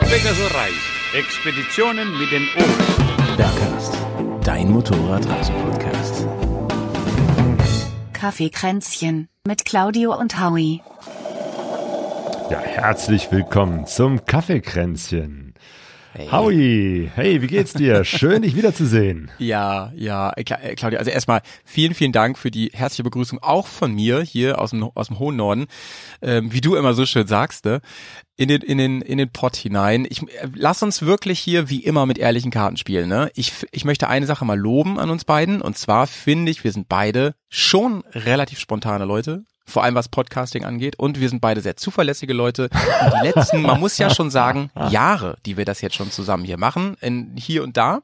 Pegaso 0.00 0.46
Reis. 0.54 0.72
Expeditionen 1.12 2.18
mit 2.18 2.30
den 2.30 2.46
Ohren. 2.56 3.36
Bergcast, 3.36 3.98
dein 4.44 4.70
Motorradreise-Podcast. 4.70 6.28
Kaffeekränzchen 8.12 9.28
mit 9.44 9.64
Claudio 9.64 10.16
und 10.16 10.40
Howie. 10.40 10.82
Ja, 12.50 12.60
herzlich 12.60 13.32
willkommen 13.32 13.86
zum 13.86 14.24
Kaffeekränzchen. 14.24 15.43
Hey. 16.16 16.28
Howie, 16.30 17.10
hey, 17.12 17.42
wie 17.42 17.48
geht's 17.48 17.72
dir? 17.72 18.04
Schön, 18.04 18.42
dich 18.42 18.54
wiederzusehen. 18.54 19.32
Ja, 19.38 19.92
ja, 19.96 20.32
äh, 20.36 20.44
Claudia, 20.44 21.00
also 21.00 21.10
erstmal 21.10 21.42
vielen, 21.64 21.92
vielen 21.92 22.12
Dank 22.12 22.38
für 22.38 22.52
die 22.52 22.70
herzliche 22.72 23.02
Begrüßung 23.02 23.40
auch 23.42 23.66
von 23.66 23.92
mir 23.92 24.20
hier 24.20 24.60
aus 24.60 24.70
dem, 24.70 24.84
aus 24.94 25.08
dem 25.08 25.18
hohen 25.18 25.34
Norden. 25.34 25.66
Ähm, 26.22 26.52
wie 26.52 26.60
du 26.60 26.76
immer 26.76 26.94
so 26.94 27.04
schön 27.04 27.26
sagst, 27.26 27.64
ne? 27.64 27.80
in 28.36 28.46
den, 28.46 28.62
in 28.62 28.78
den, 28.78 29.00
in 29.00 29.18
den 29.18 29.30
Pott 29.30 29.56
hinein. 29.56 30.06
Ich, 30.08 30.22
äh, 30.22 30.48
lass 30.54 30.84
uns 30.84 31.02
wirklich 31.02 31.40
hier 31.40 31.68
wie 31.68 31.82
immer 31.82 32.06
mit 32.06 32.18
ehrlichen 32.18 32.52
Karten 32.52 32.76
spielen, 32.76 33.08
ne? 33.08 33.32
Ich, 33.34 33.52
ich 33.72 33.84
möchte 33.84 34.08
eine 34.08 34.26
Sache 34.26 34.44
mal 34.44 34.58
loben 34.58 35.00
an 35.00 35.10
uns 35.10 35.24
beiden 35.24 35.60
und 35.60 35.76
zwar 35.76 36.06
finde 36.06 36.52
ich, 36.52 36.62
wir 36.62 36.70
sind 36.70 36.88
beide 36.88 37.34
schon 37.48 38.04
relativ 38.12 38.60
spontane 38.60 39.04
Leute 39.04 39.44
vor 39.64 39.82
allem 39.82 39.94
was 39.94 40.08
Podcasting 40.08 40.64
angeht. 40.64 40.96
Und 40.98 41.20
wir 41.20 41.28
sind 41.28 41.40
beide 41.40 41.60
sehr 41.60 41.76
zuverlässige 41.76 42.32
Leute. 42.32 42.64
Und 42.64 43.14
die 43.14 43.28
letzten, 43.28 43.62
man 43.62 43.80
muss 43.80 43.98
ja 43.98 44.10
schon 44.10 44.30
sagen, 44.30 44.70
Jahre, 44.90 45.36
die 45.46 45.56
wir 45.56 45.64
das 45.64 45.80
jetzt 45.80 45.96
schon 45.96 46.10
zusammen 46.10 46.44
hier 46.44 46.58
machen, 46.58 46.96
in, 47.00 47.36
hier 47.36 47.62
und 47.62 47.76
da, 47.76 48.02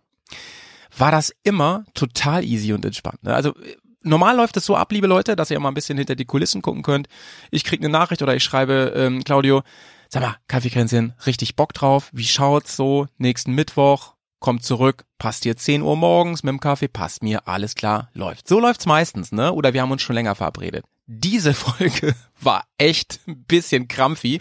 war 0.97 1.13
das 1.13 1.33
immer 1.45 1.85
total 1.95 2.45
easy 2.45 2.73
und 2.73 2.85
entspannt. 2.85 3.23
Ne? 3.23 3.35
Also 3.35 3.55
normal 4.03 4.37
läuft 4.37 4.57
es 4.57 4.67
so 4.67 4.77
ab, 4.77 4.91
liebe 4.93 5.07
Leute, 5.07 5.37
dass 5.37 5.51
ihr 5.51 5.61
mal 5.61 5.69
ein 5.69 5.75
bisschen 5.75 5.99
hinter 5.99 6.17
die 6.17 6.25
Kulissen 6.25 6.63
gucken 6.63 6.83
könnt. 6.83 7.09
Ich 7.51 7.65
krieg 7.65 7.81
eine 7.81 7.89
Nachricht 7.89 8.23
oder 8.23 8.35
ich 8.35 8.45
schreibe, 8.45 8.93
ähm, 8.97 9.23
Claudio, 9.25 9.63
sag 10.09 10.23
mal, 10.23 10.37
Kaffeekränzchen, 10.49 11.15
richtig 11.27 11.57
Bock 11.57 11.75
drauf. 11.75 12.11
Wie 12.13 12.25
schaut's 12.25 12.77
so? 12.77 13.07
Nächsten 13.19 13.55
Mittwoch, 13.55 14.15
kommt 14.41 14.65
zurück, 14.65 15.05
passt 15.19 15.45
dir 15.45 15.57
10 15.57 15.83
Uhr 15.83 15.97
morgens 15.97 16.43
mit 16.43 16.53
dem 16.53 16.61
Kaffee, 16.61 16.89
passt 16.89 17.23
mir, 17.23 17.47
alles 17.47 17.75
klar, 17.75 18.11
läuft. 18.15 18.49
So 18.49 18.59
läuft's 18.59 18.87
meistens, 18.87 19.33
ne? 19.33 19.53
Oder 19.53 19.75
wir 19.75 19.83
haben 19.83 19.93
uns 19.93 20.03
schon 20.03 20.17
länger 20.17 20.35
verabredet 20.35 20.85
diese 21.13 21.55
Folge 21.55 22.15
war 22.41 22.63
echt 22.79 23.21
ein 23.27 23.45
bisschen 23.49 23.89
krampfig 23.89 24.41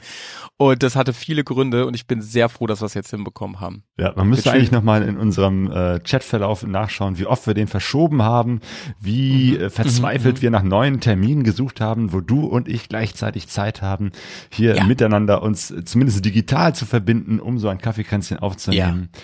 und 0.56 0.84
das 0.84 0.95
hatte 0.95 1.14
viele 1.14 1.44
Gründe 1.44 1.88
und 1.88 1.95
ich 1.95 2.06
bin 2.06 2.22
sehr 2.22 2.48
froh, 2.48 2.67
dass 2.67 2.81
wir 2.81 2.86
es 2.86 2.94
jetzt 2.94 3.09
hinbekommen 3.09 3.59
haben. 3.59 3.84
Ja, 3.98 4.14
man 4.16 4.30
müsste 4.30 4.52
eigentlich 4.52 4.72
nochmal 4.72 5.02
in 5.02 5.17
unserem 5.17 5.72
äh, 5.72 6.00
Chatverlauf 6.00 6.66
nachschauen, 6.66 7.17
wie 7.17 7.25
oft 7.25 7.47
wir 7.47 7.56
den 7.56 7.67
verschoben 7.67 8.22
haben, 8.22 8.62
wie 9.02 9.53
mhm. 9.53 9.64
äh, 9.64 9.70
verzweifelt 9.72 10.38
mhm. 10.38 10.42
wir 10.44 10.52
nach 10.52 10.64
neuen 10.64 11.00
Terminen 11.00 11.44
gesucht 11.44 11.81
haben, 11.81 12.14
wo 12.14 12.22
du 12.22 12.45
und 12.45 12.67
ich 12.67 12.88
gleichzeitig 12.88 13.47
Zeit 13.47 13.81
haben, 13.81 14.12
hier 14.52 14.75
ja. 14.75 14.84
miteinander 14.84 15.42
uns 15.42 15.73
zumindest 15.86 16.23
digital 16.23 16.75
zu 16.75 16.86
verbinden, 16.86 17.40
um 17.40 17.58
so 17.58 17.67
ein 17.67 17.80
Kaffeekränzchen 17.80 18.38
aufzunehmen. 18.38 19.09
Ja. 19.12 19.20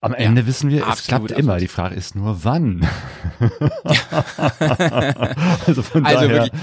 Am 0.00 0.14
Ende 0.14 0.42
ja, 0.42 0.46
wissen 0.46 0.70
wir, 0.70 0.86
es 0.86 1.04
klappt 1.04 1.32
immer. 1.32 1.58
Die 1.58 1.68
Frage 1.68 1.94
ist 1.94 2.14
nur, 2.14 2.44
wann. 2.44 2.86
also 5.66 5.82
von 5.82 6.04
also 6.04 6.20
daher. 6.20 6.44
Wirklich, 6.44 6.62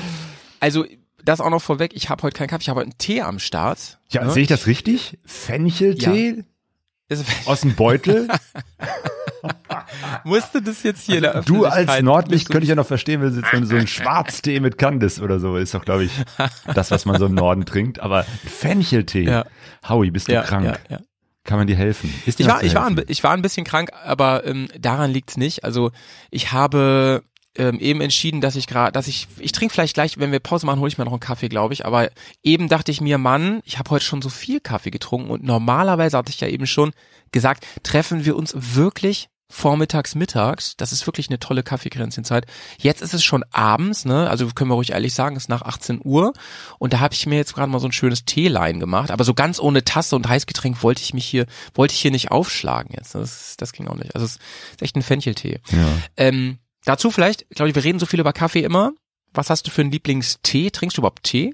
also 0.59 0.85
das 1.23 1.41
auch 1.41 1.49
noch 1.49 1.61
vorweg. 1.61 1.93
Ich 1.95 2.09
habe 2.09 2.23
heute 2.23 2.37
keinen 2.37 2.47
Kaffee, 2.47 2.63
ich 2.63 2.69
habe 2.69 2.81
heute 2.81 2.91
einen 2.91 2.97
Tee 2.97 3.21
am 3.21 3.39
Start. 3.39 3.99
Ja, 4.11 4.23
ne? 4.23 4.31
sehe 4.31 4.43
ich 4.43 4.49
das 4.49 4.67
richtig? 4.67 5.17
Fencheltee? 5.25 6.43
Ja. 7.09 7.17
Aus 7.45 7.61
dem 7.61 7.75
Beutel? 7.75 8.27
Musste 10.23 10.61
das 10.61 10.83
jetzt 10.83 11.05
hier 11.05 11.35
also, 11.35 11.53
Du 11.53 11.65
als 11.65 12.01
Nordlicht 12.01 12.49
könnte 12.49 12.63
ich 12.63 12.69
ja 12.69 12.75
noch 12.75 12.87
verstehen, 12.87 13.21
wenn 13.21 13.63
es 13.63 13.69
so 13.69 13.75
ein 13.75 13.87
Schwarztee 13.87 14.59
mit 14.59 14.77
Candice 14.77 15.19
oder 15.19 15.39
so 15.39 15.57
ist 15.57 15.73
doch, 15.73 15.83
glaube 15.83 16.05
ich, 16.05 16.11
das, 16.73 16.91
was 16.91 17.05
man 17.05 17.19
so 17.19 17.25
im 17.25 17.35
Norden 17.35 17.65
trinkt. 17.65 17.99
Aber 17.99 18.23
Fencheltee. 18.23 19.23
Ja. 19.33 19.45
Howie, 19.87 20.11
bist 20.11 20.27
du 20.27 20.33
ja, 20.33 20.43
krank? 20.43 20.65
Ja, 20.65 20.77
ja. 20.89 20.99
Kann 21.43 21.57
man 21.57 21.67
dir 21.67 21.75
helfen? 21.75 22.13
Ist 22.25 22.39
ich 22.39 22.47
war, 22.47 22.63
ich 22.63 22.73
war, 22.73 22.85
ein, 22.85 23.01
ich 23.07 23.23
war 23.23 23.31
ein 23.31 23.41
bisschen 23.41 23.65
krank, 23.65 23.91
aber 24.05 24.45
ähm, 24.45 24.69
daran 24.79 25.11
liegt's 25.11 25.35
nicht. 25.35 25.63
Also 25.65 25.91
ich 26.31 26.53
habe 26.53 27.23
ähm, 27.55 27.79
eben 27.79 28.01
entschieden, 28.01 28.41
dass 28.41 28.55
ich 28.55 28.65
gerade, 28.65 28.91
dass 28.91 29.07
ich, 29.07 29.27
ich 29.37 29.51
trinke 29.51 29.73
vielleicht 29.73 29.93
gleich, 29.93 30.17
wenn 30.17 30.31
wir 30.31 30.39
Pause 30.39 30.65
machen, 30.65 30.79
hole 30.79 30.87
ich 30.87 30.97
mir 30.97 31.05
noch 31.05 31.11
einen 31.11 31.19
Kaffee, 31.19 31.49
glaube 31.49 31.73
ich. 31.73 31.85
Aber 31.85 32.09
eben 32.43 32.69
dachte 32.69 32.91
ich 32.91 33.01
mir, 33.01 33.17
Mann, 33.17 33.59
ich 33.65 33.77
habe 33.77 33.89
heute 33.89 34.05
schon 34.05 34.21
so 34.21 34.29
viel 34.29 34.59
Kaffee 34.59 34.91
getrunken 34.91 35.29
und 35.29 35.43
normalerweise 35.43 36.17
hatte 36.17 36.31
ich 36.31 36.39
ja 36.39 36.47
eben 36.47 36.65
schon 36.65 36.91
gesagt, 37.31 37.65
treffen 37.83 38.25
wir 38.25 38.35
uns 38.35 38.55
wirklich 38.55 39.29
vormittags, 39.53 40.15
mittags. 40.15 40.75
Das 40.77 40.91
ist 40.91 41.05
wirklich 41.05 41.29
eine 41.29 41.37
tolle 41.37 41.61
Kaffeekränzchenzeit. 41.61 42.47
Jetzt 42.79 43.01
ist 43.01 43.13
es 43.13 43.23
schon 43.23 43.45
abends, 43.51 44.03
ne? 44.03 44.27
Also 44.29 44.47
können 44.47 44.69
wir 44.69 44.73
ruhig 44.73 44.91
ehrlich 44.91 45.13
sagen, 45.13 45.35
es 45.35 45.43
ist 45.43 45.49
nach 45.49 45.61
18 45.61 46.01
Uhr. 46.03 46.33
Und 46.79 46.93
da 46.93 46.99
habe 46.99 47.13
ich 47.13 47.27
mir 47.27 47.35
jetzt 47.35 47.53
gerade 47.53 47.71
mal 47.71 47.79
so 47.79 47.87
ein 47.87 47.91
schönes 47.91 48.25
Teelein 48.25 48.79
gemacht. 48.79 49.11
Aber 49.11 49.23
so 49.23 49.35
ganz 49.35 49.59
ohne 49.59 49.83
Tasse 49.85 50.15
und 50.15 50.27
Heißgetränk 50.27 50.81
wollte 50.81 51.03
ich 51.03 51.13
mich 51.13 51.25
hier, 51.25 51.45
wollte 51.75 51.93
ich 51.93 52.01
hier 52.01 52.09
nicht 52.09 52.31
aufschlagen 52.31 52.95
jetzt. 52.97 53.13
Das, 53.13 53.55
das 53.55 53.73
ging 53.73 53.87
auch 53.87 53.95
nicht. 53.95 54.15
Also 54.15 54.25
es 54.25 54.39
ist 54.71 54.81
echt 54.81 54.95
ein 54.95 55.03
Fencheltee. 55.03 55.59
Ja. 55.71 55.87
Ähm, 56.17 56.57
dazu 56.83 57.11
vielleicht, 57.11 57.47
glaube 57.51 57.69
ich, 57.69 57.75
wir 57.75 57.83
reden 57.83 57.99
so 57.99 58.07
viel 58.07 58.19
über 58.19 58.33
Kaffee 58.33 58.63
immer. 58.63 58.91
Was 59.33 59.51
hast 59.51 59.67
du 59.67 59.71
für 59.71 59.81
einen 59.81 59.91
Lieblingstee? 59.91 60.71
Trinkst 60.71 60.97
du 60.97 61.01
überhaupt 61.01 61.23
Tee? 61.23 61.53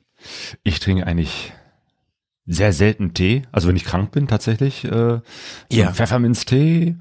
Ich 0.63 0.79
trinke 0.79 1.05
eigentlich 1.05 1.51
sehr 2.45 2.71
selten 2.71 3.13
Tee. 3.13 3.43
Also 3.51 3.67
wenn 3.67 3.75
ich 3.75 3.83
krank 3.83 4.11
bin 4.11 4.27
tatsächlich. 4.27 4.85
Äh, 4.85 4.89
so 4.89 5.21
ja. 5.69 5.91
Pfefferminztee. 5.91 6.95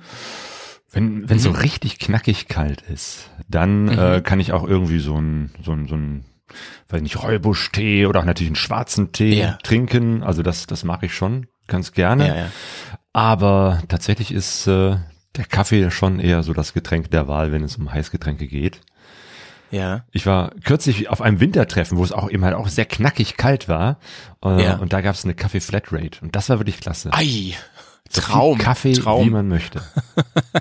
Wenn 0.90 1.28
wenn 1.28 1.36
mhm. 1.36 1.42
so 1.42 1.50
richtig 1.50 1.98
knackig 1.98 2.48
kalt 2.48 2.82
ist, 2.82 3.30
dann 3.48 3.84
mhm. 3.84 3.98
äh, 3.98 4.20
kann 4.22 4.40
ich 4.40 4.52
auch 4.52 4.66
irgendwie 4.66 5.00
so 5.00 5.20
ein 5.20 5.50
so 5.62 5.72
ein 5.72 5.86
so 5.86 5.96
ein 5.96 6.24
weiß 6.88 7.02
nicht 7.02 7.22
Räubusch-Tee 7.22 8.06
oder 8.06 8.20
auch 8.20 8.24
natürlich 8.24 8.48
einen 8.48 8.56
schwarzen 8.56 9.12
Tee 9.12 9.40
ja. 9.40 9.58
trinken. 9.62 10.22
Also 10.22 10.42
das 10.42 10.66
das 10.66 10.84
mache 10.84 11.06
ich 11.06 11.14
schon 11.14 11.46
ganz 11.66 11.92
gerne. 11.92 12.28
Ja, 12.28 12.36
ja. 12.36 12.50
Aber 13.12 13.82
tatsächlich 13.88 14.32
ist 14.32 14.66
äh, 14.66 14.96
der 15.36 15.44
Kaffee 15.44 15.90
schon 15.90 16.20
eher 16.20 16.42
so 16.42 16.52
das 16.52 16.72
Getränk 16.72 17.10
der 17.10 17.28
Wahl, 17.28 17.52
wenn 17.52 17.62
es 17.62 17.76
um 17.76 17.92
Heißgetränke 17.92 18.46
geht. 18.46 18.80
Ja. 19.70 20.04
Ich 20.12 20.26
war 20.26 20.52
kürzlich 20.64 21.10
auf 21.10 21.20
einem 21.20 21.40
Wintertreffen, 21.40 21.98
wo 21.98 22.04
es 22.04 22.12
auch 22.12 22.30
eben 22.30 22.44
halt 22.44 22.54
auch 22.54 22.68
sehr 22.68 22.86
knackig 22.86 23.36
kalt 23.36 23.68
war. 23.68 23.98
Äh, 24.42 24.64
ja. 24.64 24.76
Und 24.76 24.92
da 24.92 25.00
gab 25.00 25.14
es 25.14 25.24
eine 25.24 25.34
Kaffee 25.34 25.60
Flatrate. 25.60 26.20
Und 26.22 26.34
das 26.34 26.48
war 26.48 26.58
wirklich 26.58 26.80
klasse. 26.80 27.10
Ei. 27.12 27.54
Traum. 28.12 28.58
Kaffee, 28.58 28.92
Traum. 28.92 29.26
wie 29.26 29.30
man 29.30 29.48
möchte. 29.48 29.82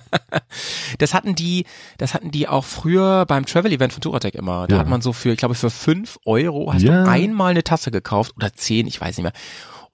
das 0.99 1.13
hatten 1.13 1.35
die, 1.35 1.65
das 1.97 2.13
hatten 2.13 2.31
die 2.31 2.47
auch 2.47 2.65
früher 2.65 3.25
beim 3.25 3.45
Travel 3.45 3.71
Event 3.71 3.93
von 3.93 4.01
Touratec 4.01 4.35
immer. 4.35 4.67
Da 4.67 4.75
ja. 4.75 4.81
hat 4.81 4.87
man 4.87 5.01
so 5.01 5.13
für, 5.13 5.31
ich 5.31 5.37
glaube, 5.37 5.55
für 5.55 5.69
fünf 5.69 6.19
Euro 6.25 6.73
hast 6.73 6.83
ja. 6.83 7.03
du 7.03 7.09
einmal 7.09 7.51
eine 7.51 7.63
Tasse 7.63 7.91
gekauft 7.91 8.33
oder 8.35 8.53
zehn, 8.53 8.87
ich 8.87 8.99
weiß 8.99 9.17
nicht 9.17 9.23
mehr. 9.23 9.33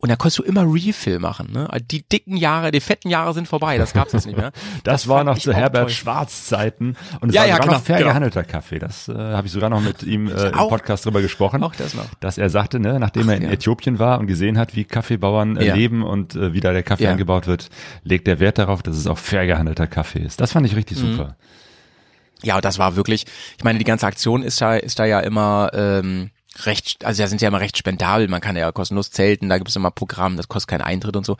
Und 0.03 0.09
da 0.09 0.17
konntest 0.17 0.39
du 0.39 0.43
immer 0.43 0.65
Refill 0.65 1.17
machen. 1.17 1.53
Ne? 1.53 1.65
Die 1.89 2.05
dicken 2.05 2.35
Jahre, 2.35 2.71
die 2.71 2.81
fetten 2.81 3.07
Jahre 3.07 3.33
sind 3.33 3.47
vorbei. 3.47 3.77
Das 3.77 3.93
gab's 3.93 4.11
jetzt 4.11 4.25
nicht 4.25 4.35
mehr. 4.35 4.51
das, 4.83 5.03
das 5.03 5.07
war 5.07 5.23
noch 5.23 5.37
zu 5.37 5.53
Herbert 5.53 5.91
Schwarz 5.91 6.45
Zeiten 6.45 6.97
und 7.21 7.29
es 7.29 7.35
ja, 7.35 7.43
war 7.43 7.47
ja, 7.47 7.53
sogar 7.53 7.67
klar, 7.67 7.77
noch 7.77 7.85
fair 7.85 7.97
genau. 7.99 8.09
gehandelter 8.09 8.43
Kaffee. 8.43 8.79
Das 8.79 9.07
äh, 9.07 9.13
habe 9.13 9.47
ich 9.47 9.53
sogar 9.53 9.69
noch 9.69 9.79
mit 9.79 10.03
ihm 10.03 10.27
äh, 10.27 10.49
im 10.49 10.51
Podcast 10.67 11.05
drüber 11.05 11.21
gesprochen. 11.21 11.63
Auch 11.63 11.73
das 11.73 11.93
noch. 11.93 12.03
Dass 12.19 12.37
er 12.37 12.49
sagte, 12.49 12.81
ne, 12.81 12.99
nachdem 12.99 13.29
Ach, 13.29 13.31
er 13.31 13.37
in 13.37 13.43
ja. 13.43 13.51
Äthiopien 13.51 13.97
war 13.97 14.19
und 14.19 14.27
gesehen 14.27 14.57
hat, 14.57 14.75
wie 14.75 14.83
Kaffeebauern 14.83 15.55
äh, 15.55 15.67
ja. 15.67 15.73
leben 15.73 16.03
und 16.03 16.35
äh, 16.35 16.51
wie 16.51 16.59
da 16.59 16.73
der 16.73 16.83
Kaffee 16.83 17.07
angebaut 17.07 17.47
wird, 17.47 17.69
legt 18.03 18.27
er 18.27 18.41
Wert 18.41 18.57
darauf, 18.57 18.83
dass 18.83 18.97
es 18.97 19.07
auch 19.07 19.17
fair 19.17 19.47
gehandelter 19.47 19.87
Kaffee 19.87 20.19
ist. 20.19 20.41
Das 20.41 20.51
fand 20.51 20.65
ich 20.65 20.75
richtig 20.75 21.01
mhm. 21.01 21.11
super. 21.11 21.37
Ja, 22.43 22.59
das 22.59 22.77
war 22.77 22.97
wirklich, 22.97 23.25
ich 23.57 23.63
meine, 23.63 23.79
die 23.79 23.85
ganze 23.85 24.05
Aktion 24.05 24.43
ist 24.43 24.59
da, 24.59 24.75
ist 24.75 24.99
da 24.99 25.05
ja 25.05 25.21
immer, 25.21 25.71
ähm, 25.73 26.31
recht, 26.65 27.03
also 27.03 27.21
da 27.23 27.27
sind 27.27 27.41
ja 27.41 27.47
immer 27.47 27.59
recht 27.59 27.77
spendabel, 27.77 28.27
man 28.27 28.41
kann 28.41 28.55
ja 28.55 28.71
kostenlos 28.71 29.11
zelten, 29.11 29.49
da 29.49 29.57
gibt 29.57 29.69
es 29.69 29.75
immer 29.75 29.91
Programm, 29.91 30.37
das 30.37 30.47
kostet 30.47 30.69
keinen 30.69 30.81
Eintritt 30.81 31.15
und 31.15 31.25
so. 31.25 31.37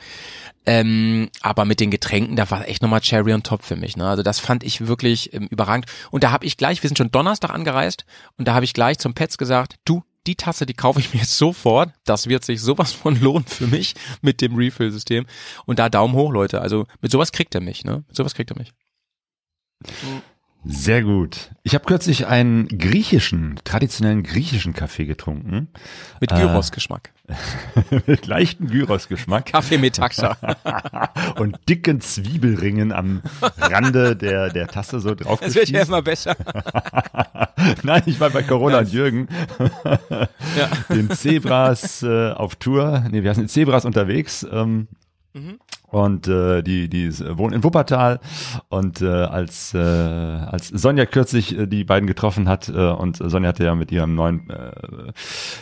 Ähm, 0.66 1.30
aber 1.40 1.64
mit 1.64 1.80
den 1.80 1.90
Getränken, 1.90 2.36
da 2.36 2.50
war 2.50 2.68
echt 2.68 2.82
nochmal 2.82 3.00
Cherry 3.00 3.32
on 3.32 3.42
top 3.42 3.62
für 3.62 3.76
mich. 3.76 3.96
Ne? 3.96 4.08
Also 4.08 4.22
das 4.22 4.40
fand 4.40 4.64
ich 4.64 4.86
wirklich 4.86 5.32
ähm, 5.34 5.46
überragend. 5.48 5.86
Und 6.10 6.24
da 6.24 6.30
habe 6.30 6.46
ich 6.46 6.56
gleich, 6.56 6.82
wir 6.82 6.88
sind 6.88 6.98
schon 6.98 7.10
Donnerstag 7.10 7.50
angereist, 7.50 8.04
und 8.36 8.48
da 8.48 8.54
habe 8.54 8.64
ich 8.64 8.74
gleich 8.74 8.98
zum 8.98 9.14
Pets 9.14 9.38
gesagt, 9.38 9.76
du, 9.84 10.02
die 10.26 10.36
Tasse, 10.36 10.64
die 10.66 10.74
kaufe 10.74 11.00
ich 11.00 11.12
mir 11.12 11.20
jetzt 11.20 11.36
sofort. 11.36 11.92
Das 12.04 12.28
wird 12.28 12.44
sich 12.44 12.60
sowas 12.60 12.92
von 12.92 13.20
lohnen 13.20 13.44
für 13.44 13.66
mich 13.66 13.94
mit 14.22 14.40
dem 14.40 14.56
Refill-System. 14.56 15.26
Und 15.66 15.78
da 15.78 15.88
Daumen 15.90 16.14
hoch, 16.14 16.32
Leute. 16.32 16.60
Also 16.60 16.86
mit 17.00 17.12
sowas 17.12 17.30
kriegt 17.30 17.54
er 17.54 17.60
mich, 17.60 17.84
ne? 17.84 18.04
Mit 18.08 18.16
sowas 18.16 18.34
kriegt 18.34 18.50
er 18.50 18.58
mich. 18.58 18.72
Mhm. 19.82 20.22
Sehr 20.66 21.02
gut. 21.02 21.50
Ich 21.62 21.74
habe 21.74 21.84
kürzlich 21.84 22.26
einen 22.26 22.68
griechischen, 22.68 23.60
traditionellen 23.64 24.22
griechischen 24.22 24.72
Kaffee 24.72 25.04
getrunken. 25.04 25.68
Mit 26.20 26.30
Gyros-Geschmack. 26.30 27.12
Äh, 27.28 28.00
mit 28.06 28.26
leichten 28.26 28.68
Gyros-Geschmack. 28.68 29.46
Kaffee 29.46 29.76
mit 29.76 29.96
Taxa. 29.96 30.36
Und 31.38 31.58
dicken 31.68 32.00
Zwiebelringen 32.00 32.92
am 32.92 33.22
Rande 33.58 34.16
der, 34.16 34.48
der 34.48 34.66
Tasse 34.68 35.00
so 35.00 35.14
drauf. 35.14 35.40
Es 35.42 35.54
wird 35.54 35.68
ja 35.68 35.82
immer 35.82 36.00
besser. 36.00 36.34
Nein, 37.82 38.02
ich 38.06 38.18
war 38.18 38.30
bei 38.30 38.42
Corona 38.42 38.78
und 38.78 38.92
Jürgen. 38.92 39.28
ja. 40.56 40.68
Den 40.94 41.10
Zebras 41.10 42.02
äh, 42.02 42.30
auf 42.32 42.56
Tour. 42.56 43.04
Nee, 43.10 43.22
wir 43.22 43.34
sind 43.34 43.50
Zebras 43.50 43.84
unterwegs. 43.84 44.46
Ähm, 44.50 44.88
mhm 45.32 45.58
und 45.94 46.26
äh, 46.26 46.62
die 46.62 46.88
die 46.88 47.10
wohnen 47.36 47.54
in 47.54 47.64
Wuppertal 47.64 48.20
und 48.68 49.00
äh, 49.00 49.06
als 49.06 49.74
äh, 49.74 49.78
als 49.78 50.68
Sonja 50.68 51.06
kürzlich 51.06 51.56
äh, 51.56 51.66
die 51.66 51.84
beiden 51.84 52.08
getroffen 52.08 52.48
hat 52.48 52.68
äh, 52.68 52.72
und 52.72 53.16
Sonja 53.16 53.50
hatte 53.50 53.64
ja 53.64 53.74
mit 53.76 53.92
ihrem 53.92 54.14
neuen 54.14 54.50
äh, 54.50 54.72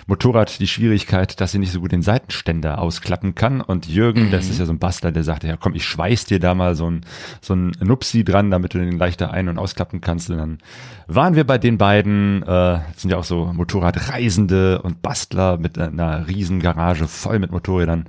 Motorrad 0.07 0.59
die 0.59 0.67
Schwierigkeit, 0.67 1.41
dass 1.41 1.53
sie 1.53 1.59
nicht 1.59 1.73
so 1.73 1.81
gut 1.81 1.93
den 1.93 2.03
Seitenständer 2.03 2.79
ausklappen 2.79 3.35
kann. 3.35 3.61
Und 3.61 3.87
Jürgen, 3.87 4.27
mhm. 4.27 4.31
das 4.31 4.49
ist 4.49 4.59
ja 4.59 4.65
so 4.65 4.73
ein 4.73 4.79
Bastler, 4.79 5.13
der 5.13 5.25
sagte, 5.25 5.49
ja 5.49 5.57
komm, 5.57 5.75
ich 5.75 5.85
schweiß 5.85 6.25
dir 6.25 6.41
da 6.41 6.55
mal 6.55 6.75
so 6.75 6.91
ein, 6.91 7.03
so 7.41 7.55
ein 7.55 7.73
Nupsi 7.81 8.25
dran, 8.25 8.51
damit 8.51 8.75
du 8.75 8.79
den 8.79 8.99
leichter 8.99 9.31
ein- 9.33 9.49
und 9.49 9.59
ausklappen 9.59 10.01
kannst. 10.01 10.31
Und 10.31 10.39
dann 10.39 10.59
waren 11.07 11.35
wir 11.35 11.45
bei 11.45 11.59
den 11.59 11.77
beiden, 11.77 12.43
äh, 12.43 12.79
sind 12.97 13.11
ja 13.11 13.19
auch 13.19 13.25
so 13.25 13.53
Motorradreisende 13.53 14.81
und 14.83 15.03
Bastler 15.03 15.59
mit 15.59 15.79
einer 15.79 16.27
riesen 16.27 16.61
Garage 16.61 17.07
voll 17.07 17.39
mit 17.39 17.53
Motorrädern 17.53 18.07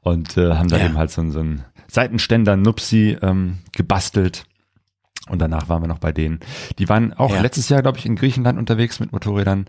und 0.00 0.36
äh, 0.36 0.54
haben 0.54 0.68
da 0.68 0.76
ja. 0.76 0.86
eben 0.86 0.98
halt 0.98 1.10
so, 1.10 1.28
so 1.30 1.40
ein 1.40 1.61
Seitenständer 1.92 2.56
Nupsi 2.56 3.16
ähm, 3.20 3.58
gebastelt 3.72 4.44
und 5.28 5.38
danach 5.40 5.68
waren 5.68 5.82
wir 5.82 5.88
noch 5.88 5.98
bei 5.98 6.10
denen. 6.10 6.40
Die 6.78 6.88
waren 6.88 7.12
auch 7.12 7.32
ja. 7.32 7.40
letztes 7.40 7.68
Jahr, 7.68 7.82
glaube 7.82 7.98
ich, 7.98 8.06
in 8.06 8.16
Griechenland 8.16 8.58
unterwegs 8.58 8.98
mit 8.98 9.12
Motorrädern 9.12 9.66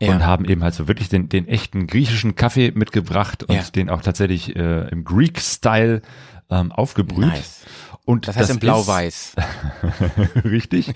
ja. 0.00 0.12
und 0.12 0.24
haben 0.24 0.44
eben 0.46 0.62
halt 0.62 0.74
so 0.74 0.88
wirklich 0.88 1.08
den, 1.08 1.28
den 1.28 1.46
echten 1.46 1.86
griechischen 1.86 2.36
Kaffee 2.36 2.72
mitgebracht 2.74 3.44
und 3.44 3.56
ja. 3.56 3.62
den 3.74 3.90
auch 3.90 4.00
tatsächlich 4.00 4.56
äh, 4.56 4.88
im 4.88 5.04
Greek-Style 5.04 6.00
ähm, 6.48 6.72
aufgebrüht. 6.72 7.26
Nice. 7.26 7.64
Und 8.06 8.28
das 8.28 8.36
heißt 8.36 8.48
das 8.48 8.54
in 8.56 8.60
Blau-Weiß. 8.60 9.36
richtig. 10.44 10.94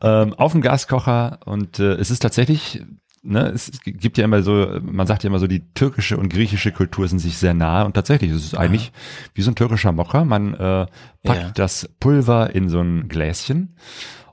ähm, 0.00 0.34
auf 0.34 0.52
dem 0.52 0.60
Gaskocher 0.60 1.40
und 1.44 1.78
äh, 1.78 1.94
es 1.94 2.10
ist 2.10 2.20
tatsächlich 2.20 2.82
ne, 3.22 3.48
es 3.48 3.70
gibt 3.84 4.18
ja 4.18 4.24
immer 4.24 4.42
so, 4.42 4.78
man 4.82 5.06
sagt 5.06 5.22
ja 5.22 5.28
immer 5.28 5.38
so, 5.38 5.46
die 5.46 5.62
türkische 5.74 6.16
und 6.16 6.28
griechische 6.28 6.72
Kultur 6.72 7.08
sind 7.08 7.18
sich 7.18 7.38
sehr 7.38 7.54
nahe 7.54 7.84
und 7.84 7.94
tatsächlich 7.94 8.30
ist 8.30 8.44
es 8.44 8.54
eigentlich 8.54 8.92
wie 9.34 9.42
so 9.42 9.50
ein 9.50 9.54
türkischer 9.54 9.92
Mocher. 9.92 10.24
Man 10.24 10.54
äh, 10.54 10.86
packt 11.22 11.42
ja. 11.42 11.50
das 11.54 11.88
Pulver 12.00 12.54
in 12.54 12.68
so 12.68 12.80
ein 12.80 13.08
Gläschen 13.08 13.76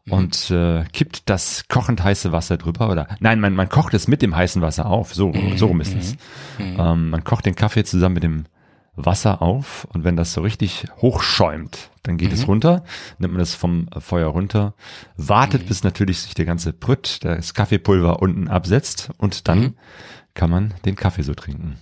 mhm. 0.06 0.14
und 0.14 0.52
äh, 0.52 0.84
kippt 0.92 1.30
das 1.30 1.68
kochend 1.68 2.04
heiße 2.04 2.32
Wasser 2.32 2.58
drüber 2.58 2.90
oder 2.90 3.08
nein, 3.20 3.40
man, 3.40 3.54
man 3.56 3.70
kocht 3.70 3.94
es 3.94 4.08
mit 4.08 4.22
dem 4.22 4.36
heißen 4.36 4.62
Wasser 4.62 4.88
auf. 4.88 5.14
So, 5.14 5.30
mhm. 5.30 5.58
so 5.58 5.68
rum 5.68 5.82
ist 5.82 5.96
es. 5.96 6.16
Mhm. 6.58 6.78
Ähm, 6.80 7.10
man 7.12 7.24
kocht 7.24 7.46
den 7.46 7.56
Kaffee 7.56 7.84
zusammen 7.84 8.16
mit 8.16 8.24
dem 8.24 8.46
Wasser 9.06 9.42
auf 9.42 9.88
und 9.94 10.04
wenn 10.04 10.16
das 10.16 10.34
so 10.34 10.42
richtig 10.42 10.86
hochschäumt, 11.02 11.90
dann 12.04 12.18
geht 12.18 12.30
mhm. 12.30 12.36
es 12.36 12.48
runter, 12.48 12.84
nimmt 13.18 13.34
man 13.34 13.40
das 13.40 13.56
vom 13.56 13.88
Feuer 13.98 14.28
runter, 14.28 14.74
wartet, 15.16 15.64
mhm. 15.64 15.68
bis 15.68 15.84
natürlich 15.84 16.20
sich 16.20 16.34
der 16.34 16.46
ganze 16.46 16.74
Brütt, 16.74 17.24
das 17.24 17.54
Kaffeepulver 17.54 18.22
unten 18.22 18.48
absetzt 18.48 19.10
und 19.18 19.48
dann 19.48 19.60
mhm. 19.60 19.76
kann 20.34 20.50
man 20.50 20.74
den 20.86 20.96
Kaffee 20.96 21.24
so 21.24 21.34
trinken. 21.34 21.78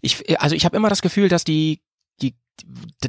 Ich, 0.00 0.40
also 0.40 0.56
ich 0.56 0.64
habe 0.64 0.76
immer 0.76 0.88
das 0.88 1.02
Gefühl, 1.02 1.28
dass 1.28 1.44
die, 1.44 1.80
die 2.20 2.34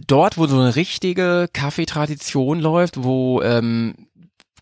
dort, 0.07 0.37
wo 0.37 0.47
so 0.47 0.59
eine 0.59 0.75
richtige 0.75 1.49
Kaffeetradition 1.51 2.59
läuft, 2.59 3.03
wo 3.03 3.41
ähm, 3.41 4.07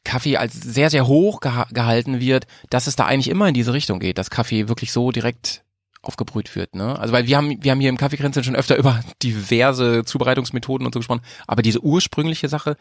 Kaffee 0.03 0.37
als 0.37 0.53
sehr, 0.53 0.89
sehr 0.89 1.07
hoch 1.07 1.41
geha 1.41 1.67
gehalten 1.71 2.19
wird, 2.19 2.47
dass 2.69 2.87
es 2.87 2.95
da 2.95 3.05
eigentlich 3.05 3.29
immer 3.29 3.47
in 3.47 3.53
diese 3.53 3.73
Richtung 3.73 3.99
geht, 3.99 4.17
dass 4.17 4.29
Kaffee 4.29 4.67
wirklich 4.67 4.91
so 4.91 5.11
direkt 5.11 5.63
aufgebrüht 6.01 6.55
wird, 6.55 6.75
ne? 6.75 6.97
Also 6.97 7.13
weil 7.13 7.27
wir 7.27 7.37
haben 7.37 7.63
wir 7.63 7.71
haben 7.71 7.79
hier 7.79 7.89
im 7.89 7.97
Kaffeekränzchen 7.97 8.43
schon 8.43 8.55
öfter 8.55 8.75
über 8.77 9.01
diverse 9.21 10.03
Zubereitungsmethoden 10.03 10.85
und 10.85 10.93
so 10.93 10.99
gesprochen, 10.99 11.21
aber 11.47 11.61
diese 11.61 11.83
ursprüngliche 11.83 12.49
Sache, 12.49 12.75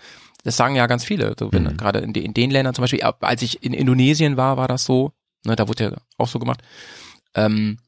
das 0.45 0.57
sagen 0.57 0.75
ja 0.75 0.87
ganz 0.87 1.05
viele, 1.05 1.35
so 1.39 1.53
wenn 1.53 1.65
mhm. 1.65 1.77
gerade 1.77 2.01
in, 2.01 2.15
in, 2.15 2.35
den 2.35 2.51
Ländern 2.51 2.75
zum 2.75 2.83
Beispiel, 2.83 3.03
als 3.03 3.43
ich 3.43 3.63
in 3.63 3.75
Indonesien 3.75 4.37
war, 4.37 4.57
war 4.57 4.69
das 4.69 4.85
so, 4.85 5.13
ne, 5.45 5.55
da 5.57 5.69
wurde 5.69 5.85
ja 5.85 5.93
auch 6.17 6.29
so 6.29 6.39
gemacht. 6.39 6.63
Ähm, 7.35 7.79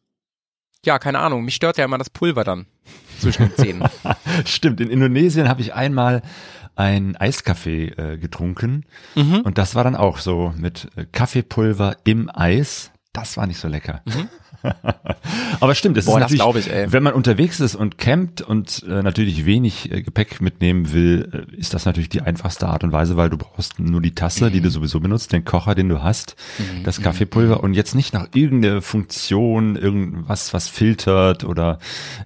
ja, 0.85 0.99
keine 0.99 1.21
Ahnung, 1.21 1.45
mich 1.45 1.55
stört 1.55 1.79
ja 1.79 1.85
immer 1.85 1.99
das 1.99 2.11
Pulver 2.11 2.45
dann 2.45 2.67
zwischen 3.19 3.49
den 3.49 3.57
Zähnen. 3.57 3.89
Stimmt, 4.45 4.81
in 4.81 4.91
Indonesien 4.91 5.49
habe 5.49 5.63
ich 5.63 5.75
einmal 5.75 6.23
ein 6.75 7.17
Eiskaffee 7.17 7.89
äh, 7.89 8.19
getrunken 8.19 8.85
mhm. 9.15 9.41
und 9.41 9.59
das 9.59 9.75
war 9.75 9.85
dann 9.85 9.97
auch 9.97 10.19
so 10.19 10.53
mit 10.57 10.89
äh, 10.97 11.07
Kaffeepulver 11.07 11.97
im 12.05 12.31
Eis. 12.33 12.91
Das 13.13 13.37
war 13.37 13.47
nicht 13.47 13.61
so 13.61 13.69
lecker. 13.69 14.03
Mhm. 14.07 14.29
Aber 15.61 15.75
stimmt, 15.75 15.97
es 15.97 16.07
Boah, 16.07 16.21
ist 16.21 16.37
natürlich, 16.37 16.67
ich, 16.67 16.93
wenn 16.93 17.03
man 17.03 17.15
unterwegs 17.15 17.61
ist 17.61 17.75
und 17.75 17.99
campt 17.99 18.43
und 18.43 18.85
äh, 18.89 19.03
natürlich 19.03 19.47
wenig 19.47 19.91
äh, 19.91 20.03
Gepäck 20.03 20.41
mitnehmen 20.41 20.93
will, 20.93 21.47
äh, 21.51 21.57
ist 21.57 21.75
das 21.75 21.85
natürlich 21.85 22.09
die 22.09 22.21
einfachste 22.21 22.69
Art 22.69 22.85
und 22.85 22.93
Weise, 22.93 23.17
weil 23.17 23.31
du 23.31 23.39
brauchst 23.39 23.79
nur 23.79 24.01
die 24.01 24.15
Tasse, 24.15 24.47
mhm. 24.47 24.53
die 24.53 24.61
du 24.61 24.69
mhm. 24.69 24.73
sowieso 24.73 25.01
benutzt, 25.01 25.33
den 25.33 25.45
Kocher, 25.45 25.75
den 25.75 25.89
du 25.89 26.03
hast, 26.03 26.37
mhm. 26.59 26.85
das 26.85 27.01
Kaffeepulver 27.01 27.59
mhm. 27.59 27.65
und 27.65 27.75
jetzt 27.75 27.95
nicht 27.95 28.13
nach 28.13 28.29
irgendeine 28.35 28.83
Funktion, 28.83 29.77
irgendwas, 29.77 30.53
was 30.53 30.69
filtert 30.69 31.45
oder 31.45 31.79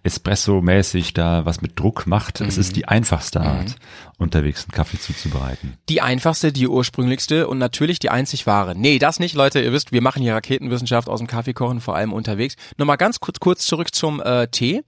Espresso-mäßig 0.02 1.14
da 1.14 1.44
was 1.44 1.60
mit 1.60 1.78
Druck 1.78 2.06
macht. 2.06 2.40
Es 2.40 2.56
ist 2.56 2.70
mhm. 2.70 2.74
die 2.74 2.88
einfachste 2.88 3.40
Art, 3.40 3.68
mhm. 3.68 3.74
unterwegs 4.18 4.64
einen 4.64 4.72
Kaffee 4.72 4.98
zuzubereiten. 4.98 5.74
Die 5.88 6.00
einfachste, 6.00 6.52
die 6.52 6.68
ursprünglichste 6.68 7.48
und 7.48 7.58
natürlich 7.58 7.98
die 7.98 8.10
einzig 8.10 8.46
wahre. 8.46 8.74
Nee, 8.74 8.98
das 8.98 9.20
nicht, 9.20 9.34
Leute. 9.34 9.60
Ihr 9.60 9.72
wisst, 9.72 9.92
wir 9.92 10.02
machen 10.02 10.22
hier 10.22 10.34
Raketenwissenschaft 10.34 11.08
aus 11.08 11.20
dem 11.20 11.26
Kaffeekochen, 11.26 11.80
vor 11.80 11.96
allem 11.96 12.12
unterwegs. 12.16 12.56
Nochmal 12.76 12.96
ganz 12.96 13.20
kurz, 13.20 13.40
kurz 13.40 13.64
zurück 13.66 13.94
zum 13.94 14.20
äh, 14.20 14.48
Tee. 14.48 14.82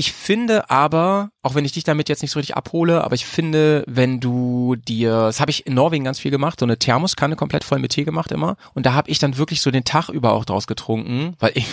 Ich 0.00 0.12
finde 0.12 0.70
aber, 0.70 1.30
auch 1.42 1.54
wenn 1.54 1.66
ich 1.66 1.72
dich 1.72 1.84
damit 1.84 2.08
jetzt 2.08 2.22
nicht 2.22 2.30
so 2.30 2.38
richtig 2.38 2.56
abhole, 2.56 3.04
aber 3.04 3.14
ich 3.14 3.26
finde, 3.26 3.84
wenn 3.86 4.18
du 4.18 4.76
dir, 4.76 5.10
das 5.10 5.40
habe 5.40 5.50
ich 5.50 5.66
in 5.66 5.74
Norwegen 5.74 6.04
ganz 6.04 6.18
viel 6.18 6.30
gemacht, 6.30 6.58
so 6.58 6.64
eine 6.64 6.78
Thermoskanne 6.78 7.36
komplett 7.36 7.64
voll 7.64 7.80
mit 7.80 7.92
Tee 7.92 8.04
gemacht 8.04 8.32
immer. 8.32 8.56
Und 8.72 8.86
da 8.86 8.94
habe 8.94 9.10
ich 9.10 9.18
dann 9.18 9.36
wirklich 9.36 9.60
so 9.60 9.70
den 9.70 9.84
Tag 9.84 10.08
über 10.08 10.32
auch 10.32 10.46
draus 10.46 10.66
getrunken, 10.66 11.34
weil 11.38 11.52
ich, 11.54 11.66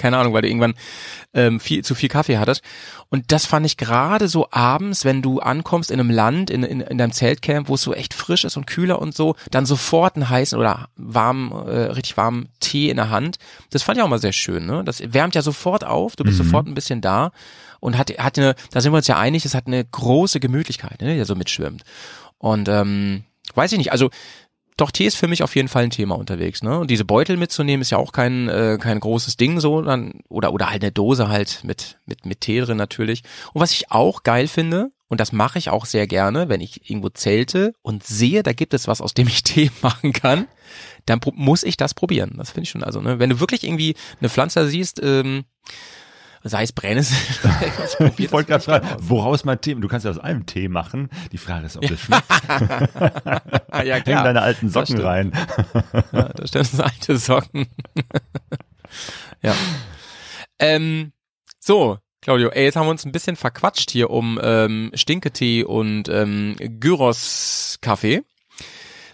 keine 0.00 0.18
Ahnung, 0.18 0.32
weil 0.32 0.42
du 0.42 0.48
irgendwann 0.48 0.74
ähm, 1.34 1.60
viel 1.60 1.84
zu 1.84 1.94
viel 1.94 2.08
Kaffee 2.08 2.38
hattest. 2.38 2.62
Und 3.08 3.30
das 3.32 3.46
fand 3.46 3.66
ich 3.66 3.76
gerade 3.76 4.26
so 4.28 4.48
abends, 4.50 5.04
wenn 5.04 5.22
du 5.22 5.40
ankommst 5.40 5.90
in 5.90 6.00
einem 6.00 6.10
Land, 6.10 6.50
in, 6.50 6.62
in, 6.62 6.80
in 6.80 6.98
deinem 6.98 7.12
Zeltcamp, 7.12 7.68
wo 7.68 7.74
es 7.74 7.82
so 7.82 7.94
echt 7.94 8.14
frisch 8.14 8.44
ist 8.44 8.56
und 8.56 8.66
kühler 8.66 9.00
und 9.00 9.14
so, 9.14 9.36
dann 9.50 9.66
sofort 9.66 10.16
einen 10.16 10.28
heißen 10.28 10.58
oder 10.58 10.88
warmen, 10.96 11.52
äh, 11.52 11.92
richtig 11.92 12.16
warmen 12.16 12.48
Tee 12.60 12.90
in 12.90 12.96
der 12.96 13.10
Hand. 13.10 13.38
Das 13.70 13.82
fand 13.82 13.98
ich 13.98 14.02
auch 14.02 14.08
mal 14.08 14.18
sehr 14.18 14.32
schön. 14.32 14.66
Ne? 14.66 14.82
Das 14.84 15.02
wärmt 15.12 15.34
ja 15.34 15.42
sofort 15.42 15.84
auf, 15.84 16.16
du 16.16 16.24
bist 16.24 16.38
mhm. 16.38 16.44
sofort 16.44 16.66
ein 16.66 16.74
bisschen 16.74 17.00
da 17.00 17.30
und 17.80 17.98
hat, 17.98 18.10
hat 18.18 18.38
eine, 18.38 18.54
da 18.70 18.80
sind 18.80 18.92
wir 18.92 18.98
uns 18.98 19.06
ja 19.06 19.18
einig, 19.18 19.44
es 19.44 19.54
hat 19.54 19.66
eine 19.66 19.84
große 19.84 20.40
Gemütlichkeit, 20.40 21.00
ne, 21.00 21.16
der 21.16 21.24
so 21.24 21.34
mitschwimmt. 21.34 21.82
Und 22.38 22.68
ähm, 22.68 23.24
weiß 23.54 23.72
ich 23.72 23.78
nicht, 23.78 23.92
also 23.92 24.10
doch 24.80 24.90
Tee 24.90 25.06
ist 25.06 25.16
für 25.16 25.28
mich 25.28 25.42
auf 25.42 25.54
jeden 25.56 25.68
Fall 25.68 25.84
ein 25.84 25.90
Thema 25.90 26.16
unterwegs, 26.16 26.62
ne? 26.62 26.78
Und 26.78 26.90
diese 26.90 27.04
Beutel 27.04 27.36
mitzunehmen 27.36 27.82
ist 27.82 27.90
ja 27.90 27.98
auch 27.98 28.12
kein 28.12 28.48
äh, 28.48 28.78
kein 28.80 29.00
großes 29.00 29.36
Ding 29.36 29.60
so, 29.60 29.82
dann 29.82 30.20
oder 30.28 30.52
oder 30.52 30.70
halt 30.70 30.82
eine 30.82 30.92
Dose 30.92 31.28
halt 31.28 31.60
mit 31.64 31.98
mit 32.06 32.26
mit 32.26 32.40
Tee 32.40 32.60
drin 32.60 32.76
natürlich. 32.76 33.22
Und 33.52 33.60
was 33.60 33.72
ich 33.72 33.90
auch 33.90 34.22
geil 34.22 34.48
finde 34.48 34.90
und 35.10 35.20
das 35.20 35.32
mache 35.32 35.58
ich 35.58 35.70
auch 35.70 35.86
sehr 35.86 36.06
gerne, 36.06 36.48
wenn 36.48 36.60
ich 36.60 36.88
irgendwo 36.88 37.08
zelte 37.08 37.74
und 37.82 38.04
sehe, 38.04 38.44
da 38.44 38.52
gibt 38.52 38.74
es 38.74 38.86
was, 38.86 39.00
aus 39.00 39.12
dem 39.12 39.26
ich 39.26 39.42
Tee 39.42 39.70
machen 39.82 40.12
kann, 40.12 40.46
dann 41.04 41.20
muss 41.34 41.64
ich 41.64 41.76
das 41.76 41.94
probieren. 41.94 42.34
Das 42.36 42.52
finde 42.52 42.62
ich 42.62 42.70
schon. 42.70 42.84
Also, 42.84 43.00
ne, 43.00 43.18
wenn 43.18 43.30
du 43.30 43.40
wirklich 43.40 43.64
irgendwie 43.64 43.96
eine 44.20 44.28
Pflanze 44.28 44.68
siehst, 44.68 45.00
ähm, 45.02 45.44
sei 46.42 46.62
es 46.62 46.72
Brennnessel. 46.72 47.16
ich, 48.16 48.32
wollte 48.32 48.48
gerade 48.48 48.64
fragen, 48.64 48.88
woraus 49.00 49.44
man 49.44 49.60
Tee, 49.60 49.74
du 49.74 49.88
kannst 49.88 50.04
ja 50.04 50.10
aus 50.10 50.18
allem 50.18 50.46
Tee 50.46 50.68
machen. 50.68 51.10
Die 51.32 51.38
Frage 51.38 51.66
ist, 51.66 51.76
ob 51.76 51.82
das 51.86 52.00
schmeckt. 52.00 52.24
ja, 53.84 54.00
klar. 54.00 54.02
Häng 54.04 54.04
deine 54.04 54.42
alten 54.42 54.68
Socken 54.68 55.00
rein. 55.00 55.32
ja, 56.12 56.28
da 56.28 56.46
stehen 56.46 56.80
alte 56.80 57.18
Socken. 57.18 57.66
ja. 59.42 59.54
Ähm, 60.58 61.12
so, 61.58 61.98
Claudio, 62.22 62.50
ey, 62.50 62.64
jetzt 62.64 62.76
haben 62.76 62.86
wir 62.86 62.90
uns 62.90 63.04
ein 63.04 63.12
bisschen 63.12 63.36
verquatscht 63.36 63.90
hier 63.90 64.10
um 64.10 64.38
ähm, 64.42 64.90
Stinketee 64.94 65.64
und 65.64 66.08
ähm, 66.08 66.56
Gyros-Kaffee. 66.58 68.22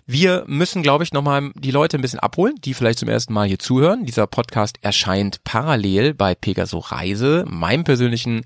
Wir 0.08 0.44
müssen, 0.46 0.84
glaube 0.84 1.02
ich, 1.02 1.12
nochmal 1.12 1.50
die 1.56 1.72
Leute 1.72 1.98
ein 1.98 2.00
bisschen 2.00 2.20
abholen, 2.20 2.54
die 2.64 2.74
vielleicht 2.74 3.00
zum 3.00 3.08
ersten 3.08 3.32
Mal 3.32 3.48
hier 3.48 3.58
zuhören. 3.58 4.06
Dieser 4.06 4.28
Podcast 4.28 4.78
erscheint 4.80 5.42
parallel 5.42 6.14
bei 6.14 6.36
Pegaso 6.36 6.78
Reise, 6.78 7.44
meinem 7.48 7.82
persönlichen 7.82 8.42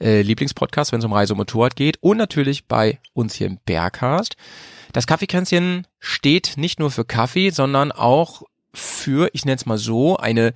äh, 0.00 0.22
Lieblingspodcast, 0.22 0.90
wenn 0.90 1.00
es 1.00 1.04
um 1.04 1.12
Reise 1.12 1.34
und 1.34 1.36
Motorrad 1.36 1.76
geht 1.76 1.98
und 2.00 2.16
natürlich 2.16 2.64
bei 2.64 2.98
uns 3.12 3.34
hier 3.34 3.46
im 3.46 3.58
Bergcast. 3.66 4.36
Das 4.94 5.06
Kaffeekränzchen 5.06 5.86
steht 6.00 6.54
nicht 6.56 6.80
nur 6.80 6.90
für 6.90 7.04
Kaffee, 7.04 7.50
sondern 7.50 7.92
auch 7.92 8.44
für, 8.72 9.28
ich 9.34 9.44
nenne 9.44 9.56
es 9.56 9.66
mal 9.66 9.76
so, 9.76 10.16
eine 10.16 10.54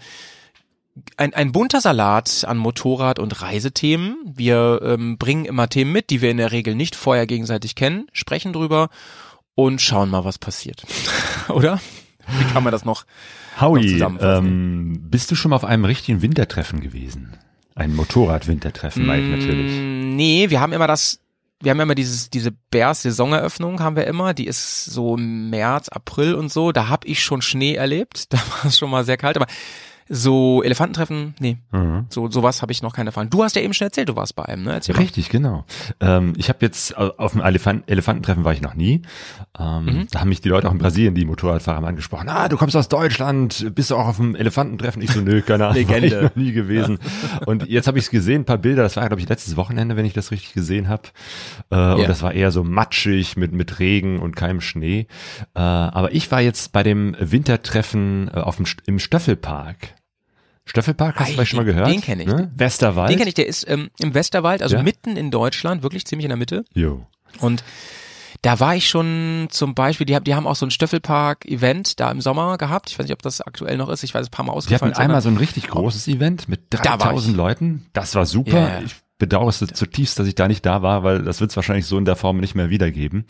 ein, 1.18 1.34
ein 1.34 1.52
bunter 1.52 1.82
Salat 1.82 2.46
an 2.46 2.56
Motorrad- 2.56 3.18
und 3.18 3.42
Reisethemen. 3.42 4.16
Wir 4.24 4.80
ähm, 4.82 5.18
bringen 5.18 5.44
immer 5.44 5.68
Themen 5.68 5.92
mit, 5.92 6.08
die 6.08 6.22
wir 6.22 6.30
in 6.30 6.38
der 6.38 6.52
Regel 6.52 6.74
nicht 6.74 6.96
vorher 6.96 7.26
gegenseitig 7.26 7.74
kennen, 7.74 8.06
sprechen 8.12 8.54
drüber 8.54 8.88
und 9.56 9.80
schauen 9.80 10.10
mal, 10.10 10.24
was 10.24 10.38
passiert. 10.38 10.86
Oder? 11.48 11.80
Wie 12.38 12.44
kann 12.52 12.62
man 12.62 12.72
das 12.72 12.84
noch, 12.84 13.04
Howie, 13.60 13.96
noch 13.96 14.20
ähm, 14.20 14.98
bist 15.10 15.30
du 15.30 15.34
schon 15.34 15.50
mal 15.50 15.56
auf 15.56 15.64
einem 15.64 15.84
richtigen 15.84 16.22
Wintertreffen 16.22 16.80
gewesen? 16.80 17.36
Ein 17.74 17.94
Motorrad-Wintertreffen, 17.94 19.06
mm, 19.06 19.10
ich 19.10 19.28
natürlich. 19.28 19.72
Nee, 19.80 20.50
wir 20.50 20.60
haben 20.60 20.72
immer 20.72 20.86
das, 20.86 21.20
wir 21.60 21.70
haben 21.70 21.80
immer 21.80 21.94
dieses, 21.94 22.30
diese 22.30 22.52
Bears-Saisoneröffnung 22.70 23.80
haben 23.80 23.96
wir 23.96 24.06
immer, 24.06 24.34
die 24.34 24.46
ist 24.46 24.84
so 24.84 25.16
März, 25.16 25.88
April 25.88 26.34
und 26.34 26.52
so, 26.52 26.72
da 26.72 26.88
habe 26.88 27.06
ich 27.06 27.22
schon 27.22 27.42
Schnee 27.42 27.74
erlebt, 27.74 28.32
da 28.32 28.38
war 28.38 28.66
es 28.66 28.78
schon 28.78 28.90
mal 28.90 29.04
sehr 29.04 29.16
kalt, 29.16 29.36
aber 29.36 29.46
So 30.08 30.62
Elefantentreffen, 30.62 31.34
nee. 31.40 31.58
Mhm. 31.72 32.06
So 32.08 32.30
sowas 32.30 32.62
habe 32.62 32.70
ich 32.72 32.82
noch 32.82 32.94
keine 32.94 33.08
erfahren. 33.08 33.28
Du 33.30 33.42
hast 33.42 33.56
ja 33.56 33.62
eben 33.62 33.74
schon 33.74 33.86
erzählt, 33.86 34.08
du 34.08 34.16
warst 34.16 34.36
bei 34.36 34.44
einem, 34.44 34.62
ne? 34.64 34.72
Erzähl 34.74 34.94
mal. 34.94 35.00
Richtig, 35.02 35.28
genau. 35.28 35.64
Ähm, 36.00 36.32
ich 36.36 36.48
habe 36.48 36.58
jetzt 36.62 36.96
au- 36.96 37.12
auf 37.16 37.32
dem 37.32 37.40
Elefant 37.40 37.90
Elefantentreffen 37.90 38.44
war 38.44 38.52
ich 38.52 38.62
noch 38.62 38.74
nie. 38.74 39.02
Ähm, 39.58 39.84
Mhm. 39.86 40.06
Da 40.10 40.20
haben 40.20 40.28
mich 40.28 40.40
die 40.40 40.48
Leute 40.48 40.68
auch 40.68 40.72
in 40.72 40.78
Brasilien, 40.78 41.14
die 41.14 41.24
Motorradfahrer, 41.24 41.80
mal 41.80 41.88
angesprochen. 41.88 42.28
Ah, 42.28 42.48
du 42.48 42.56
kommst 42.56 42.76
aus 42.76 42.88
Deutschland, 42.88 43.74
bist 43.74 43.90
du 43.90 43.96
auch 43.96 44.06
auf 44.06 44.16
dem 44.16 44.34
Elefantentreffen? 44.36 45.02
Ich 45.02 45.10
so, 45.10 45.20
nö, 45.20 45.42
keine 45.42 45.66
Ahnung, 45.68 45.88
war 45.88 45.98
ich 45.98 46.12
noch 46.12 46.36
nie 46.36 46.52
gewesen. 46.52 46.98
Und 47.46 47.66
jetzt 47.68 47.86
habe 47.86 47.98
ich 47.98 48.04
es 48.04 48.10
gesehen, 48.10 48.42
ein 48.42 48.44
paar 48.44 48.58
Bilder. 48.58 48.82
Das 48.82 48.96
war, 48.96 49.06
glaube 49.08 49.20
ich, 49.20 49.28
letztes 49.28 49.56
Wochenende, 49.56 49.96
wenn 49.96 50.04
ich 50.06 50.12
das 50.12 50.30
richtig 50.30 50.52
gesehen 50.54 50.88
habe. 50.88 51.02
Äh, 51.70 51.94
Und 51.94 52.08
das 52.08 52.22
war 52.22 52.32
eher 52.32 52.50
so 52.50 52.62
matschig 52.64 53.36
mit 53.36 53.52
mit 53.52 53.78
Regen 53.80 54.18
und 54.20 54.36
keinem 54.36 54.60
Schnee. 54.60 55.06
Äh, 55.54 55.60
aber 55.60 56.12
ich 56.12 56.30
war 56.30 56.40
jetzt 56.40 56.72
bei 56.72 56.82
dem 56.82 57.16
Wintertreffen 57.18 58.30
äh, 58.32 58.38
auf 58.40 58.56
dem 58.56 58.66
im 58.86 58.98
Stöffelpark. 58.98 59.94
Stöffelpark, 60.66 61.16
hast 61.18 61.28
du 61.30 61.32
vielleicht 61.34 61.50
schon 61.50 61.58
mal 61.58 61.64
gehört? 61.64 61.88
den 61.88 62.00
kenn 62.00 62.20
ich. 62.20 62.26
Ne? 62.26 62.50
Westerwald. 62.54 63.08
Den 63.10 63.16
kenne 63.18 63.28
ich, 63.28 63.34
der 63.34 63.46
ist 63.46 63.68
ähm, 63.68 63.88
im 63.98 64.12
Westerwald, 64.14 64.62
also 64.62 64.76
Ja. 64.76 64.82
mitten 64.82 65.16
in 65.16 65.30
Deutschland, 65.30 65.82
wirklich 65.82 66.04
ziemlich 66.06 66.24
in 66.24 66.30
der 66.30 66.36
Mitte. 66.36 66.64
Jo. 66.74 67.06
Und 67.40 67.62
da 68.42 68.60
war 68.60 68.76
ich 68.76 68.88
schon 68.88 69.46
zum 69.50 69.74
Beispiel, 69.74 70.04
die, 70.06 70.14
haben- 70.14 70.24
die 70.24 70.34
haben 70.34 70.46
auch 70.46 70.56
so 70.56 70.66
ein 70.66 70.70
Stöffelpark-Event 70.70 71.98
da 72.00 72.10
im 72.10 72.20
Sommer 72.20 72.58
gehabt. 72.58 72.90
Ich 72.90 72.98
weiß 72.98 73.04
nicht, 73.06 73.12
ob 73.14 73.22
das 73.22 73.40
aktuell 73.40 73.76
noch 73.76 73.88
ist. 73.88 74.02
Ich 74.02 74.14
weiß, 74.14 74.26
ein 74.26 74.30
paar 74.30 74.44
Mal 74.44 74.52
Die 74.52 74.58
ausgefallen. 74.58 74.92
hatten 74.92 75.02
einmal 75.02 75.20
so 75.22 75.28
ein 75.28 75.36
richtig 75.36 75.68
großes 75.68 76.06
Event 76.08 76.48
mit 76.48 76.60
Da 76.70 76.78
war 76.84 76.98
3000 76.98 77.30
ich. 77.32 77.36
Leuten. 77.36 77.86
Das 77.92 78.14
war 78.14 78.26
super. 78.26 78.50
Ja. 78.60 78.80
Ich 78.84 78.94
bedauere 79.18 79.48
es 79.48 79.58
zutiefst, 79.58 80.18
dass 80.18 80.26
ich 80.26 80.34
da 80.34 80.46
nicht 80.46 80.66
da 80.66 80.82
war, 80.82 81.02
weil 81.02 81.22
das 81.22 81.40
wird 81.40 81.50
es 81.50 81.56
wahrscheinlich 81.56 81.86
so 81.86 81.96
in 81.96 82.04
der 82.04 82.16
Form 82.16 82.36
nicht 82.38 82.54
mehr 82.54 82.68
wiedergeben. 82.70 83.24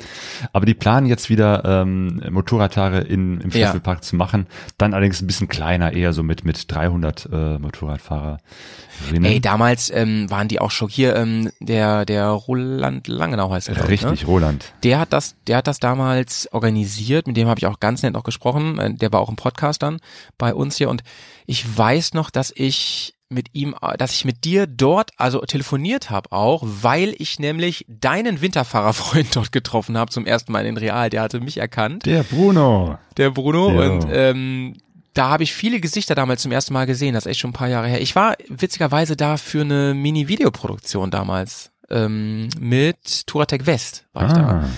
Aber 0.53 0.67
die 0.67 0.75
planen 0.75 1.07
jetzt 1.07 1.31
wieder 1.31 1.65
ähm, 1.65 2.21
Motorradtage 2.31 2.99
in, 2.99 3.41
im 3.41 3.51
Ja. 3.51 3.67
Staffelpark 3.67 4.03
zu 4.03 4.17
machen. 4.17 4.47
Dann 4.79 4.95
allerdings 4.95 5.21
ein 5.23 5.27
bisschen 5.29 5.49
kleiner, 5.49 5.93
eher 5.93 6.13
so 6.13 6.23
mit 6.23 6.45
mit 6.45 6.73
300 6.73 7.29
äh, 7.33 7.59
Motorradfahrerinnen. 7.59 9.25
Ey, 9.25 9.41
damals 9.41 9.91
ähm, 9.91 10.31
waren 10.31 10.49
die 10.49 10.61
auch 10.61 10.71
schon 10.71 10.89
hier, 10.89 11.15
ähm, 11.17 11.51
der, 11.61 12.05
der 12.05 12.29
Roland 12.29 13.09
Langenau 13.09 13.51
heißt 13.51 13.69
er. 13.69 13.77
ich, 13.77 13.89
Richtig, 13.89 14.23
Ne? 14.23 14.27
Roland. 14.29 14.73
Der 14.83 14.99
hat 14.99 15.13
das, 15.13 15.37
der 15.47 15.59
hat 15.59 15.67
das 15.67 15.79
damals 15.79 16.49
organisiert, 16.53 17.27
mit 17.27 17.37
dem 17.37 17.49
habe 17.49 17.59
ich 17.59 17.67
auch 17.67 17.81
ganz 17.81 18.03
nett 18.03 18.13
noch 18.15 18.25
gesprochen. 18.25 18.79
Äh, 18.79 18.95
Der 18.95 19.13
war 19.13 19.21
auch 19.21 19.29
im 19.29 19.37
Podcast 19.37 19.83
dann 19.83 19.99
bei 20.39 20.55
uns 20.55 20.77
hier 20.77 20.89
und 20.91 21.03
ich 21.47 21.77
weiß 21.79 22.15
noch, 22.15 22.31
dass 22.31 22.53
ich 22.55 23.15
mit 23.29 23.55
ihm, 23.55 23.75
dass 23.99 24.13
ich 24.13 24.25
mit 24.25 24.45
dir 24.45 24.67
dort 24.67 25.11
also 25.17 25.41
telefoniert 25.41 26.11
habe 26.11 26.31
auch, 26.33 26.63
weil 26.65 27.15
ich 27.19 27.39
nämlich 27.39 27.85
deinen 27.89 28.41
Winterfahrerfreund 28.41 29.29
dort 29.37 29.51
getroffen 29.53 29.99
habe 29.99 30.11
zum 30.13 30.27
ersten 30.27 30.53
Mal 30.53 30.65
in 30.67 30.77
Real. 30.77 31.11
Der 31.11 31.23
hatte 31.23 31.41
mich 31.41 31.57
erkannt, 31.59 32.07
Der 32.07 32.23
Bruno. 32.23 32.99
der 33.17 33.31
Bruno 33.31 33.71
Ja. 33.83 33.91
und 33.91 34.07
ähm, 34.11 34.77
da 35.15 35.31
habe 35.31 35.43
ich 35.43 35.55
viele 35.55 35.81
Gesichter 35.81 36.15
damals 36.15 36.43
zum 36.43 36.53
ersten 36.53 36.73
Mal 36.75 36.85
gesehen. 36.87 37.15
Das 37.15 37.25
ist 37.25 37.31
echt 37.31 37.41
schon 37.41 37.51
ein 37.51 37.55
paar 37.55 37.69
Jahre 37.69 37.89
her. 37.89 38.01
Ich 38.03 38.15
war 38.15 38.37
witzigerweise 38.49 39.17
da 39.17 39.39
für 39.39 39.63
eine 39.63 39.95
Mini-Videoproduktion 39.95 41.11
damals 41.11 41.71
ähm, 41.89 42.49
mit 42.61 43.27
Touratec 43.27 43.65
West 43.67 44.05
war 44.13 44.27
ich 44.27 44.33
da. 44.35 44.49
Ah, 44.49 44.69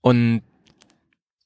Und 0.00 0.42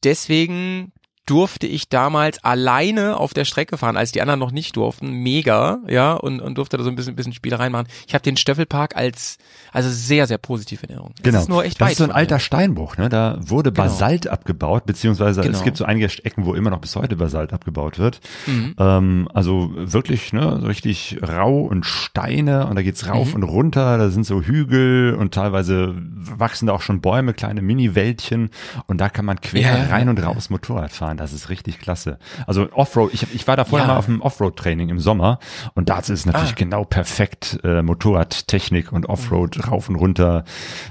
deswegen 0.04 0.92
durfte 1.30 1.66
ich 1.68 1.88
damals 1.88 2.42
alleine 2.42 3.16
auf 3.16 3.32
der 3.34 3.44
Strecke 3.44 3.78
fahren, 3.78 3.96
als 3.96 4.10
die 4.10 4.20
anderen 4.20 4.40
noch 4.40 4.50
nicht 4.50 4.76
durften. 4.76 5.10
Mega, 5.12 5.78
ja, 5.86 6.14
und, 6.14 6.40
und 6.40 6.58
durfte 6.58 6.76
da 6.76 6.82
so 6.82 6.90
ein 6.90 6.96
bisschen, 6.96 7.14
bisschen 7.14 7.32
Spielereien 7.32 7.70
machen. 7.70 7.86
Ich 8.08 8.14
habe 8.14 8.22
den 8.22 8.36
Stöffelpark 8.36 8.96
als, 8.96 9.38
also 9.72 9.88
sehr, 9.88 10.26
sehr 10.26 10.38
positiv 10.38 10.82
in 10.82 10.88
Erinnerung. 10.90 11.14
Genau. 11.22 11.38
ist 11.38 11.48
nur 11.48 11.64
echt 11.64 11.80
das 11.80 11.92
ist 11.92 11.98
so 11.98 12.04
ein 12.04 12.10
alter. 12.10 12.40
Steinbruch, 12.40 12.96
ne? 12.96 13.08
Da 13.08 13.38
wurde 13.40 13.70
Genau. 13.70 13.84
Basalt 13.84 14.26
abgebaut, 14.26 14.86
beziehungsweise 14.86 15.40
Genau. 15.42 15.56
es 15.56 15.62
gibt 15.62 15.76
so 15.76 15.84
einige 15.84 16.06
Ecken, 16.24 16.44
wo 16.46 16.54
immer 16.54 16.70
noch 16.70 16.80
bis 16.80 16.96
heute 16.96 17.14
Basalt 17.16 17.52
abgebaut 17.52 17.98
wird. 17.98 18.20
Mhm. 18.46 18.74
Ähm, 18.78 19.28
also 19.32 19.70
wirklich, 19.76 20.32
ne, 20.32 20.58
so 20.60 20.66
richtig 20.66 21.18
rau 21.26 21.60
und 21.60 21.86
Steine 21.86 22.66
und 22.66 22.74
da 22.76 22.82
geht's 22.82 23.06
rauf 23.08 23.28
Mhm. 23.28 23.34
und 23.34 23.42
runter, 23.44 23.98
da 23.98 24.10
sind 24.10 24.24
so 24.26 24.42
Hügel 24.42 25.14
und 25.14 25.32
teilweise 25.34 25.94
wachsen 25.96 26.66
da 26.66 26.72
auch 26.72 26.82
schon 26.82 27.00
Bäume, 27.00 27.34
kleine 27.34 27.62
Mini-Wäldchen 27.62 28.50
und 28.86 29.00
da 29.00 29.08
kann 29.08 29.24
man 29.24 29.40
quer 29.40 29.60
Ja, 29.60 29.84
rein 29.90 30.08
und 30.08 30.20
raus 30.22 30.50
Motorrad 30.50 30.90
fahren. 30.90 31.16
Das 31.20 31.32
ist 31.34 31.50
richtig 31.50 31.78
klasse. 31.78 32.18
Also 32.46 32.68
Offroad, 32.72 33.12
ich, 33.12 33.26
ich 33.34 33.46
war 33.46 33.56
da 33.56 33.64
vorher 33.64 33.86
Ja. 33.86 33.92
mal 33.94 33.98
auf 33.98 34.06
dem 34.06 34.22
Offroad-Training 34.22 34.88
im 34.88 34.98
Sommer 34.98 35.38
und 35.74 35.88
dazu 35.90 36.12
ist 36.14 36.24
natürlich 36.24 36.52
Ah. 36.52 36.54
genau 36.56 36.84
perfekt 36.84 37.58
äh, 37.62 37.82
Motorradtechnik 37.82 38.90
und 38.92 39.06
Offroad 39.06 39.68
rauf 39.70 39.88
und 39.90 39.96
runter, 39.96 40.44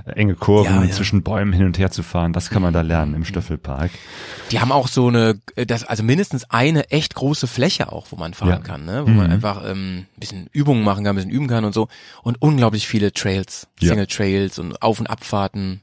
äh, 0.05 0.11
enge 0.11 0.35
Kurven 0.35 0.75
Ja, 0.75 0.83
ja. 0.83 0.91
zwischen 0.91 1.23
Bäumen 1.23 1.51
hin 1.51 1.65
und 1.65 1.79
her 1.79 1.89
zu 1.91 2.03
fahren. 2.03 2.31
Das 2.33 2.49
kann 2.51 2.61
man 2.61 2.73
da 2.73 2.81
lernen 2.81 3.15
im 3.15 3.25
Stöffelpark. 3.25 3.89
Die 4.51 4.59
haben 4.59 4.71
auch 4.71 4.87
so 4.87 5.07
eine, 5.07 5.39
äh, 5.55 5.65
das, 5.65 5.83
also 5.83 6.03
mindestens 6.03 6.49
eine 6.51 6.89
echt 6.91 7.15
große 7.15 7.47
Fläche 7.47 7.91
auch, 7.91 8.07
wo 8.11 8.15
man 8.15 8.33
fahren 8.35 8.61
kann, 8.63 8.85
ne? 8.85 9.03
wo 9.05 9.09
man 9.09 9.27
Mhm. 9.27 9.33
einfach 9.33 9.63
ähm, 9.67 9.97
ein 9.99 10.19
bisschen 10.19 10.47
Übungen 10.51 10.83
machen 10.83 11.03
kann, 11.03 11.13
ein 11.13 11.15
bisschen 11.15 11.31
üben 11.31 11.47
kann 11.47 11.65
und 11.65 11.73
so. 11.73 11.87
Und 12.21 12.39
unglaublich 12.41 12.87
viele 12.87 13.11
Trails. 13.13 13.67
Single 13.79 14.07
Trails 14.07 14.59
und 14.59 14.81
Auf- 14.83 14.99
und 14.99 15.07
Abfahrten. 15.07 15.81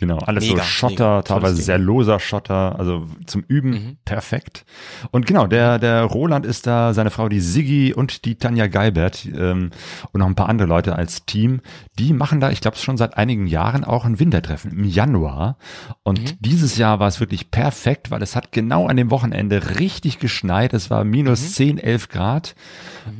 Genau, 0.00 0.18
alles 0.18 0.44
Mega, 0.46 0.58
so 0.62 0.68
Schotter, 0.68 1.10
mega. 1.16 1.22
teilweise 1.22 1.54
Tolles 1.54 1.66
sehr 1.66 1.78
loser 1.78 2.20
Schotter, 2.20 2.78
also 2.78 3.06
zum 3.26 3.42
Üben 3.48 3.70
Mhm. 3.70 3.96
perfekt. 4.04 4.64
Und 5.10 5.26
genau, 5.26 5.46
der 5.48 5.78
der 5.80 6.04
Roland 6.04 6.46
ist 6.46 6.66
da, 6.68 6.94
seine 6.94 7.10
Frau 7.10 7.28
die 7.28 7.40
Siggi 7.40 7.92
und 7.92 8.24
die 8.24 8.36
Tanja 8.36 8.68
Geibert 8.68 9.26
ähm, 9.26 9.70
und 10.12 10.20
noch 10.20 10.26
ein 10.28 10.36
paar 10.36 10.48
andere 10.48 10.68
Leute 10.68 10.94
als 10.94 11.26
Team. 11.26 11.60
Die 11.98 12.12
machen 12.12 12.38
da, 12.40 12.50
ich 12.50 12.60
glaube 12.60 12.76
schon 12.76 12.96
seit 12.96 13.16
einigen 13.18 13.48
Jahren 13.48 13.82
auch 13.82 14.04
ein 14.04 14.20
Wintertreffen 14.20 14.70
im 14.70 14.84
Januar. 14.84 15.56
Und 16.04 16.20
Mhm. 16.22 16.36
dieses 16.40 16.78
Jahr 16.78 17.00
war 17.00 17.08
es 17.08 17.18
wirklich 17.18 17.50
perfekt, 17.50 18.10
weil 18.12 18.22
es 18.22 18.36
hat 18.36 18.52
genau 18.52 18.86
an 18.86 18.96
dem 18.96 19.10
Wochenende 19.10 19.78
richtig 19.80 20.20
geschneit. 20.20 20.74
Es 20.74 20.90
war 20.90 21.02
minus 21.02 21.42
Mhm. 21.42 21.48
10, 21.48 21.78
11 21.78 22.08
Grad. 22.08 22.54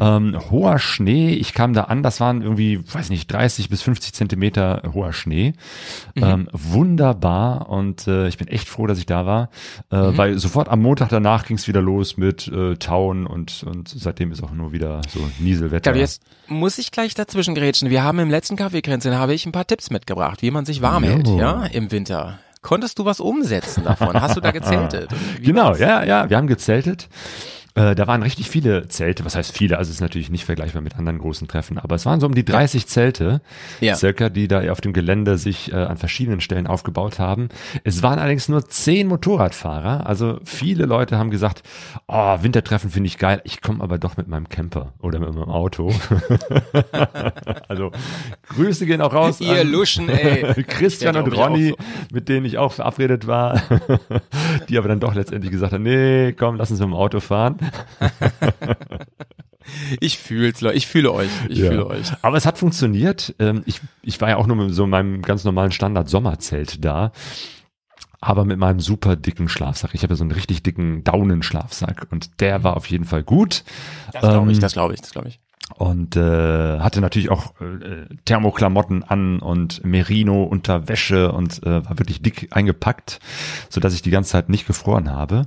Ähm, 0.00 0.38
hoher 0.50 0.78
Schnee. 0.78 1.30
Ich 1.30 1.54
kam 1.54 1.72
da 1.72 1.84
an, 1.84 2.02
das 2.02 2.20
waren 2.20 2.42
irgendwie, 2.42 2.80
weiß 2.92 3.10
nicht, 3.10 3.32
30 3.32 3.68
bis 3.68 3.82
50 3.82 4.12
Zentimeter 4.12 4.82
hoher 4.94 5.12
Schnee. 5.12 5.54
Mhm. 6.14 6.22
Ähm, 6.24 6.48
wunderbar 6.52 7.68
und 7.68 8.06
äh, 8.06 8.28
ich 8.28 8.38
bin 8.38 8.48
echt 8.48 8.68
froh, 8.68 8.86
dass 8.86 8.98
ich 8.98 9.06
da 9.06 9.26
war, 9.26 9.50
äh, 9.90 9.96
Mhm. 9.96 10.16
weil 10.18 10.38
sofort 10.38 10.68
am 10.68 10.80
Montag 10.82 11.08
danach 11.10 11.46
ging 11.46 11.56
es 11.56 11.68
wieder 11.68 11.82
los 11.82 12.16
mit 12.16 12.48
äh, 12.48 12.76
Tauen 12.76 13.26
und, 13.26 13.64
und 13.64 13.88
seitdem 13.88 14.32
ist 14.32 14.42
auch 14.42 14.52
nur 14.52 14.72
wieder 14.72 15.00
so 15.08 15.20
Nieselwetter. 15.38 15.76
Ich 15.76 15.82
glaube, 15.82 15.98
jetzt 15.98 16.22
muss 16.48 16.78
ich 16.78 16.90
gleich 16.90 17.14
dazwischen 17.14 17.54
grätschen. 17.54 17.90
Wir 17.90 18.02
haben 18.02 18.18
im 18.18 18.30
letzten 18.30 18.56
Kaffeekränzchen 18.56 19.16
habe 19.16 19.34
ich 19.34 19.44
ein 19.46 19.52
paar 19.52 19.66
Tipps 19.66 19.90
mitgebracht, 19.90 20.42
wie 20.42 20.50
man 20.50 20.64
sich 20.64 20.82
warm 20.82 21.04
Jo. 21.04 21.10
hält, 21.10 21.28
ja, 21.28 21.64
im 21.66 21.90
Winter. 21.90 22.38
Konntest 22.60 22.98
du 22.98 23.04
was 23.04 23.20
umsetzen 23.20 23.84
davon? 23.84 24.20
Hast 24.20 24.36
du 24.36 24.40
da 24.40 24.50
gezeltet? 24.52 25.10
Wie 25.38 25.44
Genau, 25.46 25.66
war's? 25.68 25.78
ja, 25.78 26.02
ja, 26.04 26.28
wir 26.28 26.36
haben 26.36 26.48
gezeltet. 26.48 27.08
Äh, 27.78 27.94
da 27.94 28.06
waren 28.06 28.22
richtig 28.22 28.50
viele 28.50 28.88
Zelte, 28.88 29.24
was 29.24 29.36
heißt 29.36 29.56
viele, 29.56 29.78
also 29.78 29.88
es 29.90 29.96
ist 29.96 30.00
natürlich 30.00 30.30
nicht 30.30 30.44
vergleichbar 30.44 30.82
mit 30.82 30.96
anderen 30.96 31.18
großen 31.18 31.46
Treffen, 31.46 31.78
aber 31.78 31.94
es 31.94 32.06
waren 32.06 32.18
so 32.20 32.26
um 32.26 32.34
die 32.34 32.44
30 32.44 32.86
Zelte, 32.86 33.40
Ja. 33.80 33.94
circa, 33.94 34.28
die 34.28 34.48
da 34.48 34.68
auf 34.72 34.80
dem 34.80 34.92
Gelände 34.92 35.38
sich 35.38 35.72
äh, 35.72 35.76
an 35.76 35.96
verschiedenen 35.96 36.40
Stellen 36.40 36.66
aufgebaut 36.66 37.18
haben. 37.18 37.48
Es 37.84 38.02
waren 38.02 38.18
allerdings 38.18 38.48
nur 38.48 38.66
zehn 38.68 39.06
Motorradfahrer, 39.06 40.06
also 40.06 40.40
viele 40.44 40.86
Leute 40.86 41.18
haben 41.18 41.30
gesagt, 41.30 41.62
oh, 42.08 42.36
Wintertreffen 42.42 42.90
finde 42.90 43.06
ich 43.06 43.18
geil, 43.18 43.40
ich 43.44 43.60
komme 43.60 43.82
aber 43.82 43.98
doch 43.98 44.16
mit 44.16 44.28
meinem 44.28 44.48
Camper 44.48 44.92
oder 45.00 45.18
mit 45.20 45.32
meinem 45.34 45.48
Auto. 45.48 45.92
also 47.68 47.92
Grüße 48.48 48.86
gehen 48.86 49.00
auch 49.00 49.12
raus 49.14 49.40
Ihr 49.40 49.60
an 49.60 49.70
Luschen, 49.70 50.08
ey. 50.08 50.64
Christian 50.66 51.16
und 51.16 51.36
Ronny, 51.36 51.72
auch 51.72 52.12
mit 52.12 52.28
denen 52.28 52.44
ich 52.46 52.58
auch 52.58 52.72
verabredet 52.72 53.26
war, 53.26 53.62
die 54.68 54.78
aber 54.78 54.88
dann 54.88 55.00
doch 55.00 55.14
letztendlich 55.14 55.52
gesagt 55.52 55.72
haben, 55.72 55.82
nee, 55.84 56.32
komm, 56.32 56.56
lass 56.56 56.70
uns 56.70 56.80
mit 56.80 56.88
dem 56.88 56.94
Auto 56.94 57.20
fahren. 57.20 57.56
Ich 60.00 60.18
fühl's, 60.18 60.62
Leute. 60.62 60.76
Ich 60.76 60.86
fühle 60.86 61.12
euch. 61.12 61.28
Ich 61.50 61.58
Ja. 61.58 61.68
fühle 61.68 61.86
euch. 61.86 62.06
Aber 62.22 62.36
es 62.38 62.46
hat 62.46 62.56
funktioniert. 62.56 63.34
Ähm, 63.38 63.62
Ich, 63.66 63.80
ich 64.02 64.18
war 64.20 64.30
ja 64.30 64.36
auch 64.38 64.46
nur 64.46 64.56
mit 64.56 64.74
so 64.74 64.86
meinem 64.86 65.20
ganz 65.20 65.44
normalen 65.44 65.72
Standard-Sommerzelt 65.72 66.82
da. 66.84 67.12
Aber 68.20 68.44
mit 68.46 68.58
meinem 68.58 68.80
super 68.80 69.14
dicken 69.14 69.48
Schlafsack. 69.48 69.90
Ich 69.94 70.02
habe 70.02 70.14
ja 70.14 70.16
so 70.16 70.24
einen 70.24 70.32
richtig 70.32 70.62
dicken 70.62 71.04
Daunenschlafsack 71.04 72.06
und 72.10 72.40
der 72.40 72.64
war 72.64 72.76
auf 72.76 72.86
jeden 72.86 73.04
Fall 73.04 73.22
gut. 73.22 73.62
Das 74.12 74.22
glaube 74.22 74.50
ich, 74.50 74.56
Ähm, 74.56 74.60
das 74.62 74.72
glaube 74.72 74.94
ich, 74.94 75.00
das 75.02 75.10
glaube 75.10 75.28
ich. 75.28 75.38
und 75.76 76.16
äh, 76.16 76.80
hatte 76.80 77.00
natürlich 77.02 77.28
auch 77.30 77.52
äh, 77.60 78.06
Thermoklamotten 78.24 79.04
an 79.04 79.38
und 79.38 79.84
Merino 79.84 80.42
Unterwäsche 80.44 81.30
und 81.30 81.62
äh, 81.62 81.84
war 81.84 81.98
wirklich 81.98 82.22
dick 82.22 82.48
eingepackt, 82.52 83.20
so 83.68 83.80
dass 83.80 83.92
ich 83.94 84.02
die 84.02 84.10
ganze 84.10 84.30
Zeit 84.30 84.48
nicht 84.48 84.66
gefroren 84.66 85.10
habe. 85.12 85.46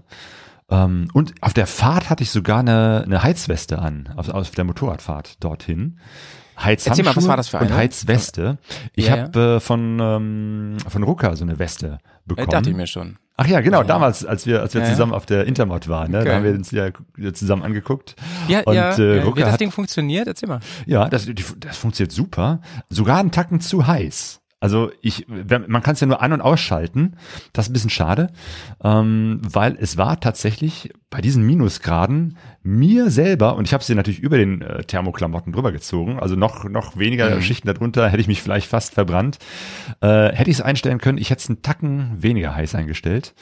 Ähm, 0.72 1.08
und 1.14 1.34
auf 1.42 1.54
der 1.54 1.68
Fahrt 1.68 2.10
hatte 2.10 2.24
ich 2.24 2.32
sogar 2.32 2.60
eine, 2.60 3.04
eine 3.06 3.22
Heizweste 3.24 3.80
an, 3.80 4.10
auf, 4.16 4.30
auf 4.30 4.52
der 4.52 4.64
Motorradfahrt 4.64 5.44
dorthin. 5.44 6.00
Heizhandschuhe 6.58 6.92
Erzähl 6.92 7.06
mal, 7.06 7.16
was 7.16 7.28
war 7.28 7.38
das 7.38 7.50
für 7.50 7.58
und 7.58 7.68
eine? 7.68 7.76
Heizweste. 7.76 8.58
Ich 8.96 9.08
Ja, 9.08 9.18
habe 9.24 9.40
äh, 9.56 9.60
von 9.60 10.00
ähm, 10.00 10.78
von 10.88 11.04
Ruka 11.04 11.36
so 11.36 11.44
eine 11.44 11.60
Weste 11.60 11.88
Äh, 11.88 11.98
bekommen. 12.26 12.50
dachte 12.50 12.70
ich 12.70 12.76
mir 12.76 12.88
schon. 12.88 13.18
Ach 13.38 13.48
ja, 13.48 13.62
genau, 13.62 13.82
damals, 13.82 14.24
als 14.24 14.46
wir, 14.46 14.62
als 14.62 14.76
wir 14.76 14.82
Ja, 14.82 14.88
ja. 14.88 14.94
zusammen 14.94 15.14
auf 15.14 15.26
der 15.26 15.46
Intermod 15.48 15.88
waren, 15.88 16.12
ne, 16.12 16.20
Okay. 16.20 16.28
da 16.30 16.36
haben 16.36 16.44
wir 16.44 16.52
uns 16.54 16.70
ja 16.70 16.90
zusammen 17.34 17.64
angeguckt. 17.64 18.16
Ja, 18.48 18.60
und 18.66 18.76
ja, 18.76 18.92
äh, 18.96 19.18
ja. 19.18 19.36
Wie 19.36 19.40
das 19.40 19.54
hat 19.54 19.60
Ding 19.60 19.72
funktioniert? 19.72 20.28
Erzähl 20.28 20.48
mal. 20.50 20.60
ja, 20.86 21.10
das, 21.10 21.28
das 21.58 21.78
funktioniert 21.78 22.12
super. 22.12 22.62
Sogar 22.90 23.18
einen 23.18 23.32
Tacken 23.32 23.60
zu 23.60 23.88
heiß. 23.88 24.41
Also 24.62 24.92
ich, 25.02 25.26
man 25.28 25.82
kann 25.82 25.96
es 25.96 26.00
ja 26.00 26.08
nur 26.08 26.22
an- 26.22 26.34
und 26.34 26.42
ausschalten. 26.42 27.18
Das 27.52 27.66
ist 27.66 27.72
ein 27.72 27.74
bisschen 27.74 27.90
schade, 27.90 28.30
ähm, 28.84 29.42
weil 29.44 29.76
es 29.82 29.98
war 29.98 30.20
tatsächlich 30.20 30.94
bei 31.10 31.20
diesen 31.20 31.44
Minusgraden 31.44 32.38
mir 32.62 33.10
selber, 33.10 33.56
und 33.56 33.68
ich 33.68 33.74
habe 33.74 33.84
sie 33.84 33.96
natürlich 33.96 34.20
über 34.20 34.38
den 34.38 34.62
äh, 34.62 34.84
Thermoklamotten 34.84 35.52
drüber 35.52 35.72
gezogen, 35.72 36.20
also 36.20 36.36
noch, 36.36 36.64
noch 36.66 36.96
weniger 36.96 37.36
mhm. 37.36 37.42
Schichten 37.42 37.68
darunter, 37.68 38.08
hätte 38.08 38.22
ich 38.22 38.28
mich 38.28 38.44
vielleicht 38.44 38.68
fast 38.68 38.94
verbrannt. 38.94 39.40
Äh, 40.00 40.32
hätte 40.32 40.52
ich 40.52 40.58
es 40.58 40.62
einstellen 40.62 41.00
können, 41.00 41.18
ich 41.18 41.32
hätte 41.32 41.42
es 41.42 41.50
einen 41.50 41.64
Tacken 41.64 42.22
weniger 42.22 42.56
heiß 42.56 42.76
eingestellt, 42.76 43.34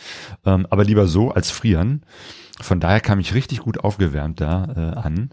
ähm, 0.45 0.67
aber 0.69 0.85
lieber 0.85 1.05
so 1.05 1.31
als 1.31 1.51
frieren. 1.51 2.03
Von 2.61 2.79
daher 2.79 2.99
kam 2.99 3.19
ich 3.19 3.33
richtig 3.33 3.59
gut 3.59 3.79
aufgewärmt 3.79 4.41
da 4.41 4.93
äh, 4.95 4.99
an. 4.99 5.29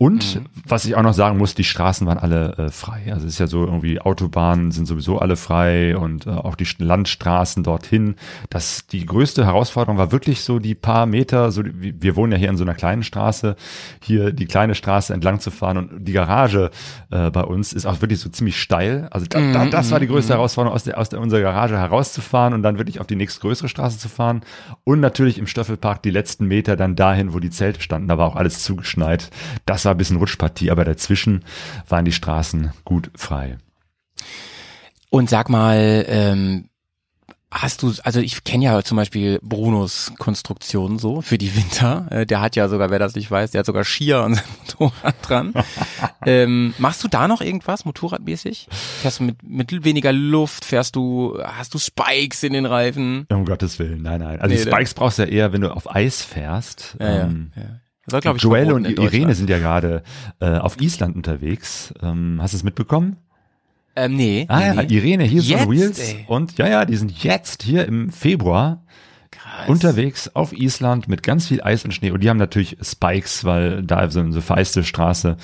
Und 0.00 0.36
mhm. 0.36 0.46
was 0.64 0.84
ich 0.84 0.94
auch 0.94 1.02
noch 1.02 1.12
sagen 1.12 1.38
muss, 1.38 1.56
die 1.56 1.64
Straßen 1.64 2.06
waren 2.06 2.18
alle 2.18 2.56
äh, 2.56 2.68
frei. 2.70 3.12
Also 3.12 3.26
es 3.26 3.32
ist 3.32 3.40
ja 3.40 3.48
so 3.48 3.64
irgendwie 3.64 4.00
Autobahnen 4.00 4.70
sind 4.70 4.86
sowieso 4.86 5.18
alle 5.18 5.34
frei 5.34 5.96
und 5.96 6.24
äh, 6.24 6.30
auch 6.30 6.54
die 6.54 6.68
Landstraßen 6.78 7.64
dorthin. 7.64 8.14
Das 8.48 8.86
die 8.86 9.04
größte 9.04 9.44
Herausforderung 9.44 9.98
war 9.98 10.12
wirklich 10.12 10.42
so 10.42 10.60
die 10.60 10.76
paar 10.76 11.06
Meter. 11.06 11.50
So 11.50 11.64
die, 11.64 12.00
wir 12.00 12.14
wohnen 12.14 12.30
ja 12.30 12.38
hier 12.38 12.48
in 12.48 12.56
so 12.56 12.62
einer 12.62 12.74
kleinen 12.74 13.02
Straße, 13.02 13.56
hier 14.00 14.32
die 14.32 14.46
kleine 14.46 14.76
Straße 14.76 15.12
entlang 15.12 15.40
zu 15.40 15.50
fahren 15.50 15.78
und 15.78 16.04
die 16.06 16.12
Garage 16.12 16.70
äh, 17.10 17.32
bei 17.32 17.42
uns 17.42 17.72
ist 17.72 17.84
auch 17.84 18.00
wirklich 18.00 18.20
so 18.20 18.28
ziemlich 18.28 18.60
steil. 18.60 19.08
Also 19.10 19.26
da, 19.26 19.40
da, 19.52 19.66
das 19.66 19.90
war 19.90 19.98
die 19.98 20.06
größte 20.06 20.32
mhm. 20.32 20.36
Herausforderung 20.36 20.76
aus 20.76 20.84
der 20.84 20.96
aus 20.96 21.08
der 21.08 21.20
unserer 21.20 21.40
Garage 21.40 21.76
herauszufahren 21.76 22.54
und 22.54 22.62
dann 22.62 22.78
wirklich 22.78 23.00
auf 23.00 23.08
die 23.08 23.16
nächstgrößere 23.16 23.68
Straße 23.68 23.98
zu 23.98 24.08
fahren 24.08 24.42
und 24.84 25.00
natürlich 25.00 25.38
im 25.38 25.48
Stöffelpark 25.48 26.04
die 26.04 26.10
letzten 26.10 26.46
Meter 26.46 26.76
dann 26.76 26.94
dahin, 26.94 27.34
wo 27.34 27.40
die 27.40 27.50
Zelte 27.50 27.80
standen. 27.80 28.06
Da 28.06 28.16
war 28.16 28.28
auch 28.28 28.36
alles 28.36 28.62
zugeschneit. 28.62 29.30
Das 29.66 29.87
war 29.88 29.94
ein 29.94 29.98
bisschen 29.98 30.18
Rutschpartie, 30.18 30.70
aber 30.70 30.84
dazwischen 30.84 31.42
waren 31.88 32.04
die 32.04 32.12
Straßen 32.12 32.72
gut 32.84 33.10
frei. 33.14 33.56
Und 35.08 35.30
sag 35.30 35.48
mal, 35.48 36.04
ähm, 36.06 36.68
Hast 37.50 37.82
du, 37.82 37.94
also 38.04 38.20
ich 38.20 38.44
kenne 38.44 38.66
ja 38.66 38.82
zum 38.82 38.98
Beispiel 38.98 39.38
Brunos 39.42 40.12
Konstruktion 40.18 40.98
so 40.98 41.22
für 41.22 41.38
die 41.38 41.56
Winter. 41.56 42.06
Äh, 42.10 42.26
der 42.26 42.42
hat 42.42 42.56
ja 42.56 42.68
sogar, 42.68 42.90
wer 42.90 42.98
das 42.98 43.14
nicht 43.14 43.30
weiß, 43.30 43.52
der 43.52 43.60
hat 43.60 43.66
sogar 43.66 43.84
Skier 43.84 44.18
an 44.18 44.34
seinem 44.34 44.44
Motorrad 44.60 45.14
dran. 45.22 45.54
ähm, 46.26 46.74
machst 46.76 47.02
du 47.04 47.08
da 47.08 47.26
noch 47.26 47.40
irgendwas 47.40 47.86
motorradmäßig? 47.86 48.68
Fährst 49.00 49.20
du 49.20 49.24
mit, 49.24 49.42
mit 49.42 49.82
weniger 49.82 50.12
Luft? 50.12 50.66
Fährst 50.66 50.94
du, 50.94 51.38
hast 51.42 51.72
du 51.72 51.78
Spikes 51.78 52.42
in 52.42 52.52
den 52.52 52.66
Reifen? 52.66 53.26
Um 53.32 53.46
Gottes 53.46 53.78
Willen, 53.78 54.02
nein, 54.02 54.20
nein. 54.20 54.40
Also 54.42 54.54
nee, 54.54 54.62
die 54.62 54.70
Spikes 54.70 54.92
brauchst 54.92 55.18
du 55.18 55.22
ja 55.22 55.28
eher, 55.28 55.52
wenn 55.54 55.62
du 55.62 55.74
auf 55.74 55.90
Eis 55.90 56.22
fährst. 56.22 56.98
Ja, 57.00 57.22
ähm, 57.22 57.52
ja, 57.56 57.80
war, 58.12 58.24
ich, 58.24 58.42
Joel 58.42 58.72
und 58.72 58.88
Irene 58.88 59.34
sind 59.34 59.50
ja 59.50 59.58
gerade 59.58 60.02
äh, 60.40 60.58
auf 60.58 60.80
Island 60.80 61.16
unterwegs. 61.16 61.92
Ähm, 62.02 62.38
hast 62.40 62.54
du 62.54 62.58
es 62.58 62.64
mitbekommen? 62.64 63.16
Ähm, 63.96 64.16
nee. 64.16 64.46
Ah 64.48 64.58
nee, 64.58 64.66
ja, 64.66 64.74
nee. 64.74 64.94
Irene 64.94 65.24
hier 65.24 65.42
jetzt, 65.42 65.62
von 65.62 65.72
Wheels. 65.72 65.98
Ey. 65.98 66.24
Und 66.28 66.56
ja, 66.58 66.68
ja, 66.68 66.84
die 66.84 66.96
sind 66.96 67.22
jetzt 67.22 67.62
hier 67.62 67.86
im 67.86 68.10
Februar 68.10 68.82
Krass. 69.58 69.68
unterwegs 69.68 70.30
auf 70.34 70.52
Island 70.52 71.08
mit 71.08 71.22
ganz 71.22 71.48
viel 71.48 71.60
Eis 71.62 71.84
und 71.84 71.92
Schnee. 71.92 72.10
Und 72.10 72.22
die 72.22 72.30
haben 72.30 72.36
natürlich 72.36 72.76
Spikes, 72.80 73.44
weil 73.44 73.82
da 73.82 74.08
so 74.10 74.20
eine 74.20 74.40
vereiste 74.40 74.84
Straße, 74.84 75.36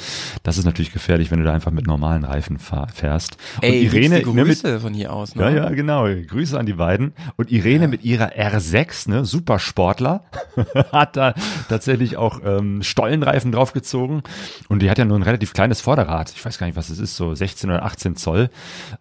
das 0.42 0.58
ist 0.58 0.64
natürlich 0.64 0.92
gefährlich, 0.92 1.30
wenn 1.30 1.40
du 1.40 1.44
da 1.44 1.52
einfach 1.52 1.72
mit 1.72 1.86
normalen 1.86 2.24
Reifen 2.24 2.58
fährst. 2.58 3.36
Und 3.56 3.64
Ey, 3.64 3.84
Irene 3.84 4.22
Grüße 4.22 4.72
mit, 4.72 4.80
von 4.80 4.94
hier 4.94 5.12
aus. 5.12 5.34
Ne? 5.34 5.42
Ja, 5.42 5.50
ja, 5.50 5.70
genau. 5.70 6.04
Grüße 6.04 6.58
an 6.58 6.66
die 6.66 6.74
beiden. 6.74 7.12
Und 7.36 7.50
Irene 7.50 7.84
ja. 7.84 7.88
mit 7.88 8.04
ihrer 8.04 8.32
R6, 8.32 9.10
ne, 9.10 9.24
Supersportler, 9.24 10.24
hat 10.92 11.16
da 11.16 11.34
tatsächlich 11.68 12.16
auch 12.16 12.40
ähm, 12.44 12.82
Stollenreifen 12.82 13.52
draufgezogen. 13.52 14.22
Und 14.68 14.80
die 14.80 14.90
hat 14.90 14.98
ja 14.98 15.04
nur 15.04 15.18
ein 15.18 15.22
relativ 15.22 15.52
kleines 15.52 15.80
Vorderrad. 15.80 16.32
Ich 16.34 16.44
weiß 16.44 16.58
gar 16.58 16.66
nicht, 16.66 16.76
was 16.76 16.90
es 16.90 16.98
ist, 16.98 17.16
so 17.16 17.34
16 17.34 17.70
oder 17.70 17.84
18 17.84 18.16
Zoll. 18.16 18.50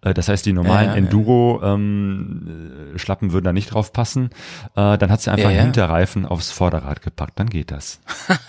Äh, 0.02 0.14
das 0.14 0.28
heißt, 0.28 0.46
die 0.46 0.54
normalen 0.54 0.90
ja, 0.90 0.96
Enduro 0.96 1.62
ähm, 1.64 2.94
Schlappen 2.96 3.32
würden 3.32 3.46
da 3.46 3.54
nicht 3.54 3.74
drauf 3.74 3.94
passen. 3.94 4.30
Äh, 4.76 4.98
dann 5.04 5.12
hat 5.12 5.22
sie 5.22 5.32
einfach 5.32 5.50
ja, 5.50 5.58
ja. 5.58 5.62
Hinterreifen 5.64 6.26
aufs 6.26 6.50
Vorderrad 6.52 7.02
gepackt, 7.02 7.38
dann 7.38 7.50
geht 7.50 7.72
das. 7.72 8.00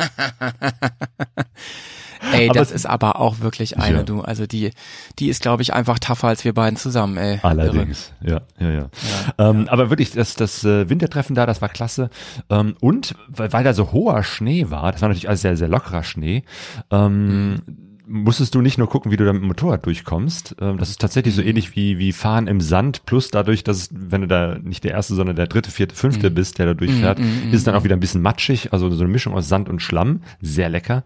ey, 2.33 2.49
aber 2.49 2.61
das 2.61 2.71
ist 2.71 2.87
aber 2.87 3.19
auch 3.19 3.41
wirklich 3.41 3.77
eine, 3.77 3.99
ja. 3.99 4.03
du. 4.05 4.21
Also 4.21 4.47
die, 4.47 4.71
die 5.19 5.29
ist, 5.29 5.43
glaube 5.43 5.63
ich, 5.63 5.75
einfach 5.75 5.99
tougher 5.99 6.29
als 6.29 6.45
wir 6.45 6.55
beiden 6.55 6.77
zusammen, 6.77 7.17
ey. 7.17 7.41
Allerdings, 7.43 8.13
ja, 8.23 8.43
ja, 8.61 8.71
ja. 8.71 8.89
ähm, 9.39 9.67
Aber 9.69 9.91
wirklich, 9.91 10.13
das, 10.13 10.37
das 10.37 10.63
äh, 10.63 10.89
Wintertreffen 10.89 11.35
da, 11.35 11.45
das 11.45 11.61
war 11.61 11.69
klasse. 11.69 12.09
Ähm, 12.51 12.77
und 12.81 13.17
weil, 13.27 13.53
weil 13.53 13.65
da 13.65 13.75
so 13.75 13.91
hoher 13.91 14.23
Schnee 14.23 14.71
war, 14.71 14.93
das 14.93 15.03
war 15.03 15.09
natürlich 15.09 15.29
alles 15.29 15.43
sehr, 15.43 15.57
sehr 15.57 15.69
lockerer 15.69 16.05
Schnee, 16.05 16.45
ähm, 16.93 17.51
mhm 17.51 17.85
musstest 18.07 18.55
du 18.55 18.61
nicht 18.61 18.79
nur 18.79 18.89
gucken, 18.89 19.11
wie 19.11 19.17
du 19.17 19.25
da 19.25 19.33
mit 19.33 19.43
dem 19.43 19.49
Motorrad 19.49 19.85
durchkommst. 19.87 20.57
Ähm, 20.61 20.79
das 20.79 20.91
ist 20.91 21.01
tatsächlich 21.01 21.35
so 21.35 21.43
mhm. 21.43 21.49
ähnlich 21.49 21.77
wie, 21.77 21.99
wie 21.99 22.13
Fahren 22.13 22.47
im 22.47 22.61
Sand, 22.61 23.07
plus 23.07 23.31
dadurch, 23.31 23.65
dass, 23.65 23.89
wenn 23.93 24.23
du 24.23 24.27
da 24.27 24.59
nicht 24.59 24.85
der 24.85 24.93
erste, 24.93 25.15
sondern 25.15 25.37
der 25.37 25.47
dritte, 25.47 25.71
vierte, 25.71 25.95
fünfte 25.95 26.31
mhm. 26.31 26.35
bist, 26.35 26.59
der 26.59 26.67
da 26.67 26.75
durchfährt, 26.75 27.19
mhm, 27.19 27.25
mhm 27.25 27.49
ist 27.49 27.59
es 27.59 27.65
dann 27.65 27.75
auch 27.75 27.85
wieder 27.85 27.97
ein 27.97 28.01
bisschen 28.01 28.23
matschig, 28.23 28.73
also 28.73 28.91
so 28.91 29.03
eine 29.03 29.13
Mischung 29.13 29.35
aus 29.35 29.49
Sand 29.49 29.69
und 29.69 29.81
Schlamm. 29.81 30.23
Sehr 30.41 30.69
lecker. 30.69 31.05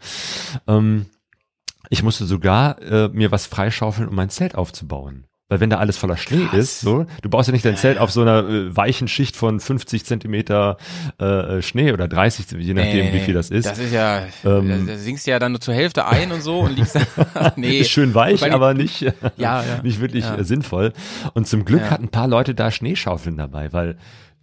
Ähm, 0.67 1.07
ich 1.91 2.03
musste 2.03 2.27
sogar 2.27 2.81
äh, 2.83 3.09
mir 3.09 3.31
was 3.31 3.47
freischaufeln, 3.47 4.09
um 4.09 4.15
mein 4.15 4.31
Zelt 4.31 4.55
aufzubauen. 4.55 5.25
Weil 5.51 5.61
wenn 5.61 5.71
da 5.71 5.79
alles 5.79 5.97
voller 5.97 6.19
Schnee 6.19 6.45
Krass. 6.45 6.59
ist, 6.59 6.81
so, 6.81 7.07
du 7.23 7.31
baust 7.31 7.49
ja 7.49 7.53
nicht 7.53 7.65
dein 7.65 7.77
Zelt 7.77 7.97
auf 7.97 8.11
so 8.11 8.21
einer 8.21 8.47
äh, 8.47 8.77
weichen 8.77 9.09
Schicht 9.09 9.35
von 9.35 9.61
50 9.61 10.05
Zentimeter 10.05 10.77
äh, 11.19 11.63
Schnee 11.63 11.93
oder 11.93 12.07
30, 12.07 12.47
je 12.59 12.75
nachdem, 12.75 13.07
nee, 13.07 13.13
wie 13.15 13.21
viel 13.21 13.33
das 13.33 13.49
ist. 13.49 13.65
Das 13.65 13.79
ist 13.79 13.93
ja, 13.93 14.27
ähm, 14.45 14.87
da 14.87 14.99
sinkst 14.99 15.27
du 15.27 15.31
ja 15.31 15.39
dann 15.39 15.53
nur 15.53 15.61
zur 15.63 15.73
Hälfte 15.73 16.07
ein 16.07 16.33
und 16.33 16.43
so 16.43 16.61
und 16.61 16.77
liegst 16.77 16.97
da, 16.97 17.53
nee. 17.57 17.79
Ist 17.79 17.91
schön 17.91 18.15
weich, 18.15 18.53
aber 18.53 18.75
nicht, 18.75 19.01
ja, 19.01 19.13
ja. 19.39 19.65
nicht 19.83 20.01
wirklich 20.01 20.25
ja. 20.25 20.45
sinnvoll. 20.45 20.93
Und 21.33 21.49
zum 21.49 21.65
Glück 21.65 21.81
ja. 21.81 21.91
hatten 21.91 22.05
ein 22.05 22.11
paar 22.11 22.29
Leute 22.29 22.55
da 22.55 22.71
Schneeschaufeln 22.71 23.39
dabei, 23.39 23.73
weil 23.73 23.97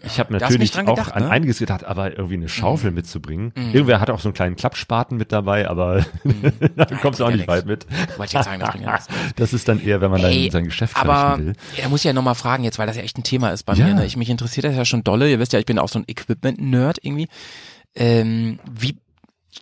ich 0.03 0.19
habe 0.19 0.33
natürlich 0.33 0.77
auch 0.77 0.85
gedacht, 0.85 1.13
an 1.13 1.23
ne? 1.23 1.29
einiges 1.29 1.59
gedacht, 1.59 1.83
aber 1.83 2.11
irgendwie 2.11 2.35
eine 2.35 2.49
Schaufel 2.49 2.91
mhm. 2.91 2.95
mitzubringen. 2.95 3.53
Mhm. 3.55 3.73
Irgendwer 3.73 3.99
hat 3.99 4.09
auch 4.09 4.19
so 4.19 4.29
einen 4.29 4.33
kleinen 4.33 4.55
Klappspaten 4.55 5.17
mit 5.17 5.31
dabei, 5.31 5.67
aber 5.69 6.05
mhm. 6.23 6.51
da 6.75 6.85
kommst 6.85 7.19
du 7.19 7.25
auch 7.25 7.31
nicht 7.31 7.47
weit 7.47 7.65
mit. 7.65 7.85
Sagen, 8.27 8.61
das, 8.83 9.07
das, 9.35 9.53
ist 9.53 9.67
dann 9.67 9.81
eher, 9.81 10.01
wenn 10.01 10.11
man 10.11 10.21
Ey, 10.21 10.43
dann 10.43 10.51
sein 10.51 10.65
Geschäft 10.65 10.95
aber 10.97 11.39
will. 11.39 11.53
Er 11.77 11.89
muss 11.89 12.03
ja 12.03 12.13
nochmal 12.13 12.35
fragen 12.35 12.63
jetzt, 12.63 12.77
weil 12.77 12.87
das 12.87 12.97
ja 12.97 13.03
echt 13.03 13.17
ein 13.17 13.23
Thema 13.23 13.49
ist 13.49 13.63
bei 13.63 13.73
ja. 13.73 13.85
mir. 13.85 13.93
Ne? 13.95 14.05
Ich, 14.05 14.17
mich 14.17 14.29
interessiert 14.29 14.65
das 14.65 14.75
ja 14.75 14.85
schon 14.85 15.03
dolle. 15.03 15.29
Ihr 15.29 15.39
wisst 15.39 15.53
ja, 15.53 15.59
ich 15.59 15.65
bin 15.65 15.79
auch 15.79 15.89
so 15.89 15.99
ein 15.99 16.05
Equipment-Nerd 16.07 16.99
irgendwie. 17.01 17.27
Ähm, 17.95 18.59
wie 18.69 18.97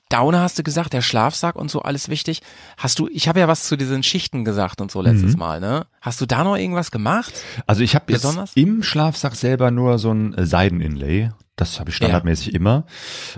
Downer 0.10 0.42
hast 0.42 0.60
du 0.60 0.64
gesagt, 0.64 0.94
der 0.94 1.02
Schlafsack 1.02 1.56
und 1.56 1.72
so, 1.72 1.82
alles 1.82 2.10
wichtig. 2.10 2.42
Hast 2.78 3.00
du, 3.00 3.08
ich 3.12 3.28
habe 3.28 3.40
ja 3.40 3.48
was 3.48 3.64
zu 3.64 3.76
diesen 3.76 4.04
Schichten 4.04 4.46
gesagt 4.46 4.82
und 4.82 4.92
so 4.92 5.02
letztes 5.02 5.34
mhm. 5.34 5.40
Mal, 5.40 5.60
ne? 5.60 5.86
Hast 6.02 6.22
du 6.22 6.26
da 6.26 6.44
noch 6.44 6.56
irgendwas 6.56 6.92
gemacht? 6.92 7.34
Also 7.66 7.82
ich 7.82 7.96
habe 7.96 8.12
jetzt 8.12 8.26
im 8.56 8.84
Schlafsack 8.84 9.36
selber 9.36 9.72
nur 9.72 10.00
so 10.00 10.12
ein 10.12 10.36
Seideninlay. 10.38 11.32
Das 11.56 11.80
habe 11.80 11.92
ich 11.92 11.96
standardmäßig 11.98 12.48
ja. 12.48 12.54
immer. 12.56 12.86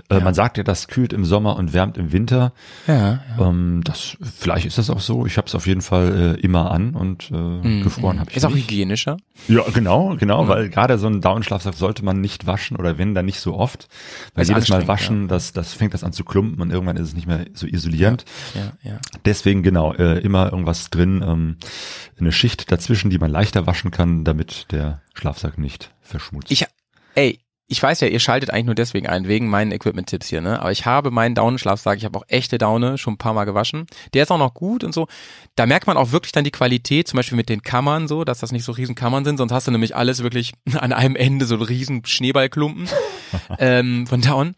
Äh, 0.08 0.14
ja. 0.14 0.20
Man 0.20 0.32
sagt 0.32 0.56
ja, 0.56 0.64
das 0.64 0.88
kühlt 0.88 1.12
im 1.12 1.26
Sommer 1.26 1.56
und 1.56 1.74
wärmt 1.74 1.98
im 1.98 2.12
Winter. 2.12 2.54
Ja, 2.86 3.20
ja. 3.38 3.48
Ähm, 3.48 3.82
das, 3.84 4.16
vielleicht 4.22 4.64
ist 4.64 4.78
das 4.78 4.88
auch 4.88 5.00
so. 5.00 5.26
Ich 5.26 5.36
habe 5.36 5.48
es 5.48 5.54
auf 5.54 5.66
jeden 5.66 5.82
Fall 5.82 6.36
äh, 6.38 6.40
immer 6.40 6.70
an 6.70 6.94
und 6.94 7.30
äh, 7.30 7.34
mm, 7.34 7.82
gefroren 7.82 8.18
habe 8.18 8.30
ich 8.30 8.38
Ist 8.38 8.44
nicht. 8.44 8.52
auch 8.52 8.56
hygienischer. 8.56 9.18
Ja, 9.48 9.64
genau, 9.72 10.16
genau, 10.16 10.44
mhm. 10.44 10.48
weil 10.48 10.68
gerade 10.70 10.96
so 10.96 11.08
ein 11.08 11.20
Downschlafsack 11.20 11.74
sollte 11.74 12.06
man 12.06 12.22
nicht 12.22 12.46
waschen 12.46 12.78
oder 12.78 12.96
wenn, 12.96 13.14
dann 13.14 13.26
nicht 13.26 13.40
so 13.40 13.54
oft. 13.54 13.86
Weil 14.34 14.46
das 14.46 14.48
jedes 14.48 14.68
Mal 14.70 14.88
waschen, 14.88 15.22
ja. 15.22 15.28
das, 15.28 15.52
das 15.52 15.74
fängt 15.74 15.92
das 15.92 16.02
an 16.02 16.14
zu 16.14 16.24
klumpen 16.24 16.62
und 16.62 16.70
irgendwann 16.70 16.96
ist 16.96 17.08
es 17.08 17.14
nicht 17.14 17.26
mehr 17.26 17.44
so 17.52 17.66
isolierend. 17.66 18.24
Ja, 18.54 18.92
ja. 18.92 18.98
Deswegen 19.26 19.62
genau, 19.62 19.92
äh, 19.92 20.20
immer 20.20 20.50
irgendwas 20.50 20.88
drin, 20.88 21.22
ähm, 21.22 21.56
eine 22.18 22.32
Schicht 22.32 22.72
dazwischen, 22.72 23.10
die 23.10 23.18
man 23.18 23.30
leichter 23.30 23.66
waschen 23.66 23.90
kann, 23.90 24.24
damit 24.24 24.68
der 24.70 25.02
Schlafsack 25.12 25.58
nicht 25.58 25.90
verschmutzt. 26.00 26.50
Ich, 26.50 26.64
ey, 27.14 27.40
ich 27.68 27.82
weiß 27.82 28.00
ja, 28.00 28.08
ihr 28.08 28.20
schaltet 28.20 28.50
eigentlich 28.50 28.66
nur 28.66 28.74
deswegen 28.76 29.08
ein, 29.08 29.26
wegen 29.26 29.48
meinen 29.48 29.72
Equipment-Tipps 29.72 30.28
hier, 30.28 30.40
ne? 30.40 30.60
Aber 30.60 30.70
ich 30.70 30.86
habe 30.86 31.10
meinen 31.10 31.34
Daunenschlafsack, 31.34 31.98
ich 31.98 32.04
habe 32.04 32.16
auch 32.16 32.24
echte 32.28 32.58
Daune 32.58 32.96
schon 32.96 33.14
ein 33.14 33.18
paar 33.18 33.34
Mal 33.34 33.44
gewaschen. 33.44 33.86
Der 34.14 34.22
ist 34.22 34.30
auch 34.30 34.38
noch 34.38 34.54
gut 34.54 34.84
und 34.84 34.94
so. 34.94 35.08
Da 35.56 35.66
merkt 35.66 35.88
man 35.88 35.96
auch 35.96 36.12
wirklich 36.12 36.30
dann 36.30 36.44
die 36.44 36.52
Qualität, 36.52 37.08
zum 37.08 37.16
Beispiel 37.16 37.36
mit 37.36 37.48
den 37.48 37.62
Kammern 37.62 38.06
so, 38.06 38.24
dass 38.24 38.38
das 38.38 38.52
nicht 38.52 38.62
so 38.62 38.70
riesen 38.70 38.94
Kammern 38.94 39.24
sind, 39.24 39.38
sonst 39.38 39.52
hast 39.52 39.66
du 39.66 39.72
nämlich 39.72 39.96
alles 39.96 40.22
wirklich 40.22 40.52
an 40.74 40.92
einem 40.92 41.16
Ende 41.16 41.44
so 41.44 41.56
riesen 41.56 42.04
Schneeballklumpen 42.04 42.88
ähm, 43.58 44.06
von 44.06 44.20
Daunen. 44.20 44.54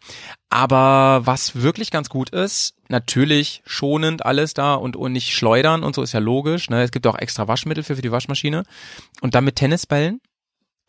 Aber 0.51 1.21
was 1.25 1.61
wirklich 1.61 1.89
ganz 1.89 2.09
gut 2.09 2.29
ist, 2.29 2.75
natürlich 2.89 3.63
schonend 3.65 4.23
alles 4.23 4.53
da 4.53 4.75
und, 4.75 4.95
und 4.95 5.13
nicht 5.13 5.33
schleudern 5.33 5.83
und 5.83 5.95
so 5.95 6.03
ist 6.03 6.13
ja 6.13 6.19
logisch. 6.19 6.69
Ne? 6.69 6.83
Es 6.83 6.91
gibt 6.91 7.07
auch 7.07 7.17
extra 7.17 7.47
Waschmittel 7.47 7.83
für, 7.83 7.95
für 7.95 8.01
die 8.03 8.11
Waschmaschine. 8.11 8.63
Und 9.21 9.33
dann 9.33 9.45
mit 9.45 9.55
Tennisbällen 9.55 10.21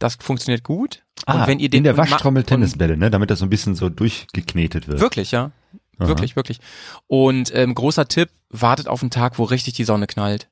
das 0.00 0.16
funktioniert 0.16 0.64
gut. 0.64 1.04
Ah, 1.26 1.42
und 1.42 1.46
wenn 1.46 1.60
ihr 1.60 1.70
den 1.70 1.78
in 1.78 1.84
der 1.84 1.96
Waschtrommel 1.96 2.42
Tennisbälle, 2.42 2.96
ne, 2.96 3.10
damit 3.10 3.30
das 3.30 3.38
so 3.38 3.46
ein 3.46 3.50
bisschen 3.50 3.76
so 3.76 3.88
durchgeknetet 3.88 4.88
wird. 4.88 5.00
Wirklich, 5.00 5.30
ja. 5.30 5.52
Aha. 5.98 6.08
Wirklich, 6.08 6.34
wirklich. 6.34 6.58
Und 7.06 7.54
ähm, 7.54 7.74
großer 7.74 8.08
Tipp, 8.08 8.30
wartet 8.48 8.88
auf 8.88 9.02
einen 9.02 9.10
Tag, 9.10 9.38
wo 9.38 9.44
richtig 9.44 9.74
die 9.74 9.84
Sonne 9.84 10.06
knallt. 10.06 10.48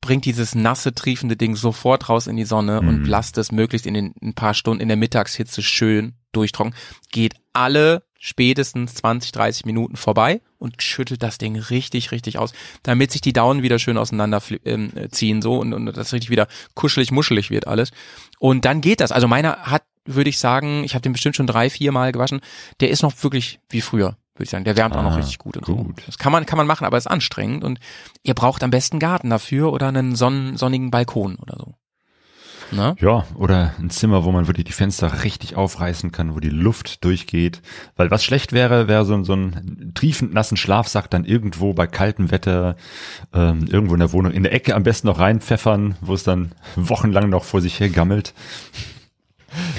Bringt 0.00 0.24
dieses 0.24 0.54
nasse, 0.54 0.94
triefende 0.94 1.36
Ding 1.36 1.54
sofort 1.54 2.08
raus 2.08 2.26
in 2.26 2.36
die 2.36 2.44
Sonne 2.44 2.80
mhm. 2.80 2.88
und 2.88 3.04
lasst 3.06 3.38
es 3.38 3.52
möglichst 3.52 3.86
in 3.86 3.94
den 3.94 4.14
ein 4.22 4.34
paar 4.34 4.54
Stunden 4.54 4.80
in 4.80 4.88
der 4.88 4.96
Mittagshitze 4.96 5.62
schön 5.62 6.14
durchtrocken, 6.32 6.74
geht 7.12 7.34
alle 7.52 8.02
spätestens 8.26 8.94
20, 8.94 9.30
30 9.30 9.66
Minuten 9.66 9.94
vorbei 9.94 10.40
und 10.58 10.82
schüttelt 10.82 11.22
das 11.22 11.38
Ding 11.38 11.54
richtig, 11.56 12.10
richtig 12.10 12.38
aus, 12.38 12.52
damit 12.82 13.12
sich 13.12 13.20
die 13.20 13.32
Daunen 13.32 13.62
wieder 13.62 13.78
schön 13.78 13.96
auseinander 13.96 14.42
ähm, 14.64 14.90
ziehen 15.12 15.40
so 15.42 15.60
und, 15.60 15.72
und 15.72 15.96
das 15.96 16.12
richtig 16.12 16.28
wieder 16.28 16.48
kuschelig, 16.74 17.12
muschelig 17.12 17.50
wird 17.50 17.68
alles. 17.68 17.92
Und 18.40 18.64
dann 18.64 18.80
geht 18.80 19.00
das. 19.00 19.12
Also 19.12 19.28
meiner 19.28 19.58
hat, 19.58 19.84
würde 20.06 20.28
ich 20.28 20.40
sagen, 20.40 20.82
ich 20.82 20.94
habe 20.94 21.02
den 21.02 21.12
bestimmt 21.12 21.36
schon 21.36 21.46
drei, 21.46 21.70
vier 21.70 21.92
Mal 21.92 22.10
gewaschen, 22.10 22.40
der 22.80 22.90
ist 22.90 23.02
noch 23.02 23.22
wirklich 23.22 23.60
wie 23.68 23.80
früher 23.80 24.16
würde 24.34 24.44
ich 24.44 24.50
sagen. 24.50 24.64
Der 24.64 24.76
wärmt 24.76 24.94
ah, 24.94 24.98
auch 24.98 25.04
noch 25.04 25.12
ah, 25.12 25.16
richtig 25.16 25.38
gut. 25.38 25.56
Und 25.56 25.64
gut. 25.64 26.00
So. 26.00 26.06
Das 26.06 26.18
kann 26.18 26.30
man, 26.30 26.44
kann 26.44 26.58
man 26.58 26.66
machen, 26.66 26.84
aber 26.84 26.98
ist 26.98 27.06
anstrengend 27.06 27.64
und 27.64 27.78
ihr 28.22 28.34
braucht 28.34 28.62
am 28.64 28.70
besten 28.70 28.98
Garten 28.98 29.30
dafür 29.30 29.72
oder 29.72 29.88
einen 29.88 30.14
sonnen, 30.14 30.56
sonnigen 30.58 30.90
Balkon 30.90 31.36
oder 31.36 31.56
so. 31.56 31.74
Na? 32.72 32.96
Ja, 32.98 33.24
oder 33.34 33.74
ein 33.78 33.90
Zimmer, 33.90 34.24
wo 34.24 34.32
man 34.32 34.46
wirklich 34.46 34.64
die 34.64 34.72
Fenster 34.72 35.24
richtig 35.24 35.56
aufreißen 35.56 36.12
kann, 36.12 36.34
wo 36.34 36.40
die 36.40 36.50
Luft 36.50 37.04
durchgeht. 37.04 37.62
Weil 37.96 38.10
was 38.10 38.24
schlecht 38.24 38.52
wäre, 38.52 38.88
wäre 38.88 39.04
so, 39.04 39.22
so 39.22 39.34
ein 39.34 39.92
triefend 39.94 40.34
nassen 40.34 40.56
Schlafsack 40.56 41.10
dann 41.10 41.24
irgendwo 41.24 41.72
bei 41.74 41.86
kaltem 41.86 42.30
Wetter 42.30 42.76
ähm, 43.32 43.66
irgendwo 43.70 43.94
in 43.94 44.00
der 44.00 44.12
Wohnung, 44.12 44.32
in 44.32 44.42
der 44.42 44.52
Ecke 44.52 44.74
am 44.74 44.82
besten 44.82 45.06
noch 45.06 45.18
reinpfeffern, 45.18 45.96
wo 46.00 46.14
es 46.14 46.24
dann 46.24 46.52
wochenlang 46.76 47.28
noch 47.28 47.44
vor 47.44 47.60
sich 47.60 47.78
her 47.80 47.88
gammelt. 47.88 48.34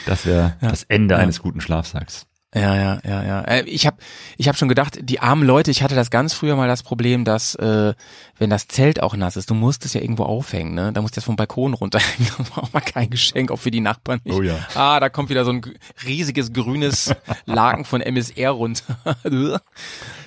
Das 0.06 0.26
wäre 0.26 0.56
ja. 0.62 0.70
das 0.70 0.84
Ende 0.84 1.16
ja. 1.16 1.20
eines 1.20 1.42
guten 1.42 1.62
Schlafsacks. 1.62 2.26
Ja, 2.56 2.76
ja, 2.76 3.00
ja, 3.04 3.24
ja. 3.24 3.42
Äh, 3.42 3.64
ich 3.64 3.86
habe 3.86 3.98
ich 4.38 4.48
hab 4.48 4.56
schon 4.56 4.70
gedacht, 4.70 5.00
die 5.02 5.20
armen 5.20 5.46
Leute, 5.46 5.70
ich 5.70 5.84
hatte 5.84 5.96
das 5.96 6.10
ganz 6.10 6.34
früher 6.34 6.56
mal 6.56 6.68
das 6.68 6.82
Problem, 6.82 7.26
dass 7.26 7.56
äh, 7.56 7.94
wenn 8.38 8.50
das 8.50 8.70
Zelt 8.70 9.04
auch 9.04 9.18
nass 9.18 9.36
ist, 9.36 9.50
du 9.50 9.54
musst 9.54 9.84
es 9.84 9.94
ja 9.94 10.00
irgendwo 10.00 10.24
aufhängen, 10.24 10.74
ne? 10.74 10.94
Da 10.94 11.02
musst 11.02 11.16
du 11.16 11.18
das 11.18 11.26
vom 11.26 11.36
Balkon 11.36 11.74
runterhängen. 11.74 12.28
Das 12.38 12.56
war 12.56 12.64
auch 12.64 12.74
mal 12.74 12.82
kein 12.82 13.10
Geschenk, 13.10 13.52
auch 13.52 13.58
für 13.58 13.72
die 13.72 13.82
Nachbarn 13.82 14.22
nicht. 14.24 14.36
Oh 14.36 14.42
ja. 14.42 14.56
Ah, 14.76 15.00
da 15.00 15.10
kommt 15.10 15.30
wieder 15.30 15.44
so 15.44 15.52
ein 15.52 15.62
riesiges 16.06 16.54
grünes 16.54 17.14
Laken 17.46 17.84
von 17.84 18.00
MSR 18.02 18.52
runter. 18.52 18.98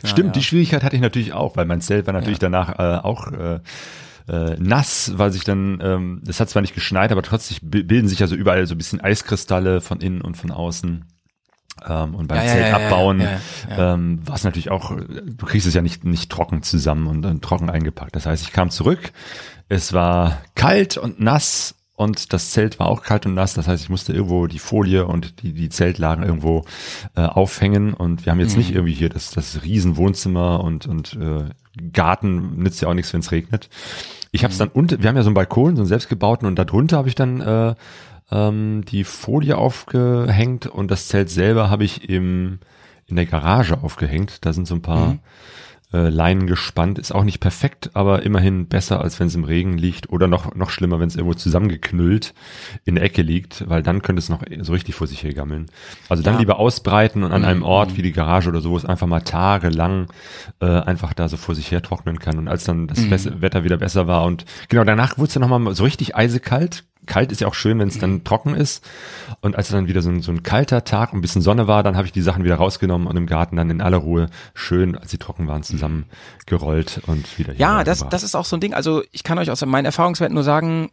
Stimmt, 0.05 0.29
ja. 0.29 0.33
die 0.33 0.43
Schwierigkeit 0.43 0.83
hatte 0.83 0.97
ich 0.97 1.03
natürlich 1.03 1.33
auch, 1.33 1.57
weil 1.57 1.65
mein 1.65 1.81
Zelt 1.81 2.07
war 2.07 2.13
natürlich 2.13 2.41
ja. 2.43 2.51
danach 2.51 2.79
äh, 2.79 3.01
auch 3.03 3.33
äh, 3.33 3.61
äh, 4.29 4.57
nass, 4.59 5.13
weil 5.17 5.33
sich 5.33 5.45
dann, 5.45 5.81
ähm, 5.83 6.21
das 6.25 6.41
hat 6.41 6.51
zwar 6.51 6.63
nicht 6.63 6.75
geschneit, 6.75 7.13
aber 7.13 7.23
trotzdem 7.23 7.59
bilden 7.63 8.09
sich 8.09 8.19
ja 8.19 8.27
so 8.27 8.35
überall 8.35 8.67
so 8.67 8.75
ein 8.75 8.79
bisschen 8.79 9.01
Eiskristalle 9.01 9.81
von 9.81 10.01
innen 10.01 10.21
und 10.21 10.37
von 10.37 10.51
außen 10.51 11.05
ähm, 11.89 12.15
und 12.15 12.29
beim 12.29 12.39
ja, 12.39 12.47
Zelt 12.47 12.69
ja, 12.69 12.77
abbauen 12.77 13.21
ja, 13.21 13.95
ähm, 13.95 14.21
war 14.27 14.37
es 14.37 14.45
natürlich 14.45 14.71
auch, 14.71 14.97
du 14.97 15.47
kriegst 15.47 15.67
es 15.67 15.75
ja 15.75 15.83
nicht, 15.83 16.05
nicht 16.05 16.31
trocken 16.31 16.63
zusammen 16.63 17.07
und, 17.07 17.25
und 17.25 17.43
trocken 17.43 17.71
eingepackt. 17.71 18.15
Das 18.17 18.27
heißt, 18.27 18.43
ich 18.43 18.53
kam 18.53 18.71
zurück, 18.71 19.13
es 19.69 19.93
war 19.93 20.39
kalt 20.55 20.97
und 20.97 21.21
nass 21.21 21.75
und 22.01 22.33
das 22.33 22.51
Zelt 22.51 22.79
war 22.79 22.87
auch 22.87 23.03
kalt 23.03 23.27
und 23.27 23.35
nass. 23.35 23.53
Das 23.53 23.69
heißt, 23.69 23.83
ich 23.83 23.91
musste 23.91 24.15
irgendwo 24.15 24.47
die 24.47 24.59
Folie 24.59 25.05
und 25.05 25.43
die, 25.43 25.53
die 25.53 25.69
Zeltlagen 25.69 26.25
irgendwo 26.25 26.65
äh, 27.15 27.21
aufhängen. 27.21 27.93
Und 27.93 28.25
wir 28.25 28.33
haben 28.33 28.41
jetzt 28.41 28.53
mhm. 28.53 28.59
nicht 28.61 28.75
irgendwie 28.75 28.95
hier 28.95 29.11
das, 29.11 29.33
das 29.33 29.63
Riesenwohnzimmer 29.65 30.65
und, 30.65 30.87
und 30.87 31.13
äh, 31.21 31.51
Garten 31.93 32.57
nützt 32.57 32.81
ja 32.81 32.89
auch 32.89 32.95
nichts, 32.95 33.13
wenn 33.13 33.21
es 33.21 33.33
regnet. 33.33 33.69
Ich 34.33 34.45
habe 34.45 34.53
es 34.53 34.59
mhm. 34.59 34.65
dann 34.65 34.69
unter, 34.71 35.03
wir 35.03 35.11
haben 35.11 35.17
ja 35.17 35.23
so 35.23 35.29
einen 35.29 35.35
Balkon, 35.35 35.77
so 35.77 35.83
einen 35.83 35.89
selbstgebauten 35.89 36.49
und 36.49 36.59
darunter 36.59 36.97
habe 36.97 37.09
ich 37.09 37.17
dann 37.17 37.43
äh, 37.43 37.75
ähm, 38.31 38.85
die 38.87 39.05
Folie 39.05 39.59
aufgehängt 39.59 40.67
und 40.67 40.91
das 40.91 41.09
Zelt 41.09 41.31
selber 41.31 41.71
habe 41.71 41.85
ich 41.85 42.09
im, 42.09 42.61
in 43.07 43.17
der 43.17 43.27
Garage 43.27 43.83
aufgehängt. 43.83 44.45
Da 44.45 44.53
sind 44.53 44.67
so 44.67 44.77
ein 44.77 44.83
paar 44.83 45.15
mhm. 45.15 45.21
äh, 45.93 46.09
Leinen 46.09 46.47
gespannt. 46.47 47.01
Ist 47.01 47.13
auch 47.13 47.25
nicht 47.25 47.41
perfekt, 47.41 47.91
aber 47.95 48.23
immerhin 48.23 48.69
besser, 48.69 49.01
als 49.01 49.19
wenn 49.19 49.27
es 49.27 49.35
im 49.35 49.43
Regen 49.43 49.77
liegt 49.77 50.11
oder 50.11 50.29
noch, 50.29 50.55
noch 50.55 50.71
schlimmer, 50.71 51.01
wenn 51.01 51.09
es 51.09 51.17
irgendwo 51.17 51.35
zusammengeknüllt 51.35 52.35
in 52.85 52.95
der 52.95 53.05
Ecke 53.05 53.23
liegt, 53.23 53.69
weil 53.69 53.83
dann 53.83 54.03
könnte 54.03 54.21
es 54.21 54.29
noch 54.29 54.45
so 54.61 54.73
richtig 54.73 54.95
vor 54.95 55.09
sich 55.09 55.25
hergammeln. 55.25 55.67
Also 56.09 56.23
dann 56.23 56.35
ja. 56.35 56.41
lieber 56.41 56.61
ausbreiten 56.61 57.25
und 57.25 57.33
an 57.33 57.45
einem 57.45 57.65
Ort 57.65 57.93
mhm. 57.93 57.97
wie 57.97 58.03
die 58.03 58.13
Garage 58.13 58.49
oder 58.49 58.61
so, 58.61 58.71
wo 58.71 58.77
es 58.77 58.85
einfach 58.85 59.09
mal 59.09 59.23
tagelang 59.23 60.07
äh, 60.61 60.67
einfach 60.67 61.15
da 61.15 61.29
so 61.29 61.37
vor 61.37 61.57
sich 61.57 61.73
her 61.73 61.83
trocknen 61.83 62.21
kann. 62.21 62.39
Und 62.39 62.47
als 62.47 62.63
dann 62.63 62.87
das 62.87 63.01
mhm. 63.01 63.43
Wetter 63.43 63.65
wieder 63.65 63.77
besser 63.77 64.07
war 64.07 64.25
und 64.25 64.45
genau 64.69 64.85
danach 64.85 65.19
wurde 65.19 65.27
es 65.27 65.35
dann 65.35 65.41
nochmal 65.41 65.75
so 65.75 65.83
richtig 65.83 66.15
eisekalt, 66.15 66.85
kalt 67.11 67.33
ist 67.33 67.41
ja 67.41 67.49
auch 67.49 67.55
schön, 67.55 67.79
wenn 67.79 67.89
es 67.89 67.99
dann 67.99 68.25
trocken 68.25 68.55
ist. 68.55 68.89
Und 69.41 69.57
als 69.57 69.69
dann 69.69 69.89
wieder 69.89 70.01
so 70.01 70.11
ein, 70.11 70.23
so 70.23 70.31
ein 70.31 70.43
kalter 70.43 70.85
Tag 70.85 71.13
und 71.13 71.19
ein 71.19 71.23
bisschen 71.23 71.43
Sonne 71.43 71.67
war, 71.67 71.83
dann 71.83 71.97
habe 71.97 72.07
ich 72.07 72.13
die 72.13 72.23
Sachen 72.23 72.45
wieder 72.45 72.55
rausgenommen 72.55 73.07
und 73.07 73.17
im 73.17 73.27
Garten 73.27 73.57
dann 73.57 73.69
in 73.69 73.81
aller 73.81 73.99
Ruhe 73.99 74.31
schön, 74.55 74.97
als 74.97 75.11
sie 75.11 75.19
trocken 75.19 75.49
waren, 75.49 75.63
zusammengerollt 75.65 77.03
und 77.07 77.39
wieder 77.39 77.53
hier. 77.53 77.61
Ja, 77.61 77.85
das, 77.85 78.09
das 78.09 78.23
ist 78.23 78.37
auch 78.37 78.45
so 78.45 78.57
ein 78.57 78.61
Ding. 78.61 78.75
Also 78.75 79.03
ich 79.11 79.25
kann 79.25 79.39
euch 79.39 79.51
aus 79.51 79.65
meinen 79.67 79.87
Erfahrungswerten 79.87 80.35
nur 80.35 80.45
sagen, 80.45 80.91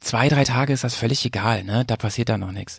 zwei, 0.00 0.28
drei 0.28 0.44
Tage 0.44 0.72
ist 0.72 0.84
das 0.84 0.94
völlig 0.94 1.24
egal, 1.24 1.64
ne? 1.64 1.84
Da 1.84 1.96
passiert 1.96 2.28
da 2.28 2.38
noch 2.38 2.52
nichts. 2.52 2.78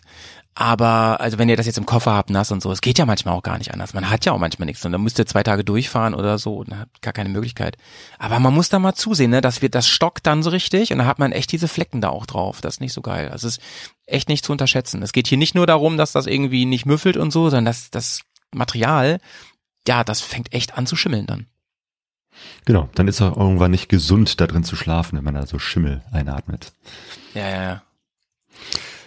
Aber, 0.54 1.20
also 1.20 1.38
wenn 1.38 1.48
ihr 1.48 1.56
das 1.56 1.66
jetzt 1.66 1.78
im 1.78 1.86
Koffer 1.86 2.12
habt, 2.12 2.28
nass 2.28 2.50
und 2.50 2.60
so, 2.60 2.72
es 2.72 2.80
geht 2.80 2.98
ja 2.98 3.06
manchmal 3.06 3.34
auch 3.34 3.42
gar 3.42 3.56
nicht 3.56 3.72
anders. 3.72 3.94
Man 3.94 4.10
hat 4.10 4.24
ja 4.24 4.32
auch 4.32 4.38
manchmal 4.38 4.66
nichts 4.66 4.84
und 4.84 4.92
dann 4.92 5.02
müsst 5.02 5.18
ihr 5.18 5.26
zwei 5.26 5.42
Tage 5.42 5.64
durchfahren 5.64 6.12
oder 6.12 6.38
so 6.38 6.56
und 6.56 6.70
dann 6.70 6.80
habt 6.80 7.02
gar 7.02 7.12
keine 7.12 7.28
Möglichkeit. 7.28 7.76
Aber 8.18 8.40
man 8.40 8.52
muss 8.52 8.68
da 8.68 8.78
mal 8.78 8.94
zusehen, 8.94 9.30
ne? 9.30 9.40
Das 9.40 9.62
wird, 9.62 9.74
das 9.74 9.88
stockt 9.88 10.26
dann 10.26 10.42
so 10.42 10.50
richtig 10.50 10.92
und 10.92 10.98
dann 10.98 11.06
hat 11.06 11.18
man 11.18 11.32
echt 11.32 11.52
diese 11.52 11.68
Flecken 11.68 12.00
da 12.00 12.08
auch 12.08 12.26
drauf. 12.26 12.60
Das 12.60 12.74
ist 12.74 12.80
nicht 12.80 12.92
so 12.92 13.00
geil. 13.00 13.30
Also 13.30 13.46
es 13.46 13.58
ist 13.58 13.64
echt 14.06 14.28
nicht 14.28 14.44
zu 14.44 14.52
unterschätzen. 14.52 15.02
Es 15.02 15.12
geht 15.12 15.28
hier 15.28 15.38
nicht 15.38 15.54
nur 15.54 15.66
darum, 15.66 15.96
dass 15.96 16.12
das 16.12 16.26
irgendwie 16.26 16.66
nicht 16.66 16.84
müffelt 16.84 17.16
und 17.16 17.30
so, 17.30 17.44
sondern 17.44 17.66
dass 17.66 17.90
das 17.90 18.22
Material, 18.52 19.20
ja, 19.86 20.02
das 20.04 20.20
fängt 20.20 20.52
echt 20.52 20.76
an 20.76 20.86
zu 20.86 20.96
schimmeln 20.96 21.26
dann. 21.26 21.46
Genau, 22.64 22.88
dann 22.94 23.08
ist 23.08 23.20
auch 23.20 23.36
irgendwann 23.36 23.70
nicht 23.70 23.88
gesund, 23.88 24.40
da 24.40 24.46
drin 24.46 24.64
zu 24.64 24.76
schlafen, 24.76 25.16
wenn 25.16 25.24
man 25.24 25.34
da 25.34 25.46
so 25.46 25.58
Schimmel 25.58 26.02
einatmet. 26.12 26.72
Ja, 27.34 27.48
ja, 27.48 27.62
ja. 27.62 27.82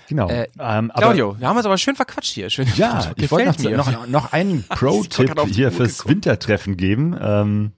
Genau. 0.10 0.30
Äh, 0.30 0.48
ähm, 0.60 0.92
Claudio, 0.96 1.40
wir 1.40 1.48
haben 1.48 1.58
uns 1.58 1.66
aber 1.66 1.78
schön 1.78 1.96
verquatscht 1.96 2.34
hier. 2.34 2.50
Schön 2.50 2.68
ja, 2.76 3.12
ich 3.16 3.32
wollte 3.32 3.76
noch, 3.76 3.92
noch, 3.92 4.08
noch 4.08 4.34
einen 4.34 4.64
Pro-Tipp 4.70 5.34
hier 5.52 5.72
fürs 5.72 6.00
gekommen. 6.00 6.16
Wintertreffen 6.16 6.78
geben. 6.78 7.18
Ähm, 7.20 7.72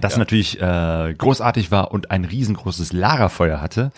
das 0.00 0.12
ja. 0.12 0.18
natürlich 0.18 0.60
äh, 0.60 1.14
großartig 1.16 1.70
war 1.70 1.90
und 1.92 2.10
ein 2.10 2.24
riesengroßes 2.24 2.92
Lagerfeuer 2.92 3.60
hatte. 3.60 3.92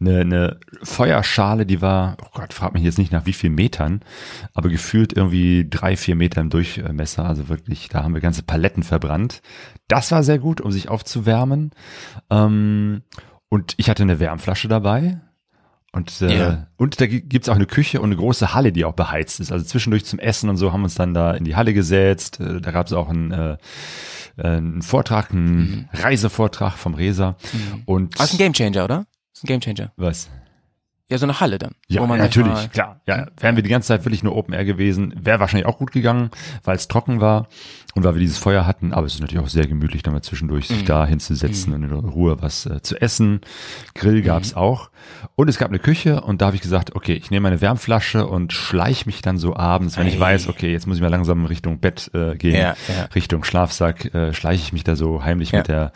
Eine, 0.00 0.20
eine 0.20 0.60
Feuerschale, 0.82 1.64
die 1.64 1.80
war, 1.80 2.16
oh 2.22 2.28
Gott, 2.34 2.52
frag 2.52 2.74
mich 2.74 2.82
jetzt 2.82 2.98
nicht 2.98 3.12
nach 3.12 3.24
wie 3.24 3.32
viel 3.32 3.50
Metern, 3.50 4.00
aber 4.52 4.68
gefühlt 4.68 5.12
irgendwie 5.12 5.66
drei, 5.68 5.96
vier 5.96 6.16
Meter 6.16 6.40
im 6.40 6.50
Durchmesser. 6.50 7.24
Also 7.24 7.48
wirklich, 7.48 7.88
da 7.88 8.02
haben 8.02 8.14
wir 8.14 8.20
ganze 8.20 8.42
Paletten 8.42 8.82
verbrannt. 8.82 9.42
Das 9.88 10.10
war 10.10 10.22
sehr 10.22 10.38
gut, 10.38 10.60
um 10.60 10.72
sich 10.72 10.88
aufzuwärmen. 10.88 11.70
Ähm, 12.30 13.02
und 13.48 13.74
ich 13.76 13.88
hatte 13.88 14.02
eine 14.02 14.18
Wärmflasche 14.18 14.68
dabei. 14.68 15.20
Und, 15.94 16.22
äh, 16.22 16.38
ja. 16.38 16.66
und 16.78 17.00
da 17.02 17.06
gibt's 17.06 17.50
auch 17.50 17.54
eine 17.54 17.66
Küche 17.66 18.00
und 18.00 18.06
eine 18.06 18.16
große 18.16 18.54
Halle, 18.54 18.72
die 18.72 18.86
auch 18.86 18.94
beheizt 18.94 19.40
ist. 19.40 19.52
Also 19.52 19.64
zwischendurch 19.66 20.06
zum 20.06 20.18
Essen 20.18 20.48
und 20.48 20.56
so 20.56 20.72
haben 20.72 20.80
wir 20.80 20.84
uns 20.84 20.94
dann 20.94 21.12
da 21.12 21.32
in 21.32 21.44
die 21.44 21.54
Halle 21.54 21.74
gesetzt. 21.74 22.40
Äh, 22.40 22.62
da 22.62 22.70
gab's 22.70 22.94
auch 22.94 23.10
einen, 23.10 23.30
äh, 23.30 23.56
äh, 24.38 24.42
einen 24.42 24.80
Vortrag, 24.80 25.32
einen 25.32 25.56
mhm. 25.56 25.88
Reisevortrag 25.92 26.78
vom 26.78 26.94
Resa. 26.94 27.36
Mhm. 27.52 27.82
Und 27.84 28.18
das 28.18 28.32
ist 28.32 28.34
ein 28.34 28.38
Gamechanger, 28.38 28.84
oder? 28.84 29.06
Das 29.32 29.42
ist 29.42 29.44
ein 29.44 29.48
Gamechanger. 29.48 29.92
Was? 29.96 30.30
Ja, 31.10 31.18
so 31.18 31.26
eine 31.26 31.40
Halle 31.40 31.58
dann. 31.58 31.72
Ja, 31.88 32.06
natürlich, 32.06 32.70
klar. 32.70 33.00
Ja, 33.06 33.26
wären 33.38 33.56
wir 33.56 33.62
die 33.62 33.68
ganze 33.68 33.88
Zeit 33.88 34.04
wirklich 34.04 34.22
nur 34.22 34.34
Open 34.34 34.54
Air 34.54 34.64
gewesen, 34.64 35.14
wäre 35.20 35.40
wahrscheinlich 35.40 35.66
auch 35.66 35.76
gut 35.76 35.92
gegangen, 35.92 36.30
weil 36.64 36.76
es 36.76 36.88
trocken 36.88 37.20
war 37.20 37.48
und 37.94 38.04
weil 38.04 38.14
wir 38.14 38.20
dieses 38.20 38.38
Feuer 38.38 38.66
hatten. 38.66 38.94
Aber 38.94 39.06
es 39.06 39.14
ist 39.14 39.20
natürlich 39.20 39.44
auch 39.44 39.48
sehr 39.48 39.66
gemütlich, 39.66 40.02
dann 40.02 40.14
mal 40.14 40.22
zwischendurch 40.22 40.68
sich 40.68 40.82
mhm. 40.82 40.86
da 40.86 41.06
hinzusetzen 41.06 41.76
mhm. 41.76 41.92
und 41.92 42.04
in 42.04 42.08
Ruhe 42.08 42.40
was 42.40 42.64
äh, 42.64 42.80
zu 42.80 42.98
essen. 43.00 43.40
Grill 43.94 44.22
gab's 44.22 44.52
mhm. 44.52 44.58
auch. 44.58 44.90
Und 45.34 45.48
es 45.48 45.58
gab 45.58 45.68
eine 45.68 45.80
Küche 45.80 46.20
und 46.20 46.40
da 46.40 46.46
habe 46.46 46.56
ich 46.56 46.62
gesagt, 46.62 46.94
okay, 46.94 47.14
ich 47.14 47.30
nehme 47.30 47.42
meine 47.42 47.60
Wärmflasche 47.60 48.26
und 48.26 48.52
schleich 48.52 49.04
mich 49.04 49.20
dann 49.20 49.36
so 49.36 49.56
abends, 49.56 49.98
wenn 49.98 50.04
hey. 50.04 50.14
ich 50.14 50.20
weiß, 50.20 50.48
okay, 50.48 50.72
jetzt 50.72 50.86
muss 50.86 50.96
ich 50.96 51.02
mal 51.02 51.08
langsam 51.08 51.44
Richtung 51.44 51.80
Bett 51.80 52.10
äh, 52.14 52.36
gehen, 52.36 52.54
ja, 52.54 52.74
ja. 52.88 53.04
Richtung 53.14 53.44
Schlafsack, 53.44 54.14
äh, 54.14 54.32
schleiche 54.32 54.62
ich 54.62 54.72
mich 54.72 54.84
da 54.84 54.96
so 54.96 55.24
heimlich 55.24 55.50
ja. 55.50 55.58
mit 55.58 55.68
der 55.68 55.92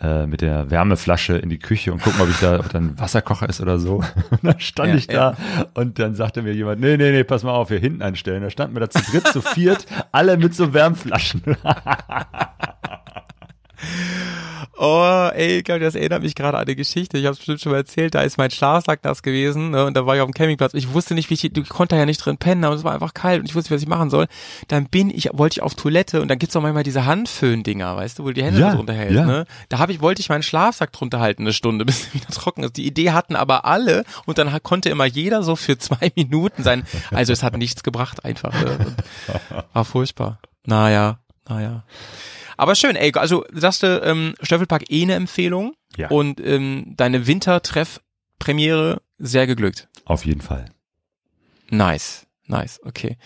äh, 0.00 0.26
mit 0.26 0.40
der 0.40 0.70
Wärmeflasche 0.70 1.36
in 1.36 1.48
die 1.48 1.58
Küche 1.58 1.92
und 1.92 2.02
gucken, 2.02 2.20
ob 2.20 2.28
ich 2.28 2.38
da, 2.38 2.58
ob 2.58 2.68
da 2.68 2.78
ein 2.78 2.98
Wasserkocher 2.98 3.48
ist 3.48 3.60
oder 3.60 3.78
so. 3.78 4.02
Dann 4.42 4.60
stand 4.60 4.90
ja, 4.90 4.94
ich 4.96 5.06
da 5.06 5.32
ja. 5.32 5.36
und 5.74 5.98
dann 5.98 6.14
sagte 6.14 6.42
mir 6.42 6.52
jemand, 6.52 6.80
nee, 6.80 6.96
nee, 6.96 7.12
nee, 7.12 7.24
pass 7.24 7.42
mal 7.42 7.52
auf, 7.52 7.68
hier 7.68 7.78
hinten 7.78 8.02
einstellen. 8.02 8.42
Da 8.42 8.50
standen 8.50 8.74
wir 8.76 8.80
da 8.80 8.90
zu 8.90 9.00
dritt, 9.10 9.26
zu 9.28 9.40
viert, 9.40 9.86
alle 10.12 10.36
mit 10.36 10.54
so 10.54 10.72
Wärmflaschen. 10.74 11.42
Oh, 14.78 15.28
ey, 15.34 15.58
ich 15.58 15.64
glaube, 15.64 15.80
das 15.80 15.94
erinnert 15.94 16.22
mich 16.22 16.34
gerade 16.34 16.56
an 16.56 16.64
eine 16.64 16.74
Geschichte. 16.74 17.18
Ich 17.18 17.26
habe 17.26 17.32
es 17.32 17.38
bestimmt 17.38 17.60
schon 17.60 17.72
mal 17.72 17.78
erzählt. 17.78 18.14
Da 18.14 18.22
ist 18.22 18.38
mein 18.38 18.50
Schlafsack 18.50 19.04
nass 19.04 19.22
gewesen 19.22 19.70
ne, 19.70 19.84
und 19.84 19.94
da 19.94 20.06
war 20.06 20.14
ich 20.16 20.22
auf 20.22 20.28
dem 20.28 20.34
Campingplatz. 20.34 20.72
Ich 20.72 20.94
wusste 20.94 21.14
nicht, 21.14 21.28
wie 21.28 21.34
ich, 21.34 21.52
du 21.52 21.62
konnte 21.64 21.96
ja 21.96 22.06
nicht 22.06 22.24
drin 22.24 22.38
pennen, 22.38 22.64
aber 22.64 22.74
es 22.74 22.82
war 22.82 22.92
einfach 22.94 23.12
kalt 23.12 23.40
und 23.40 23.46
ich 23.46 23.54
wusste 23.54 23.72
nicht, 23.72 23.76
was 23.76 23.82
ich 23.82 23.88
machen 23.88 24.08
soll. 24.08 24.28
Dann 24.68 24.86
bin 24.86 25.10
ich, 25.10 25.28
wollte 25.34 25.58
ich 25.58 25.62
auf 25.62 25.74
Toilette 25.74 26.22
und 26.22 26.28
dann 26.28 26.38
gibt's 26.38 26.56
auch 26.56 26.62
manchmal 26.62 26.84
diese 26.84 27.04
Handföhn-Dinger, 27.04 27.96
weißt 27.96 28.18
du, 28.18 28.24
wo 28.24 28.28
du 28.28 28.34
die 28.34 28.44
Hände 28.44 28.60
ja, 28.60 28.74
drunter 28.74 28.94
hältst. 28.94 29.16
Ja. 29.16 29.26
Ne? 29.26 29.44
Da 29.68 29.78
habe 29.78 29.92
ich, 29.92 30.00
wollte 30.00 30.20
ich 30.20 30.30
meinen 30.30 30.42
Schlafsack 30.42 30.90
drunter 30.92 31.20
halten 31.20 31.42
eine 31.42 31.52
Stunde, 31.52 31.84
bis 31.86 32.06
er 32.06 32.14
wieder 32.14 32.28
trocken 32.28 32.64
ist. 32.64 32.76
Die 32.76 32.86
Idee 32.86 33.10
hatten 33.10 33.36
aber 33.36 33.66
alle 33.66 34.04
und 34.24 34.38
dann 34.38 34.62
konnte 34.62 34.88
immer 34.88 35.04
jeder 35.04 35.42
so 35.42 35.54
für 35.54 35.76
zwei 35.76 36.12
Minuten 36.16 36.62
sein. 36.62 36.84
Also 37.10 37.32
es 37.34 37.42
hat 37.42 37.56
nichts 37.58 37.82
gebracht 37.82 38.24
einfach. 38.24 38.52
Ne? 38.52 38.96
War 39.74 39.84
furchtbar. 39.84 40.38
Naja, 40.64 41.18
naja. 41.46 41.84
Aber 42.56 42.74
schön, 42.74 42.96
ey, 42.96 43.12
also 43.14 43.44
sagst 43.52 43.82
du, 43.82 44.00
ähm, 44.04 44.34
Stöffelpark 44.42 44.90
eh 44.90 45.02
eine 45.02 45.14
Empfehlung 45.14 45.74
ja. 45.96 46.08
und 46.08 46.40
ähm, 46.40 46.94
deine 46.96 47.26
Wintertreff-Premiere 47.26 49.00
sehr 49.18 49.46
geglückt. 49.46 49.88
Auf 50.04 50.24
jeden 50.24 50.40
Fall. 50.40 50.66
Nice. 51.70 52.26
Nice, 52.46 52.80
okay. 52.84 53.16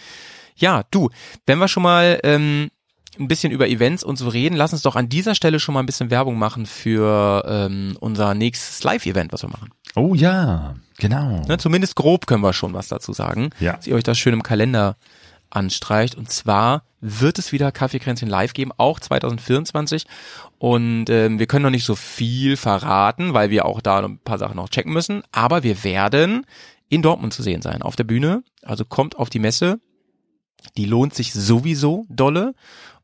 Ja, 0.57 0.85
du, 0.91 1.11
wenn 1.47 1.59
wir 1.59 1.69
schon 1.69 1.83
mal 1.83 2.21
ähm, 2.23 2.71
ein 3.19 3.29
bisschen 3.29 3.51
über 3.53 3.69
Events 3.69 4.05
und 4.05 4.17
so 4.17 4.29
reden, 4.29 4.57
lass 4.57 4.73
uns 4.73 4.83
doch 4.83 4.97
an 4.97 5.09
dieser 5.09 5.35
Stelle 5.35 5.59
schon 5.59 5.73
mal 5.75 5.81
ein 5.81 5.87
bisschen 5.87 6.11
Werbung 6.11 6.39
machen 6.39 6.67
für 6.67 7.45
ähm, 7.47 7.97
unser 8.01 8.35
nächstes 8.35 8.83
Live-Event, 8.85 9.33
was 9.33 9.43
wir 9.43 9.49
machen. 9.51 9.71
Oh 9.95 10.15
ja, 10.15 10.77
genau. 10.99 11.43
Ne, 11.49 11.59
zumindest 11.59 11.97
grob 11.97 12.27
können 12.27 12.43
wir 12.43 12.53
schon 12.53 12.75
was 12.75 12.89
dazu 12.89 13.13
sagen, 13.13 13.51
Ja. 13.59 13.75
dass 13.75 13.87
ihr 13.87 13.95
euch 13.95 14.05
das 14.05 14.19
schön 14.19 14.35
im 14.35 14.43
Kalender 14.43 14.97
anstreicht. 15.57 16.15
Und 16.15 16.31
zwar 16.31 16.83
wird 17.01 17.39
es 17.39 17.51
wieder 17.51 17.73
Kaffeekränzchen 17.73 18.29
live 18.29 18.53
geben, 18.53 18.71
auch 18.77 19.01
2024. 19.01 20.07
Und 20.59 21.11
ähm, 21.11 21.39
wir 21.39 21.47
können 21.47 21.65
noch 21.65 21.71
nicht 21.71 21.85
so 21.85 21.97
viel 21.97 22.57
verraten, 22.57 23.35
weil 23.35 23.51
wir 23.51 23.65
auch 23.65 23.81
da 23.81 23.99
ein 23.99 24.19
paar 24.19 24.39
Sachen 24.39 24.57
noch 24.57 24.69
checken 24.69 24.93
müssen. 24.93 25.23
Aber 25.33 25.63
wir 25.63 25.83
werden 25.83 26.47
in 26.89 27.03
Dortmund 27.03 27.33
zu 27.33 27.43
sehen 27.43 27.63
sein, 27.63 27.83
auf 27.83 27.97
der 27.97 28.05
Bühne. 28.05 28.43
Also 28.63 28.85
kommt 28.85 29.17
auf 29.17 29.31
die 29.31 29.39
Messe. 29.39 29.81
Die 30.77 30.87
lohnt 30.87 31.15
sich 31.15 31.33
sowieso 31.33 32.07
dolle. 32.09 32.55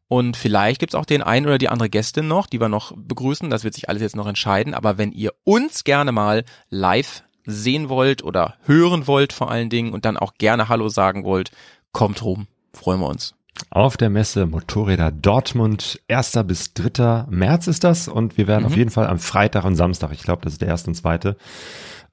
Und 0.09 0.37
vielleicht 0.37 0.79
gibt's 0.79 0.95
auch 0.95 1.07
den 1.07 1.23
einen 1.23 1.47
oder 1.47 1.57
die 1.57 1.71
andere 1.71 1.89
Gästin 1.89 2.29
noch, 2.29 2.47
die 2.47 2.61
wir 2.61 2.69
noch 2.69 2.93
begrüßen. 2.95 3.49
Das 3.49 3.65
wird 3.65 3.75
sich 3.75 3.89
alles 3.89 4.03
jetzt 4.03 4.17
noch 4.17 4.27
entscheiden. 4.27 4.75
Aber 4.75 4.99
wenn 4.99 5.13
ihr 5.13 5.33
uns 5.45 5.85
gerne 5.85 6.13
mal 6.13 6.45
live 6.69 7.23
sehen 7.45 7.89
wollt 7.89 8.23
oder 8.23 8.55
hören 8.65 9.07
wollt 9.07 9.33
vor 9.33 9.51
allen 9.51 9.71
Dingen 9.71 9.93
und 9.93 10.05
dann 10.05 10.17
auch 10.17 10.35
gerne 10.35 10.69
Hallo 10.69 10.89
sagen 10.89 11.25
wollt, 11.25 11.51
kommt 11.93 12.23
rum. 12.25 12.47
Freuen 12.73 13.01
wir 13.01 13.07
uns. 13.09 13.35
Auf 13.71 13.97
der 13.97 14.11
Messe 14.11 14.47
Motorräder 14.47 15.11
Dortmund, 15.13 16.01
1. 16.09 16.43
bis 16.45 16.73
3. 16.75 17.27
März 17.31 17.67
ist 17.67 17.85
das 17.85 18.09
und 18.09 18.37
wir 18.39 18.47
werden 18.47 18.63
Mhm. 18.63 18.67
auf 18.67 18.77
jeden 18.77 18.91
Fall 18.91 19.07
am 19.07 19.19
Freitag 19.19 19.65
und 19.65 19.77
Samstag, 19.77 20.11
ich 20.13 20.23
glaube, 20.23 20.43
das 20.43 20.55
ist 20.55 20.63
der 20.63 20.69
erste 20.69 20.89
und 20.91 20.95
zweite, 20.95 21.37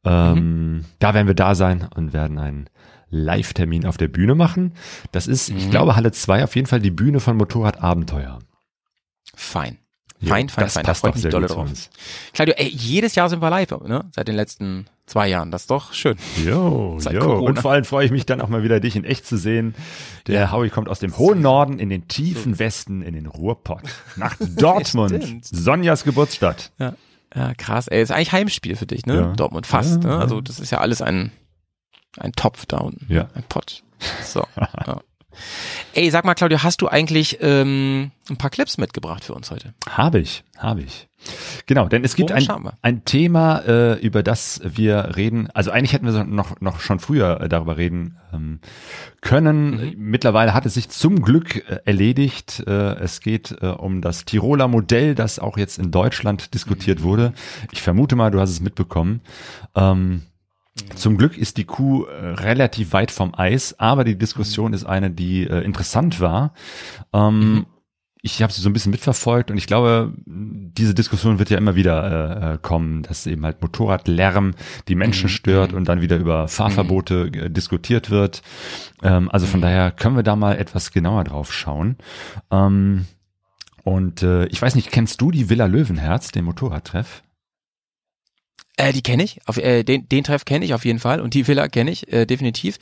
ähm, 0.04 0.34
Mhm. 0.78 0.86
da 1.00 1.14
werden 1.14 1.28
wir 1.28 1.34
da 1.36 1.56
sein 1.56 1.88
und 1.96 2.14
werden 2.14 2.38
einen 2.40 2.70
Live-Termin 3.10 3.86
auf 3.86 3.98
der 3.98 4.08
Bühne 4.10 4.36
machen. 4.36 4.74
Das 5.12 5.28
ist, 5.28 5.50
ich 5.50 5.66
Mhm. 5.68 5.72
glaube, 5.72 5.96
Halle 5.96 6.12
2 6.12 6.44
auf 6.44 6.56
jeden 6.56 6.68
Fall 6.68 6.80
die 6.82 6.92
Bühne 6.92 7.20
von 7.20 7.38
Motorrad 7.38 7.82
Abenteuer. 7.82 8.40
Fein. 9.36 9.78
Fein, 10.22 10.50
fein, 10.50 10.66
das 10.66 10.74
fein. 10.74 10.84
Da 10.84 10.90
passt 10.90 11.02
freue 11.02 11.12
doch 11.12 11.16
ich 11.16 11.16
mich 11.16 11.22
sehr 11.24 11.32
dolle 11.32 11.48
drauf. 11.48 11.70
uns. 11.70 11.90
Claudio, 12.34 12.54
ey, 12.58 12.68
jedes 12.68 13.16
Jahr 13.16 13.30
sind 13.30 13.42
wir 13.42 13.50
live, 13.50 13.72
ne? 13.88 14.10
Seit 14.14 14.28
den 14.28 14.36
letzten 14.36 14.86
zwei 15.10 15.28
Jahren. 15.28 15.52
Das 15.52 15.62
ist 15.64 15.72
doch 15.72 15.94
schön. 15.94 16.18
Jo, 16.46 16.98
Seit 17.00 17.14
jo. 17.14 17.20
Corona. 17.22 17.50
Und 17.50 17.60
vor 17.60 17.72
allem 17.72 17.84
freue 17.86 18.06
ich 18.06 18.12
mich 18.12 18.26
dann 18.26 18.40
auch 18.42 18.48
mal 18.50 18.64
wieder, 18.64 18.80
dich 18.80 18.96
in 18.96 19.04
echt 19.04 19.26
zu 19.26 19.38
sehen. 19.38 19.76
Der 20.28 20.52
Howie 20.52 20.70
kommt 20.70 20.88
aus 20.90 21.00
dem 21.00 21.18
hohen 21.18 21.42
Norden 21.42 21.80
in 21.80 21.90
den 21.90 22.08
tiefen 22.08 22.60
Westen, 22.60 23.02
in 23.02 23.14
den 23.14 23.26
Ruhrpott. 23.26 23.84
Nach 24.16 24.36
Dortmund. 24.40 25.46
Sonjas 25.46 26.04
Geburtsstadt. 26.04 26.72
Ja. 26.80 26.94
Ja, 27.36 27.54
krass. 27.54 27.88
Ey, 27.88 28.02
ist 28.02 28.12
eigentlich 28.12 28.32
Heimspiel 28.32 28.76
für 28.76 28.88
dich, 28.88 29.06
ne? 29.06 29.16
Ja. 29.16 29.34
Dortmund 29.34 29.68
fast, 29.68 30.04
Ja, 30.04 30.10
ne? 30.10 30.16
ja. 30.16 30.20
Also 30.20 30.42
das 30.42 30.60
ist 30.60 30.72
ja 30.72 30.80
alles 30.80 31.02
ein, 31.02 31.32
ein 32.18 32.32
Topf 32.32 32.66
da 32.66 32.78
unten. 32.78 33.06
Ja. 33.12 33.30
Ein 33.36 33.44
Pott. 33.48 33.84
So. 34.24 34.44
ja. 34.58 35.02
Ey, 35.94 36.10
sag 36.12 36.26
mal, 36.26 36.34
Claudio, 36.36 36.64
hast 36.64 36.82
du 36.82 36.88
eigentlich 36.88 37.38
ähm, 37.42 38.12
ein 38.30 38.38
paar 38.38 38.50
Clips 38.50 38.78
mitgebracht 38.78 39.24
für 39.24 39.34
uns 39.34 39.52
heute? 39.52 39.74
Habe 39.90 40.20
ich, 40.20 40.44
habe 40.58 40.82
ich. 40.82 41.08
Genau, 41.66 41.88
denn 41.88 42.04
es 42.06 42.16
gibt 42.16 42.30
Worum 42.30 42.68
ein, 42.68 42.74
ein 42.82 43.06
Thema, 43.06 43.60
äh, 43.68 44.00
über 44.00 44.24
das 44.24 44.62
wir 44.64 45.18
reden. 45.18 45.50
Also 45.54 45.72
eigentlich 45.72 45.94
hätten 45.94 46.06
wir 46.06 46.14
so 46.14 46.24
noch, 46.24 46.62
noch 46.62 46.80
schon 46.80 47.00
früher 47.00 47.42
äh, 47.42 47.50
darüber 47.50 47.78
reden 47.78 48.18
ähm, 48.34 48.60
können. 49.22 49.72
Mhm. 49.72 49.94
Mittlerweile 49.98 50.54
hat 50.54 50.66
es 50.66 50.76
sich 50.76 50.90
zum 50.90 51.22
Glück 51.22 51.58
äh, 51.70 51.80
erledigt. 51.86 52.64
Äh, 52.66 52.96
es 53.00 53.20
geht 53.20 53.58
äh, 53.62 53.68
um 53.68 54.02
das 54.02 54.26
Tiroler 54.26 54.68
Modell, 54.68 55.14
das 55.14 55.40
auch 55.40 55.58
jetzt 55.58 55.78
in 55.78 55.92
Deutschland 55.92 56.44
Mhm. 56.44 56.52
diskutiert 56.52 57.04
wurde. 57.04 57.34
Ich 57.72 57.82
vermute 57.82 58.16
mal, 58.16 58.32
du 58.32 58.40
hast 58.40 58.52
es 58.52 58.62
mitbekommen. 58.62 59.22
Ähm, 59.76 60.24
zum 60.96 61.18
Glück 61.18 61.38
ist 61.38 61.58
die 61.58 61.66
Kuh 61.66 62.06
äh, 62.06 62.34
relativ 62.34 62.94
weit 62.94 63.12
vom 63.12 63.34
Eis, 63.36 63.80
aber 63.80 64.04
die 64.04 64.18
Diskussion 64.18 64.74
ist 64.74 64.86
eine, 64.86 65.12
die 65.12 65.46
äh, 65.48 65.64
interessant 65.64 66.20
war. 66.20 66.54
Ähm, 67.14 67.66
Ich 68.22 68.42
habe 68.44 68.52
sie 68.52 68.62
so 68.62 68.70
ein 68.70 68.74
bisschen 68.74 68.92
mitverfolgt 68.92 69.50
und 69.50 69.58
ich 69.58 69.66
glaube, 69.66 70.12
diese 70.26 70.94
Diskussion 70.94 71.40
wird 71.40 71.50
ja 71.50 71.58
immer 71.58 71.76
wieder 71.76 72.04
äh, 72.04 72.54
äh, 72.54 72.58
kommen, 72.58 73.02
dass 73.04 73.26
eben 73.26 73.46
halt 73.46 73.62
Motorradlärm 73.62 74.56
die 74.90 74.96
Menschen 74.96 75.30
stört 75.30 75.72
und 75.72 75.88
dann 75.88 76.02
wieder 76.02 76.18
über 76.18 76.50
Fahrverbote 76.50 77.32
äh, 77.34 77.50
diskutiert 77.50 78.10
wird. 78.10 78.42
Ähm, 79.04 79.30
also 79.32 79.46
von 79.46 79.62
daher 79.62 79.92
können 79.92 80.18
wir 80.18 80.24
da 80.24 80.36
mal 80.36 80.58
etwas 80.58 80.92
genauer 80.92 81.24
drauf 81.24 81.54
schauen. 81.54 81.96
Ähm, 82.52 83.06
und 83.86 84.22
äh, 84.22 84.48
ich 84.48 84.62
weiß 84.62 84.76
nicht, 84.76 84.92
kennst 84.92 85.22
du 85.22 85.32
die 85.32 85.50
Villa 85.50 85.66
Löwenherz, 85.68 86.32
den 86.32 86.44
Motorradtreff? 86.44 87.24
Äh, 88.80 88.94
die 88.94 89.02
kenne 89.02 89.24
ich. 89.24 89.42
Auf, 89.46 89.58
äh, 89.58 89.84
den, 89.84 90.08
den 90.08 90.24
Treff 90.24 90.46
kenne 90.46 90.64
ich 90.64 90.74
auf 90.74 90.86
jeden 90.86 91.00
Fall 91.00 91.20
und 91.20 91.34
die 91.34 91.48
Villa 91.48 91.68
kenne 91.68 91.92
ich 91.92 92.12
äh, 92.14 92.26
definitiv. 92.26 92.78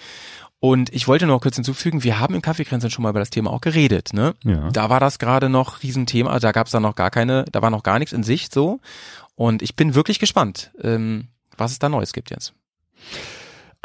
Und 0.60 0.93
ich 0.93 1.07
wollte 1.07 1.25
noch 1.25 1.41
kurz 1.41 1.55
hinzufügen, 1.55 2.03
wir 2.03 2.19
haben 2.19 2.36
im 2.36 2.41
Kaffeekränzchen 2.41 2.91
schon 2.91 3.03
mal 3.03 3.10
über 3.10 3.19
das 3.19 3.31
Thema 3.31 3.51
auch 3.51 3.62
geredet, 3.62 4.13
ne? 4.13 4.33
Ja. 4.43 4.69
Da 4.71 4.89
war 4.89 4.99
das 4.99 5.19
gerade 5.19 5.49
noch 5.49 5.83
Riesenthema, 5.83 6.39
da 6.39 6.51
gab 6.51 6.67
es 6.67 6.71
dann 6.71 6.83
noch 6.83 6.95
gar 6.95 7.12
keine, 7.12 7.45
da 7.51 7.62
war 7.62 7.69
noch 7.69 7.83
gar 7.83 7.99
nichts 7.99 8.13
in 8.13 8.23
Sicht 8.23 8.53
so. 8.53 8.79
Und 9.36 9.62
ich 9.62 9.75
bin 9.75 9.95
wirklich 9.95 10.19
gespannt, 10.19 10.71
ähm, 10.81 11.27
was 11.57 11.71
es 11.71 11.79
da 11.79 11.89
Neues 11.89 12.13
gibt 12.13 12.29
jetzt. 12.29 12.53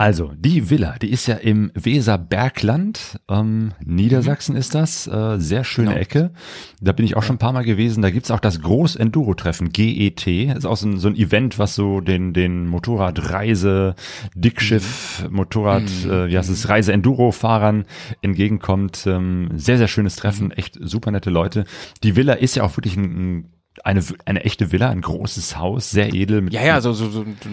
Also, 0.03 0.33
die 0.37 0.69
Villa, 0.69 0.97
die 1.01 1.13
ist 1.13 1.29
ja 1.29 1.37
im 1.37 1.71
Weserbergland, 1.75 3.21
ähm, 3.29 3.71
Niedersachsen 3.85 4.57
ist 4.57 4.75
das, 4.75 5.07
äh, 5.07 5.39
sehr 5.39 5.63
schöne 5.63 5.91
Genau. 5.91 6.01
Ecke. 6.01 6.33
Da 6.81 6.91
bin 6.91 7.07
ich 7.07 7.17
auch 7.17 7.23
schon 7.23 7.37
ein 7.37 7.39
paar 7.39 7.53
Mal 7.53 7.63
gewesen. 7.63 8.03
Da 8.03 8.11
gibt's 8.11 8.33
auch 8.33 8.41
das 8.41 8.61
Groß-Enduro-Treffen, 8.63 9.71
GET. 9.71 10.27
ist 10.27 10.67
auch 10.67 10.77
so 10.77 10.89
ein, 10.89 10.99
so 10.99 11.07
ein 11.07 11.15
Event, 11.15 11.61
was 11.61 11.77
so 11.77 12.01
den, 12.01 12.33
den 12.33 12.67
Motorradreise, 12.67 13.95
Dickschiff, 14.35 15.25
Motorrad, 15.31 15.85
äh, 15.85 16.27
wie 16.27 16.37
heißt 16.37 16.51
es, 16.51 16.69
Reise-Enduro-Fahrern 16.69 17.85
entgegenkommt. 18.23 19.07
Ähm, 19.07 19.51
sehr, 19.55 19.79
sehr 19.79 19.87
schönes 19.87 20.17
Treffen, 20.17 20.51
echt 20.51 20.81
super 20.83 21.13
nette 21.13 21.31
Leute. 21.31 21.63
Die 22.03 22.17
Villa 22.17 22.33
ist 22.33 22.57
ja 22.57 22.65
auch 22.65 22.77
wirklich 22.77 22.97
ein, 22.97 23.05
ein 23.05 23.53
eine, 23.85 24.05
eine 24.27 24.45
echte 24.45 24.71
Villa, 24.71 24.91
ein 24.91 25.01
großes 25.01 25.57
Haus, 25.57 25.91
sehr 25.91 26.13
edel. 26.13 26.43
Mit, 26.43 26.53
Ja, 26.53 26.63
ja, 26.63 26.81
so, 26.81 26.93
so, 26.93 27.09
so, 27.09 27.25
so, 27.25 27.51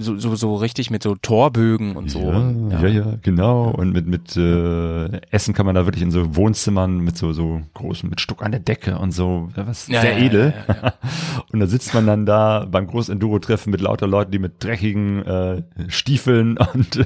so, 0.00 0.34
so 0.34 0.56
richtig 0.56 0.90
mit 0.90 1.02
so 1.02 1.14
Torbögen 1.14 1.96
und 1.96 2.10
so. 2.10 2.32
Ja, 2.32 2.80
ja, 2.82 2.88
ja, 2.88 3.14
genau. 3.22 3.70
Und 3.70 3.92
mit, 3.92 4.06
mit 4.06 4.36
äh, 4.36 5.20
Essen 5.30 5.54
kann 5.54 5.66
man 5.66 5.74
da 5.74 5.86
wirklich 5.86 6.02
in 6.02 6.10
so 6.10 6.34
Wohnzimmern 6.34 6.98
mit 6.98 7.16
so, 7.16 7.32
so 7.32 7.60
großen, 7.74 8.10
mit 8.10 8.20
Stuck 8.20 8.42
an 8.42 8.50
der 8.50 8.60
Decke 8.60 8.98
und 8.98 9.12
so, 9.12 9.50
was 9.54 9.86
Ja, 9.86 10.00
sehr 10.00 10.18
ja, 10.18 10.24
edel. 10.24 10.54
ja, 10.68 10.74
ja, 10.82 10.94
Und 11.52 11.60
da 11.60 11.66
sitzt 11.66 11.94
man 11.94 12.06
dann 12.06 12.26
da 12.26 12.66
beim 12.70 12.86
Groß-Enduro-Treffen 12.88 13.70
mit 13.70 13.80
lauter 13.80 14.06
Leuten, 14.08 14.32
die 14.32 14.38
mit 14.38 14.62
dreckigen 14.62 15.24
äh, 15.24 15.62
Stiefeln 15.88 16.58
und 16.74 16.96
äh, 16.96 17.04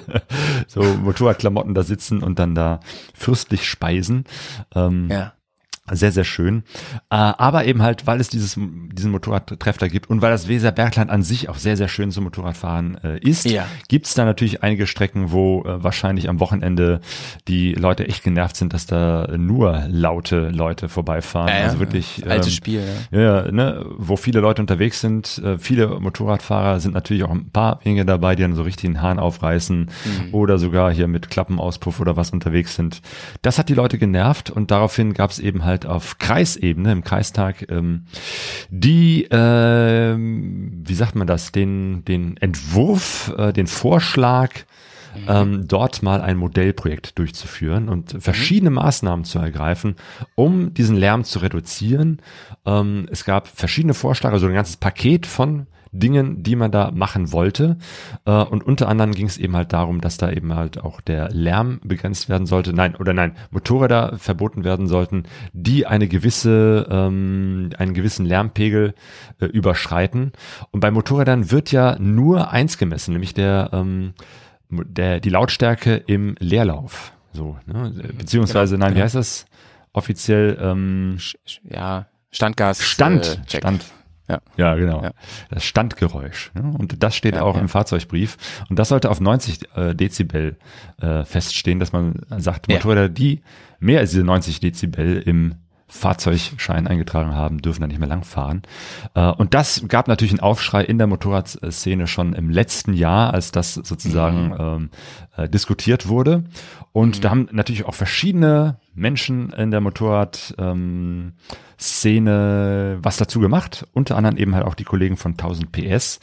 so 0.66 0.82
Motorradklamotten 0.82 1.74
da 1.74 1.82
sitzen 1.82 2.22
und 2.22 2.38
dann 2.38 2.54
da 2.54 2.80
fürstlich 3.12 3.68
speisen. 3.68 4.24
Ähm, 4.74 5.08
ja. 5.10 5.33
Sehr, 5.92 6.12
sehr 6.12 6.24
schön. 6.24 6.62
Äh, 7.10 7.16
aber 7.16 7.64
eben 7.66 7.82
halt, 7.82 8.06
weil 8.06 8.20
es 8.20 8.28
dieses, 8.28 8.58
diesen 8.58 9.10
Motorradtreff 9.10 9.76
da 9.76 9.88
gibt 9.88 10.08
und 10.08 10.22
weil 10.22 10.30
das 10.30 10.48
Weserbergland 10.48 11.10
an 11.10 11.22
sich 11.22 11.48
auch 11.48 11.56
sehr, 11.56 11.76
sehr 11.76 11.88
schön 11.88 12.10
zum 12.10 12.24
Motorradfahren 12.24 12.96
äh, 13.04 13.18
ist, 13.18 13.44
Ja. 13.44 13.66
gibt 13.88 14.06
es 14.06 14.14
da 14.14 14.24
natürlich 14.24 14.62
einige 14.62 14.86
Strecken, 14.86 15.30
wo 15.30 15.62
äh, 15.64 15.82
wahrscheinlich 15.82 16.28
am 16.28 16.40
Wochenende 16.40 17.00
die 17.48 17.72
Leute 17.74 18.08
echt 18.08 18.24
genervt 18.24 18.56
sind, 18.56 18.72
dass 18.72 18.86
da 18.86 19.28
nur 19.36 19.84
laute 19.88 20.48
Leute 20.50 20.88
vorbeifahren. 20.88 21.48
Ja, 21.48 21.64
also 21.64 21.80
wirklich 21.80 22.18
ja. 22.18 22.28
Altes 22.28 22.46
ähm, 22.48 22.52
Spiel, 22.54 22.82
ja. 23.10 23.20
ja, 23.44 23.52
ne, 23.52 23.84
wo 23.98 24.16
viele 24.16 24.40
Leute 24.40 24.62
unterwegs 24.62 25.00
sind, 25.00 25.42
viele 25.58 25.88
Motorradfahrer 26.00 26.80
sind 26.80 26.94
natürlich 26.94 27.24
auch 27.24 27.30
ein 27.30 27.50
paar 27.50 27.80
wenige 27.84 28.04
dabei, 28.04 28.36
die 28.36 28.42
dann 28.42 28.54
so 28.54 28.62
richtig 28.62 28.84
den 28.90 29.02
Hahn 29.02 29.18
aufreißen 29.18 29.74
Mhm. 29.74 30.34
oder 30.34 30.58
sogar 30.58 30.92
hier 30.92 31.08
mit 31.08 31.30
Klappenauspuff 31.30 32.00
oder 32.00 32.16
was 32.16 32.30
unterwegs 32.30 32.74
sind. 32.76 33.00
Das 33.42 33.58
hat 33.58 33.68
die 33.68 33.74
Leute 33.74 33.98
genervt 33.98 34.50
und 34.50 34.70
daraufhin 34.70 35.12
gab 35.14 35.30
es 35.30 35.38
eben 35.38 35.64
halt 35.64 35.73
auf 35.86 36.18
Kreisebene 36.18 36.92
im 36.92 37.04
Kreistag 37.04 37.70
ähm, 37.70 38.04
die, 38.70 39.26
ähm, 39.30 40.82
wie 40.86 40.94
sagt 40.94 41.14
man 41.16 41.26
das, 41.26 41.52
den, 41.52 42.04
den 42.04 42.36
Entwurf, 42.36 43.32
äh, 43.36 43.52
den 43.52 43.66
Vorschlag, 43.66 44.50
ähm, 45.28 45.66
dort 45.68 46.02
mal 46.02 46.20
ein 46.20 46.36
Modellprojekt 46.36 47.18
durchzuführen 47.18 47.88
und 47.88 48.16
verschiedene 48.18 48.70
Maßnahmen 48.70 49.24
zu 49.24 49.38
ergreifen, 49.38 49.96
um 50.34 50.74
diesen 50.74 50.96
Lärm 50.96 51.24
zu 51.24 51.38
reduzieren. 51.38 52.20
Ähm, 52.66 53.06
es 53.10 53.24
gab 53.24 53.48
verschiedene 53.48 53.94
Vorschläge, 53.94 54.34
also 54.34 54.46
ein 54.46 54.54
ganzes 54.54 54.76
Paket 54.76 55.26
von 55.26 55.66
Dingen, 55.94 56.42
die 56.42 56.56
man 56.56 56.70
da 56.70 56.90
machen 56.90 57.32
wollte. 57.32 57.78
Äh, 58.26 58.30
und 58.30 58.64
unter 58.64 58.88
anderem 58.88 59.12
ging 59.12 59.26
es 59.26 59.38
eben 59.38 59.56
halt 59.56 59.72
darum, 59.72 60.00
dass 60.00 60.16
da 60.16 60.30
eben 60.30 60.54
halt 60.54 60.82
auch 60.82 61.00
der 61.00 61.30
Lärm 61.30 61.80
begrenzt 61.84 62.28
werden 62.28 62.46
sollte. 62.46 62.72
Nein, 62.72 62.96
oder 62.96 63.12
nein, 63.12 63.36
Motorräder 63.50 64.18
verboten 64.18 64.64
werden 64.64 64.86
sollten, 64.88 65.24
die 65.52 65.86
eine 65.86 66.08
gewisse, 66.08 66.86
ähm, 66.90 67.70
einen 67.78 67.94
gewissen 67.94 68.26
Lärmpegel 68.26 68.94
äh, 69.40 69.46
überschreiten. 69.46 70.32
Und 70.72 70.80
bei 70.80 70.90
Motorrädern 70.90 71.50
wird 71.50 71.72
ja 71.72 71.96
nur 71.98 72.50
eins 72.50 72.76
gemessen, 72.76 73.12
nämlich 73.12 73.32
der, 73.32 73.70
ähm, 73.72 74.14
der, 74.68 75.20
die 75.20 75.30
Lautstärke 75.30 75.94
im 75.94 76.34
Leerlauf. 76.40 77.12
So, 77.32 77.56
ne? 77.66 77.92
Beziehungsweise, 78.18 78.74
Genau, 78.74 78.86
nein, 78.86 78.96
wie 78.96 79.02
heißt 79.02 79.14
das 79.14 79.46
offiziell? 79.92 80.58
Ähm, 80.60 81.18
Ja, 81.68 82.06
Standgas. 82.30 82.82
Stand, 82.82 83.40
äh. 83.46 83.58
Stand. 83.58 83.84
Ja, 84.28 84.40
ja 84.56 84.74
genau. 84.74 85.02
Ja. 85.02 85.10
Das 85.50 85.64
Standgeräusch. 85.64 86.50
Ja? 86.54 86.62
Und 86.62 87.02
das 87.02 87.14
steht 87.14 87.34
Ja, 87.34 87.42
auch 87.42 87.56
ja. 87.56 87.60
im 87.60 87.68
Fahrzeugbrief. 87.68 88.36
Und 88.68 88.78
das 88.78 88.88
sollte 88.88 89.10
auf 89.10 89.20
90 89.20 89.76
äh, 89.76 89.94
Dezibel 89.94 90.56
äh, 91.00 91.24
feststehen, 91.24 91.80
dass 91.80 91.92
man 91.92 92.14
sagt. 92.38 92.68
Motorräder, 92.68 93.08
die 93.08 93.42
mehr 93.80 94.00
als 94.00 94.10
diese 94.10 94.24
90 94.24 94.60
Dezibel 94.60 95.20
im 95.20 95.56
Fahrzeugschein 95.86 96.86
eingetragen 96.86 97.34
haben, 97.34 97.60
dürfen 97.60 97.82
da 97.82 97.86
nicht 97.86 97.98
mehr 97.98 98.08
langfahren. 98.08 98.62
Äh, 99.14 99.30
und 99.30 99.54
das 99.54 99.84
gab 99.88 100.08
natürlich 100.08 100.32
einen 100.32 100.40
Aufschrei 100.40 100.82
in 100.82 100.98
der 100.98 101.06
Motorradszene 101.06 102.06
schon 102.06 102.32
im 102.32 102.50
letzten 102.50 102.94
Jahr, 102.94 103.34
als 103.34 103.52
das 103.52 103.74
sozusagen 103.74 104.54
ähm, 104.58 104.90
äh, 105.36 105.48
diskutiert 105.48 106.08
wurde. 106.08 106.44
Und 106.92 107.24
da 107.24 107.30
haben 107.30 107.48
natürlich 107.52 107.84
auch 107.84 107.94
verschiedene 107.94 108.78
Menschen 108.94 109.50
in 109.50 109.70
der 109.70 109.80
Motorrad 109.80 110.54
ähm, 110.58 111.32
was 111.76 113.16
dazu 113.18 113.40
gemacht, 113.40 113.86
unter 113.92 114.16
anderem 114.16 114.38
eben 114.38 114.54
halt 114.54 114.64
auch 114.64 114.74
die 114.74 114.84
Kollegen 114.84 115.16
von 115.16 115.32
1000 115.32 115.70
PS. 115.70 116.20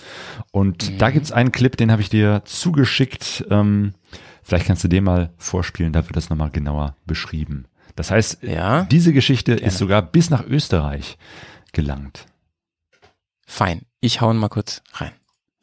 Und 0.52 1.00
da 1.00 1.12
gibt's 1.12 1.32
einen 1.32 1.52
Clip, 1.52 1.76
den 1.78 1.92
habe 1.92 2.02
ich 2.02 2.10
dir 2.10 2.42
zugeschickt. 2.46 3.46
Ähm, 3.50 3.94
vielleicht 4.42 4.66
kannst 4.66 4.84
du 4.84 4.88
den 4.88 5.04
mal 5.04 5.32
vorspielen, 5.38 5.94
da 5.94 6.04
wird 6.06 6.16
das 6.16 6.30
nochmal 6.30 6.50
genauer 6.50 6.96
beschrieben. 7.06 7.66
Das 7.96 8.12
heißt, 8.12 8.44
Ja. 8.44 8.84
diese 8.92 9.14
Geschichte 9.14 9.54
ist 9.54 9.78
sogar 9.78 10.02
bis 10.02 10.30
nach 10.30 10.46
Österreich 10.46 11.18
gelangt. 11.74 12.26
Fein. 13.46 13.82
Ich 14.00 14.22
hau 14.22 14.32
ihn 14.32 14.38
mal 14.38 14.50
kurz 14.50 14.82
rein. 14.94 15.12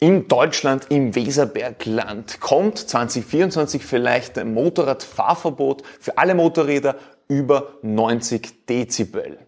In 0.00 0.28
Deutschland, 0.28 0.86
im 0.90 1.14
Weserbergland, 1.16 2.38
kommt 2.40 2.78
2024 2.78 3.84
vielleicht 3.84 4.38
ein 4.38 4.54
Motorradfahrverbot 4.54 5.82
für 5.98 6.16
alle 6.18 6.34
Motorräder 6.36 6.96
über 7.28 7.74
90 7.82 8.66
Dezibel. 8.66 9.38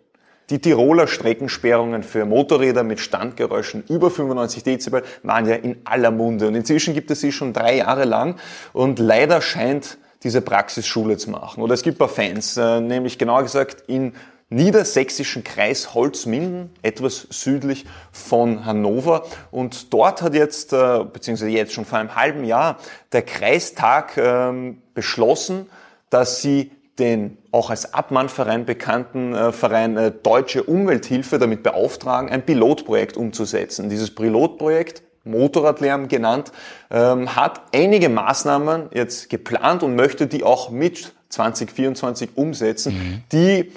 Die 0.50 0.58
Tiroler 0.60 1.06
Streckensperrungen 1.06 2.02
für 2.02 2.24
Motorräder 2.24 2.82
mit 2.82 2.98
Standgeräuschen 2.98 3.84
über 3.88 4.10
95 4.10 4.64
Dezibel 4.64 5.04
waren 5.22 5.46
ja 5.46 5.54
in 5.54 5.76
aller 5.84 6.10
Munde. 6.10 6.48
Und 6.48 6.56
inzwischen 6.56 6.94
gibt 6.94 7.12
es 7.12 7.20
sie 7.20 7.30
schon 7.30 7.52
drei 7.52 7.76
Jahre 7.76 8.04
lang. 8.04 8.34
Und 8.72 8.98
leider 8.98 9.40
scheint 9.42 9.98
diese 10.22 10.42
Praxis 10.42 10.86
Schule 10.86 11.16
zu 11.16 11.30
machen. 11.30 11.62
Oder 11.62 11.74
es 11.74 11.82
gibt 11.82 11.96
ein 11.96 11.98
paar 11.98 12.08
Fans, 12.08 12.56
äh, 12.56 12.80
nämlich 12.80 13.18
genauer 13.18 13.42
gesagt 13.42 13.84
in 13.86 14.12
niedersächsischen 14.50 15.44
Kreis 15.44 15.94
Holzminden, 15.94 16.70
etwas 16.82 17.26
südlich 17.30 17.86
von 18.10 18.66
Hannover. 18.66 19.24
Und 19.50 19.92
dort 19.92 20.22
hat 20.22 20.34
jetzt, 20.34 20.72
äh, 20.72 21.04
beziehungsweise 21.04 21.50
jetzt 21.50 21.72
schon 21.72 21.84
vor 21.84 21.98
einem 21.98 22.16
halben 22.16 22.44
Jahr, 22.44 22.78
der 23.12 23.22
Kreistag 23.22 24.16
ähm, 24.16 24.82
beschlossen, 24.92 25.70
dass 26.10 26.42
sie 26.42 26.72
den 26.98 27.38
auch 27.52 27.70
als 27.70 27.94
Abmannverein 27.94 28.66
bekannten 28.66 29.34
äh, 29.34 29.52
Verein 29.52 29.96
äh, 29.96 30.10
Deutsche 30.10 30.64
Umwelthilfe 30.64 31.38
damit 31.38 31.62
beauftragen, 31.62 32.28
ein 32.28 32.44
Pilotprojekt 32.44 33.16
umzusetzen. 33.16 33.88
Dieses 33.88 34.14
Pilotprojekt 34.14 35.02
Motorradlärm 35.24 36.08
genannt, 36.08 36.52
ähm, 36.90 37.36
hat 37.36 37.60
einige 37.74 38.08
Maßnahmen 38.08 38.90
jetzt 38.94 39.30
geplant 39.30 39.82
und 39.82 39.94
möchte 39.94 40.26
die 40.26 40.44
auch 40.44 40.70
mit 40.70 41.12
2024 41.28 42.30
umsetzen, 42.36 43.24
die 43.32 43.72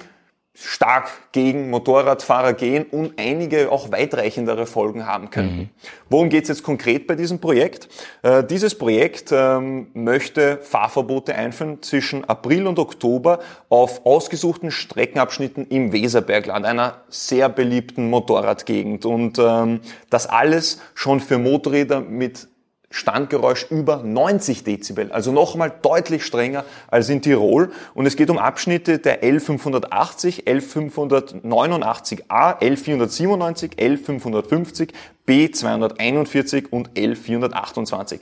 stark 0.56 1.10
gegen 1.32 1.68
Motorradfahrer 1.68 2.52
gehen 2.52 2.84
und 2.84 3.18
einige 3.18 3.72
auch 3.72 3.90
weitreichendere 3.90 4.66
Folgen 4.66 5.04
haben 5.04 5.30
könnten. 5.30 5.70
Worum 6.08 6.28
geht 6.28 6.44
es 6.44 6.48
jetzt 6.48 6.62
konkret 6.62 7.08
bei 7.08 7.16
diesem 7.16 7.40
Projekt? 7.40 7.88
Äh, 8.22 8.44
dieses 8.44 8.76
Projekt 8.76 9.32
ähm, 9.32 9.88
möchte 9.94 10.58
Fahrverbote 10.58 11.34
einführen 11.34 11.82
zwischen 11.82 12.24
April 12.24 12.68
und 12.68 12.78
Oktober 12.78 13.40
auf 13.68 14.06
ausgesuchten 14.06 14.70
Streckenabschnitten 14.70 15.66
im 15.66 15.92
Weserbergland, 15.92 16.64
einer 16.64 17.02
sehr 17.08 17.48
beliebten 17.48 18.08
Motorradgegend. 18.08 19.04
Und 19.06 19.40
ähm, 19.40 19.80
das 20.08 20.28
alles 20.28 20.80
schon 20.94 21.18
für 21.18 21.38
Motorräder 21.38 22.00
mit 22.00 22.46
Standgeräusch 22.94 23.66
über 23.70 24.04
90 24.04 24.62
Dezibel, 24.62 25.10
also 25.10 25.32
nochmal 25.32 25.72
deutlich 25.82 26.24
strenger 26.24 26.64
als 26.86 27.08
in 27.08 27.22
Tirol. 27.22 27.72
Und 27.92 28.06
es 28.06 28.14
geht 28.14 28.30
um 28.30 28.38
Abschnitte 28.38 29.00
der 29.00 29.24
L580, 29.24 30.44
L589a, 30.46 32.60
L497, 32.60 33.74
L550, 33.76 34.90
B241 35.26 36.68
und 36.70 36.90
L428. 36.92 38.20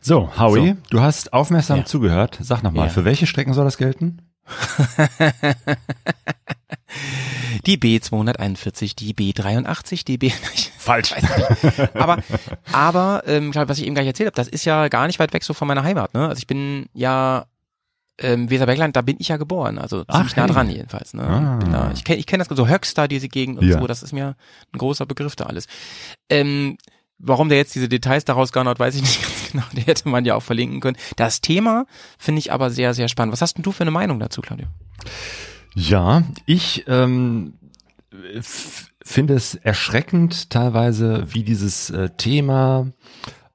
So, 0.00 0.36
Howie, 0.36 0.70
So. 0.70 0.76
du 0.90 1.00
hast 1.00 1.32
aufmerksam 1.32 1.78
Ja. 1.78 1.84
zugehört. 1.84 2.38
Sag 2.42 2.64
nochmal, 2.64 2.88
Ja. 2.88 2.92
für 2.92 3.04
welche 3.04 3.28
Strecken 3.28 3.54
soll 3.54 3.64
das 3.64 3.76
gelten? 3.76 4.22
Die 7.66 7.78
B241, 7.78 8.96
die 8.96 9.14
B83, 9.14 10.04
die 10.04 10.18
B... 10.18 10.30
Falsch. 10.78 11.14
aber, 11.94 12.18
aber, 12.72 13.22
ähm, 13.26 13.54
was 13.54 13.78
ich 13.78 13.86
eben 13.86 13.94
gleich 13.94 14.06
erzählt 14.06 14.26
habe, 14.26 14.36
das 14.36 14.48
ist 14.48 14.64
ja 14.64 14.88
gar 14.88 15.06
nicht 15.06 15.18
weit 15.20 15.32
weg 15.32 15.44
so 15.44 15.54
von 15.54 15.68
meiner 15.68 15.84
Heimat, 15.84 16.12
ne? 16.14 16.28
Also 16.28 16.38
ich 16.40 16.46
bin 16.48 16.86
ja 16.92 17.46
ähm, 18.18 18.50
Weserbergland, 18.50 18.96
da 18.96 19.02
bin 19.02 19.16
ich 19.18 19.28
ja 19.28 19.36
geboren, 19.36 19.78
also 19.78 20.04
ziemlich 20.04 20.32
Ach, 20.32 20.36
nah 20.36 20.42
hey. 20.44 20.52
dran 20.52 20.70
jedenfalls. 20.70 21.14
Ne? 21.14 21.22
Ah. 21.22 21.58
Da, 21.70 21.92
ich 21.94 22.04
kenne 22.04 22.18
ich 22.18 22.26
kenn 22.26 22.38
das 22.38 22.48
so 22.50 22.68
Höxter, 22.68 23.08
diese 23.08 23.28
Gegend 23.28 23.58
und 23.58 23.68
Ja. 23.68 23.78
so, 23.80 23.86
das 23.86 24.02
ist 24.02 24.12
mir 24.12 24.36
ein 24.72 24.78
großer 24.78 25.06
Begriff 25.06 25.36
da 25.36 25.46
alles. 25.46 25.66
Ähm, 26.28 26.76
warum 27.18 27.48
der 27.48 27.58
jetzt 27.58 27.74
diese 27.74 27.88
Details 27.88 28.24
daraus 28.24 28.52
garnert, 28.52 28.78
weiß 28.78 28.96
ich 28.96 29.02
nicht 29.02 29.22
ganz 29.52 29.52
genau. 29.52 29.64
Die 29.72 29.82
hätte 29.82 30.08
man 30.08 30.24
ja 30.24 30.34
auch 30.34 30.42
verlinken 30.42 30.80
können. 30.80 30.96
Das 31.16 31.40
Thema 31.40 31.86
finde 32.18 32.40
ich 32.40 32.52
aber 32.52 32.70
sehr, 32.70 32.92
sehr 32.94 33.08
spannend. 33.08 33.32
Was 33.32 33.40
hast 33.40 33.54
denn 33.54 33.62
du 33.62 33.72
für 33.72 33.82
eine 33.84 33.90
Meinung 33.90 34.18
dazu, 34.18 34.40
Claudio? 34.40 34.66
Ja, 35.74 36.22
ich 36.46 36.84
ähm, 36.86 37.54
finde 39.02 39.34
es 39.34 39.54
erschreckend 39.54 40.50
teilweise, 40.50 41.26
wie 41.32 41.42
dieses 41.42 41.90
äh, 41.90 42.10
Thema 42.16 42.88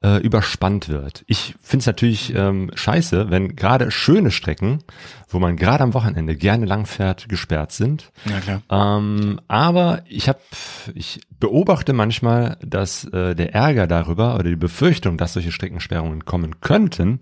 äh, 0.04 0.22
überspannt 0.22 0.90
wird. 0.90 1.24
Ich 1.28 1.56
finde 1.62 1.82
es 1.82 1.88
natürlich 1.88 2.34
ähm, 2.36 2.72
scheiße, 2.74 3.30
wenn 3.30 3.56
gerade 3.56 3.92
schöne 3.92 4.32
Strecken, 4.32 4.84
wo 5.28 5.40
man 5.40 5.58
gerade 5.58 5.84
am 5.84 5.94
Wochenende 5.94 6.36
gerne 6.36 6.66
langfährt, 6.66 7.30
gesperrt 7.30 7.72
sind. 7.72 8.12
Ja, 8.26 8.40
klar. 8.40 8.62
Ähm, 8.70 9.40
aber 9.48 10.04
ich 10.08 10.30
habe, 10.30 10.40
ich 10.94 11.22
beobachte 11.40 11.94
manchmal, 11.94 12.58
dass 12.62 13.06
äh, 13.06 13.36
der 13.36 13.54
Ärger 13.54 13.88
darüber 13.88 14.36
oder 14.36 14.50
die 14.50 14.56
Befürchtung, 14.56 15.18
dass 15.18 15.34
solche 15.34 15.52
Streckensperrungen 15.52 16.26
kommen 16.26 16.62
könnten, 16.62 17.20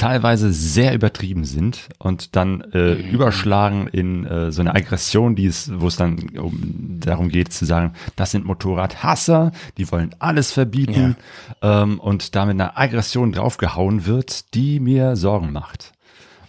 teilweise 0.00 0.50
sehr 0.50 0.94
übertrieben 0.94 1.44
sind 1.44 1.90
und 1.98 2.34
dann 2.34 2.62
äh, 2.72 2.94
überschlagen 2.94 3.86
in 3.86 4.24
äh, 4.24 4.50
so 4.50 4.62
eine 4.62 4.74
Aggression, 4.74 5.36
die 5.36 5.44
es, 5.44 5.70
wo 5.78 5.88
es 5.88 5.96
dann 5.96 6.38
um, 6.38 6.98
darum 7.00 7.28
geht 7.28 7.52
zu 7.52 7.66
sagen, 7.66 7.92
das 8.16 8.30
sind 8.30 8.46
Motorradhasser, 8.46 9.52
die 9.76 9.92
wollen 9.92 10.14
alles 10.18 10.52
verbieten 10.52 11.16
ähm, 11.60 12.00
und 12.00 12.34
damit 12.34 12.54
eine 12.54 12.78
Aggression 12.78 13.32
draufgehauen 13.32 14.06
wird, 14.06 14.54
die 14.54 14.80
mir 14.80 15.16
Sorgen 15.16 15.52
macht. 15.52 15.92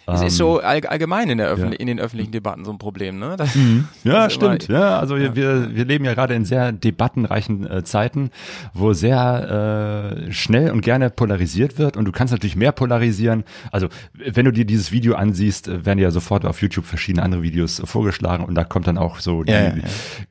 Es 0.08 0.22
ist 0.24 0.38
so 0.38 0.60
all, 0.60 0.82
allgemein 0.86 1.30
in, 1.30 1.38
der 1.38 1.48
Öffentlich 1.48 1.80
Ähm, 1.80 1.88
ja. 1.88 1.92
in 1.92 1.98
den 1.98 2.00
öffentlichen 2.00 2.32
Debatten 2.32 2.66
so 2.66 2.72
ein 2.72 2.78
Problem, 2.78 3.20
ne? 3.20 3.36
Das, 3.38 3.56
Ja, 4.04 4.24
das 4.26 4.34
ist 4.34 4.42
immer- 4.42 4.56
stimmt. 4.56 4.68
ja, 4.68 5.00
also 5.00 5.18
Wir, 5.18 5.36
wir, 5.36 5.76
wir 5.76 5.86
leben 5.86 6.06
ja 6.06 6.14
gerade 6.14 6.34
in 6.34 6.44
sehr 6.46 6.72
debattenreichen 6.72 7.70
äh, 7.70 7.84
Zeiten, 7.84 8.32
wo 8.74 8.94
sehr 8.94 10.26
äh, 10.28 10.32
schnell 10.32 10.72
und 10.72 10.82
gerne 10.82 11.10
polarisiert 11.10 11.78
wird 11.78 11.98
und 11.98 12.06
du 12.06 12.12
kannst 12.12 12.32
natürlich 12.34 12.56
mehr 12.56 12.72
polarisieren. 12.72 13.44
Also 13.72 13.88
wenn 14.14 14.46
du 14.46 14.52
dir 14.52 14.66
dieses 14.66 14.92
Video 14.92 15.16
ansiehst, 15.16 15.68
äh, 15.68 15.86
werden 15.86 16.00
ja 16.00 16.12
sofort 16.12 16.46
auf 16.46 16.62
YouTube 16.62 16.86
verschiedene 16.86 17.24
andere 17.24 17.42
Videos 17.44 17.82
vorgeschlagen 17.86 18.44
und 18.46 18.56
da 18.56 18.64
kommt 18.64 18.88
dann 18.88 18.98
auch 18.98 19.20
so 19.20 19.44
die, 19.44 19.52
Ja, 19.52 19.60
ja, 19.62 19.76
ja. 19.76 19.84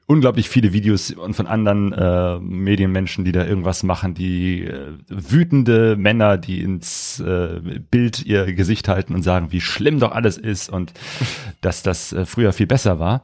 unglaublich 0.07 0.49
viele 0.49 0.73
Videos 0.73 1.11
und 1.13 1.35
von 1.35 1.47
anderen 1.47 1.93
äh, 1.93 2.39
Medienmenschen, 2.41 3.25
die 3.25 3.33
da 3.33 3.45
irgendwas 3.47 3.83
machen, 3.83 4.15
die 4.15 4.65
äh, 4.65 4.89
wütende 5.09 5.97
Männer, 5.97 6.39
die 6.39 6.61
ins 6.61 7.21
äh, 7.21 7.61
Bild 7.91 8.25
ihr 8.27 8.53
Gesicht 8.53 8.89
halten 8.89 9.15
und 9.15 9.23
sagen, 9.23 9.53
wie 9.53 9.60
schlimm 9.61 10.01
doch 10.01 10.13
alles 10.13 10.37
ist 10.39 10.69
und 10.71 10.93
dass 11.61 11.83
das 11.83 12.13
äh, 12.13 12.27
früher 12.27 12.53
viel 12.53 12.67
besser 12.67 12.99
war. 12.99 13.23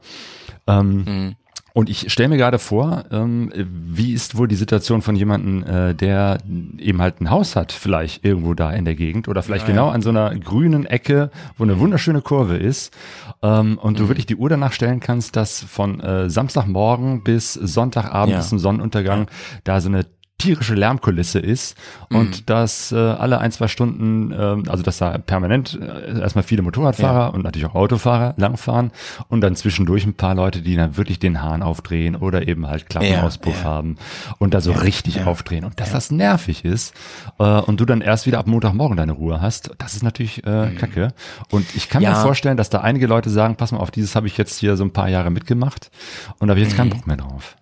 Ähm, 0.67 1.03
Mhm. 1.05 1.35
Und 1.73 1.91
ich 1.91 2.11
stelle 2.11 2.29
mir 2.29 2.37
gerade 2.37 2.57
vor, 2.57 3.03
ähm, 3.11 3.51
wie 3.55 4.11
ist 4.11 4.35
wohl 4.35 4.47
die 4.47 4.55
Situation 4.55 5.03
von 5.03 5.15
jemandem, 5.15 5.61
äh, 5.63 5.93
der 5.93 6.39
eben 6.79 7.03
halt 7.03 7.21
ein 7.21 7.29
Haus 7.29 7.55
hat, 7.55 7.71
vielleicht 7.71 8.25
irgendwo 8.25 8.55
da 8.55 8.71
in 8.71 8.83
der 8.83 8.95
Gegend 8.95 9.27
oder 9.27 9.43
vielleicht 9.43 9.65
Ja, 9.67 9.73
genau 9.73 9.87
ja. 9.89 9.93
an 9.93 10.01
so 10.01 10.09
einer 10.09 10.33
grünen 10.39 10.87
Ecke, 10.87 11.29
wo 11.55 11.63
eine 11.65 11.77
wunderschöne 11.79 12.21
Kurve 12.21 12.57
ist 12.57 12.95
ähm, 13.43 13.77
und 13.77 13.93
Mhm. 13.93 13.97
du 13.97 14.07
wirklich 14.07 14.25
die 14.25 14.37
Uhr 14.37 14.49
danach 14.49 14.71
stellen 14.71 14.99
kannst, 15.01 15.35
dass 15.35 15.63
von 15.63 15.99
äh, 15.99 16.31
Samstagmorgen 16.31 17.21
bis 17.23 17.53
Sonntagabend 17.53 18.31
Ja. 18.31 18.39
bis 18.39 18.49
zum 18.49 18.57
Sonnenuntergang 18.57 19.27
da 19.63 19.79
so 19.79 19.89
eine 19.89 20.07
tierische 20.39 20.75
Lärmkulisse 20.75 21.39
ist 21.39 21.75
und 22.09 22.41
Mhm. 22.41 22.45
dass 22.45 22.91
äh, 22.91 22.95
alle 22.95 23.39
ein, 23.39 23.51
zwei 23.51 23.67
Stunden, 23.67 24.31
ähm, 24.31 24.63
also 24.69 24.83
dass 24.83 24.99
da 24.99 25.17
permanent 25.17 25.79
äh, 25.81 26.19
erstmal 26.19 26.43
viele 26.43 26.61
Motorradfahrer 26.61 27.33
und 27.33 27.43
natürlich 27.43 27.65
auch 27.67 27.73
Autofahrer 27.75 28.35
langfahren 28.37 28.91
und 29.29 29.41
dann 29.41 29.55
zwischendurch 29.55 30.05
ein 30.05 30.13
paar 30.13 30.35
Leute, 30.35 30.61
die 30.61 30.75
dann 30.75 30.95
wirklich 30.95 31.17
den 31.19 31.41
Hahn 31.41 31.63
aufdrehen 31.63 32.15
oder 32.15 32.47
eben 32.47 32.67
halt 32.67 32.87
Klappenauspuff 32.87 33.55
Ja, 33.55 33.59
ja. 33.61 33.65
haben 33.65 33.97
und 34.37 34.53
da 34.53 34.61
so 34.61 34.71
richtig 34.73 35.25
aufdrehen 35.25 35.65
und 35.65 35.79
dass 35.79 35.91
das 35.91 36.11
nervig 36.11 36.63
ist 36.65 36.93
äh, 37.39 37.43
und 37.43 37.79
du 37.79 37.85
dann 37.85 38.01
erst 38.01 38.27
wieder 38.27 38.37
ab 38.37 38.45
Montagmorgen 38.47 38.95
deine 38.97 39.13
Ruhe 39.13 39.41
hast, 39.41 39.71
das 39.79 39.95
ist 39.95 40.03
natürlich 40.03 40.45
äh, 40.45 40.71
kacke. 40.77 41.13
Und 41.49 41.65
ich 41.75 41.89
kann 41.89 42.01
Mhm. 42.01 42.09
Ja. 42.09 42.11
mir 42.11 42.21
vorstellen, 42.21 42.57
dass 42.57 42.69
da 42.69 42.81
einige 42.81 43.07
Leute 43.07 43.31
sagen, 43.31 43.55
pass 43.55 43.71
mal 43.71 43.79
auf, 43.79 43.89
dieses 43.89 44.15
habe 44.15 44.27
ich 44.27 44.37
jetzt 44.37 44.59
hier 44.59 44.77
so 44.77 44.83
ein 44.83 44.91
paar 44.93 45.09
Jahre 45.09 45.31
mitgemacht 45.31 45.89
und 46.37 46.47
da 46.47 46.51
habe 46.51 46.59
ich 46.59 46.67
jetzt 46.67 46.77
keinen 46.77 46.89
Mhm. 46.89 46.93
Bock 46.93 47.07
mehr 47.07 47.17
drauf. 47.17 47.55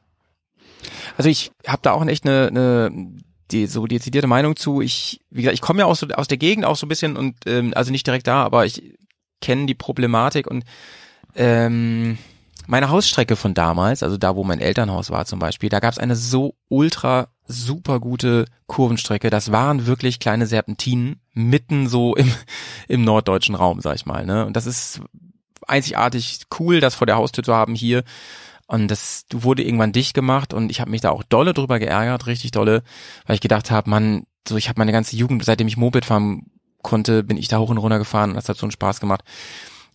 Also 1.18 1.30
ich 1.30 1.52
habe 1.68 1.82
da 1.82 1.92
auch 1.92 2.06
echt 2.06 2.26
eine, 2.26 2.48
eine 2.48 2.92
die 3.52 3.68
so 3.68 3.86
dezidierte 3.86 4.28
Meinung 4.28 4.56
zu. 4.56 4.82
Ich, 4.82 5.22
wie 5.30 5.42
gesagt, 5.42 5.54
ich 5.54 5.62
komme 5.62 5.80
ja 5.80 5.86
auch 5.86 5.96
so 5.96 6.08
aus 6.08 6.28
der 6.28 6.38
Gegend 6.38 6.66
auch 6.66 6.76
so 6.76 6.86
ein 6.86 6.90
bisschen 6.90 7.16
und 7.16 7.36
ähm, 7.46 7.74
also 7.76 7.92
nicht 7.92 8.08
direkt 8.08 8.28
da, 8.28 8.44
aber 8.44 8.66
ich 8.66 8.98
kenne 9.42 9.68
die 9.68 9.76
Problematik 9.76 10.48
und 10.48 10.64
ähm, 11.36 12.18
meine 12.68 12.90
Hausstrecke 12.90 13.36
von 13.36 13.54
damals, 13.54 14.02
also 14.02 14.18
da, 14.18 14.36
wo 14.36 14.44
mein 14.44 14.60
Elternhaus 14.60 15.12
war 15.12 15.26
zum 15.26 15.38
Beispiel, 15.40 15.70
da 15.70 15.80
gab 15.80 15.92
es 15.92 16.00
eine 16.00 16.16
so 16.16 16.56
ultra 16.70 17.28
super 17.48 18.00
gute 18.00 18.46
Kurvenstrecke. 18.66 19.30
Das 19.30 19.52
waren 19.52 19.86
wirklich 19.86 20.20
kleine 20.20 20.48
Serpentinen 20.48 21.22
mitten 21.34 21.88
so 21.88 22.16
im, 22.16 22.32
im 22.88 23.04
norddeutschen 23.04 23.54
Raum, 23.56 23.82
sag 23.82 23.96
ich 23.96 24.06
mal. 24.08 24.26
Ne? 24.26 24.46
Und 24.46 24.56
das 24.56 24.66
ist 24.66 25.02
einzigartig 25.68 26.42
cool, 26.60 26.80
das 26.80 26.96
vor 26.96 27.08
der 27.08 27.18
Haustür 27.18 27.44
zu 27.44 27.54
haben 27.54 27.76
hier. 27.76 28.04
Und 28.68 28.90
das 28.90 29.26
wurde 29.32 29.64
irgendwann 29.64 29.92
dicht 29.92 30.14
gemacht 30.14 30.54
und 30.54 30.72
ich 30.72 30.82
habe 30.82 30.90
mich 30.90 31.02
da 31.02 31.12
auch 31.12 31.24
dolle 31.24 31.54
drüber 31.54 31.78
geärgert, 31.78 32.26
richtig 32.26 32.52
dolle, 32.52 32.84
weil 33.28 33.36
ich 33.36 33.42
gedacht 33.42 33.70
habe, 33.70 33.90
man, 33.90 34.26
so 34.48 34.58
ich 34.58 34.70
habe 34.70 34.80
meine 34.80 34.92
ganze 34.92 35.16
Jugend, 35.16 35.46
seitdem 35.46 35.68
ich 35.68 35.78
Moped 35.78 36.06
fahren 36.06 36.48
konnte, 36.82 37.24
bin 37.24 37.38
ich 37.38 37.48
da 37.48 37.60
hoch 37.60 37.70
und 37.70 37.78
runter 37.78 38.00
gefahren 38.00 38.32
und 38.32 38.36
das 38.36 38.50
hat 38.50 38.58
so 38.58 38.66
einen 38.66 38.72
Spaß 38.72 39.00
gemacht. 39.00 39.24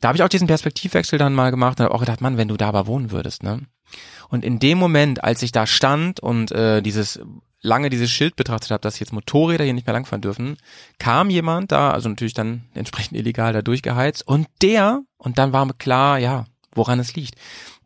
Da 0.00 0.08
habe 0.08 0.16
ich 0.16 0.22
auch 0.22 0.28
diesen 0.28 0.46
Perspektivwechsel 0.46 1.18
dann 1.18 1.34
mal 1.34 1.50
gemacht 1.50 1.78
und 1.78 1.84
habe 1.84 1.94
auch 1.94 2.00
gedacht, 2.00 2.20
Mann, 2.20 2.36
wenn 2.36 2.48
du 2.48 2.56
da 2.56 2.68
aber 2.68 2.86
wohnen 2.86 3.10
würdest, 3.10 3.42
ne? 3.42 3.60
Und 4.28 4.44
in 4.44 4.60
dem 4.60 4.78
Moment, 4.78 5.24
als 5.24 5.42
ich 5.42 5.50
da 5.50 5.66
stand 5.66 6.20
und 6.20 6.52
äh, 6.52 6.80
dieses 6.80 7.20
lange 7.62 7.90
dieses 7.90 8.10
Schild 8.10 8.36
betrachtet 8.36 8.70
habe, 8.70 8.80
dass 8.80 8.98
jetzt 8.98 9.12
Motorräder 9.12 9.64
hier 9.64 9.74
nicht 9.74 9.86
mehr 9.86 9.92
langfahren 9.92 10.22
dürfen, 10.22 10.56
kam 10.98 11.30
jemand 11.30 11.72
da, 11.72 11.90
also 11.90 12.08
natürlich 12.08 12.34
dann 12.34 12.62
entsprechend 12.74 13.18
illegal 13.18 13.52
da 13.52 13.62
durchgeheizt 13.62 14.26
und 14.26 14.46
der, 14.62 15.02
und 15.18 15.38
dann 15.38 15.52
war 15.52 15.64
mir 15.64 15.74
klar, 15.74 16.18
ja, 16.18 16.46
woran 16.72 17.00
es 17.00 17.14
liegt. 17.14 17.34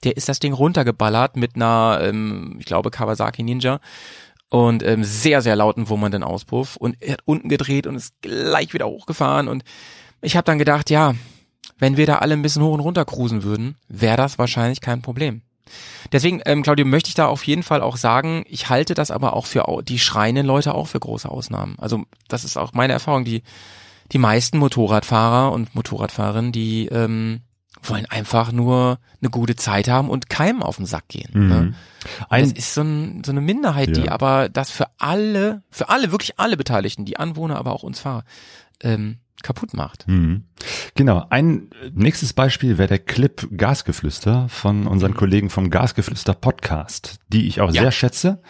Der 0.04 0.16
ist 0.16 0.28
das 0.28 0.38
Ding 0.38 0.52
runtergeballert 0.52 1.36
mit 1.36 1.56
einer, 1.56 2.00
ähm, 2.02 2.56
ich 2.58 2.66
glaube, 2.66 2.90
Kawasaki 2.90 3.42
Ninja 3.42 3.80
und 4.50 4.82
ähm, 4.82 5.02
sehr, 5.04 5.42
sehr 5.42 5.56
lauten 5.56 5.88
wummernden 5.88 6.22
Auspuff 6.22 6.76
und 6.76 6.96
er 7.00 7.14
hat 7.14 7.22
unten 7.24 7.48
gedreht 7.48 7.86
und 7.86 7.96
ist 7.96 8.14
gleich 8.22 8.72
wieder 8.74 8.86
hochgefahren 8.86 9.48
und 9.48 9.64
ich 10.20 10.36
habe 10.36 10.44
dann 10.44 10.58
gedacht, 10.58 10.90
ja, 10.90 11.14
wenn 11.78 11.96
wir 11.96 12.06
da 12.06 12.16
alle 12.18 12.34
ein 12.34 12.42
bisschen 12.42 12.62
hoch 12.62 12.74
und 12.74 12.80
runter 12.80 13.04
cruisen 13.04 13.42
würden, 13.42 13.76
wäre 13.88 14.16
das 14.16 14.38
wahrscheinlich 14.38 14.80
kein 14.80 15.02
Problem. 15.02 15.42
Deswegen, 16.12 16.40
ähm, 16.44 16.62
Claudio, 16.62 16.84
möchte 16.84 17.08
ich 17.08 17.14
da 17.14 17.26
auf 17.26 17.44
jeden 17.46 17.62
Fall 17.62 17.80
auch 17.80 17.96
sagen, 17.96 18.44
ich 18.48 18.68
halte 18.68 18.94
das 18.94 19.10
aber 19.10 19.34
auch 19.34 19.46
für 19.46 19.82
die 19.82 19.98
schreienden 19.98 20.46
Leute 20.46 20.74
auch 20.74 20.86
für 20.86 21.00
große 21.00 21.28
Ausnahmen. 21.28 21.76
Also 21.78 22.04
das 22.28 22.44
ist 22.44 22.56
auch 22.56 22.72
meine 22.72 22.92
Erfahrung. 22.92 23.24
Die, 23.24 23.42
die 24.12 24.18
meisten 24.18 24.58
Motorradfahrer 24.58 25.52
und 25.52 25.74
Motorradfahrerinnen, 25.74 26.52
die 26.52 26.86
ähm, 26.86 27.40
wollen 27.90 28.06
einfach 28.06 28.52
nur 28.52 28.98
eine 29.20 29.30
gute 29.30 29.56
Zeit 29.56 29.88
haben 29.88 30.08
und 30.10 30.28
keinem 30.28 30.62
auf 30.62 30.76
den 30.76 30.86
Sack 30.86 31.08
gehen. 31.08 31.30
Ne? 31.48 31.58
Und 31.58 31.74
Ein- 32.30 32.42
das 32.50 32.52
ist 32.52 32.74
so, 32.74 32.82
ein, 32.82 33.22
so 33.24 33.32
eine 33.32 33.40
Minderheit, 33.40 33.96
die 33.96 34.02
Ja. 34.06 34.12
aber 34.12 34.48
das 34.48 34.70
für 34.70 34.86
alle, 34.98 35.62
für 35.70 35.88
alle, 35.88 36.10
wirklich 36.12 36.38
alle 36.38 36.56
Beteiligten, 36.56 37.04
die 37.04 37.16
Anwohner, 37.18 37.56
aber 37.56 37.72
auch 37.72 37.82
uns 37.82 38.00
Fahrer, 38.00 38.24
ähm, 38.82 39.18
kaputt 39.42 39.74
macht. 39.74 40.08
Mhm. 40.08 40.44
Genau. 40.94 41.26
Ein 41.28 41.70
äh, 41.82 41.90
nächstes 41.92 42.32
Beispiel 42.32 42.78
wäre 42.78 42.88
der 42.88 42.98
Clip 42.98 43.46
Gasgeflüster 43.56 44.48
von 44.48 44.86
unseren 44.86 45.14
Kollegen 45.14 45.50
vom 45.50 45.68
Gasgeflüster 45.70 46.32
Podcast, 46.34 47.18
die 47.28 47.46
ich 47.46 47.60
auch 47.60 47.70
Ja. 47.72 47.82
sehr 47.82 47.90
schätze. 47.92 48.40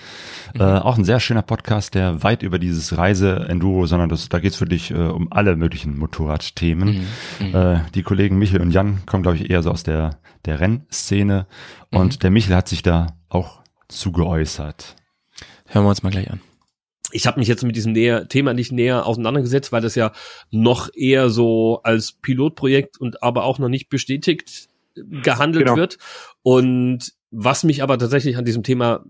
Äh, 0.54 0.62
auch 0.62 0.96
ein 0.96 1.04
sehr 1.04 1.18
schöner 1.20 1.42
Podcast, 1.42 1.94
der 1.94 2.22
weit 2.22 2.42
über 2.44 2.58
dieses 2.60 2.96
Reise-Enduro, 2.96 3.86
sondern 3.86 4.08
das, 4.08 4.28
da 4.28 4.38
geht's 4.38 4.60
wirklich 4.60 4.90
äh, 4.92 4.94
um 4.94 5.32
alle 5.32 5.56
möglichen 5.56 5.98
Motorradthemen. 5.98 7.06
Äh, 7.40 7.78
die 7.94 8.02
Kollegen 8.02 8.38
Michel 8.38 8.60
und 8.60 8.70
Jan 8.70 9.04
kommen, 9.06 9.22
glaube 9.24 9.38
ich, 9.38 9.50
eher 9.50 9.62
so 9.62 9.70
aus 9.70 9.82
der, 9.82 10.18
der 10.44 10.60
Rennszene. 10.60 11.46
Und 11.90 12.22
der 12.22 12.30
Michel 12.30 12.54
hat 12.54 12.68
sich 12.68 12.82
da 12.82 13.08
auch 13.28 13.60
zugeäußert. 13.88 14.94
Hören 15.66 15.84
wir 15.84 15.88
uns 15.88 16.02
mal 16.02 16.10
gleich 16.10 16.30
an. 16.30 16.40
Ich 17.14 17.28
habe 17.28 17.38
mich 17.38 17.48
jetzt 17.48 17.62
mit 17.62 17.76
diesem 17.76 17.92
näher, 17.92 18.28
Thema 18.28 18.54
nicht 18.54 18.72
näher 18.72 19.06
auseinandergesetzt, 19.06 19.70
weil 19.70 19.80
das 19.80 19.94
ja 19.94 20.12
noch 20.50 20.90
eher 20.92 21.30
so 21.30 21.80
als 21.84 22.12
Pilotprojekt 22.12 23.00
und 23.00 23.22
aber 23.22 23.44
auch 23.44 23.60
noch 23.60 23.68
nicht 23.68 23.88
bestätigt 23.88 24.68
gehandelt 24.96 25.64
Genau. 25.66 25.76
wird. 25.76 25.98
Und 26.42 27.12
was 27.30 27.62
mich 27.62 27.84
aber 27.84 27.98
tatsächlich 27.98 28.36
an 28.36 28.44
diesem 28.44 28.64
Thema 28.64 29.04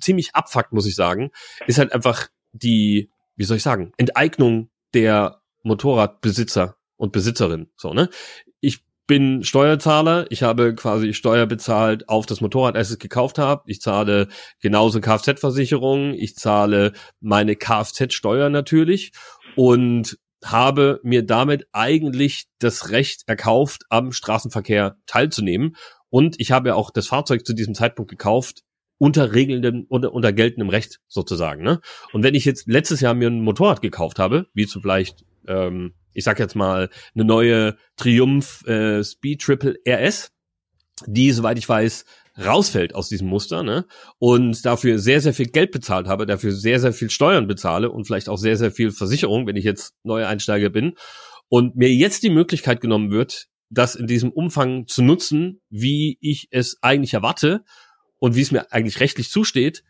ziemlich 0.00 0.34
abfuckt, 0.34 0.72
muss 0.72 0.86
ich 0.86 0.94
sagen, 0.94 1.30
ist 1.66 1.78
halt 1.78 1.92
einfach 1.92 2.28
die, 2.52 3.10
wie 3.36 3.44
soll 3.44 3.58
ich 3.58 3.62
sagen, 3.62 3.92
Enteignung 3.98 4.70
der 4.94 5.42
Motorradbesitzer 5.62 6.76
und 6.96 7.12
Besitzerin. 7.12 7.68
So, 7.76 7.92
ne? 7.92 8.08
Bin 9.06 9.42
Steuerzahler, 9.42 10.26
ich 10.30 10.42
habe 10.42 10.74
quasi 10.74 11.12
Steuer 11.12 11.46
bezahlt 11.46 12.08
auf 12.08 12.24
das 12.24 12.40
Motorrad, 12.40 12.74
als 12.74 12.88
ich 12.88 12.94
es 12.94 12.98
gekauft 12.98 13.38
habe. 13.38 13.62
Ich 13.66 13.80
zahle 13.80 14.28
genauso 14.62 15.00
Kfz-Versicherung, 15.00 16.14
ich 16.14 16.36
zahle 16.36 16.92
meine 17.20 17.54
Kfz-Steuer 17.54 18.48
natürlich 18.48 19.12
und 19.56 20.18
habe 20.42 21.00
mir 21.02 21.24
damit 21.24 21.66
eigentlich 21.72 22.46
das 22.58 22.90
Recht 22.90 23.22
erkauft, 23.26 23.84
am 23.88 24.12
Straßenverkehr 24.12 24.96
teilzunehmen. 25.06 25.76
Und 26.10 26.38
ich 26.38 26.52
habe 26.52 26.68
ja 26.70 26.74
auch 26.74 26.90
das 26.90 27.08
Fahrzeug 27.08 27.44
zu 27.44 27.54
diesem 27.54 27.74
Zeitpunkt 27.74 28.10
gekauft, 28.10 28.62
unter 28.98 29.34
regelndem, 29.34 29.86
unter, 29.88 30.12
unter 30.12 30.32
geltendem 30.32 30.68
Recht 30.68 31.00
sozusagen. 31.08 31.62
Ne? 31.62 31.80
Und 32.12 32.22
wenn 32.22 32.34
ich 32.34 32.44
jetzt 32.44 32.68
letztes 32.68 33.00
Jahr 33.00 33.14
mir 33.14 33.28
ein 33.28 33.42
Motorrad 33.42 33.82
gekauft 33.82 34.18
habe, 34.18 34.46
wie 34.54 34.66
zum 34.66 34.82
vielleicht, 34.82 35.24
ähm, 35.46 35.94
ich 36.14 36.24
sag 36.24 36.38
jetzt 36.38 36.56
mal, 36.56 36.88
eine 37.14 37.24
neue 37.24 37.76
Triumph 37.96 38.66
äh, 38.66 39.02
Speed 39.04 39.42
Triple 39.42 39.76
RS, 39.86 40.32
die, 41.06 41.32
soweit 41.32 41.58
ich 41.58 41.68
weiß, 41.68 42.04
rausfällt 42.42 42.94
aus 42.94 43.08
diesem 43.08 43.28
Muster, 43.28 43.62
ne? 43.62 43.86
Und 44.18 44.64
dafür 44.64 44.98
sehr, 44.98 45.20
sehr 45.20 45.34
viel 45.34 45.46
Geld 45.46 45.70
bezahlt 45.70 46.08
habe, 46.08 46.26
dafür 46.26 46.52
sehr, 46.52 46.80
sehr 46.80 46.92
viel 46.92 47.10
Steuern 47.10 47.46
bezahle 47.46 47.90
und 47.90 48.06
vielleicht 48.06 48.28
auch 48.28 48.38
sehr, 48.38 48.56
sehr 48.56 48.72
viel 48.72 48.90
Versicherung, 48.90 49.46
wenn 49.46 49.56
ich 49.56 49.64
jetzt 49.64 49.94
neuer 50.02 50.28
Einsteiger 50.28 50.70
bin. 50.70 50.94
Und 51.48 51.76
mir 51.76 51.92
jetzt 51.92 52.22
die 52.22 52.30
Möglichkeit 52.30 52.80
genommen 52.80 53.10
wird, 53.10 53.46
das 53.70 53.94
in 53.94 54.06
diesem 54.06 54.30
Umfang 54.32 54.86
zu 54.86 55.02
nutzen, 55.02 55.60
wie 55.68 56.18
ich 56.20 56.48
es 56.50 56.78
eigentlich 56.82 57.14
erwarte 57.14 57.64
und 58.18 58.34
wie 58.34 58.42
es 58.42 58.50
mir 58.50 58.72
eigentlich 58.72 59.00
rechtlich 59.00 59.30
zusteht, 59.30 59.84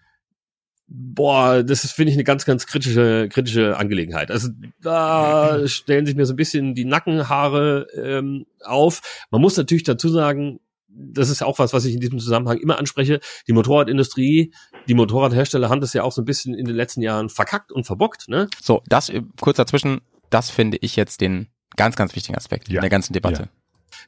boah, 0.87 1.63
das 1.63 1.85
ist, 1.85 1.93
finde 1.93 2.11
ich, 2.11 2.17
eine 2.17 2.25
ganz, 2.25 2.45
ganz 2.45 2.67
kritische, 2.67 3.29
kritische 3.31 3.77
Angelegenheit. 3.77 4.31
Also 4.31 4.51
da 4.83 5.61
stellen 5.67 6.07
sich 6.07 6.15
mir 6.15 6.27
so 6.27 6.35
ein 6.35 6.37
bisschen 6.37 6.75
die 6.75 6.85
Nackenhaare 6.85 7.87
ähm, 7.97 8.47
auf. 8.65 9.27
Man 9.31 9.41
muss 9.41 9.57
natürlich 9.57 9.85
dazu 9.85 10.09
sagen, 10.09 10.61
das 10.97 11.29
ist 11.29 11.43
auch 11.43 11.59
was, 11.59 11.73
was 11.73 11.85
ich 11.85 11.95
in 11.95 12.01
diesem 12.01 12.19
Zusammenhang 12.21 12.59
immer 12.59 12.79
anspreche. 12.79 13.19
Die 13.49 13.53
Motorradindustrie, 13.53 14.53
die 14.87 14.95
Motorradhersteller 14.95 15.69
haben 15.69 15.81
das 15.81 15.93
ja 15.93 16.05
auch 16.05 16.13
so 16.13 16.23
ein 16.23 16.25
bisschen 16.25 16.55
in 16.55 16.67
den 16.67 16.77
letzten 16.77 17.03
Jahren 17.03 17.29
verkackt 17.29 17.73
und 17.73 17.85
verbockt. 17.85 18.29
Ne? 18.29 18.49
So, 18.63 18.83
das 18.87 19.09
äh, 19.09 19.23
kurz 19.41 19.57
dazwischen, 19.57 20.03
das 20.31 20.51
finde 20.51 20.79
ich 20.81 20.95
jetzt 20.95 21.21
den 21.21 21.49
ganz, 21.77 21.97
ganz 21.97 22.15
wichtigen 22.15 22.37
Aspekt 22.37 22.69
Ja. 22.69 22.77
in 22.77 22.81
der 22.83 22.91
ganzen 22.91 23.13
Debatte. 23.13 23.49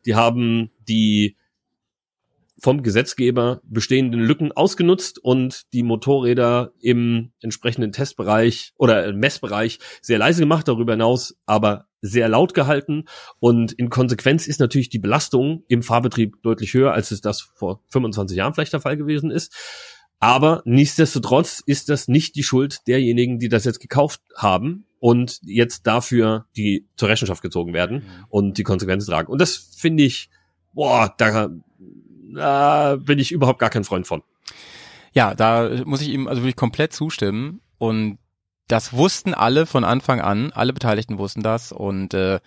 Die 0.04 0.14
haben 0.14 0.70
die 0.88 1.36
vom 2.58 2.82
Gesetzgeber 2.82 3.60
bestehenden 3.64 4.20
Lücken 4.20 4.52
ausgenutzt 4.52 5.18
und 5.18 5.72
die 5.72 5.82
Motorräder 5.82 6.72
im 6.80 7.32
entsprechenden 7.40 7.92
Testbereich 7.92 8.72
oder 8.76 9.12
Messbereich 9.12 9.78
sehr 10.00 10.18
leise 10.18 10.40
gemacht, 10.40 10.68
darüber 10.68 10.92
hinaus 10.92 11.36
aber 11.44 11.86
sehr 12.00 12.28
laut 12.28 12.54
gehalten. 12.54 13.04
Und 13.40 13.72
in 13.72 13.90
Konsequenz 13.90 14.46
ist 14.46 14.60
natürlich 14.60 14.88
die 14.88 14.98
Belastung 14.98 15.64
im 15.68 15.82
Fahrbetrieb 15.82 16.42
deutlich 16.42 16.72
höher, 16.72 16.92
als 16.92 17.10
es 17.10 17.20
das 17.20 17.40
vor 17.40 17.82
25 17.88 18.36
Jahren 18.36 18.54
vielleicht 18.54 18.72
der 18.72 18.80
Fall 18.80 18.96
gewesen 18.96 19.30
ist. 19.30 19.54
Aber 20.18 20.62
nichtsdestotrotz 20.64 21.62
ist 21.66 21.90
das 21.90 22.08
nicht 22.08 22.36
die 22.36 22.42
Schuld 22.42 22.86
derjenigen, 22.86 23.38
die 23.38 23.50
das 23.50 23.64
jetzt 23.64 23.80
gekauft 23.80 24.22
haben 24.34 24.86
und 24.98 25.40
jetzt 25.42 25.86
dafür 25.86 26.46
die 26.56 26.86
zur 26.96 27.10
Rechenschaft 27.10 27.42
gezogen 27.42 27.74
werden 27.74 28.04
und 28.30 28.56
die 28.56 28.62
Konsequenzen 28.62 29.10
tragen. 29.10 29.30
Und 29.30 29.40
das 29.40 29.56
finde 29.76 30.04
ich, 30.04 30.30
boah, 30.72 31.14
da, 31.18 31.50
da 32.34 32.96
bin 32.96 33.18
ich 33.18 33.32
überhaupt 33.32 33.58
gar 33.58 33.70
kein 33.70 33.84
Freund 33.84 34.06
von. 34.06 34.22
Ja, 35.12 35.34
da 35.34 35.70
muss 35.84 36.02
ich 36.02 36.08
ihm 36.08 36.28
also 36.28 36.42
wirklich 36.42 36.56
komplett 36.56 36.92
zustimmen 36.92 37.60
und 37.78 38.18
das 38.68 38.92
wussten 38.92 39.32
alle 39.32 39.66
von 39.66 39.84
Anfang 39.84 40.20
an, 40.20 40.52
alle 40.52 40.72
Beteiligten 40.72 41.18
wussten 41.18 41.42
das 41.42 41.72
und 41.72 42.14
äh, 42.14 42.40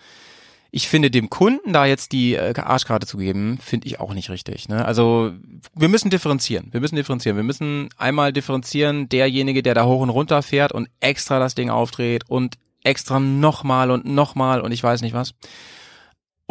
ich 0.72 0.88
finde, 0.88 1.10
dem 1.10 1.30
Kunden 1.30 1.72
da 1.72 1.84
jetzt 1.84 2.12
die 2.12 2.34
äh, 2.34 2.54
Arschkarte 2.56 3.06
zu 3.06 3.16
geben, 3.16 3.58
finde 3.58 3.88
ich 3.88 3.98
auch 3.98 4.14
nicht 4.14 4.30
richtig. 4.30 4.68
Ne? 4.68 4.84
Also 4.84 5.32
wir 5.74 5.88
müssen 5.88 6.10
differenzieren. 6.10 6.68
Wir 6.70 6.80
müssen 6.80 6.94
differenzieren. 6.96 7.36
Wir 7.36 7.42
müssen 7.42 7.88
einmal 7.96 8.32
differenzieren, 8.32 9.08
derjenige, 9.08 9.62
der 9.62 9.74
da 9.74 9.84
hoch 9.84 10.00
und 10.00 10.10
runter 10.10 10.42
fährt 10.42 10.72
und 10.72 10.88
extra 11.00 11.40
das 11.40 11.56
Ding 11.56 11.70
aufdreht 11.70 12.24
und 12.28 12.56
extra 12.84 13.18
nochmal 13.18 13.90
und 13.90 14.06
nochmal 14.06 14.60
und 14.60 14.72
ich 14.72 14.82
weiß 14.82 15.02
nicht 15.02 15.12
was. 15.12 15.34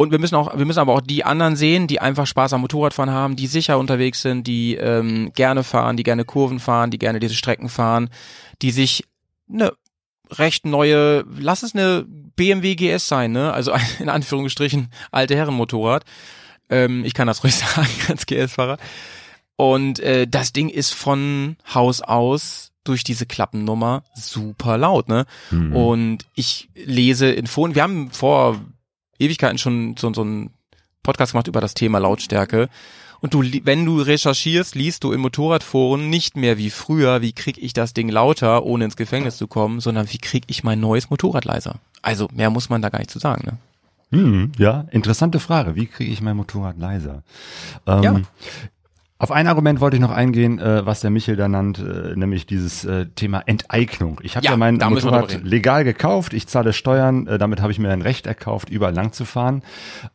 Und 0.00 0.12
wir 0.12 0.18
müssen 0.18 0.34
auch, 0.34 0.56
wir 0.56 0.64
müssen 0.64 0.78
aber 0.78 0.94
auch 0.94 1.02
die 1.02 1.26
anderen 1.26 1.56
sehen, 1.56 1.86
die 1.86 2.00
einfach 2.00 2.26
Spaß 2.26 2.54
am 2.54 2.62
Motorradfahren 2.62 3.12
haben, 3.12 3.36
die 3.36 3.46
sicher 3.46 3.78
unterwegs 3.78 4.22
sind, 4.22 4.46
die 4.46 4.76
ähm, 4.76 5.30
gerne 5.34 5.62
fahren, 5.62 5.98
die 5.98 6.04
gerne 6.04 6.24
Kurven 6.24 6.58
fahren, 6.58 6.90
die 6.90 6.96
gerne 6.96 7.20
diese 7.20 7.34
Strecken 7.34 7.68
fahren, 7.68 8.08
die 8.62 8.70
sich 8.70 9.04
eine 9.52 9.74
recht 10.30 10.64
neue, 10.64 11.26
lass 11.38 11.62
es 11.62 11.74
eine 11.74 12.06
BMW 12.08 12.76
GS 12.76 13.08
sein, 13.08 13.32
ne? 13.32 13.52
Also 13.52 13.74
in 13.98 14.08
Anführungsstrichen 14.08 14.88
alte 15.10 15.36
Herrenmotorrad. 15.36 16.06
Ähm, 16.70 17.04
ich 17.04 17.12
kann 17.12 17.26
das 17.26 17.44
ruhig 17.44 17.56
sagen 17.56 17.86
als 18.08 18.24
GS-Fahrer. 18.24 18.78
Und 19.56 20.00
äh, 20.00 20.26
das 20.26 20.54
Ding 20.54 20.70
ist 20.70 20.94
von 20.94 21.58
Haus 21.74 22.00
aus 22.00 22.72
durch 22.84 23.04
diese 23.04 23.26
Klappennummer 23.26 24.04
super 24.14 24.78
laut, 24.78 25.10
ne? 25.10 25.26
Mhm. 25.50 25.76
Und 25.76 26.26
ich 26.34 26.70
lese 26.74 27.30
in 27.30 27.46
Foren, 27.46 27.74
wir 27.74 27.82
haben 27.82 28.10
vor 28.12 28.58
Ewigkeiten 29.20 29.58
schon 29.58 29.96
so, 29.96 30.12
so 30.12 30.22
einen 30.22 30.50
Podcast 31.02 31.32
gemacht 31.32 31.48
über 31.48 31.60
das 31.60 31.74
Thema 31.74 31.98
Lautstärke. 31.98 32.68
Und 33.20 33.34
du, 33.34 33.42
wenn 33.64 33.84
du 33.84 34.00
recherchierst, 34.00 34.74
liest 34.74 35.04
du 35.04 35.12
in 35.12 35.20
Motorradforen 35.20 36.08
nicht 36.08 36.36
mehr 36.36 36.56
wie 36.56 36.70
früher, 36.70 37.20
wie 37.20 37.32
krieg 37.32 37.58
ich 37.58 37.74
das 37.74 37.92
Ding 37.92 38.08
lauter, 38.08 38.64
ohne 38.64 38.86
ins 38.86 38.96
Gefängnis 38.96 39.36
zu 39.36 39.46
kommen, 39.46 39.80
sondern 39.80 40.10
wie 40.10 40.18
krieg 40.18 40.44
ich 40.46 40.64
mein 40.64 40.80
neues 40.80 41.10
Motorrad 41.10 41.44
leiser. 41.44 41.76
Also 42.00 42.28
mehr 42.32 42.48
muss 42.48 42.70
man 42.70 42.80
da 42.80 42.88
gar 42.88 42.98
nicht 42.98 43.10
zu 43.10 43.18
sagen, 43.18 43.44
ne? 43.46 43.58
Hm, 44.12 44.52
ja, 44.58 44.86
interessante 44.90 45.38
Frage. 45.38 45.76
Wie 45.76 45.86
kriege 45.86 46.10
ich 46.10 46.20
mein 46.20 46.36
Motorrad 46.36 46.78
leiser? 46.78 47.22
Ähm, 47.86 48.02
ja. 48.02 48.20
Auf 49.20 49.32
ein 49.32 49.46
Argument 49.48 49.82
wollte 49.82 49.98
ich 49.98 50.00
noch 50.00 50.12
eingehen, 50.12 50.58
äh, 50.58 50.86
was 50.86 51.00
der 51.02 51.10
Michel 51.10 51.36
da 51.36 51.46
nannte, 51.46 52.12
äh, 52.14 52.18
nämlich 52.18 52.46
dieses 52.46 52.86
äh, 52.86 53.04
Thema 53.04 53.42
Enteignung. 53.44 54.18
Ich 54.22 54.34
habe 54.34 54.46
ja, 54.46 54.52
ja 54.52 54.56
mein 54.56 54.76
Motorrad 54.76 55.44
legal 55.44 55.84
gekauft, 55.84 56.32
ich 56.32 56.46
zahle 56.46 56.72
Steuern, 56.72 57.26
äh, 57.26 57.36
damit 57.36 57.60
habe 57.60 57.70
ich 57.70 57.78
mir 57.78 57.90
ein 57.90 58.00
Recht 58.00 58.26
erkauft, 58.26 58.70
überall 58.70 58.94
lang 58.94 59.12
zu 59.12 59.26
fahren. 59.26 59.62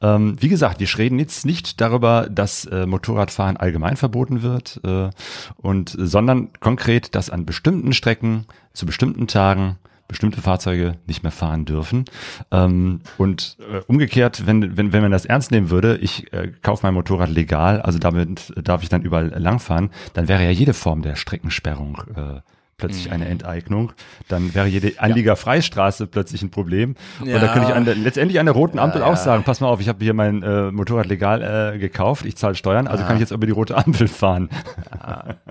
Ähm, 0.02 0.38
wie 0.40 0.50
gesagt, 0.50 0.80
wir 0.80 0.88
reden 0.98 1.20
jetzt 1.20 1.46
nicht 1.46 1.82
darüber, 1.82 2.28
dass 2.32 2.66
äh, 2.66 2.88
Motorradfahren 2.88 3.58
allgemein 3.58 3.96
verboten 3.96 4.42
wird, 4.42 4.82
äh, 4.84 5.12
und 5.56 5.96
sondern 5.96 6.50
konkret, 6.60 7.14
dass 7.14 7.30
an 7.30 7.46
bestimmten 7.46 7.94
Strecken 7.94 8.48
zu 8.74 8.88
bestimmten 8.88 9.28
Tagen 9.28 9.78
bestimmte 10.08 10.42
Fahrzeuge 10.42 10.98
nicht 11.08 11.24
mehr 11.24 11.32
fahren 11.32 11.66
dürfen. 11.66 12.06
Ähm, 12.52 13.02
und 13.18 13.58
äh, 13.60 13.82
umgekehrt, 13.88 14.46
wenn, 14.46 14.78
wenn, 14.78 14.94
wenn 14.94 15.02
man 15.02 15.12
das 15.12 15.26
ernst 15.26 15.52
nehmen 15.52 15.70
würde, 15.70 15.98
ich 15.98 16.32
äh, 16.34 16.52
kaufe 16.62 16.86
mein 16.86 16.94
Motorrad 16.94 17.30
legal, 17.30 17.82
also 17.82 18.00
damit 18.00 18.54
darf 18.56 18.84
ich 18.84 18.90
dann 18.90 19.02
überall 19.02 19.30
langfahren, 19.30 19.90
dann 20.14 20.28
wäre 20.28 20.44
ja 20.44 20.52
jede 20.52 20.74
Form 20.74 21.02
der 21.02 21.16
Streckensperrung 21.16 22.02
äh, 22.16 22.42
plötzlich 22.78 23.12
eine 23.12 23.26
mhm. 23.26 23.32
Enteignung, 23.32 23.94
dann 24.28 24.54
wäre 24.54 24.68
jede 24.68 25.00
Anliegerfreistraße 25.00 26.08
plötzlich 26.08 26.42
ein 26.42 26.52
Problem. 26.52 26.96
Ja. 27.24 27.36
Und 27.36 27.42
da 27.42 27.54
könnte 27.54 27.70
ich 27.70 27.76
an 27.76 27.86
der, 27.86 27.96
letztendlich 27.96 28.40
an 28.40 28.46
der 28.46 28.56
roten 28.56 28.80
Ampel 28.80 29.02
ja, 29.02 29.08
auch 29.08 29.16
sagen, 29.16 29.44
pass 29.44 29.62
mal 29.62 29.68
auf, 29.68 29.80
ich 29.80 29.88
habe 29.88 30.04
hier 30.04 30.14
mein 30.14 30.44
äh, 30.44 30.72
Motorrad 30.72 31.08
legal 31.08 31.74
äh, 31.76 31.78
gekauft, 31.78 32.26
ich 32.26 32.36
zahle 32.36 32.56
Steuern, 32.56 32.88
also 32.88 33.02
ja. 33.02 33.08
kann 33.08 33.16
ich 33.16 33.22
jetzt 33.22 33.32
über 33.32 33.46
die 33.46 33.54
rote 33.54 33.78
Ampel 33.78 34.08
fahren. 34.08 34.50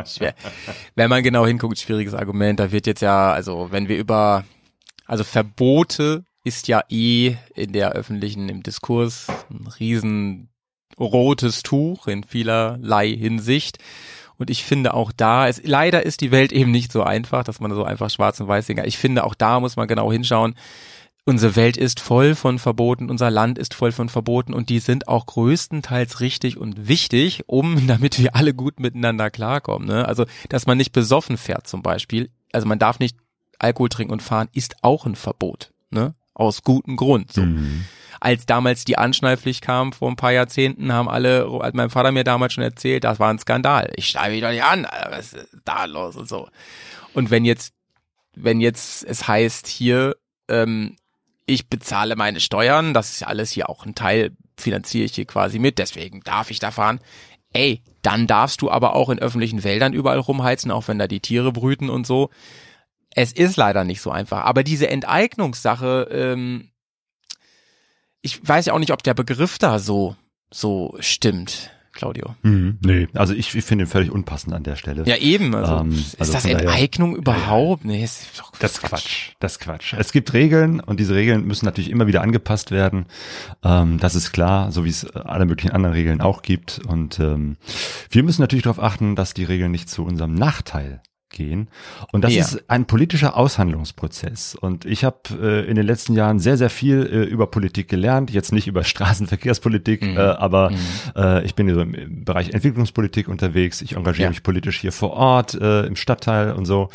Schwer. 0.05 0.35
Wenn 0.95 1.09
man 1.09 1.23
genau 1.23 1.47
hinguckt, 1.47 1.79
schwieriges 1.79 2.15
Argument, 2.15 2.61
da 2.61 2.73
wird 2.73 2.87
jetzt 2.87 3.01
ja, 3.01 3.33
also 3.33 3.69
wenn 3.71 3.89
wir 3.89 3.97
über, 3.97 4.45
also 5.07 5.25
Verbote 5.25 6.25
ist 6.45 6.69
ja 6.69 6.83
eh 6.91 7.37
in 7.55 7.73
der 7.73 7.93
öffentlichen, 7.93 8.51
im 8.51 8.63
Diskurs 8.63 9.29
ein 9.51 9.67
riesen 9.81 10.51
rotes 10.99 11.63
Tuch 11.63 12.07
in 12.07 12.23
vielerlei 12.23 13.09
Hinsicht. 13.09 13.79
Und 14.39 14.51
ich 14.51 14.65
finde 14.65 14.95
auch 14.95 15.13
da, 15.13 15.49
es, 15.49 15.61
leider 15.65 16.05
ist 16.05 16.21
die 16.21 16.31
Welt 16.31 16.53
eben 16.53 16.71
nicht 16.71 16.93
so 16.93 17.03
einfach, 17.03 17.45
dass 17.45 17.61
man 17.61 17.73
so 17.73 17.85
einfach 17.85 18.11
schwarz 18.11 18.41
und 18.41 18.49
weiß 18.49 18.67
sehen. 18.67 18.81
Ich 18.85 18.99
finde 18.99 19.25
auch 19.25 19.35
da 19.35 19.61
muss 19.61 19.77
man 19.77 19.89
genau 19.89 20.11
hinschauen. 20.11 20.55
Unsere 21.27 21.57
Welt 21.57 21.79
ist 21.79 22.01
voll 22.01 22.35
von 22.35 22.59
Verboten, 22.59 23.09
unser 23.09 23.31
Land 23.31 23.59
ist 23.59 23.73
voll 23.73 23.93
von 23.93 24.11
Verboten 24.11 24.53
und 24.53 24.69
die 24.69 24.79
sind 24.79 25.09
auch 25.09 25.25
größtenteils 25.25 26.21
richtig 26.21 26.59
und 26.59 26.87
wichtig, 26.87 27.45
um, 27.47 27.87
damit 27.87 28.19
wir 28.19 28.37
alle 28.37 28.53
gut 28.53 28.79
miteinander 28.79 29.31
klarkommen. 29.31 29.89
Ne? 29.89 30.07
Also, 30.07 30.27
dass 30.51 30.67
man 30.67 30.77
nicht 30.77 30.93
besoffen 30.93 31.39
fährt 31.39 31.67
zum 31.67 31.83
Beispiel. 31.83 32.31
Also 32.53 32.67
man 32.67 32.79
darf 32.79 32.99
nicht 32.99 33.17
Alkohol 33.59 33.89
trinken 33.89 34.13
und 34.13 34.23
fahren, 34.23 34.49
ist 34.53 34.77
auch 34.83 35.07
ein 35.07 35.17
Verbot. 35.17 35.73
Ne? 35.91 36.15
Aus 36.35 36.63
gutem 36.63 36.97
Grund. 36.97 37.33
So. 37.33 37.43
Mhm 37.43 37.85
als 38.25 38.47
damals 38.47 38.87
die 38.87 38.97
Anschnallpflicht 38.97 39.61
kam 39.63 39.93
vor 39.93 40.11
ein 40.11 40.17
paar 40.17 40.33
Jahrzehnten, 40.33 40.91
haben 40.95 41.11
alle, 41.11 41.47
hat 41.63 41.75
mein 41.75 41.91
Vater 41.91 42.11
mir 42.11 42.25
damals 42.25 42.55
schon 42.55 42.65
erzählt, 42.65 43.05
das 43.05 43.21
war 43.21 43.29
ein 43.29 43.39
Skandal. 43.39 43.93
Ich 43.97 44.09
schreibe 44.09 44.31
mich 44.31 44.41
doch 44.41 44.49
nicht 44.49 44.65
an, 44.65 44.87
was 45.11 45.35
ist 45.35 45.49
da 45.67 45.85
los 45.85 46.17
und 46.17 46.27
so. 46.27 46.49
Und 47.13 47.31
wenn 47.31 47.45
jetzt, 47.45 47.75
wenn 48.35 48.63
jetzt 48.63 49.05
es 49.05 49.29
heißt 49.29 49.67
hier, 49.67 50.17
ähm, 50.49 50.97
ich 51.45 51.69
bezahle 51.69 52.17
meine 52.17 52.41
Steuern, 52.41 52.95
das 52.95 53.11
ist 53.11 53.21
ja 53.21 53.27
alles 53.27 53.51
hier 53.51 53.69
auch 53.69 53.85
ein 53.85 53.95
Teil, 53.95 54.31
finanziere 54.59 55.05
ich 55.05 55.15
hier 55.15 55.27
quasi 55.27 55.59
mit, 55.59 55.79
deswegen 55.79 56.21
darf 56.21 56.51
ich 56.51 56.59
da 56.59 56.71
fahren. 56.71 57.01
Ey, 57.53 57.83
dann 58.01 58.27
darfst 58.27 58.63
du 58.63 58.71
aber 58.71 58.97
auch 58.97 59.11
in 59.11 59.19
öffentlichen 59.19 59.65
Wäldern 59.65 59.93
überall 59.93 60.19
rumheizen, 60.19 60.71
auch 60.71 60.89
wenn 60.89 60.99
da 60.99 61.07
die 61.07 61.21
Tiere 61.21 61.53
brüten 61.53 61.91
und 61.91 62.07
so. 62.07 62.31
Es 63.15 63.33
ist 63.33 63.57
leider 63.57 63.85
nicht 63.85 64.01
so 64.01 64.11
einfach. 64.11 64.45
Aber 64.45 64.63
diese 64.65 64.89
Enteignungssache, 64.89 66.09
ähm, 66.11 66.71
ich 68.21 68.47
weiß 68.47 68.67
ja 68.67 68.73
auch 68.73 68.79
nicht, 68.79 68.93
ob 68.93 69.03
der 69.03 69.15
Begriff 69.15 69.59
da 69.59 69.79
so, 69.79 70.17
so 70.51 70.97
stimmt. 71.01 71.71
Claudio. 71.95 72.35
Mhm, 72.43 72.79
nee, 72.85 73.07
also 73.15 73.35
ich, 73.35 73.55
ich 73.55 73.65
finde 73.65 73.85
ihn 73.85 73.89
völlig 73.89 74.11
unpassend 74.11 74.53
an 74.53 74.65
der 74.65 74.75
Stelle. 74.75 75.05
Ja, 75.07 75.17
eben. 75.17 75.55
Also, 75.55 75.77
ähm, 75.77 75.93
ist 75.93 76.19
also 76.19 76.33
das 76.33 76.45
Enteignung 76.45 77.23
daher, 77.23 77.39
überhaupt? 77.39 77.85
Nee, 77.85 78.03
ist 78.03 78.27
doch 78.37 78.51
das 78.59 78.73
ist 78.73 78.83
Quatsch. 78.83 79.31
Das 79.39 79.53
ist 79.53 79.59
Quatsch. 79.61 79.95
Es 79.97 80.11
gibt 80.11 80.33
Regeln 80.33 80.81
und 80.81 80.99
diese 80.99 81.15
Regeln 81.15 81.47
müssen 81.47 81.65
natürlich 81.65 81.91
immer 81.91 82.09
wieder 82.09 82.23
angepasst 82.23 82.73
werden. 82.73 83.07
Ähm, 83.63 83.99
das 84.01 84.17
ist 84.17 84.33
klar, 84.33 84.73
so 84.73 84.85
wie 84.85 84.91
es 84.91 85.09
alle 85.15 85.47
möglichen 85.47 85.71
anderen 85.71 85.95
Regeln 85.95 86.21
auch 86.21 86.43
gibt. 86.43 86.81
Und 86.85 87.21
ähm, 87.21 87.59
wir 88.11 88.25
müssen 88.25 88.41
natürlich 88.41 88.65
darauf 88.65 88.83
achten, 88.83 89.15
dass 89.15 89.33
die 89.33 89.45
Regeln 89.45 89.71
nicht 89.71 89.89
zu 89.89 90.05
unserem 90.05 90.35
Nachteil 90.35 91.01
gehen. 91.31 91.69
Und 92.13 92.23
das 92.23 92.35
ja. 92.35 92.43
ist 92.43 92.65
ein 92.69 92.87
politischer 92.87 93.37
Aushandlungsprozess. 93.37 94.55
Und 94.55 94.85
ich 94.85 95.05
habe 95.05 95.19
äh, 95.41 95.69
in 95.69 95.77
den 95.77 95.87
letzten 95.87 96.15
Jahren 96.15 96.39
sehr, 96.39 96.57
sehr 96.57 96.71
viel 96.71 97.03
äh, 97.03 97.25
über 97.25 97.47
Politik 97.47 97.89
gelernt. 97.89 98.31
Jetzt 98.31 98.53
nicht 98.53 98.67
über 98.67 98.85
Straßenverkehrspolitik, 98.85 100.03
mhm. 100.03 100.17
äh, 100.17 100.21
aber 100.21 100.71
mhm. 100.71 100.77
äh, 101.17 101.45
ich 101.45 101.55
bin 101.55 101.73
so 101.75 101.81
im 101.81 102.25
Bereich 102.25 102.51
Entwicklungspolitik 102.51 103.29
unterwegs. 103.29 103.83
Ich 103.83 103.97
engagiere 103.97 104.25
ja. 104.25 104.31
mich 104.31 104.43
politisch 104.43 104.81
hier 104.81 104.93
vor 104.93 105.11
Ort, 105.11 105.55
äh, 105.55 105.87
im 105.87 105.97
Stadtteil 105.97 106.53
und 106.53 106.65
so. 106.65 106.89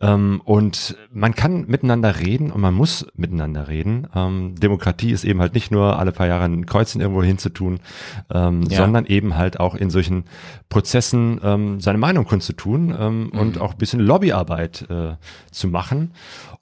Ähm, 0.00 0.40
und 0.44 0.96
man 1.12 1.34
kann 1.34 1.66
miteinander 1.66 2.20
reden 2.20 2.50
und 2.50 2.60
man 2.60 2.74
muss 2.74 3.06
miteinander 3.14 3.68
reden. 3.68 4.06
Ähm, 4.14 4.54
Demokratie 4.56 5.10
ist 5.10 5.24
eben 5.24 5.40
halt 5.40 5.54
nicht 5.54 5.70
nur 5.70 5.98
alle 5.98 6.12
paar 6.12 6.26
Jahre 6.26 6.44
ein 6.44 6.64
Kreuzen 6.64 7.00
irgendwo 7.00 7.22
hinzutun, 7.22 7.80
ähm, 8.32 8.62
ja. 8.62 8.78
sondern 8.78 9.04
eben 9.06 9.36
halt 9.36 9.60
auch 9.60 9.74
in 9.74 9.90
solchen 9.90 10.24
Prozessen 10.70 11.40
ähm, 11.44 11.80
seine 11.80 11.98
Meinung 11.98 12.24
kundzutun 12.24 12.94
ähm, 12.98 13.30
mhm. 13.32 13.38
und 13.38 13.60
auch 13.60 13.72
ein 13.72 13.78
bisschen 13.78 14.00
Lobbyarbeit 14.00 14.86
äh, 14.90 15.16
zu 15.50 15.68
machen. 15.68 16.12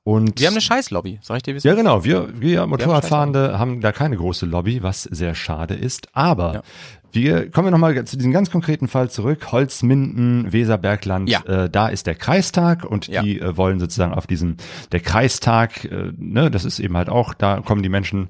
Und 0.09 0.41
wir 0.41 0.47
haben 0.47 0.55
eine 0.55 0.63
Scheiß-Lobby, 0.63 1.19
sag 1.21 1.37
ich 1.37 1.43
dir, 1.43 1.55
wie 1.55 1.69
Ja, 1.69 1.75
genau. 1.75 2.03
Wir, 2.03 2.29
wir 2.41 2.67
Motorradfahrende 2.67 3.53
haben, 3.53 3.59
haben 3.59 3.81
da 3.83 3.93
keine 3.93 4.17
große 4.17 4.47
Lobby, 4.47 4.83
was 4.83 5.03
sehr 5.03 5.35
schade 5.35 5.75
ist. 5.75 6.09
Aber 6.15 6.55
ja. 6.55 6.63
Wir 7.11 7.51
kommen 7.51 7.69
wir 7.69 7.71
nochmal 7.71 8.05
zu 8.05 8.19
diesem 8.19 8.33
ganz 8.33 8.51
konkreten 8.51 8.87
Fall 8.87 9.11
zurück. 9.11 9.51
Holzminden, 9.51 10.53
Weserbergland, 10.53 11.31
ja. 11.31 11.41
äh, 11.45 11.71
da 11.71 11.89
ist 11.89 12.07
der 12.07 12.15
Kreistag 12.15 12.85
und 12.85 13.09
ja. 13.09 13.23
die 13.23 13.41
äh, 13.41 13.57
wollen 13.57 13.81
sozusagen 13.81 14.13
auf 14.13 14.27
diesem, 14.27 14.59
der 14.93 15.01
Kreistag, 15.01 15.87
äh, 15.87 16.13
ne, 16.19 16.51
das 16.51 16.67
ist 16.67 16.79
eben 16.81 16.99
halt 16.99 17.09
auch, 17.09 17.33
da 17.33 17.61
kommen 17.61 17.83
die 17.83 17.89
Menschen 17.89 18.29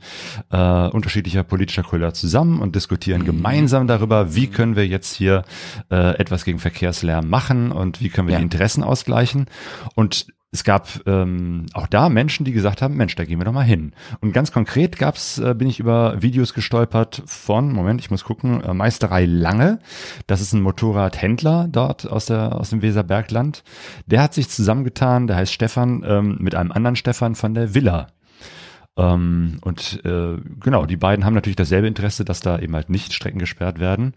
äh, 0.50 0.88
unterschiedlicher 0.88 1.42
politischer 1.42 1.82
Couleur 1.82 2.14
zusammen 2.14 2.60
und 2.60 2.76
diskutieren 2.76 3.22
mhm. 3.22 3.26
gemeinsam 3.26 3.88
darüber, 3.88 4.36
wie 4.36 4.46
können 4.46 4.76
wir 4.76 4.86
jetzt 4.86 5.12
hier 5.14 5.42
äh, 5.90 6.16
etwas 6.16 6.44
gegen 6.44 6.60
Verkehrslärm 6.60 7.28
machen 7.28 7.72
und 7.72 8.00
wie 8.00 8.10
können 8.10 8.28
wir 8.28 8.36
die 8.36 8.42
Interessen 8.44 8.84
ausgleichen. 8.84 9.46
Und 9.96 10.26
es 10.50 10.64
gab 10.64 10.88
ähm, 11.06 11.66
auch 11.74 11.86
da 11.86 12.08
Menschen, 12.08 12.44
die 12.44 12.52
gesagt 12.52 12.80
haben, 12.80 12.96
Mensch, 12.96 13.14
da 13.16 13.24
gehen 13.24 13.38
wir 13.38 13.44
doch 13.44 13.52
mal 13.52 13.62
hin. 13.62 13.92
Und 14.20 14.32
ganz 14.32 14.50
konkret 14.50 14.98
gab's, 14.98 15.38
äh, 15.38 15.54
bin 15.54 15.68
ich 15.68 15.78
über 15.78 16.22
Videos 16.22 16.54
gestolpert 16.54 17.22
von, 17.26 17.70
Moment, 17.70 18.00
ich 18.00 18.10
muss 18.10 18.24
gucken, 18.24 18.62
äh, 18.62 18.72
Meisterei 18.72 19.26
Lange. 19.26 19.78
Das 20.26 20.40
ist 20.40 20.54
ein 20.54 20.62
Motorradhändler 20.62 21.68
dort 21.70 22.10
aus 22.10 22.26
der 22.26 22.56
aus 22.58 22.70
dem 22.70 22.80
Weserbergland. 22.80 23.62
Der 24.06 24.22
hat 24.22 24.32
sich 24.32 24.48
zusammengetan, 24.48 25.26
der 25.26 25.36
heißt 25.36 25.52
Stefan, 25.52 26.02
ähm, 26.06 26.38
mit 26.40 26.54
einem 26.54 26.72
anderen 26.72 26.96
Stefan 26.96 27.34
von 27.34 27.52
der 27.52 27.74
Villa. 27.74 28.06
Ähm, 28.98 29.58
und 29.60 30.04
äh, 30.04 30.36
genau, 30.58 30.84
die 30.84 30.96
beiden 30.96 31.24
haben 31.24 31.34
natürlich 31.34 31.56
dasselbe 31.56 31.86
Interesse, 31.86 32.24
dass 32.24 32.40
da 32.40 32.58
eben 32.58 32.74
halt 32.74 32.90
nicht 32.90 33.12
Strecken 33.12 33.38
gesperrt 33.38 33.78
werden. 33.78 34.14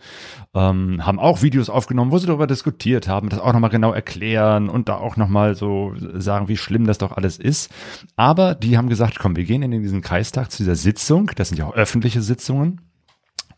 Ähm, 0.56 1.06
haben 1.06 1.20
auch 1.20 1.44
Videos 1.44 1.70
aufgenommen, 1.70 2.12
wo 2.12 2.18
sie 2.18 2.26
darüber 2.26 2.48
diskutiert 2.48 3.08
haben, 3.08 3.30
das 3.30 3.40
auch 3.40 3.54
nochmal 3.54 3.70
genau 3.70 3.94
erklären 3.94 4.70
und 4.70 4.90
da 4.90 4.96
auch 4.96 5.18
nochmal 5.18 5.54
so 5.56 5.94
sagen, 6.16 6.48
wie 6.48 6.58
schlimm 6.58 6.86
das 6.86 6.98
doch 6.98 7.12
alles 7.12 7.38
ist. 7.38 7.72
Aber 8.16 8.56
die 8.56 8.78
haben 8.78 8.90
gesagt, 8.90 9.20
komm, 9.20 9.36
wir 9.36 9.44
gehen 9.44 9.62
in 9.62 9.72
diesen 9.72 10.02
Kreistag 10.02 10.52
zu 10.52 10.58
dieser 10.58 10.76
Sitzung. 10.76 11.30
Das 11.36 11.50
sind 11.50 11.58
ja 11.60 11.68
auch 11.68 11.76
öffentliche 11.76 12.24
Sitzungen 12.24 12.82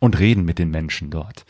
und 0.04 0.20
reden 0.20 0.43
mit 0.43 0.60
den 0.60 0.70
Menschen 0.70 1.12
dort. 1.12 1.45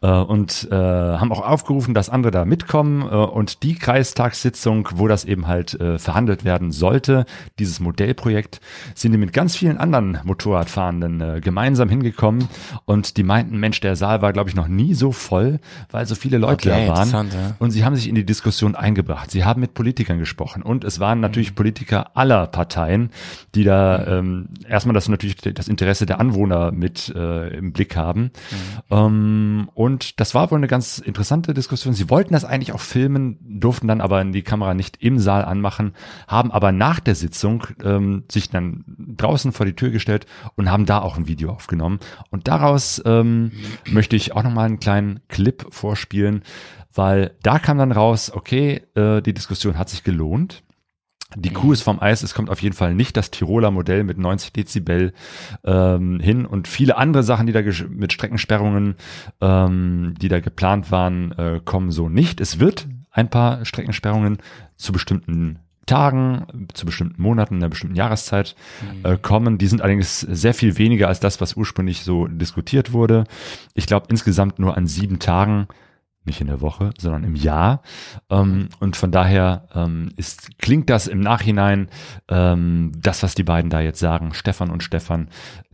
Äh, 0.00 0.08
und 0.08 0.66
äh, 0.70 0.74
haben 0.74 1.30
auch 1.32 1.46
aufgerufen, 1.46 1.92
dass 1.92 2.08
andere 2.08 2.30
da 2.30 2.46
mitkommen. 2.46 3.02
Äh, 3.02 3.14
und 3.14 3.62
die 3.62 3.74
Kreistagssitzung, 3.74 4.88
wo 4.94 5.06
das 5.06 5.26
eben 5.26 5.46
halt 5.46 5.78
äh, 5.78 5.98
verhandelt 5.98 6.42
werden 6.42 6.72
sollte, 6.72 7.26
dieses 7.58 7.78
Modellprojekt, 7.78 8.62
sind 8.94 9.12
die 9.12 9.18
mit 9.18 9.34
ganz 9.34 9.54
vielen 9.54 9.76
anderen 9.76 10.18
Motorradfahrenden 10.24 11.20
äh, 11.20 11.40
gemeinsam 11.42 11.90
hingekommen. 11.90 12.48
Und 12.86 13.18
die 13.18 13.22
meinten, 13.22 13.58
Mensch, 13.58 13.80
der 13.80 13.96
Saal 13.96 14.22
war, 14.22 14.32
glaube 14.32 14.48
ich, 14.48 14.56
noch 14.56 14.68
nie 14.68 14.94
so 14.94 15.12
voll, 15.12 15.60
weil 15.90 16.06
so 16.06 16.14
viele 16.14 16.38
Leute 16.38 16.70
Okay, 16.70 16.86
da 16.86 16.94
waren. 16.94 17.28
ja. 17.28 17.56
Und 17.58 17.70
sie 17.70 17.84
haben 17.84 17.96
sich 17.96 18.08
in 18.08 18.14
die 18.14 18.24
Diskussion 18.24 18.76
eingebracht. 18.76 19.30
Sie 19.30 19.44
haben 19.44 19.60
mit 19.60 19.74
Politikern 19.74 20.18
gesprochen. 20.18 20.62
Und 20.62 20.84
es 20.84 21.00
waren 21.00 21.20
natürlich 21.20 21.54
Politiker 21.54 22.16
aller 22.16 22.46
Parteien, 22.46 23.10
die 23.54 23.64
da 23.64 24.06
ähm, 24.06 24.48
erstmal 24.66 24.94
das 24.94 25.06
natürlich 25.10 25.36
das 25.36 25.68
Interesse 25.68 26.06
der 26.06 26.18
Anwohner 26.18 26.72
mit 26.72 27.12
äh, 27.14 27.48
im 27.58 27.74
Blick 27.74 27.89
haben. 27.96 28.30
Ähm, 28.90 29.70
und 29.74 30.20
das 30.20 30.34
war 30.34 30.50
wohl 30.50 30.58
eine 30.58 30.68
ganz 30.68 30.98
interessante 30.98 31.54
Diskussion. 31.54 31.94
Sie 31.94 32.10
wollten 32.10 32.32
das 32.32 32.44
eigentlich 32.44 32.72
auch 32.72 32.80
filmen, 32.80 33.38
durften 33.40 33.88
dann 33.88 34.00
aber 34.00 34.24
die 34.24 34.42
Kamera 34.42 34.74
nicht 34.74 35.02
im 35.02 35.18
Saal 35.18 35.44
anmachen, 35.44 35.94
haben 36.26 36.50
aber 36.50 36.72
nach 36.72 37.00
der 37.00 37.14
Sitzung 37.14 37.66
ähm, 37.82 38.24
sich 38.30 38.50
dann 38.50 38.84
draußen 39.16 39.52
vor 39.52 39.66
die 39.66 39.74
Tür 39.74 39.90
gestellt 39.90 40.26
und 40.56 40.70
haben 40.70 40.86
da 40.86 41.00
auch 41.00 41.16
ein 41.16 41.28
Video 41.28 41.50
aufgenommen. 41.50 42.00
Und 42.30 42.48
daraus 42.48 43.02
ähm, 43.04 43.52
möchte 43.90 44.16
ich 44.16 44.34
auch 44.34 44.42
nochmal 44.42 44.66
einen 44.66 44.80
kleinen 44.80 45.20
Clip 45.28 45.66
vorspielen, 45.70 46.42
weil 46.94 47.36
da 47.42 47.58
kam 47.58 47.78
dann 47.78 47.92
raus, 47.92 48.32
okay, 48.34 48.82
äh, 48.94 49.20
die 49.22 49.34
Diskussion 49.34 49.78
hat 49.78 49.88
sich 49.88 50.02
gelohnt. 50.04 50.62
Die 51.36 51.52
Kuh 51.52 51.72
ist 51.72 51.82
vom 51.82 52.00
Eis, 52.00 52.22
es 52.22 52.34
kommt 52.34 52.50
auf 52.50 52.62
jeden 52.62 52.74
Fall 52.74 52.94
nicht 52.94 53.16
das 53.16 53.30
Tiroler 53.30 53.70
Modell 53.70 54.04
mit 54.04 54.18
90 54.18 54.52
Dezibel 54.52 55.12
ähm, 55.64 56.20
hin 56.20 56.44
und 56.46 56.66
viele 56.66 56.96
andere 56.96 57.22
Sachen, 57.22 57.46
die 57.46 57.52
da 57.52 57.62
mit 57.88 58.12
Streckensperrungen, 58.12 58.96
ähm, 59.40 60.14
die 60.20 60.28
da 60.28 60.40
geplant 60.40 60.90
waren, 60.90 61.32
äh, 61.32 61.60
kommen 61.64 61.92
so 61.92 62.08
nicht. 62.08 62.40
Es 62.40 62.58
wird 62.58 62.88
ein 63.10 63.30
paar 63.30 63.64
Streckensperrungen 63.64 64.38
zu 64.76 64.92
bestimmten 64.92 65.58
Tagen, 65.86 66.68
zu 66.72 66.86
bestimmten 66.86 67.20
Monaten, 67.20 67.54
in 67.54 67.60
einer 67.60 67.70
bestimmten 67.70 67.96
Jahreszeit 67.96 68.54
äh, 69.02 69.16
kommen. 69.16 69.58
Die 69.58 69.66
sind 69.66 69.82
allerdings 69.82 70.20
sehr 70.20 70.54
viel 70.54 70.78
weniger 70.78 71.08
als 71.08 71.18
das, 71.18 71.40
was 71.40 71.56
ursprünglich 71.56 72.04
so 72.04 72.28
diskutiert 72.28 72.92
wurde. 72.92 73.24
Ich 73.74 73.86
glaube 73.86 74.06
insgesamt 74.08 74.60
nur 74.60 74.76
an 74.76 74.86
sieben 74.86 75.18
Tagen 75.18 75.66
nicht 76.24 76.40
in 76.40 76.46
der 76.46 76.60
Woche, 76.60 76.90
sondern 76.98 77.24
im 77.24 77.34
Jahr. 77.34 77.82
Ähm, 78.30 78.68
und 78.78 78.96
von 78.96 79.10
daher 79.10 79.68
ähm, 79.74 80.10
ist, 80.16 80.58
klingt 80.58 80.90
das 80.90 81.06
im 81.06 81.20
Nachhinein, 81.20 81.88
ähm, 82.28 82.92
das, 82.96 83.22
was 83.22 83.34
die 83.34 83.42
beiden 83.42 83.70
da 83.70 83.80
jetzt 83.80 84.00
sagen, 84.00 84.34
Stefan 84.34 84.70
und 84.70 84.82
Stefan, 84.82 85.28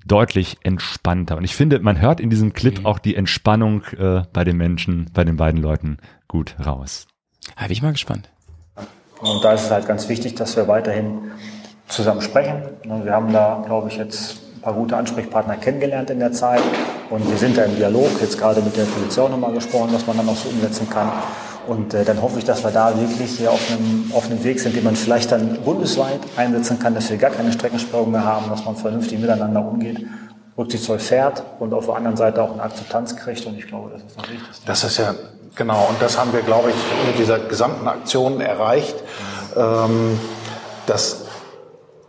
deutlich 0.06 0.58
entspannter. 0.62 1.36
Und 1.36 1.44
ich 1.44 1.56
finde, 1.56 1.80
man 1.80 2.00
hört 2.00 2.20
in 2.20 2.30
diesem 2.30 2.52
Clip 2.52 2.84
auch 2.84 2.98
die 2.98 3.16
Entspannung 3.16 3.82
äh, 3.98 4.22
bei 4.32 4.44
den 4.44 4.56
Menschen, 4.56 5.10
bei 5.12 5.24
den 5.24 5.36
beiden 5.36 5.60
Leuten 5.60 5.98
gut 6.28 6.54
raus. 6.64 7.06
Da 7.56 7.62
bin 7.64 7.72
ich 7.72 7.82
mal 7.82 7.92
gespannt. 7.92 8.30
Und 9.20 9.42
da 9.42 9.52
ist 9.52 9.64
es 9.64 9.70
halt 9.70 9.88
ganz 9.88 10.08
wichtig, 10.08 10.34
dass 10.34 10.56
wir 10.56 10.68
weiterhin 10.68 11.32
zusammen 11.88 12.20
sprechen. 12.20 12.62
Ne, 12.84 13.04
Wir 13.04 13.12
haben 13.12 13.32
da, 13.32 13.62
glaube 13.66 13.88
ich, 13.88 13.96
jetzt 13.96 14.45
paar 14.66 14.74
gute 14.74 14.96
Ansprechpartner 14.96 15.56
kennengelernt 15.58 16.10
in 16.10 16.18
der 16.18 16.32
Zeit. 16.32 16.60
Und 17.08 17.30
wir 17.30 17.38
sind 17.38 17.56
da 17.56 17.62
im 17.62 17.76
Dialog, 17.76 18.08
jetzt 18.20 18.36
gerade 18.36 18.60
mit 18.60 18.76
der 18.76 18.82
Polizei 18.82 19.22
auch 19.22 19.30
nochmal 19.30 19.52
gesprochen, 19.52 19.90
was 19.92 20.04
man 20.08 20.16
dann 20.16 20.28
auch 20.28 20.34
so 20.34 20.48
umsetzen 20.48 20.90
kann. 20.90 21.12
Und 21.68 21.94
äh, 21.94 22.04
dann 22.04 22.20
hoffe 22.20 22.40
ich, 22.40 22.44
dass 22.44 22.64
wir 22.64 22.72
da 22.72 22.92
wirklich 22.98 23.38
hier 23.38 23.52
auf 23.52 23.60
einem, 23.70 24.10
auf 24.12 24.26
einem 24.26 24.42
Weg 24.42 24.58
sind, 24.58 24.74
den 24.74 24.82
man 24.82 24.96
vielleicht 24.96 25.30
dann 25.30 25.58
bundesweit 25.64 26.18
einsetzen 26.36 26.80
kann, 26.80 26.96
dass 26.96 27.08
wir 27.08 27.16
gar 27.16 27.30
keine 27.30 27.52
Streckensperrung 27.52 28.10
mehr 28.10 28.24
haben, 28.24 28.50
dass 28.50 28.64
man 28.64 28.74
vernünftig 28.74 29.20
miteinander 29.20 29.64
umgeht, 29.64 30.04
rücksichtsvoll 30.58 30.98
fährt 30.98 31.44
und 31.60 31.72
auf 31.72 31.86
der 31.86 31.94
anderen 31.94 32.16
Seite 32.16 32.42
auch 32.42 32.52
eine 32.52 32.62
Akzeptanz 32.62 33.14
kriegt. 33.14 33.46
Und 33.46 33.56
ich 33.56 33.68
glaube, 33.68 33.90
das 33.92 34.02
ist 34.02 34.18
das 34.18 34.28
Wichtigste. 34.28 34.66
Das 34.66 34.82
ist 34.82 34.98
ja, 34.98 35.14
genau, 35.54 35.86
und 35.90 36.02
das 36.02 36.18
haben 36.18 36.32
wir, 36.32 36.42
glaube 36.42 36.70
ich, 36.70 37.06
mit 37.06 37.20
dieser 37.20 37.38
gesamten 37.38 37.86
Aktion 37.86 38.40
erreicht, 38.40 38.96
ähm, 39.56 40.18
dass 40.86 41.26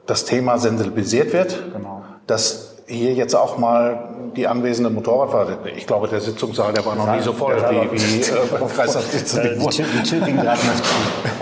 das 0.08 0.26
Thema 0.26 0.58
sensibilisiert 0.58 1.34
wird, 1.34 1.56
Genau. 1.72 1.98
Dass 2.28 2.76
hier 2.88 3.14
jetzt 3.14 3.36
auch 3.36 3.58
mal 3.58 4.32
die 4.36 4.48
anwesende 4.48 4.90
Motorradfahrer, 4.90 5.66
ich 5.76 5.88
glaube, 5.88 6.08
der 6.08 6.22
Sitzungssaal, 6.22 6.74
der 6.74 6.86
war 6.86 6.96
noch 6.96 7.12
nie 7.14 7.22
so 7.22 7.34
voll 7.34 7.56
wie, 7.70 7.92
wie 7.92 8.22
äh, 8.22 8.34
beim 8.52 8.70
Kreistagssitzung. 8.70 9.42
Äh, 9.42 9.58
die, 9.58 9.68
Tür, 9.68 9.86
die 9.94 10.04
Tür 10.04 10.22
ging 10.22 10.38
gerade 10.38 10.60
nicht. 10.60 10.84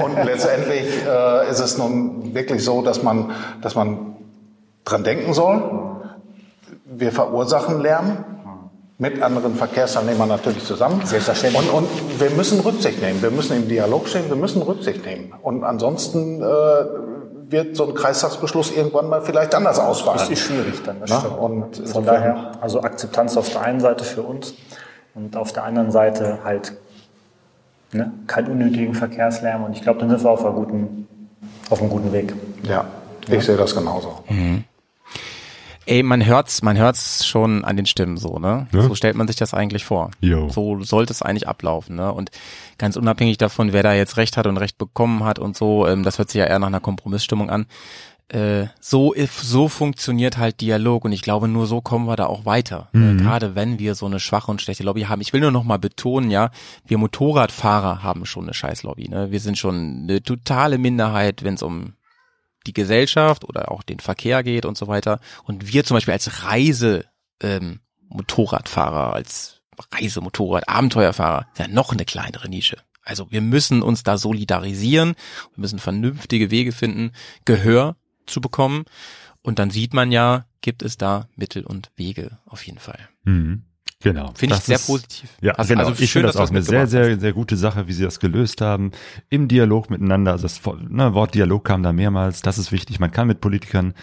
Und 0.03 0.25
letztendlich 0.25 0.85
äh, 1.05 1.49
ist 1.49 1.59
es 1.59 1.77
nun 1.77 2.33
wirklich 2.33 2.63
so, 2.63 2.81
dass 2.81 3.03
man, 3.03 3.31
dass 3.61 3.75
man 3.75 4.15
dran 4.85 5.03
denken 5.03 5.33
soll. 5.33 5.61
Wir 6.85 7.11
verursachen 7.11 7.81
Lärm 7.81 8.23
mit 8.97 9.21
anderen 9.21 9.55
Verkehrsteilnehmern 9.55 10.29
natürlich 10.29 10.63
zusammen. 10.63 11.01
Selbstverständlich. 11.05 11.71
Und, 11.71 11.83
und 11.83 12.19
wir 12.19 12.29
müssen 12.31 12.59
Rücksicht 12.61 13.01
nehmen. 13.01 13.21
Wir 13.21 13.31
müssen 13.31 13.55
im 13.57 13.67
Dialog 13.67 14.07
stehen. 14.07 14.29
Wir 14.29 14.37
müssen 14.37 14.61
Rücksicht 14.61 15.05
nehmen. 15.05 15.33
Und 15.41 15.63
ansonsten 15.63 16.41
äh, 16.41 16.45
wird 17.49 17.75
so 17.75 17.87
ein 17.87 17.93
Kreistagsbeschluss 17.93 18.71
irgendwann 18.71 19.07
mal 19.09 19.21
vielleicht 19.21 19.53
anders 19.55 19.79
ausfallen. 19.79 20.19
Das 20.19 20.29
ist 20.29 20.39
schwierig 20.39 20.81
dann, 20.83 20.99
das 20.99 21.09
stimmt. 21.09 21.37
und 21.37 21.75
Von 21.75 21.83
insofern- 21.85 22.05
daher, 22.05 22.51
also 22.61 22.81
Akzeptanz 22.81 23.37
auf 23.37 23.49
der 23.49 23.61
einen 23.61 23.79
Seite 23.79 24.03
für 24.03 24.21
uns 24.23 24.53
und 25.13 25.35
auf 25.37 25.53
der 25.53 25.63
anderen 25.63 25.91
Seite 25.91 26.39
halt 26.43 26.73
ne, 27.91 28.11
keinen 28.27 28.51
unnötigen 28.51 28.93
Verkehrslärm. 28.93 29.63
Und 29.63 29.73
ich 29.75 29.81
glaube, 29.81 29.99
dann 29.99 30.09
sind 30.09 30.23
wir 30.23 30.29
auf, 30.31 30.41
einer 30.43 30.53
guten, 30.53 31.07
auf 31.69 31.79
einem 31.81 31.89
guten 31.89 32.11
Weg. 32.11 32.33
Ja, 32.63 32.85
ich 33.29 33.45
sehe 33.45 33.57
das 33.57 33.75
genauso. 33.75 34.19
Ey, 35.85 36.01
man 36.03 36.25
hört's, 36.25 36.61
man 36.61 36.77
hört's 36.77 37.25
schon 37.25 37.63
an 37.63 37.75
den 37.75 37.85
Stimmen 37.85 38.17
so, 38.17 38.39
ne? 38.39 38.67
Ja. 38.73 38.81
So 38.81 38.95
stellt 38.95 39.15
man 39.15 39.27
sich 39.27 39.35
das 39.35 39.53
eigentlich 39.53 39.85
vor. 39.85 40.11
Jo. 40.19 40.49
So 40.49 40.81
sollte 40.81 41.13
es 41.13 41.21
eigentlich 41.21 41.47
ablaufen, 41.47 41.95
ne? 41.95 42.11
Und 42.11 42.31
ganz 42.77 42.95
unabhängig 42.95 43.37
davon, 43.37 43.71
wer 43.71 43.83
da 43.83 43.93
jetzt 43.93 44.17
Recht 44.17 44.37
hat 44.37 44.47
und 44.47 44.57
Recht 44.57 44.77
bekommen 44.77 45.23
hat 45.23 45.37
und 45.37 45.55
so, 45.55 45.87
ähm, 45.87 46.03
das 46.03 46.17
hört 46.17 46.29
sich 46.29 46.39
ja 46.39 46.45
eher 46.45 46.59
nach 46.59 46.67
einer 46.67 46.79
Kompromissstimmung 46.79 47.49
an. 47.49 47.67
Äh, 48.27 48.65
so, 48.79 49.13
so 49.43 49.67
funktioniert 49.69 50.39
halt 50.39 50.59
Dialog 50.59 51.05
und 51.05 51.11
ich 51.11 51.21
glaube, 51.21 51.47
nur 51.47 51.67
so 51.67 51.81
kommen 51.81 52.07
wir 52.07 52.15
da 52.15 52.25
auch 52.25 52.45
weiter. 52.45 52.89
Äh, 52.93 53.13
gerade 53.17 53.53
wenn 53.53 53.77
wir 53.77 53.93
so 53.93 54.07
eine 54.07 54.19
schwache 54.19 54.49
und 54.49 54.63
schlechte 54.63 54.83
Lobby 54.83 55.03
haben. 55.03 55.21
Ich 55.21 55.31
will 55.31 55.41
nur 55.41 55.51
noch 55.51 55.63
mal 55.63 55.77
betonen, 55.77 56.31
ja, 56.31 56.49
wir 56.87 56.97
Motorradfahrer 56.97 58.01
haben 58.01 58.25
schon 58.25 58.45
eine 58.45 58.55
scheiß 58.55 58.81
Lobby, 58.81 59.07
ne? 59.09 59.29
Wir 59.29 59.39
sind 59.39 59.59
schon 59.59 60.07
eine 60.09 60.23
totale 60.23 60.79
Minderheit, 60.79 61.43
wenn 61.43 61.53
es 61.53 61.61
um 61.61 61.93
die 62.67 62.73
Gesellschaft 62.73 63.43
oder 63.43 63.71
auch 63.71 63.83
den 63.83 63.99
Verkehr 63.99 64.43
geht 64.43 64.65
und 64.65 64.77
so 64.77 64.87
weiter. 64.87 65.19
Und 65.43 65.71
wir 65.71 65.83
zum 65.83 65.95
Beispiel 65.95 66.13
als 66.13 66.43
Reise 66.43 67.05
ähm, 67.41 67.79
als 69.13 69.61
Reisemotorrad, 69.93 70.69
Abenteuerfahrer, 70.69 71.47
ja 71.57 71.67
noch 71.67 71.91
eine 71.91 72.05
kleinere 72.05 72.49
Nische. 72.49 72.77
Also 73.03 73.31
wir 73.31 73.41
müssen 73.41 73.81
uns 73.81 74.03
da 74.03 74.17
solidarisieren, 74.17 75.15
wir 75.53 75.61
müssen 75.61 75.79
vernünftige 75.79 76.49
Wege 76.49 76.71
finden, 76.71 77.11
Gehör 77.45 77.95
zu 78.25 78.41
bekommen. 78.41 78.85
Und 79.41 79.59
dann 79.59 79.69
sieht 79.69 79.93
man 79.93 80.11
ja, 80.11 80.45
gibt 80.61 80.81
es 80.81 80.97
da 80.97 81.27
Mittel 81.35 81.63
und 81.63 81.91
Wege 81.95 82.39
auf 82.45 82.65
jeden 82.65 82.79
Fall. 82.79 83.07
Mhm. 83.23 83.63
Genau. 84.03 84.31
Finde 84.35 84.55
ich 84.55 84.61
sehr 84.61 84.75
ist- 84.75 84.87
positiv. 84.87 85.29
Ja, 85.41 85.53
Also- 85.53 85.73
genau. 85.73 85.87
also 85.87 86.03
ich 86.03 86.11
finde 86.11 86.27
das 86.27 86.35
auch 86.35 86.49
eine 86.49 86.61
sehr, 86.61 86.85
sehr, 86.85 87.17
sehr 87.19 87.33
gute 87.33 87.55
Sache, 87.55 87.87
wie 87.87 87.93
sie 87.93 88.03
das 88.03 88.19
gelöst 88.19 88.59
haben. 88.61 88.91
Im 89.29 89.47
Dialog 89.47 89.89
miteinander. 89.89 90.33
Also 90.33 90.43
das 90.43 90.61
ne, 90.89 91.13
Wort 91.13 91.33
Dialog 91.33 91.63
kam 91.63 91.81
da 91.81 91.91
mehrmals. 91.93 92.41
Das 92.41 92.57
ist 92.57 92.71
wichtig. 92.71 92.99
Man 92.99 93.09
kann 93.11 93.25
mit 93.25 93.39
Politikern 93.41 93.93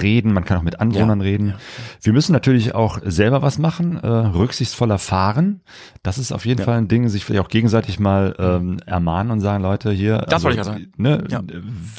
reden, 0.00 0.32
man 0.32 0.44
kann 0.44 0.58
auch 0.58 0.62
mit 0.62 0.80
Anwohnern 0.80 1.20
Ja, 1.20 1.24
reden. 1.24 1.54
Wir 2.02 2.12
müssen 2.12 2.32
natürlich 2.32 2.74
auch 2.74 3.00
selber 3.04 3.40
was 3.42 3.58
machen, 3.58 3.96
äh, 3.96 4.06
rücksichtsvoller 4.06 4.98
fahren. 4.98 5.62
Das 6.02 6.18
ist 6.18 6.30
auf 6.30 6.44
jeden 6.46 6.62
Fall 6.62 6.76
ein 6.78 6.86
Ding, 6.88 7.08
sich 7.08 7.24
vielleicht 7.24 7.44
auch 7.44 7.48
gegenseitig 7.50 7.98
mal 7.98 8.36
ähm, 8.38 8.78
ermahnen 8.86 9.32
und 9.32 9.40
sagen, 9.40 9.62
Leute, 9.62 9.90
hier, 9.90 10.18
Das 10.28 10.44
wollte 10.44 10.56
ich 10.56 10.60
auch 10.60 10.66
sagen. 10.72 10.92
Ne, 10.98 11.24
Ja. 11.30 11.42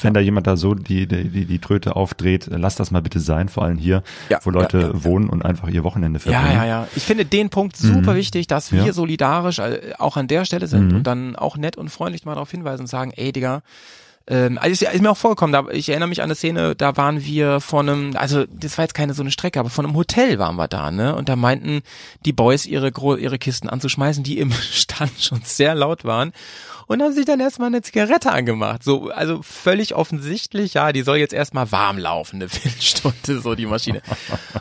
wenn 0.02 0.14
da 0.14 0.20
jemand 0.20 0.46
da 0.46 0.56
so 0.56 0.74
die, 0.74 1.06
die, 1.06 1.28
die, 1.28 1.44
die 1.46 1.58
Tröte 1.58 1.96
aufdreht, 1.96 2.48
lass 2.50 2.76
das 2.76 2.90
mal 2.92 3.02
bitte 3.02 3.18
sein, 3.20 3.48
vor 3.48 3.64
allem 3.64 3.76
hier, 3.76 4.02
Ja, 4.30 4.38
wo 4.44 4.50
Leute 4.50 4.78
ja, 4.80 4.86
ja, 4.88 5.04
wohnen 5.04 5.28
und 5.28 5.44
einfach 5.44 5.68
ihr 5.68 5.84
Wochenende 5.84 6.20
Ja, 6.24 6.30
verbringen. 6.32 6.54
ja, 6.56 6.64
ja. 6.64 6.88
Ich 6.94 7.02
finde 7.02 7.24
den 7.24 7.39
Punkt 7.48 7.76
super 7.76 8.14
wichtig, 8.16 8.46
dass 8.48 8.72
wir 8.72 8.84
Ja. 8.84 8.92
solidarisch 8.92 9.60
äh, 9.60 9.94
auch 9.98 10.18
an 10.18 10.28
der 10.28 10.44
Stelle 10.44 10.66
sind 10.66 10.92
und 10.92 11.04
dann 11.04 11.36
auch 11.36 11.56
nett 11.56 11.76
und 11.78 11.88
freundlich 11.88 12.26
mal 12.26 12.34
darauf 12.34 12.50
hinweisen 12.50 12.82
und 12.82 12.86
sagen, 12.88 13.12
ey, 13.16 13.32
Digga, 13.32 13.62
ähm, 14.26 14.58
also 14.58 14.70
ist, 14.72 14.82
ist 14.82 15.00
mir 15.00 15.10
auch 15.10 15.16
vorgekommen, 15.16 15.52
da, 15.52 15.72
ich 15.72 15.88
erinnere 15.88 16.08
mich 16.08 16.20
an 16.20 16.26
eine 16.26 16.34
Szene, 16.34 16.76
da 16.76 16.96
waren 16.98 17.24
wir 17.24 17.60
von 17.60 17.88
einem, 17.88 18.16
also 18.16 18.44
das 18.46 18.76
war 18.76 18.84
jetzt 18.84 18.94
keine 18.94 19.14
so 19.14 19.22
eine 19.22 19.30
Strecke, 19.30 19.58
aber 19.58 19.70
von 19.70 19.86
einem 19.86 19.96
Hotel 19.96 20.38
waren 20.38 20.56
wir 20.56 20.68
da, 20.68 20.90
ne? 20.90 21.16
Und 21.16 21.28
da 21.30 21.36
meinten 21.36 21.80
die 22.26 22.32
Boys 22.34 22.66
ihre, 22.66 22.92
ihre 23.18 23.38
Kisten 23.38 23.68
anzuschmeißen, 23.68 24.22
die 24.22 24.38
im 24.38 24.52
Stand 24.72 25.12
schon 25.20 25.40
sehr 25.42 25.74
laut 25.74 26.04
waren. 26.04 26.32
Und 26.90 27.00
haben 27.02 27.12
sich 27.12 27.24
dann 27.24 27.38
erstmal 27.38 27.68
eine 27.68 27.82
Zigarette 27.82 28.32
angemacht. 28.32 28.82
So, 28.82 29.10
also 29.10 29.42
völlig 29.42 29.94
offensichtlich, 29.94 30.74
ja, 30.74 30.90
die 30.92 31.02
soll 31.02 31.18
jetzt 31.18 31.32
erstmal 31.32 31.70
warm 31.70 31.98
laufen, 31.98 32.36
eine 32.36 32.48
Viertelstunde, 32.48 33.40
so 33.40 33.54
die 33.54 33.66
Maschine. 33.66 34.02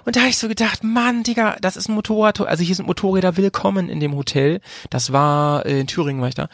Und 0.06 0.16
da 0.16 0.20
habe 0.20 0.30
ich 0.30 0.38
so 0.38 0.48
gedacht, 0.48 0.84
Mann, 0.84 1.24
Digga, 1.24 1.58
das 1.60 1.76
ist 1.76 1.90
ein 1.90 1.96
Motorrad, 1.96 2.40
also 2.42 2.64
hier 2.64 2.76
sind 2.76 2.86
Motorräder 2.86 3.36
willkommen 3.36 3.90
in 3.90 4.00
dem 4.00 4.16
Hotel. 4.16 4.62
Das 4.92 5.12
war 5.12 5.66
äh, 5.66 5.80
in 5.80 5.88
Thüringen, 5.88 6.22
war 6.22 6.28
ich 6.28 6.36
da. 6.36 6.50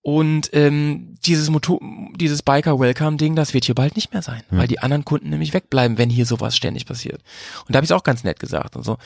Und 0.00 0.50
ähm, 0.54 1.14
dieses 1.24 1.50
Motor, 1.50 1.78
dieses 2.16 2.42
Biker 2.42 2.80
Welcome 2.80 3.16
Ding, 3.16 3.36
das 3.36 3.54
wird 3.54 3.64
hier 3.66 3.76
bald 3.76 3.94
nicht 3.94 4.12
mehr 4.12 4.22
sein, 4.22 4.42
Ja. 4.50 4.58
weil 4.58 4.66
die 4.66 4.80
anderen 4.80 5.04
Kunden 5.04 5.30
nämlich 5.30 5.54
wegbleiben, 5.54 5.98
wenn 5.98 6.10
hier 6.10 6.26
sowas 6.26 6.56
ständig 6.56 6.84
passiert. 6.84 7.22
Und 7.68 7.74
da 7.74 7.76
habe 7.76 7.84
ich 7.84 7.90
es 7.92 7.96
auch 7.96 8.02
ganz 8.02 8.24
nett 8.24 8.40
gesagt 8.40 8.74
und 8.74 8.82
so. 8.82 8.98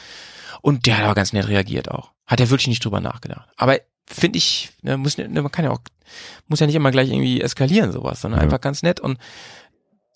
Und 0.63 0.87
der 0.87 0.97
hat 0.97 1.05
aber 1.05 1.15
ganz 1.15 1.35
nett 1.35 1.47
reagiert 1.49 1.91
auch. 1.91 2.13
Hat 2.27 2.41
er 2.41 2.49
wirklich 2.49 2.69
nicht 2.69 2.83
drüber 2.83 3.03
nachgedacht. 3.03 3.47
Aber 3.59 3.79
finde 4.07 4.39
ich, 4.39 4.71
ne, 4.83 4.97
muss, 4.97 5.19
ne, 5.19 5.29
man 5.29 5.51
kann 5.53 5.65
ja 5.65 5.71
auch, 5.71 5.81
muss 6.49 6.61
ja 6.61 6.67
nicht 6.67 6.77
immer 6.77 6.91
gleich 6.91 7.11
irgendwie 7.11 7.41
eskalieren 7.41 7.93
sowas, 7.93 8.21
sondern 8.21 8.41
Ja. 8.41 8.45
einfach 8.45 8.61
ganz 8.61 8.83
nett 8.83 9.01
und 9.01 9.19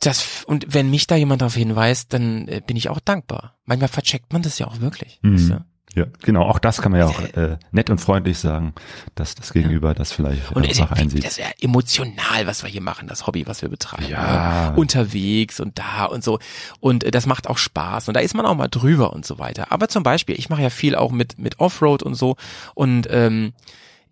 das, 0.03 0.45
und 0.47 0.73
wenn 0.73 0.89
mich 0.89 1.07
da 1.07 1.17
jemand 1.17 1.43
darauf 1.43 1.55
hinweist, 1.55 2.13
dann 2.15 2.49
äh, 2.49 2.63
bin 2.67 2.77
ich 2.77 2.89
auch 2.89 3.01
dankbar. 3.01 3.59
Manchmal 3.67 3.89
vercheckt 3.89 4.33
man 4.33 4.41
das 4.41 4.59
ja 4.59 4.67
auch 4.67 4.81
wirklich. 4.81 5.19
Mhm. 5.23 5.35
Weißt 5.35 5.51
du? 5.51 5.65
Ja, 5.95 6.07
genau. 6.23 6.43
Auch 6.43 6.61
das 6.61 6.81
kann 6.83 6.93
man 6.93 7.01
ja 7.01 7.07
auch 7.07 7.21
äh, 7.21 7.59
nett 7.73 7.91
und 7.91 8.01
freundlich 8.01 8.39
sagen, 8.39 8.75
dass 9.17 9.35
das 9.35 9.53
Gegenüber 9.53 9.93
das 9.93 10.13
vielleicht 10.13 10.53
Und 10.53 10.65
auch 10.81 10.93
einsieht. 10.93 11.25
das 11.25 11.33
ist 11.33 11.39
ja 11.39 11.51
emotional, 11.61 12.47
was 12.47 12.63
wir 12.63 12.71
hier 12.71 12.81
machen, 12.81 13.09
das 13.09 13.27
Hobby, 13.27 13.47
was 13.47 13.63
wir 13.63 13.69
betreiben. 13.69 14.09
Ja. 14.09 14.71
ne? 14.71 14.77
Unterwegs 14.77 15.59
und 15.59 15.79
da 15.79 16.05
und 16.05 16.23
so. 16.23 16.39
Und 16.79 17.03
äh, 17.03 17.11
das 17.11 17.27
macht 17.27 17.49
auch 17.49 17.59
Spaß. 17.59 18.09
Und 18.09 18.15
da 18.15 18.21
ist 18.21 18.35
man 18.35 18.47
auch 18.47 18.55
mal 18.55 18.69
drüber 18.69 19.13
und 19.13 19.27
so 19.27 19.39
weiter. 19.39 19.73
Aber 19.73 19.89
zum 19.89 20.05
Beispiel, 20.05 20.39
ich 20.39 20.49
mache 20.49 20.63
ja 20.63 20.71
viel 20.71 20.95
auch 20.95 21.11
mit, 21.11 21.39
mit 21.39 21.59
Offroad 21.59 22.03
und 22.05 22.15
so. 22.15 22.37
Und 22.75 23.09
ähm, 23.11 23.53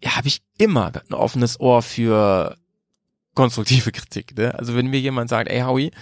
ja, 0.02 0.16
habe 0.16 0.28
ich 0.28 0.42
immer 0.58 0.92
ein 1.08 1.14
offenes 1.14 1.60
Ohr 1.60 1.82
für 1.82 2.56
konstruktive 3.34 3.92
Kritik. 3.92 4.36
Ne? 4.36 4.52
Also 4.58 4.74
wenn 4.74 4.88
mir 4.88 5.00
jemand 5.00 5.30
sagt, 5.30 5.48
ey 5.48 5.60
Howie, 5.60 5.92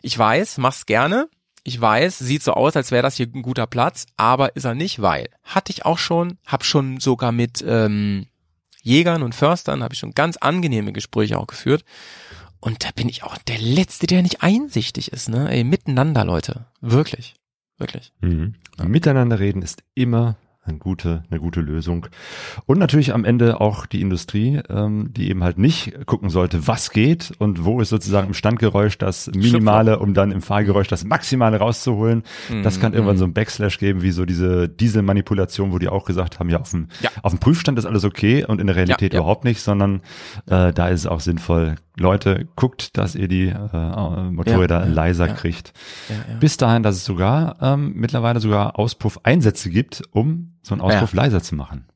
ich 0.00 0.18
weiß, 0.18 0.56
mach's 0.58 0.86
gerne. 0.86 1.28
Ich 1.68 1.78
weiß, 1.78 2.18
sieht 2.18 2.42
so 2.42 2.54
aus, 2.54 2.76
als 2.76 2.92
wäre 2.92 3.02
das 3.02 3.16
hier 3.16 3.26
ein 3.26 3.42
guter 3.42 3.66
Platz, 3.66 4.06
aber 4.16 4.56
ist 4.56 4.64
er 4.64 4.74
nicht, 4.74 5.02
weil 5.02 5.28
hatte 5.42 5.70
ich 5.70 5.84
auch 5.84 5.98
schon, 5.98 6.38
hab 6.46 6.64
schon 6.64 6.98
sogar 6.98 7.30
mit 7.30 7.62
ähm, 7.66 8.24
Jägern 8.80 9.22
und 9.22 9.34
Förstern 9.34 9.82
habe 9.82 9.92
ich 9.92 10.00
schon 10.00 10.12
ganz 10.12 10.38
angenehme 10.38 10.94
Gespräche 10.94 11.38
auch 11.38 11.46
geführt. 11.46 11.84
Und 12.58 12.86
da 12.86 12.88
bin 12.94 13.10
ich 13.10 13.22
auch 13.22 13.36
der 13.36 13.58
Letzte, 13.58 14.06
der 14.06 14.22
nicht 14.22 14.42
einsichtig 14.42 15.12
ist, 15.12 15.28
ne? 15.28 15.50
Ey, 15.50 15.62
miteinander, 15.62 16.24
Leute. 16.24 16.64
Wirklich. 16.80 17.34
Wirklich. 17.76 18.14
Mhm. 18.22 18.54
Miteinander 18.86 19.38
reden 19.38 19.60
ist 19.60 19.82
immer 19.94 20.38
eine 20.68 20.78
gute, 20.78 21.22
eine 21.30 21.40
gute 21.40 21.60
Lösung. 21.60 22.06
Und 22.66 22.78
natürlich 22.78 23.14
am 23.14 23.24
Ende 23.24 23.60
auch 23.60 23.86
die 23.86 24.00
Industrie, 24.00 24.60
ähm, 24.68 25.10
die 25.16 25.30
eben 25.30 25.42
halt 25.42 25.58
nicht 25.58 26.06
gucken 26.06 26.30
sollte, 26.30 26.66
was 26.66 26.90
geht 26.90 27.32
und 27.38 27.64
wo 27.64 27.80
ist 27.80 27.88
sozusagen 27.88 28.28
im 28.28 28.34
Standgeräusch 28.34 28.98
das 28.98 29.30
Minimale, 29.34 29.98
um 29.98 30.14
dann 30.14 30.30
im 30.30 30.42
Fahrgeräusch 30.42 30.88
das 30.88 31.04
Maximale 31.04 31.58
rauszuholen. 31.58 32.22
Das 32.62 32.80
kann 32.80 32.92
irgendwann 32.92 33.18
so 33.18 33.24
ein 33.24 33.32
Backslash 33.32 33.78
geben, 33.78 34.02
wie 34.02 34.10
so 34.10 34.24
diese 34.24 34.68
Dieselmanipulation, 34.68 35.72
wo 35.72 35.78
die 35.78 35.88
auch 35.88 36.04
gesagt 36.04 36.38
haben, 36.38 36.48
ja, 36.48 36.60
auf 36.60 36.70
dem, 36.70 36.88
Ja. 37.00 37.10
auf 37.22 37.32
dem 37.32 37.40
Prüfstand 37.40 37.78
ist 37.78 37.86
alles 37.86 38.04
okay 38.04 38.44
und 38.44 38.60
in 38.60 38.66
der 38.66 38.76
Realität 38.76 39.12
Ja, 39.12 39.18
ja. 39.18 39.22
überhaupt 39.22 39.44
nicht, 39.44 39.60
sondern 39.60 40.02
äh, 40.46 40.72
da 40.72 40.88
ist 40.88 41.00
es 41.00 41.06
auch 41.06 41.20
sinnvoll. 41.20 41.76
Leute, 41.98 42.48
guckt, 42.56 42.96
dass 42.96 43.14
ihr 43.14 43.28
die 43.28 43.48
äh, 43.48 44.30
Motorräder 44.30 44.80
Ja, 44.80 44.86
ja, 44.86 44.92
leiser 44.92 45.28
ja. 45.28 45.34
kriegt. 45.34 45.72
Bis 46.40 46.56
dahin, 46.56 46.82
dass 46.82 46.96
es 46.96 47.04
sogar 47.04 47.56
ähm, 47.60 47.92
mittlerweile 47.94 48.40
sogar 48.40 48.78
Auspuffeinsätze 48.78 49.70
gibt, 49.70 50.02
um 50.12 50.58
so 50.62 50.74
einen 50.74 50.80
Auspuff 50.80 51.12
leiser 51.12 51.42
zu 51.42 51.54
machen. 51.54 51.86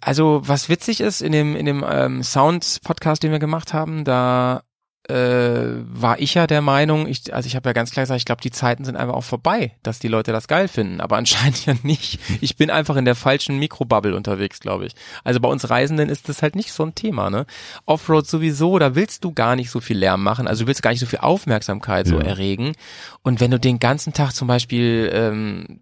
Also, 0.00 0.42
was 0.44 0.68
witzig 0.68 1.00
ist, 1.00 1.20
in 1.20 1.32
dem, 1.32 1.56
in 1.56 1.66
dem 1.66 1.84
ähm, 1.88 2.22
Sound-Podcast, 2.22 3.22
den 3.22 3.32
wir 3.32 3.40
gemacht 3.40 3.74
haben, 3.74 4.04
da 4.04 4.62
äh, 5.08 5.82
war 5.84 6.18
ich 6.18 6.32
ja 6.34 6.46
der 6.46 6.62
Meinung, 6.62 7.06
ich, 7.06 7.34
also 7.34 7.46
ich 7.46 7.56
habe 7.56 7.68
ja 7.68 7.72
ganz 7.74 7.90
klar 7.90 8.04
gesagt, 8.04 8.18
ich 8.18 8.24
glaube, 8.24 8.40
die 8.40 8.50
Zeiten 8.50 8.84
sind 8.86 8.96
einfach 8.96 9.14
auch 9.14 9.24
vorbei, 9.24 9.72
dass 9.82 9.98
die 9.98 10.08
Leute 10.08 10.32
das 10.32 10.48
geil 10.48 10.66
finden, 10.66 11.00
aber 11.00 11.16
anscheinend 11.18 11.66
ja 11.66 11.74
nicht. 11.82 12.18
Ich 12.40 12.56
bin 12.56 12.70
einfach 12.70 12.96
in 12.96 13.04
der 13.04 13.14
falschen 13.14 13.58
Mikrobubble 13.58 14.16
unterwegs, 14.16 14.60
glaube 14.60 14.86
ich. 14.86 14.94
Also 15.22 15.40
bei 15.40 15.48
uns 15.48 15.68
Reisenden 15.68 16.08
ist 16.08 16.28
das 16.28 16.40
halt 16.42 16.56
nicht 16.56 16.72
so 16.72 16.84
ein 16.84 16.94
Thema, 16.94 17.28
ne? 17.28 17.44
Offroad 17.84 18.26
sowieso, 18.26 18.78
da 18.78 18.94
willst 18.94 19.24
du 19.24 19.32
gar 19.32 19.56
nicht 19.56 19.70
so 19.70 19.80
viel 19.80 19.98
Lärm 19.98 20.22
machen, 20.22 20.46
also 20.48 20.64
du 20.64 20.68
willst 20.68 20.82
gar 20.82 20.90
nicht 20.90 21.00
so 21.00 21.06
viel 21.06 21.18
Aufmerksamkeit 21.20 22.06
so 22.06 22.16
Ja. 22.18 22.22
erregen. 22.24 22.72
Und 23.22 23.40
wenn 23.40 23.50
du 23.50 23.60
den 23.60 23.78
ganzen 23.78 24.14
Tag 24.14 24.32
zum 24.32 24.48
Beispiel 24.48 25.10
ähm, 25.12 25.80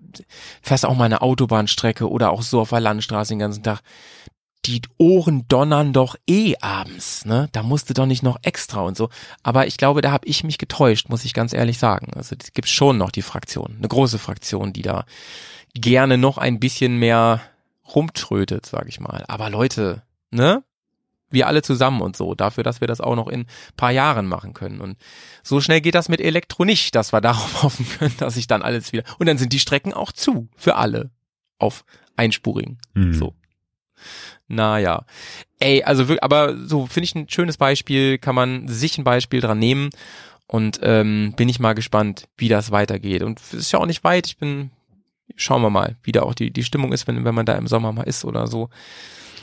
fährst 0.63 0.85
auch 0.85 0.97
mal 0.97 1.05
eine 1.05 1.23
Autobahnstrecke 1.23 2.11
oder 2.11 2.31
auch 2.31 2.43
so 2.43 2.61
auf 2.61 2.71
der 2.71 2.81
Landstraße 2.81 3.31
den 3.33 3.39
ganzen 3.39 3.63
Tag, 3.63 3.81
die 4.65 4.81
Ohren 4.97 5.45
donnern 5.49 5.93
doch 5.93 6.17
eh 6.29 6.55
abends, 6.61 7.25
ne? 7.25 7.49
Da 7.53 7.63
musste 7.63 7.95
doch 7.95 8.07
nicht 8.07 8.23
noch 8.23 8.39
extra 8.43 8.81
und 8.83 8.97
so. 8.97 9.09
Aber 9.43 9.67
ich 9.67 9.77
glaube, 9.77 10.03
da 10.03 10.13
habe 10.13 10.27
ich 10.27 10.45
mich 10.45 10.59
getäuscht, 10.59 11.09
muss 11.09 11.25
ich 11.25 11.35
ganz 11.35 11.53
ehrlich 11.53 11.79
sagen. 11.79 12.13
Also 12.15 12.37
es 12.41 12.53
gibt 12.53 12.69
schon 12.69 12.97
noch 12.97 13.11
die 13.11 13.23
Fraktion, 13.23 13.75
eine 13.79 13.89
große 13.89 14.19
Fraktion, 14.19 14.73
die 14.73 14.83
da 14.83 15.05
gerne 15.75 16.17
noch 16.17 16.39
ein 16.39 16.61
bisschen 16.61 16.99
mehr 16.99 17.41
rumtrötet, 17.95 18.67
sag 18.67 18.89
ich 18.89 19.01
mal. 19.01 19.25
Aber 19.27 19.51
Leute, 19.51 20.03
ne? 20.31 20.63
Wir 21.29 21.47
alle 21.47 21.63
zusammen 21.63 22.03
und 22.03 22.15
so, 22.15 22.35
dafür, 22.35 22.63
dass 22.63 22.83
wir 22.83 22.89
das 22.89 23.01
auch 23.01 23.17
noch 23.17 23.27
in 23.27 23.47
paar 23.77 23.91
Jahren 23.91 24.27
machen 24.27 24.53
können. 24.53 24.83
Und 24.83 24.99
so 25.43 25.63
schnell 25.63 25.81
geht 25.81 25.95
das 25.95 26.11
mit 26.11 26.21
Elektro 26.21 26.65
nicht, 26.65 26.95
dass 26.95 27.13
wir 27.13 27.21
darauf 27.23 27.63
hoffen 27.63 27.87
können, 27.99 28.15
dass 28.19 28.35
sich 28.35 28.47
dann 28.47 28.63
alles 28.63 28.93
wieder. 28.93 29.05
Und 29.19 29.27
dann 29.27 29.39
sind 29.39 29.53
die 29.53 29.59
Strecken 29.59 29.95
auch 29.95 30.13
zu 30.13 30.49
für 30.57 30.77
alle 30.77 31.11
auf 31.59 31.85
einspurigen. 32.17 32.79
Mhm. 32.95 33.15
So. 33.15 33.35
Naja. 34.53 35.07
Ey, 35.61 35.83
also 35.83 36.05
aber 36.21 36.59
so 36.59 36.87
finde 36.87 37.05
ich 37.05 37.15
ein 37.15 37.29
schönes 37.29 37.57
Beispiel, 37.57 38.19
kann 38.19 38.35
man 38.35 38.69
sich 38.69 38.99
ein 38.99 39.05
Beispiel 39.05 39.41
dran 39.41 39.59
nehmen 39.59 39.89
und 40.47 40.79
ähm, 40.83 41.33
bin 41.37 41.49
ich 41.49 41.59
mal 41.59 41.73
gespannt, 41.73 42.29
wie 42.37 42.49
das 42.49 42.71
weitergeht. 42.71 43.23
Und 43.23 43.41
es 43.41 43.55
ist 43.55 43.73
ja 43.73 43.79
auch 43.79 43.87
nicht 43.87 44.05
weit, 44.05 44.27
ich 44.27 44.37
bin, 44.37 44.71
schauen 45.37 45.63
wir 45.63 45.71
mal, 45.71 45.97
wie 46.03 46.13
da 46.13 46.21
auch 46.21 46.35
die, 46.35 46.51
die 46.51 46.65
Stimmung 46.65 46.93
ist, 46.93 47.07
wenn, 47.07 47.25
wenn 47.25 47.35
man 47.35 47.47
da 47.47 47.55
im 47.55 47.67
Sommer 47.67 47.93
mal 47.93 48.03
ist 48.03 48.27
oder 48.27 48.47
so. 48.47 48.69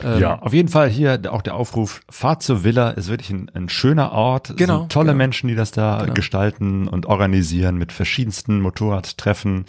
Ähm, 0.04 0.20
Ja, 0.20 0.40
auf 0.40 0.54
jeden 0.54 0.70
Fall 0.70 0.90
hier 0.90 1.20
auch 1.30 1.42
der 1.42 1.56
Aufruf, 1.56 2.02
fahrt 2.10 2.42
zur 2.44 2.64
Villa, 2.64 2.90
ist 2.92 3.10
wirklich 3.10 3.30
ein, 3.32 3.50
ein 3.54 3.70
schöner 3.70 4.12
Ort. 4.12 4.52
Es 4.52 4.56
Genau, 4.56 4.80
sind 4.80 4.92
tolle 4.92 5.08
genau. 5.08 5.18
Menschen, 5.18 5.48
die 5.48 5.56
das 5.56 5.72
da 5.72 6.02
Genau. 6.02 6.14
gestalten 6.14 6.88
und 6.88 7.06
organisieren 7.06 7.78
mit 7.78 7.92
verschiedensten 7.92 8.62
Motorradtreffen 8.62 9.66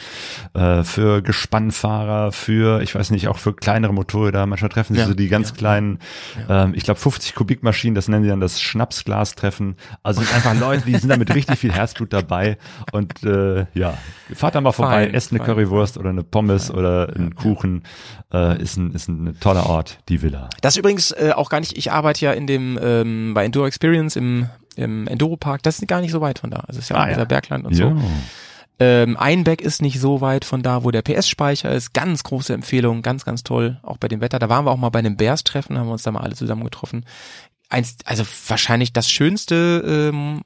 äh, 0.54 0.82
für 0.84 1.22
Gespannfahrer, 1.22 2.32
für, 2.32 2.80
ich 2.82 2.94
weiß 2.94 3.10
nicht, 3.10 3.28
auch 3.28 3.38
für 3.38 3.54
kleinere 3.54 3.92
Motorräder. 3.92 4.46
Manchmal 4.46 4.68
treffen 4.70 4.94
sich 4.94 5.02
Ja, 5.02 5.08
so 5.08 5.14
die 5.14 5.28
ganz 5.28 5.50
ja, 5.50 5.56
kleinen, 5.56 5.98
ähm, 6.48 6.72
ich 6.74 6.84
glaube 6.84 7.00
50 7.00 7.34
Kubikmaschinen, 7.34 7.94
das 7.94 8.08
nennen 8.08 8.22
sie 8.24 8.30
dann 8.30 8.40
das 8.40 8.60
Schnapsglas-Treffen. 8.60 9.76
Also 10.02 10.20
sind 10.22 10.34
einfach 10.34 10.58
Leute, 10.58 10.84
die 10.86 10.96
sind 10.96 11.08
da 11.10 11.16
mit 11.16 11.34
richtig 11.34 11.58
viel 11.58 11.72
Herzblut 11.72 12.12
dabei 12.12 12.58
und 12.92 13.22
äh, 13.24 13.66
ja, 13.74 13.96
fahrt 14.34 14.54
da 14.54 14.60
mal 14.60 14.72
vorbei, 14.72 15.04
Fein, 15.06 15.14
esst 15.14 15.30
eine 15.32 15.38
fein. 15.38 15.46
Currywurst 15.46 15.98
oder 15.98 16.10
eine 16.10 16.22
Pommes 16.22 16.70
oder 16.70 17.12
einen 17.14 17.34
Kuchen. 17.34 17.82
Äh, 18.32 18.62
ist, 18.62 18.76
ein, 18.76 18.92
ist 18.92 19.08
ein 19.08 19.36
toller 19.40 19.66
Ort, 19.66 19.98
die 20.08 20.19
Villa. 20.22 20.48
Das 20.60 20.74
ist 20.74 20.78
übrigens 20.78 21.10
äh, 21.12 21.32
auch 21.34 21.48
gar 21.50 21.60
nicht, 21.60 21.76
ich 21.76 21.90
arbeite 21.92 22.24
ja 22.24 22.32
in 22.32 22.46
dem, 22.46 22.78
ähm, 22.82 23.34
bei 23.34 23.44
Enduro 23.44 23.66
Experience 23.66 24.16
im, 24.16 24.48
im 24.76 25.06
Enduro 25.06 25.36
Park, 25.36 25.62
das 25.62 25.78
ist 25.78 25.88
gar 25.88 26.00
nicht 26.00 26.12
so 26.12 26.20
weit 26.20 26.38
von 26.38 26.50
da. 26.50 26.58
Also 26.66 26.78
es 26.78 26.84
ist 26.84 26.88
ja 26.90 26.96
Ah, 26.96 27.02
auch 27.04 27.08
dieser 27.08 27.18
ja. 27.20 27.24
Bergland 27.24 27.64
und 27.64 27.74
so. 27.74 27.96
Ähm, 28.82 29.18
Einbeck 29.18 29.60
ist 29.60 29.82
nicht 29.82 30.00
so 30.00 30.22
weit 30.22 30.46
von 30.46 30.62
da, 30.62 30.84
wo 30.84 30.90
der 30.90 31.02
PS-Speicher 31.02 31.70
ist. 31.70 31.92
Ganz 31.92 32.22
große 32.22 32.54
Empfehlung, 32.54 33.02
ganz, 33.02 33.26
ganz 33.26 33.44
toll. 33.44 33.78
Auch 33.82 33.98
bei 33.98 34.08
dem 34.08 34.22
Wetter. 34.22 34.38
Da 34.38 34.48
waren 34.48 34.64
wir 34.64 34.70
auch 34.70 34.78
mal 34.78 34.88
bei 34.88 35.00
einem 35.00 35.16
Bears-Treffen, 35.18 35.76
haben 35.78 35.86
wir 35.88 35.92
uns 35.92 36.02
da 36.02 36.10
mal 36.12 36.20
alle 36.20 36.34
zusammen 36.34 36.64
getroffen. 36.64 37.04
Eins, 37.68 37.96
also 38.06 38.24
wahrscheinlich 38.48 38.94
das 38.94 39.10
schönste 39.10 40.10
ähm, 40.14 40.40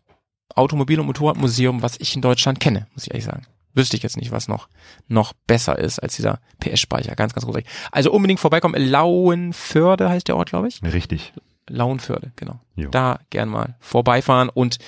Automobil- 0.56 0.98
und 0.98 1.06
Motorradmuseum, 1.06 1.82
was 1.82 1.96
ich 2.00 2.16
in 2.16 2.22
Deutschland 2.22 2.58
kenne, 2.58 2.86
muss 2.94 3.04
ich 3.04 3.12
ehrlich 3.12 3.24
sagen. 3.24 3.46
Wüsste 3.74 3.96
ich 3.96 4.02
jetzt 4.02 4.16
nicht, 4.16 4.30
was 4.30 4.48
noch, 4.48 4.68
noch 5.08 5.32
besser 5.46 5.78
ist 5.78 5.98
als 5.98 6.16
dieser 6.16 6.40
PS-Speicher. 6.60 7.14
Ganz, 7.16 7.34
ganz 7.34 7.44
großartig. 7.44 7.70
Also 7.90 8.12
unbedingt 8.12 8.40
vorbeikommen. 8.40 8.80
Lauenförde 8.80 10.08
heißt 10.08 10.28
der 10.28 10.36
Ort, 10.36 10.50
glaube 10.50 10.68
ich. 10.68 10.82
Richtig. 10.82 11.32
Lauenförde, 11.68 12.32
genau. 12.36 12.60
Jo. 12.76 12.90
Da 12.90 13.20
gern 13.30 13.48
mal 13.48 13.76
vorbeifahren 13.80 14.48
und 14.48 14.78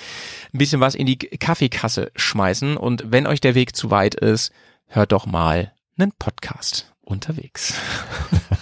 ein 0.53 0.57
bisschen 0.57 0.79
was 0.79 0.95
in 0.95 1.05
die 1.05 1.17
Kaffeekasse 1.17 2.11
schmeißen. 2.15 2.77
Und 2.77 3.11
wenn 3.11 3.27
euch 3.27 3.41
der 3.41 3.55
Weg 3.55 3.75
zu 3.75 3.91
weit 3.91 4.15
ist, 4.15 4.51
hört 4.87 5.11
doch 5.11 5.25
mal 5.25 5.73
einen 5.97 6.11
Podcast 6.13 6.93
unterwegs. 7.01 7.73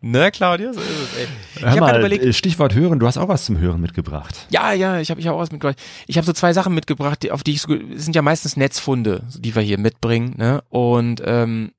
ne, 0.00 0.30
Claudia? 0.30 0.72
So 0.72 0.80
ist 0.80 0.88
es, 0.88 1.18
ey. 1.18 1.26
Ich 1.56 1.62
habe 1.64 1.80
mal, 1.80 1.86
gerade 1.86 1.98
überlegt, 2.00 2.24
äh, 2.24 2.32
Stichwort 2.32 2.74
Hören, 2.74 2.98
du 2.98 3.06
hast 3.06 3.16
auch 3.16 3.28
was 3.28 3.44
zum 3.44 3.58
Hören 3.58 3.80
mitgebracht. 3.80 4.46
ja, 4.50 4.72
ja, 4.72 5.00
ich 5.00 5.10
habe 5.10 5.20
ich 5.20 5.26
hab 5.26 5.34
auch 5.34 5.40
was 5.40 5.52
mitgebracht. 5.52 5.80
Ich 6.06 6.16
habe 6.16 6.26
so 6.26 6.32
zwei 6.32 6.52
Sachen 6.52 6.74
mitgebracht, 6.74 7.22
die, 7.22 7.30
auf 7.30 7.42
die 7.42 7.52
ich 7.52 7.62
so, 7.62 7.74
sind 7.94 8.14
ja 8.14 8.22
meistens 8.22 8.56
Netzfunde, 8.56 9.22
die 9.36 9.54
wir 9.54 9.62
hier 9.62 9.78
mitbringen, 9.78 10.34
ne? 10.36 10.62
Und 10.68 11.22
ähm, 11.24 11.72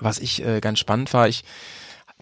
was 0.00 0.18
ich 0.18 0.44
äh, 0.44 0.60
ganz 0.60 0.78
spannend 0.78 1.12
war, 1.14 1.28
ich 1.28 1.44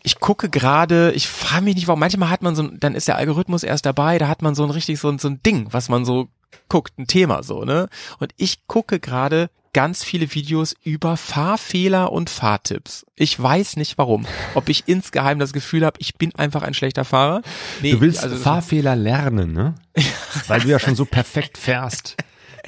ich 0.02 0.20
gucke 0.20 0.50
gerade, 0.50 1.12
ich 1.12 1.28
frage 1.28 1.64
mich 1.64 1.76
nicht, 1.76 1.86
warum 1.88 2.00
manchmal 2.00 2.28
hat 2.28 2.42
man 2.42 2.54
so, 2.54 2.62
dann 2.68 2.94
ist 2.94 3.08
der 3.08 3.16
Algorithmus 3.16 3.62
erst 3.62 3.86
dabei, 3.86 4.18
da 4.18 4.28
hat 4.28 4.42
man 4.42 4.54
so 4.54 4.62
ein 4.64 4.70
richtig 4.70 5.00
so 5.00 5.08
ein 5.08 5.18
so 5.18 5.28
ein 5.28 5.42
Ding, 5.42 5.68
was 5.70 5.88
man 5.88 6.04
so 6.04 6.28
guckt, 6.68 6.98
ein 6.98 7.06
Thema 7.06 7.42
so, 7.42 7.64
ne? 7.64 7.88
Und 8.18 8.32
ich 8.36 8.66
gucke 8.66 9.00
gerade 9.00 9.50
ganz 9.74 10.02
viele 10.02 10.32
Videos 10.34 10.74
über 10.82 11.18
Fahrfehler 11.18 12.10
und 12.12 12.30
Fahrtipps. 12.30 13.04
Ich 13.16 13.40
weiß 13.40 13.76
nicht 13.76 13.98
warum. 13.98 14.26
Ob 14.54 14.70
ich 14.70 14.84
insgeheim 14.86 15.38
das 15.38 15.52
Gefühl 15.52 15.84
habe, 15.84 15.98
ich 16.00 16.14
bin 16.14 16.34
einfach 16.36 16.62
ein 16.62 16.72
schlechter 16.72 17.04
Fahrer. 17.04 17.42
Nee, 17.82 17.92
du 17.92 18.00
willst 18.00 18.22
also 18.22 18.36
Fahrfehler 18.36 18.96
lernen, 18.96 19.52
ne? 19.52 19.74
Weil 20.46 20.60
du 20.60 20.68
ja 20.68 20.78
schon 20.78 20.96
so 20.96 21.04
perfekt 21.04 21.58
fährst. 21.58 22.16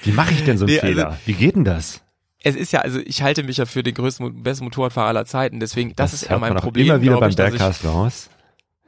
Wie 0.02 0.12
mache 0.12 0.34
ich 0.34 0.44
denn 0.44 0.58
so 0.58 0.66
einen 0.66 0.74
nee, 0.74 0.80
Fehler? 0.80 1.06
Also, 1.06 1.18
Wie 1.24 1.32
geht 1.32 1.56
denn 1.56 1.64
das? 1.64 2.02
Es 2.42 2.54
ist 2.54 2.72
ja, 2.72 2.80
also 2.80 3.00
ich 3.00 3.22
halte 3.22 3.42
mich 3.42 3.56
ja 3.56 3.64
für 3.64 3.82
den 3.82 3.94
größten, 3.94 4.42
besten 4.42 4.64
Motorradfahrer 4.64 5.08
aller 5.08 5.24
Zeiten, 5.24 5.58
deswegen, 5.58 5.96
das, 5.96 6.12
das 6.12 6.22
ist 6.22 6.30
ja 6.30 6.38
mein 6.38 6.54
Problem. 6.56 6.86
Immer 6.86 7.00
wieder 7.00 7.18
beim 7.18 7.34
Bergcast 7.34 7.84
raus. 7.84 8.28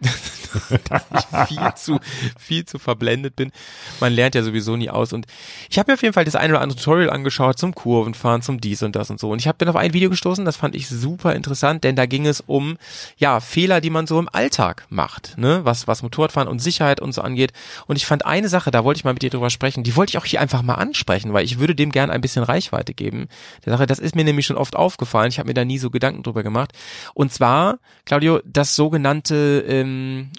dass 0.89 1.05
ich 1.13 1.49
viel 1.49 1.75
zu, 1.75 2.01
viel 2.39 2.65
zu 2.65 2.79
verblendet 2.79 3.37
bin. 3.37 3.53
Man 4.01 4.13
lernt 4.13 4.35
ja 4.35 4.43
sowieso 4.43 4.77
nie 4.77 4.91
aus. 4.91 5.13
Und 5.13 5.27
ich 5.69 5.79
habe 5.79 5.91
mir 5.91 5.95
auf 5.95 6.03
jeden 6.03 6.15
Fall 6.15 6.25
das 6.25 6.37
eine 6.37 6.55
oder 6.55 6.63
andere 6.63 6.79
Tutorial 6.79 7.11
angeschaut 7.11 7.59
zum 7.59 7.75
Kurvenfahren, 7.75 8.43
zum 8.43 8.61
dies 8.61 8.83
und 8.83 8.95
das 8.97 9.11
und 9.11 9.19
so. 9.21 9.31
Und 9.31 9.41
ich 9.41 9.49
habe 9.49 9.59
dann 9.59 9.69
auf 9.69 9.77
ein 9.77 9.93
Video 9.93 10.11
gestoßen, 10.11 10.45
das 10.45 10.57
fand 10.57 10.75
ich 10.75 10.89
super 10.89 11.35
interessant, 11.35 11.85
denn 11.85 11.97
da 11.97 12.07
ging 12.07 12.27
es 12.27 12.41
um 12.41 12.79
ja 13.17 13.41
Fehler, 13.41 13.81
die 13.81 13.91
man 13.91 14.07
so 14.07 14.19
im 14.19 14.29
Alltag 14.33 14.87
macht, 14.89 15.37
ne, 15.37 15.65
was 15.65 15.87
was 15.87 16.03
Motorradfahren 16.03 16.49
und 16.49 16.61
Sicherheit 16.61 17.01
und 17.01 17.13
so 17.13 17.23
angeht. 17.23 17.53
Und 17.87 17.97
ich 17.97 18.07
fand 18.07 18.25
eine 18.25 18.49
Sache, 18.49 18.71
da 18.71 18.85
wollte 18.85 18.99
ich 18.99 19.05
mal 19.05 19.13
mit 19.13 19.23
dir 19.23 19.31
drüber 19.31 19.51
sprechen, 19.51 19.83
die 19.83 19.97
wollte 19.97 20.11
ich 20.11 20.19
auch 20.19 20.25
hier 20.25 20.41
einfach 20.41 20.63
mal 20.63 20.75
ansprechen, 20.75 21.33
weil 21.33 21.45
ich 21.45 21.59
würde 21.59 21.75
dem 21.75 21.93
gern 21.93 22.11
ein 22.11 22.21
bisschen 22.21 22.43
Reichweite 22.43 22.95
geben. 22.95 23.29
Der 23.65 23.73
Sache, 23.73 23.87
das 23.87 23.99
ist 23.99 24.15
mir 24.15 24.25
nämlich 24.25 24.47
schon 24.47 24.57
oft 24.57 24.77
aufgefallen. 24.77 25.29
Ich 25.29 25.39
habe 25.39 25.49
mir 25.49 25.55
da 25.55 25.65
nie 25.65 25.79
so 25.79 25.91
Gedanken 25.91 26.23
drüber 26.23 26.43
gemacht. 26.43 26.73
Und 27.15 27.33
zwar, 27.33 27.79
Claudio, 28.05 28.41
das 28.45 28.77
sogenannte 28.77 29.65
ähm, 29.67 29.88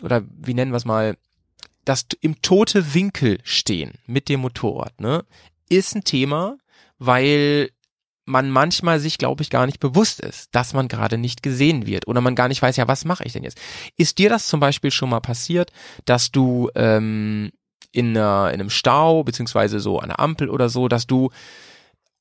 oder 0.02 0.24
wie 0.38 0.54
nennen 0.54 0.72
wir 0.72 0.78
es 0.78 0.86
mal, 0.86 1.18
das 1.86 2.06
im 2.22 2.42
tote 2.42 2.94
Winkel 2.94 3.40
stehen 3.44 3.94
mit 4.06 4.30
dem 4.30 4.42
Motorrad, 4.42 5.00
ne, 5.02 5.26
ist 5.70 5.96
ein 5.96 6.04
Thema, 6.04 6.58
weil 6.98 7.72
man 8.26 8.52
manchmal 8.52 9.00
sich, 9.00 9.18
glaube 9.18 9.42
ich, 9.42 9.50
gar 9.50 9.66
nicht 9.66 9.80
bewusst 9.80 10.20
ist, 10.20 10.54
dass 10.54 10.74
man 10.74 10.88
gerade 10.88 11.18
nicht 11.18 11.42
gesehen 11.42 11.88
wird 11.88 12.08
oder 12.08 12.22
man 12.22 12.36
gar 12.36 12.48
nicht 12.48 12.62
weiß, 12.62 12.78
ja, 12.78 12.88
was 12.88 13.06
mache 13.06 13.24
ich 13.26 13.34
denn 13.34 13.44
jetzt? 13.44 13.60
Ist 13.98 14.20
dir 14.20 14.30
das 14.30 14.48
zum 14.48 14.60
Beispiel 14.60 14.92
schon 14.92 15.10
mal 15.10 15.20
passiert, 15.20 15.72
dass 16.06 16.32
du 16.32 16.70
ähm, 16.76 17.52
in, 17.92 18.10
einer, 18.10 18.52
in 18.54 18.60
einem 18.60 18.70
Stau 18.70 19.24
beziehungsweise 19.24 19.80
so 19.80 19.98
an 20.00 20.10
der 20.10 20.20
Ampel 20.20 20.50
oder 20.50 20.70
so, 20.70 20.88
dass 20.88 21.08
du 21.08 21.32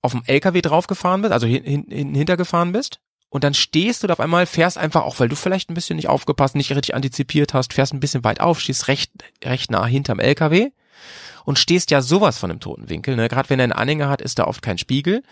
auf 0.01 0.12
dem 0.12 0.22
LKW 0.24 0.62
draufgefahren 0.62 1.20
bist, 1.20 1.33
also 1.33 1.47
hin, 1.47 1.85
hin, 1.89 2.14
hintergefahren 2.14 2.72
bist 2.72 3.01
und 3.31 3.45
dann 3.45 3.55
stehst 3.55 4.03
du 4.03 4.07
da 4.07 4.14
auf 4.14 4.20
einmal, 4.20 4.47
fährst 4.47 4.79
einfach, 4.79 5.03
auch 5.03 5.20
weil 5.20 5.29
du 5.29 5.37
vielleicht 5.37 5.70
ein 5.70 5.74
bisschen 5.74 5.97
nicht 5.97 6.09
aufgepasst, 6.09 6.55
nicht 6.55 6.70
richtig 6.70 6.95
antizipiert 6.95 7.53
hast, 7.55 7.74
fährst 7.74 7.93
ein 7.93 8.01
bisschen 8.01 8.24
weit 8.24 8.41
auf, 8.41 8.61
stehst 8.61 8.89
recht, 8.89 9.12
recht 9.45 9.70
nah 9.70 9.85
hinterm 9.85 10.18
LKW 10.18 10.70
und 11.45 11.59
stehst 11.59 11.91
ja 11.91 12.01
sowas 12.01 12.39
von 12.39 12.51
im 12.51 12.61
toten 12.61 12.89
Winkel. 12.89 13.16
Ne? 13.16 13.29
Gerade 13.29 13.51
wenn 13.51 13.61
er 13.61 13.64
einen 13.64 13.72
Anhänger 13.72 14.09
hat, 14.09 14.22
ist 14.22 14.39
da 14.39 14.45
oft 14.45 14.62
kein 14.62 14.79
Spiegel. 14.79 15.22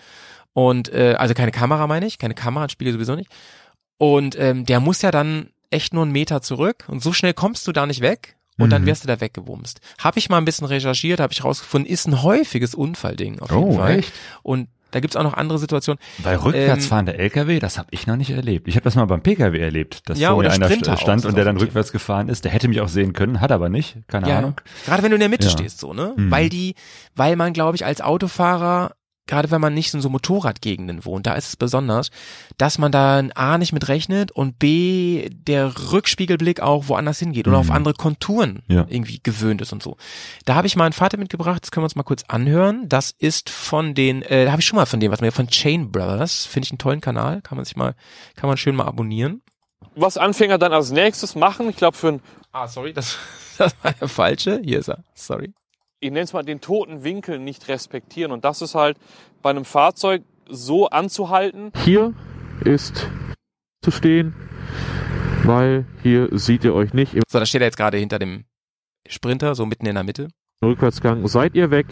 Und 0.52 0.92
äh, 0.92 1.14
also 1.18 1.34
keine 1.34 1.52
Kamera 1.52 1.86
meine 1.86 2.06
ich, 2.06 2.18
keine 2.18 2.34
Kamera, 2.34 2.68
Spiegel 2.68 2.92
sowieso 2.92 3.14
nicht. 3.14 3.30
Und 3.98 4.38
ähm, 4.38 4.66
der 4.66 4.80
muss 4.80 5.02
ja 5.02 5.10
dann 5.10 5.50
echt 5.70 5.94
nur 5.94 6.04
einen 6.04 6.12
Meter 6.12 6.42
zurück 6.42 6.84
und 6.88 7.02
so 7.02 7.12
schnell 7.12 7.34
kommst 7.34 7.66
du 7.66 7.72
da 7.72 7.86
nicht 7.86 8.00
weg 8.00 8.36
und 8.58 8.66
mhm. 8.66 8.70
dann 8.70 8.86
wirst 8.86 9.04
du 9.04 9.08
da 9.08 9.20
weggewumst. 9.20 9.80
Habe 9.98 10.18
ich 10.18 10.28
mal 10.28 10.38
ein 10.38 10.44
bisschen 10.44 10.66
recherchiert, 10.66 11.20
habe 11.20 11.32
ich 11.32 11.44
rausgefunden, 11.44 11.90
ist 11.90 12.06
ein 12.06 12.22
häufiges 12.22 12.74
Unfallding 12.74 13.40
auf 13.40 13.50
jeden 13.50 13.62
oh, 13.64 13.76
Fall. 13.76 13.98
Echt? 13.98 14.12
Und 14.42 14.68
da 14.96 15.00
gibt's 15.00 15.14
auch 15.14 15.22
noch 15.22 15.34
andere 15.34 15.58
Situationen. 15.58 15.98
Weil 16.22 16.36
rückwärts 16.36 16.90
ähm, 16.90 17.06
LKW, 17.08 17.58
das 17.58 17.76
habe 17.76 17.88
ich 17.90 18.06
noch 18.06 18.16
nicht 18.16 18.30
erlebt. 18.30 18.66
Ich 18.66 18.76
habe 18.76 18.84
das 18.84 18.94
mal 18.94 19.04
beim 19.04 19.20
PKW 19.20 19.58
erlebt, 19.58 20.08
dass 20.08 20.18
ja, 20.18 20.30
vor 20.30 20.42
mir 20.42 20.50
einer 20.50 20.70
Sprinter 20.70 20.96
stand 20.96 21.26
und 21.26 21.36
der 21.36 21.44
dann 21.44 21.58
rückwärts 21.58 21.92
gefahren 21.92 22.30
ist. 22.30 22.46
Der 22.46 22.50
hätte 22.50 22.66
mich 22.66 22.80
auch 22.80 22.88
sehen 22.88 23.12
können, 23.12 23.42
hat 23.42 23.52
aber 23.52 23.68
nicht, 23.68 23.98
keine 24.08 24.30
ja, 24.30 24.38
Ahnung. 24.38 24.58
Gerade 24.86 25.02
wenn 25.02 25.10
du 25.10 25.16
in 25.16 25.20
der 25.20 25.28
Mitte 25.28 25.48
ja. 25.48 25.50
stehst, 25.50 25.80
so, 25.80 25.92
ne? 25.92 26.14
Mhm. 26.16 26.30
Weil 26.30 26.48
die, 26.48 26.76
weil 27.14 27.36
man, 27.36 27.52
glaube 27.52 27.76
ich, 27.76 27.84
als 27.84 28.00
Autofahrer 28.00 28.92
gerade 29.26 29.50
wenn 29.50 29.60
man 29.60 29.74
nicht 29.74 29.92
in 29.94 30.00
so 30.00 30.08
Motorradgegenden 30.08 31.04
wohnt, 31.04 31.26
da 31.26 31.34
ist 31.34 31.48
es 31.48 31.56
besonders, 31.56 32.10
dass 32.58 32.78
man 32.78 32.92
da 32.92 33.22
A 33.34 33.58
nicht 33.58 33.72
mit 33.72 33.88
rechnet 33.88 34.32
und 34.32 34.58
B 34.58 35.28
der 35.30 35.92
Rückspiegelblick 35.92 36.60
auch 36.60 36.88
woanders 36.88 37.18
hingeht 37.18 37.48
oder 37.48 37.56
mhm. 37.56 37.68
auf 37.68 37.70
andere 37.70 37.94
Konturen 37.94 38.62
ja. 38.68 38.86
irgendwie 38.88 39.20
gewöhnt 39.22 39.60
ist 39.60 39.72
und 39.72 39.82
so. 39.82 39.96
Da 40.44 40.54
habe 40.54 40.66
ich 40.66 40.76
mal 40.76 40.84
einen 40.84 40.92
Vater 40.92 41.18
mitgebracht, 41.18 41.62
das 41.62 41.70
können 41.70 41.82
wir 41.82 41.86
uns 41.86 41.96
mal 41.96 42.02
kurz 42.02 42.24
anhören. 42.28 42.88
Das 42.88 43.10
ist 43.10 43.50
von 43.50 43.94
den, 43.94 44.22
äh, 44.22 44.44
da 44.44 44.52
habe 44.52 44.60
ich 44.60 44.66
schon 44.66 44.76
mal 44.76 44.86
von 44.86 45.00
dem 45.00 45.12
was 45.12 45.20
mir 45.20 45.32
von 45.32 45.48
Chain 45.48 45.90
Brothers, 45.90 46.46
finde 46.46 46.66
ich 46.66 46.72
einen 46.72 46.78
tollen 46.78 47.00
Kanal, 47.00 47.42
kann 47.42 47.56
man 47.56 47.64
sich 47.64 47.76
mal, 47.76 47.94
kann 48.36 48.48
man 48.48 48.56
schön 48.56 48.76
mal 48.76 48.86
abonnieren. 48.86 49.42
Was 49.94 50.16
Anfänger 50.16 50.58
dann 50.58 50.72
als 50.72 50.90
nächstes 50.90 51.34
machen, 51.34 51.68
ich 51.68 51.76
glaube 51.76 51.96
für 51.96 52.08
ein 52.08 52.20
Ah, 52.52 52.68
sorry, 52.68 52.94
das, 52.94 53.18
das 53.58 53.74
war 53.82 53.92
der 53.92 54.08
falsche. 54.08 54.62
Hier 54.64 54.78
ist 54.78 54.88
er. 54.88 55.04
Sorry 55.14 55.52
ich 56.00 56.10
nenne 56.10 56.24
es 56.24 56.32
mal, 56.32 56.42
den 56.42 56.60
toten 56.60 57.04
Winkel 57.04 57.38
nicht 57.38 57.68
respektieren. 57.68 58.32
Und 58.32 58.44
das 58.44 58.62
ist 58.62 58.74
halt 58.74 58.98
bei 59.42 59.50
einem 59.50 59.64
Fahrzeug 59.64 60.22
so 60.48 60.88
anzuhalten. 60.88 61.72
Hier 61.84 62.12
ist 62.64 63.08
zu 63.82 63.90
stehen, 63.90 64.34
weil 65.44 65.86
hier 66.02 66.28
seht 66.32 66.64
ihr 66.64 66.74
euch 66.74 66.92
nicht. 66.92 67.14
So, 67.28 67.38
da 67.38 67.46
steht 67.46 67.62
er 67.62 67.66
jetzt 67.66 67.76
gerade 67.76 67.98
hinter 67.98 68.18
dem 68.18 68.44
Sprinter, 69.08 69.54
so 69.54 69.66
mitten 69.66 69.86
in 69.86 69.94
der 69.94 70.04
Mitte. 70.04 70.28
Rückwärtsgang, 70.62 71.26
seid 71.28 71.54
ihr 71.54 71.70
weg. 71.70 71.86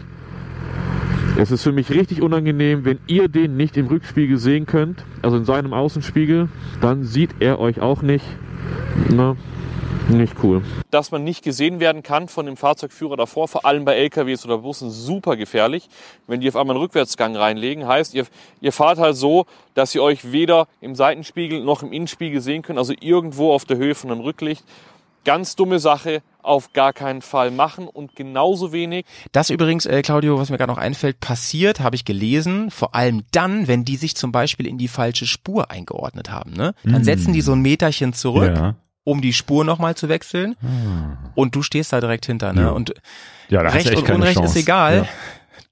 Es 1.36 1.50
ist 1.50 1.62
für 1.62 1.72
mich 1.72 1.90
richtig 1.90 2.22
unangenehm, 2.22 2.84
wenn 2.84 3.00
ihr 3.08 3.28
den 3.28 3.56
nicht 3.56 3.76
im 3.76 3.88
Rückspiegel 3.88 4.38
sehen 4.38 4.66
könnt, 4.66 5.04
also 5.20 5.36
in 5.36 5.44
seinem 5.44 5.72
Außenspiegel, 5.72 6.48
dann 6.80 7.02
sieht 7.02 7.30
er 7.40 7.58
euch 7.58 7.80
auch 7.80 8.02
nicht. 8.02 8.24
Na, 9.10 9.36
nicht 10.08 10.34
cool. 10.42 10.62
Dass 10.90 11.10
man 11.10 11.24
nicht 11.24 11.42
gesehen 11.42 11.80
werden 11.80 12.02
kann 12.02 12.28
von 12.28 12.46
dem 12.46 12.56
Fahrzeugführer 12.56 13.16
davor, 13.16 13.48
vor 13.48 13.64
allem 13.64 13.84
bei 13.84 13.94
LKWs 13.94 14.44
oder 14.44 14.58
Bussen, 14.58 14.90
super 14.90 15.36
gefährlich. 15.36 15.88
Wenn 16.26 16.40
die 16.40 16.48
auf 16.48 16.56
einmal 16.56 16.76
einen 16.76 16.82
Rückwärtsgang 16.82 17.36
reinlegen, 17.36 17.86
heißt, 17.86 18.14
ihr, 18.14 18.26
ihr 18.60 18.72
fahrt 18.72 18.98
halt 18.98 19.16
so, 19.16 19.46
dass 19.74 19.94
ihr 19.94 20.02
euch 20.02 20.30
weder 20.32 20.66
im 20.80 20.94
Seitenspiegel 20.94 21.62
noch 21.64 21.82
im 21.82 21.92
Innenspiegel 21.92 22.40
sehen 22.40 22.62
könnt, 22.62 22.78
also 22.78 22.92
irgendwo 23.00 23.52
auf 23.52 23.64
der 23.64 23.76
Höhe 23.76 23.94
von 23.94 24.10
einem 24.10 24.20
Rücklicht. 24.20 24.64
Ganz 25.24 25.56
dumme 25.56 25.78
Sache, 25.78 26.20
auf 26.42 26.74
gar 26.74 26.92
keinen 26.92 27.22
Fall 27.22 27.50
machen 27.50 27.88
und 27.88 28.14
genauso 28.14 28.74
wenig. 28.74 29.06
Das 29.32 29.48
übrigens, 29.48 29.86
äh, 29.86 30.02
Claudio, 30.02 30.38
was 30.38 30.50
mir 30.50 30.58
gerade 30.58 30.70
noch 30.70 30.78
einfällt, 30.78 31.18
passiert, 31.18 31.80
habe 31.80 31.96
ich 31.96 32.04
gelesen, 32.04 32.70
vor 32.70 32.94
allem 32.94 33.22
dann, 33.32 33.66
wenn 33.66 33.86
die 33.86 33.96
sich 33.96 34.16
zum 34.16 34.32
Beispiel 34.32 34.66
in 34.66 34.76
die 34.76 34.88
falsche 34.88 35.24
Spur 35.26 35.70
eingeordnet 35.70 36.30
haben. 36.30 36.52
Ne? 36.52 36.74
Dann 36.84 37.00
mm. 37.00 37.04
setzen 37.04 37.32
die 37.32 37.40
so 37.40 37.52
ein 37.52 37.62
Meterchen 37.62 38.12
zurück 38.12 38.52
ja 38.54 38.74
um 39.04 39.20
die 39.20 39.32
Spur 39.32 39.64
nochmal 39.64 39.94
zu 39.94 40.08
wechseln. 40.08 40.56
Hm. 40.60 41.18
Und 41.34 41.54
du 41.54 41.62
stehst 41.62 41.92
da 41.92 42.00
direkt 42.00 42.26
hinter, 42.26 42.52
ne? 42.52 42.62
Ja. 42.62 42.70
Und 42.70 42.94
ja, 43.48 43.60
Recht 43.60 43.94
und 43.94 44.10
Unrecht 44.10 44.38
Chance. 44.38 44.58
ist 44.58 44.62
egal. 44.62 44.96
Ja. 44.96 45.08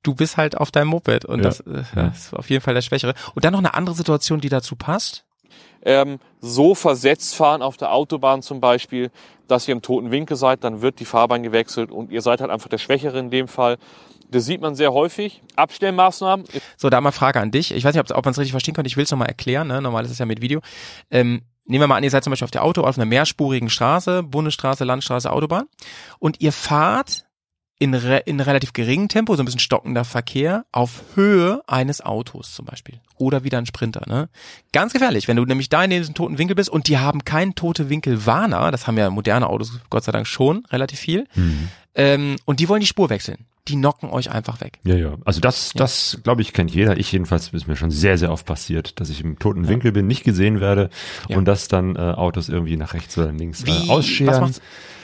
Du 0.02 0.14
bist 0.14 0.36
halt 0.36 0.56
auf 0.56 0.70
deinem 0.70 0.88
Moped 0.88 1.24
und 1.24 1.38
ja. 1.38 1.44
das, 1.44 1.60
äh, 1.60 1.82
das 1.94 2.18
ist 2.18 2.34
auf 2.34 2.50
jeden 2.50 2.62
Fall 2.62 2.74
der 2.74 2.82
Schwächere. 2.82 3.14
Und 3.34 3.44
dann 3.44 3.52
noch 3.52 3.60
eine 3.60 3.74
andere 3.74 3.94
Situation, 3.94 4.40
die 4.40 4.48
dazu 4.48 4.76
passt. 4.76 5.24
Ähm, 5.84 6.18
so 6.40 6.74
versetzt 6.74 7.34
fahren 7.34 7.62
auf 7.62 7.76
der 7.76 7.92
Autobahn 7.92 8.42
zum 8.42 8.60
Beispiel, 8.60 9.10
dass 9.48 9.66
ihr 9.66 9.72
im 9.72 9.82
toten 9.82 10.10
Winkel 10.10 10.36
seid, 10.36 10.62
dann 10.64 10.80
wird 10.80 11.00
die 11.00 11.04
Fahrbahn 11.04 11.42
gewechselt 11.42 11.90
und 11.90 12.10
ihr 12.10 12.22
seid 12.22 12.40
halt 12.40 12.50
einfach 12.50 12.68
der 12.68 12.78
Schwächere 12.78 13.18
in 13.18 13.30
dem 13.30 13.48
Fall. 13.48 13.78
Das 14.30 14.46
sieht 14.46 14.60
man 14.60 14.74
sehr 14.74 14.92
häufig. 14.92 15.42
Abstellmaßnahmen. 15.56 16.46
So, 16.76 16.88
da 16.88 17.00
mal 17.00 17.12
Frage 17.12 17.40
an 17.40 17.50
dich. 17.50 17.72
Ich 17.72 17.84
weiß 17.84 17.94
nicht, 17.94 18.10
ob, 18.10 18.16
ob 18.16 18.24
man 18.24 18.32
es 18.32 18.38
richtig 18.38 18.52
verstehen 18.52 18.74
kann. 18.74 18.86
Ich 18.86 18.96
will 18.96 19.04
es 19.04 19.10
nochmal 19.10 19.28
erklären. 19.28 19.68
Ne? 19.68 19.82
Normal 19.82 20.04
ist 20.04 20.10
es 20.10 20.18
ja 20.18 20.24
mit 20.24 20.40
Video. 20.40 20.60
Ähm, 21.10 21.42
nehmen 21.64 21.82
wir 21.82 21.86
mal 21.86 21.96
an, 21.96 22.04
ihr 22.04 22.10
seid 22.10 22.24
zum 22.24 22.30
Beispiel 22.30 22.44
auf 22.44 22.50
der 22.50 22.64
Auto 22.64 22.82
auf 22.82 22.96
einer 22.96 23.06
mehrspurigen 23.06 23.70
Straße, 23.70 24.22
Bundesstraße, 24.22 24.84
Landstraße, 24.84 25.30
Autobahn 25.30 25.66
und 26.18 26.40
ihr 26.40 26.52
fahrt 26.52 27.26
in, 27.78 27.94
re 27.94 28.18
in 28.26 28.38
relativ 28.38 28.72
geringem 28.74 29.08
Tempo, 29.08 29.34
so 29.34 29.42
ein 29.42 29.44
bisschen 29.44 29.58
stockender 29.58 30.04
Verkehr, 30.04 30.66
auf 30.70 31.02
Höhe 31.16 31.62
eines 31.66 32.00
Autos 32.00 32.54
zum 32.54 32.64
Beispiel. 32.64 33.00
Oder 33.18 33.42
wieder 33.42 33.58
ein 33.58 33.66
Sprinter, 33.66 34.02
ne? 34.06 34.28
Ganz 34.72 34.92
gefährlich, 34.92 35.26
wenn 35.26 35.36
du 35.36 35.44
nämlich 35.44 35.68
da 35.68 35.82
in 35.82 35.90
diesem 35.90 36.14
toten 36.14 36.38
Winkel 36.38 36.54
bist 36.54 36.70
und 36.70 36.86
die 36.86 36.98
haben 36.98 37.24
keinen 37.24 37.56
tote 37.56 37.88
Winkel 37.88 38.24
Warner, 38.24 38.70
das 38.70 38.86
haben 38.86 38.96
ja 38.98 39.10
moderne 39.10 39.48
Autos 39.48 39.80
Gott 39.90 40.04
sei 40.04 40.12
Dank 40.12 40.28
schon 40.28 40.64
relativ 40.70 41.00
viel, 41.00 41.26
mhm. 41.34 41.68
ähm, 41.96 42.36
und 42.44 42.60
die 42.60 42.68
wollen 42.68 42.82
die 42.82 42.86
Spur 42.86 43.10
wechseln 43.10 43.46
die 43.68 43.74
knocken 43.76 44.10
euch 44.10 44.30
einfach 44.30 44.60
weg. 44.60 44.80
Ja, 44.84 44.96
ja. 44.96 45.16
Also 45.24 45.40
das, 45.40 45.72
ja. 45.74 45.78
das 45.78 46.18
glaube 46.24 46.42
ich, 46.42 46.52
kennt 46.52 46.72
jeder. 46.72 46.96
Ich 46.98 47.12
jedenfalls 47.12 47.48
ist 47.48 47.68
mir 47.68 47.76
schon 47.76 47.90
sehr, 47.90 48.18
sehr 48.18 48.32
oft 48.32 48.44
passiert, 48.44 48.98
dass 49.00 49.08
ich 49.08 49.22
im 49.22 49.38
toten 49.38 49.64
ja. 49.64 49.70
Winkel 49.70 49.92
bin, 49.92 50.06
nicht 50.06 50.24
gesehen 50.24 50.60
werde 50.60 50.90
ja. 51.28 51.36
und 51.36 51.44
dass 51.44 51.68
dann 51.68 51.94
äh, 51.94 51.98
Autos 51.98 52.48
irgendwie 52.48 52.76
nach 52.76 52.94
rechts 52.94 53.16
oder 53.18 53.32
links 53.32 53.64
äh, 53.64 53.88
ausscheren. 53.88 54.52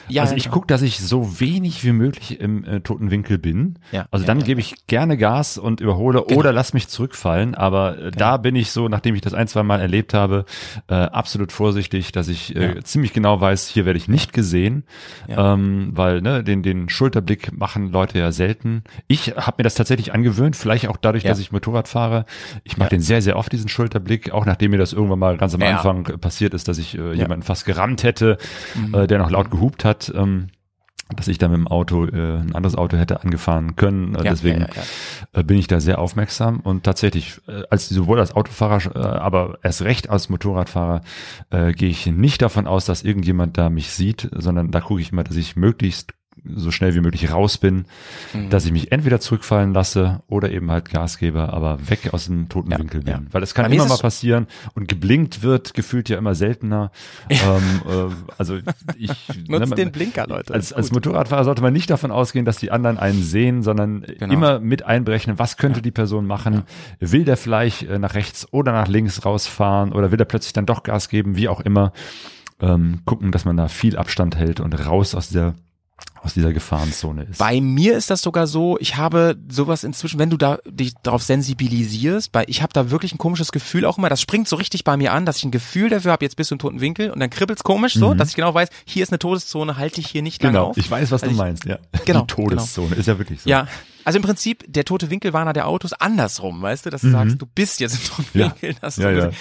Ja, 0.09 0.23
also 0.23 0.35
ich 0.35 0.45
genau. 0.45 0.55
gucke, 0.55 0.67
dass 0.67 0.83
ich 0.83 0.99
so 0.99 1.41
wenig 1.41 1.85
wie 1.85 1.93
möglich 1.93 2.41
im 2.41 2.65
äh, 2.65 2.81
toten 2.81 3.11
Winkel 3.11 3.39
bin. 3.39 3.79
Ja, 3.93 4.07
also 4.11 4.25
dann 4.25 4.43
gebe 4.43 4.61
ich 4.61 4.87
gerne 4.87 5.17
Gas 5.17 5.59
und 5.59 5.81
überhole 5.81 6.23
genau. 6.27 6.41
oder 6.41 6.53
lass 6.53 6.73
mich 6.73 6.89
zurückfallen. 6.89 7.55
Aber 7.55 7.97
äh, 7.97 8.01
genau. 8.03 8.17
da 8.17 8.37
bin 8.37 8.57
ich 8.57 8.71
so, 8.71 8.89
nachdem 8.89 9.15
ich 9.15 9.21
das 9.21 9.35
ein, 9.35 9.49
zwei 9.49 9.63
Mal 9.63 9.81
erlebt 9.81 10.15
habe, 10.15 10.45
äh, 10.89 10.95
absolut 10.95 11.53
vorsichtig, 11.53 12.13
dass 12.13 12.29
ich 12.29 12.57
äh, 12.57 12.83
ziemlich 12.83 13.13
genau 13.13 13.41
weiß, 13.41 13.69
hier 13.69 13.85
werde 13.85 13.99
ich 13.99 14.09
nicht 14.09 14.33
gesehen. 14.33 14.85
Ähm, 15.29 15.91
weil 15.93 16.21
ne, 16.23 16.43
den, 16.43 16.63
den 16.63 16.89
Schulterblick 16.89 17.59
machen 17.59 17.91
Leute 17.91 18.19
ja 18.19 18.33
selten. 18.33 18.83
Ich 19.07 19.35
habe 19.37 19.57
mir 19.59 19.65
das 19.65 19.75
tatsächlich 19.75 20.13
angewöhnt, 20.13 20.57
vielleicht 20.57 20.89
auch 20.89 20.97
dadurch, 20.97 21.25
dass 21.25 21.39
ich 21.39 21.53
Motorrad 21.53 21.89
fahre. 21.89 22.25
Ich 22.65 22.77
mache 22.77 22.91
den 22.91 23.01
sehr, 23.01 23.23
sehr 23.23 23.37
oft, 23.37 23.53
diesen 23.53 23.69
Schulterblick, 23.69 24.33
auch 24.33 24.47
nachdem 24.47 24.71
mir 24.71 24.79
das 24.79 24.93
irgendwann 24.93 25.19
mal 25.19 25.37
ganz 25.37 25.55
am 25.55 25.63
Anfang 25.63 26.05
passiert 26.21 26.55
ist, 26.55 26.69
dass 26.69 26.79
ich 26.79 26.97
äh, 26.99 27.13
jemanden 27.13 27.43
fast 27.43 27.65
gerammt 27.65 28.03
hätte, 28.03 28.39
mhm. 28.75 28.95
äh, 28.95 29.07
der 29.07 29.19
noch 29.19 29.31
laut 29.31 29.51
gehupt 29.51 29.85
hat 29.85 29.98
hat. 30.07 30.13
Ähm, 30.15 30.49
dass 31.17 31.27
ich 31.27 31.39
da 31.39 31.49
mit 31.49 31.57
dem 31.57 31.69
Auto 31.69 32.05
äh, 32.05 32.11
ein 32.37 32.55
anderes 32.55 32.77
Auto 32.77 32.99
hätte 32.99 33.23
angefahren 33.23 33.77
können. 33.77 34.15
Äh, 34.15 34.25
Ja, 34.25 34.31
Deswegen 34.31 34.61
ja, 34.61 34.67
ja, 34.67 35.41
Äh, 35.41 35.43
bin 35.43 35.57
ich 35.57 35.67
da 35.67 35.81
sehr 35.81 35.99
aufmerksam 36.01 36.61
und 36.61 36.85
tatsächlich, 36.85 37.41
äh, 37.49 37.63
als 37.71 37.89
sowohl 37.89 38.19
als 38.19 38.33
Autofahrer, 38.37 38.95
äh, 38.95 38.99
aber 38.99 39.59
erst 39.63 39.81
recht 39.81 40.11
als 40.11 40.29
Motorradfahrer, 40.29 41.01
äh, 41.49 41.73
gehe 41.73 41.89
ich 41.89 42.05
nicht 42.07 42.43
davon 42.43 42.67
aus, 42.67 42.85
dass 42.85 43.03
irgendjemand 43.05 43.57
da 43.57 43.71
mich 43.71 43.91
sieht, 43.91 44.29
sondern 44.37 44.71
da 44.71 44.83
gucke 44.83 45.01
ich 45.01 45.13
immer, 45.13 45.25
dass 45.25 45.37
ich 45.37 45.57
möglichst 45.57 46.13
so 46.55 46.71
schnell 46.71 46.95
wie 46.95 47.01
möglich 47.01 47.33
raus 47.33 47.59
bin, 47.59 47.85
Mhm. 48.33 48.51
dass 48.51 48.65
ich 48.65 48.73
mich 48.73 48.93
entweder 48.93 49.21
zurückfallen 49.21 49.73
lasse 49.73 50.21
oder 50.29 50.51
eben 50.51 50.71
halt 50.71 50.91
Gas 50.91 51.19
gebe, 51.19 51.53
aber 51.53 51.79
weg 51.89 52.11
aus 52.13 52.27
dem 52.27 52.49
toten 52.49 52.71
Ja, 52.71 52.79
Winkel 52.79 53.01
bin. 53.03 53.13
ja. 53.13 53.21
Weil 53.31 53.43
es 53.43 53.55
kann 53.55 53.71
immer 53.73 53.87
mal 53.87 53.99
passieren 53.99 54.47
und 54.75 54.89
geblinkt 54.89 55.43
wird 55.43 55.75
gefühlt 55.75 56.09
ja 56.09 56.19
immer 56.19 56.35
seltener. 56.35 56.91
ähm, 57.29 57.39
äh, 57.89 58.15
also 58.39 58.59
ich 58.97 59.11
Nutzt 59.49 59.71
ne, 59.71 59.77
den 59.77 59.93
Blinker, 59.93 60.27
Leute. 60.27 60.53
Als, 60.55 60.73
als. 60.73 60.93
Motorradfahrer 60.93 61.45
sollte 61.45 61.63
man 61.63 61.73
nicht 61.73 61.91
davon 61.91 62.11
ausgehen, 62.11 62.45
dass 62.45 62.57
die 62.59 62.71
anderen 62.71 62.99
einen 62.99 63.23
sehen, 63.23 63.63
sondern 63.63 64.03
Genau. 64.19 64.33
immer 64.33 64.59
mit 64.61 64.85
einberechnen, 64.85 65.39
was 65.39 65.57
könnte 65.57 65.83
die 65.83 65.91
Person 65.91 66.27
machen? 66.27 66.63
Will 67.01 67.25
der 67.25 67.37
vielleicht 67.37 67.83
äh, 67.85 67.99
nach 67.99 68.15
rechts 68.15 68.47
oder 68.53 68.73
nach 68.73 68.89
links 68.89 69.25
rausfahren 69.25 69.93
oder 69.93 70.11
will 70.11 70.19
der 70.19 70.25
plötzlich 70.25 70.53
dann 70.53 70.67
doch 70.67 70.83
Gas 70.83 71.09
geben, 71.09 71.37
wie 71.37 71.49
auch 71.49 71.61
immer. 71.61 71.93
Ähm, 72.61 73.03
gucken, 73.05 73.31
dass 73.31 73.45
man 73.45 73.57
da 73.57 73.69
viel 73.69 73.97
Abstand 73.97 74.37
hält 74.37 74.59
und 74.59 74.75
raus 74.87 75.15
aus 75.15 75.29
der 75.29 75.55
aus 76.23 76.35
dieser 76.35 76.53
Gefahrenzone 76.53 77.25
ist. 77.25 77.39
Bei 77.39 77.61
mir 77.61 77.97
ist 77.97 78.11
das 78.11 78.23
sogar 78.23 78.47
so, 78.47 78.77
ich 78.81 78.97
habe 78.97 79.37
sowas 79.49 79.85
inzwischen, 79.85 80.19
wenn 80.19 80.31
du 80.31 80.37
da 80.37 80.59
dich 80.69 80.95
darauf 81.03 81.23
sensibilisierst, 81.23 82.31
weil 82.33 82.45
ich 82.49 82.63
habe 82.63 82.73
da 82.73 82.91
wirklich 82.91 83.13
ein 83.15 83.19
komisches 83.19 83.53
Gefühl 83.53 83.85
auch 83.85 83.99
immer, 83.99 84.09
das 84.09 84.21
springt 84.21 84.49
so 84.49 84.57
richtig 84.57 84.85
bei 84.85 84.97
mir 84.97 85.13
an, 85.13 85.27
dass 85.27 85.39
ich 85.39 85.45
ein 85.45 85.51
Gefühl 85.51 85.89
dafür 85.91 86.13
habe, 86.13 86.25
jetzt 86.25 86.37
bist 86.37 86.51
du 86.51 86.55
im 86.55 86.59
toten 86.59 86.81
Winkel 86.81 87.11
und 87.11 87.21
dann 87.21 87.31
kribbelt's 87.31 87.63
komisch 87.65 87.95
so, 87.95 88.15
dass 88.15 88.31
ich 88.31 88.37
genau 88.37 88.55
weiß, 88.55 88.69
hier 88.85 89.03
ist 89.03 89.11
eine 89.11 89.19
Todeszone, 89.19 89.77
halte 89.77 90.01
ich 90.01 90.09
hier 90.09 90.23
nicht 90.23 90.43
lange 90.43 90.53
Mhm. 90.59 90.61
genau, 90.61 90.71
auf. 90.71 90.77
ich 90.77 90.91
weiß, 90.91 91.11
was 91.11 91.23
Also 91.23 91.27
du 91.27 91.31
ich- 91.33 91.39
meinst, 91.39 91.65
ja. 91.65 91.79
Genau, 92.05 92.21
Die 92.23 92.27
Todeszone 92.27 92.95
ist 92.97 93.07
ja 93.07 93.19
wirklich 93.19 93.43
so. 93.43 93.49
Ja, 93.51 93.67
also 94.05 94.17
im 94.19 94.23
Prinzip 94.23 94.65
der 94.67 94.85
tote 94.85 95.11
Winkelwarner 95.11 95.53
der 95.53 95.67
Autos 95.69 95.93
andersrum, 95.93 96.63
weißt 96.63 96.87
du, 96.87 96.91
dass 96.91 97.03
du 97.03 97.11
sagst, 97.11 97.41
du 97.41 97.47
bist 97.47 97.81
jetzt 97.81 97.95
im 97.97 98.05
toten 98.05 98.29
Mhm. 98.35 98.41
Ja. 98.41 98.47
Winkel. 98.63 98.75
Ja, 98.83 99.11
ja. 99.11 99.15
gesehen. 99.27 99.33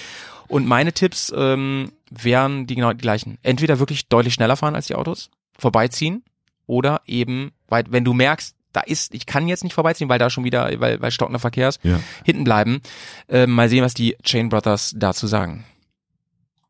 Und 0.49 0.65
meine 0.65 0.93
Tipps 0.93 1.33
ähm, 1.35 1.91
wären 2.09 2.67
die 2.67 2.75
genau 2.75 2.91
die 2.93 2.97
gleichen. 2.99 3.37
Entweder 3.43 3.79
wirklich 3.79 4.07
deutlich 4.07 4.33
schneller 4.33 4.55
fahren 4.55 4.75
als 4.75 4.87
die 4.87 4.95
Autos, 4.95 5.29
vorbeiziehen 5.59 6.23
oder 6.67 7.01
eben, 7.05 7.51
weil 7.67 7.83
wenn 7.89 8.05
du 8.05 8.13
merkst, 8.13 8.55
da 8.73 8.81
ist, 8.81 9.15
ich 9.15 9.25
kann 9.25 9.47
jetzt 9.47 9.63
nicht 9.63 9.73
vorbeiziehen, 9.73 10.07
weil 10.09 10.19
da 10.19 10.29
schon 10.29 10.43
wieder, 10.43 10.69
weil, 10.79 11.01
weil 11.01 11.09
stockender 11.11 11.39
Verkehr 11.39 11.69
ist, 11.69 11.79
Ja. 11.83 11.99
hinten 12.23 12.43
bleiben. 12.43 12.81
Ähm, 13.29 13.51
mal 13.51 13.69
sehen, 13.69 13.83
was 13.83 13.93
die 13.95 14.15
Chain 14.23 14.49
Brothers 14.49 14.93
dazu 14.95 15.25
sagen. 15.25 15.65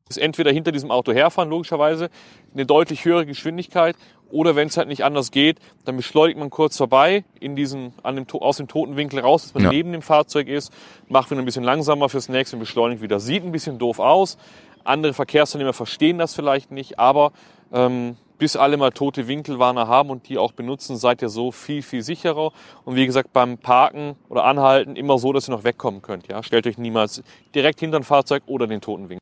ist 0.09 0.17
entweder 0.17 0.53
hinter 0.53 0.71
diesem 0.71 0.89
Auto 0.89 1.11
herfahren, 1.11 1.49
logischerweise, 1.49 2.09
eine 2.53 2.65
deutlich 2.65 3.03
höhere 3.03 3.25
Geschwindigkeit, 3.25 3.97
oder 4.29 4.55
wenn 4.55 4.67
es 4.69 4.77
halt 4.77 4.87
nicht 4.87 5.03
anders 5.03 5.31
geht, 5.31 5.59
dann 5.83 5.97
beschleunigt 5.97 6.39
man 6.39 6.49
kurz 6.49 6.77
vorbei, 6.77 7.25
in 7.41 7.55
diesen, 7.57 7.93
an 8.03 8.15
dem, 8.15 8.25
aus 8.39 8.55
dem 8.57 8.69
toten 8.69 8.95
Winkel 8.95 9.19
raus, 9.19 9.43
dass 9.43 9.53
man 9.53 9.63
Ja. 9.63 9.69
neben 9.69 9.91
dem 9.91 10.01
Fahrzeug 10.01 10.47
ist, 10.47 10.71
macht 11.09 11.29
wieder 11.31 11.41
ein 11.41 11.45
bisschen 11.45 11.63
langsamer 11.65 12.07
fürs 12.07 12.29
nächste 12.29 12.55
und 12.55 12.61
beschleunigt 12.61 13.01
wieder. 13.01 13.19
Sieht 13.19 13.43
ein 13.43 13.51
bisschen 13.51 13.79
doof 13.79 13.99
aus. 13.99 14.37
Andere 14.85 15.13
Verkehrsteilnehmer 15.13 15.73
verstehen 15.73 16.17
das 16.17 16.33
vielleicht 16.35 16.71
nicht, 16.71 16.99
aber 16.99 17.33
ähm, 17.73 18.15
bis 18.37 18.55
alle 18.55 18.77
mal 18.77 18.91
tote 18.91 19.27
Winkelwarner 19.27 19.87
haben 19.87 20.09
und 20.09 20.29
die 20.29 20.37
auch 20.37 20.51
benutzen, 20.51 20.95
seid 20.97 21.21
ihr 21.21 21.29
so 21.29 21.51
viel, 21.51 21.81
viel 21.81 22.03
sicherer. 22.03 22.51
Und 22.85 22.95
wie 22.95 23.05
gesagt, 23.05 23.33
beim 23.33 23.57
Parken 23.57 24.15
oder 24.29 24.45
Anhalten 24.45 24.95
immer 24.95 25.17
so, 25.17 25.33
dass 25.33 25.49
ihr 25.49 25.51
noch 25.53 25.63
wegkommen 25.63 26.01
könnt. 26.01 26.27
Ja? 26.27 26.43
Stellt 26.43 26.67
euch 26.67 26.77
niemals 26.77 27.23
direkt 27.55 27.79
hinter 27.79 27.97
ein 27.97 28.03
Fahrzeug 28.03 28.43
oder 28.45 28.67
den 28.67 28.81
toten 28.81 29.09
Winkel. 29.09 29.19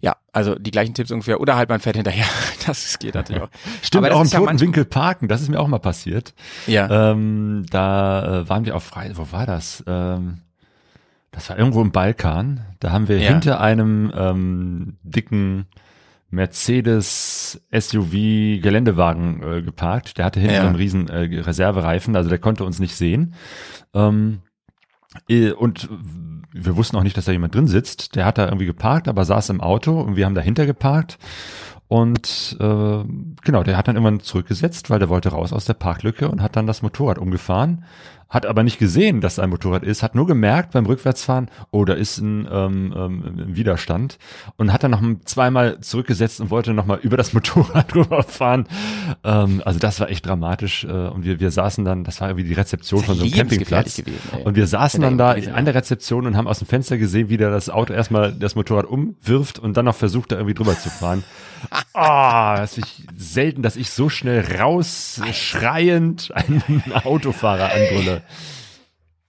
Ja, 0.00 0.16
also 0.32 0.54
die 0.56 0.70
gleichen 0.70 0.92
Tipps 0.92 1.10
ungefähr. 1.10 1.40
Oder 1.40 1.56
halt 1.56 1.70
man 1.70 1.80
fährt 1.80 1.96
hinterher. 1.96 2.26
Das 2.66 2.98
geht 2.98 3.14
natürlich 3.14 3.42
auch. 3.42 3.48
Stimmt, 3.82 4.10
auch 4.10 4.20
im 4.20 4.26
ja 4.26 4.38
toten 4.38 4.44
manchmal- 4.46 4.60
Winkel 4.60 4.84
parken, 4.86 5.28
das 5.28 5.42
ist 5.42 5.48
mir 5.50 5.60
auch 5.60 5.68
mal 5.68 5.78
passiert. 5.78 6.32
Ja. 6.66 7.10
Ähm, 7.12 7.64
da 7.70 8.40
äh, 8.40 8.48
waren 8.48 8.64
wir 8.64 8.74
auf 8.76 8.84
Frei, 8.84 9.10
wo 9.14 9.30
war 9.32 9.44
das? 9.46 9.84
Ähm, 9.86 10.38
das 11.30 11.50
war 11.50 11.58
irgendwo 11.58 11.82
im 11.82 11.92
Balkan. 11.92 12.64
Da 12.80 12.90
haben 12.92 13.08
wir 13.08 13.18
Ja. 13.18 13.28
hinter 13.30 13.60
einem 13.60 14.12
ähm, 14.16 14.96
dicken 15.02 15.66
Mercedes 16.34 17.60
SUV 17.72 18.10
Geländewagen 18.62 19.42
äh, 19.42 19.62
geparkt. 19.62 20.18
Der 20.18 20.24
hatte 20.26 20.40
hinten 20.40 20.54
Ja. 20.54 20.66
einen 20.66 20.76
riesen 20.76 21.08
äh, 21.08 21.40
Reservereifen, 21.40 22.16
also 22.16 22.28
der 22.28 22.38
konnte 22.38 22.64
uns 22.64 22.78
nicht 22.78 22.96
sehen. 22.96 23.34
Ähm, 23.94 24.40
äh, 25.28 25.52
und 25.52 25.88
wir 26.52 26.76
wussten 26.76 26.96
auch 26.96 27.02
nicht, 27.02 27.16
dass 27.16 27.24
da 27.24 27.32
jemand 27.32 27.54
drin 27.54 27.66
sitzt. 27.66 28.14
Der 28.16 28.24
hat 28.24 28.38
da 28.38 28.44
irgendwie 28.46 28.66
geparkt, 28.66 29.08
aber 29.08 29.24
saß 29.24 29.50
im 29.50 29.60
Auto 29.60 30.00
und 30.00 30.16
wir 30.16 30.26
haben 30.26 30.34
dahinter 30.34 30.66
geparkt. 30.66 31.18
Und 31.88 32.56
äh, 32.60 33.04
genau, 33.44 33.62
der 33.62 33.76
hat 33.76 33.88
dann 33.88 33.96
irgendwann 33.96 34.20
zurückgesetzt, 34.20 34.88
weil 34.90 34.98
der 34.98 35.08
wollte 35.10 35.28
raus 35.30 35.52
aus 35.52 35.64
der 35.66 35.74
Parklücke 35.74 36.28
und 36.28 36.40
hat 36.42 36.56
dann 36.56 36.66
das 36.66 36.82
Motorrad 36.82 37.18
umgefahren, 37.18 37.84
hat 38.28 38.46
aber 38.46 38.62
nicht 38.62 38.78
gesehen, 38.78 39.20
dass 39.20 39.36
da 39.36 39.42
ein 39.42 39.50
Motorrad 39.50 39.82
ist, 39.82 40.02
hat 40.02 40.14
nur 40.14 40.26
gemerkt 40.26 40.72
beim 40.72 40.86
Rückwärtsfahren, 40.86 41.50
oh, 41.70 41.84
da 41.84 41.94
ist 41.94 42.18
ein, 42.18 42.48
ähm, 42.50 42.94
ähm, 42.96 43.56
Widerstand 43.56 44.18
und 44.56 44.72
hat 44.72 44.82
dann 44.82 44.90
noch 44.90 45.02
zweimal 45.24 45.80
zurückgesetzt 45.80 46.40
und 46.40 46.50
wollte 46.50 46.74
noch 46.74 46.86
mal 46.86 46.98
über 47.02 47.16
das 47.16 47.32
Motorrad 47.34 47.94
rüberfahren. 47.94 48.66
Ähm, 49.22 49.62
also 49.64 49.78
das 49.78 50.00
war 50.00 50.10
echt 50.10 50.26
dramatisch 50.26 50.84
äh, 50.84 50.88
und 50.88 51.24
wir, 51.24 51.40
wir 51.40 51.50
saßen 51.50 51.84
dann, 51.84 52.04
das 52.04 52.20
war 52.20 52.28
irgendwie 52.28 52.48
die 52.48 52.54
Rezeption 52.54 53.02
von 53.02 53.16
so 53.16 53.24
einem 53.24 53.32
Campingplatz 53.32 53.96
gewesen, 53.96 54.18
und 54.44 54.56
wir 54.56 54.66
saßen 54.66 55.00
dann 55.00 55.18
da 55.18 55.32
an 55.32 55.64
der 55.64 55.74
Rezeption 55.74 56.26
und 56.26 56.36
haben 56.36 56.48
aus 56.48 56.58
dem 56.58 56.68
Fenster 56.68 56.98
gesehen, 56.98 57.28
wie 57.28 57.36
der 57.36 57.50
das 57.50 57.70
Auto 57.70 57.92
erstmal 57.92 58.32
das 58.32 58.54
Motorrad 58.54 58.86
umwirft 58.86 59.58
und 59.58 59.76
dann 59.76 59.84
noch 59.84 59.94
versucht, 59.94 60.32
da 60.32 60.36
irgendwie 60.36 60.54
drüber 60.54 60.78
zu 60.78 60.90
fahren. 60.90 61.24
Ah, 61.94 62.56
das 62.58 62.76
ist 62.76 63.02
selten, 63.16 63.62
dass 63.62 63.76
ich 63.76 63.88
so 63.88 64.10
schnell 64.10 64.44
raus 64.60 65.20
schreiend 65.32 66.30
einen 66.34 66.82
Autofahrer 67.04 67.72
anbrülle. 67.72 68.13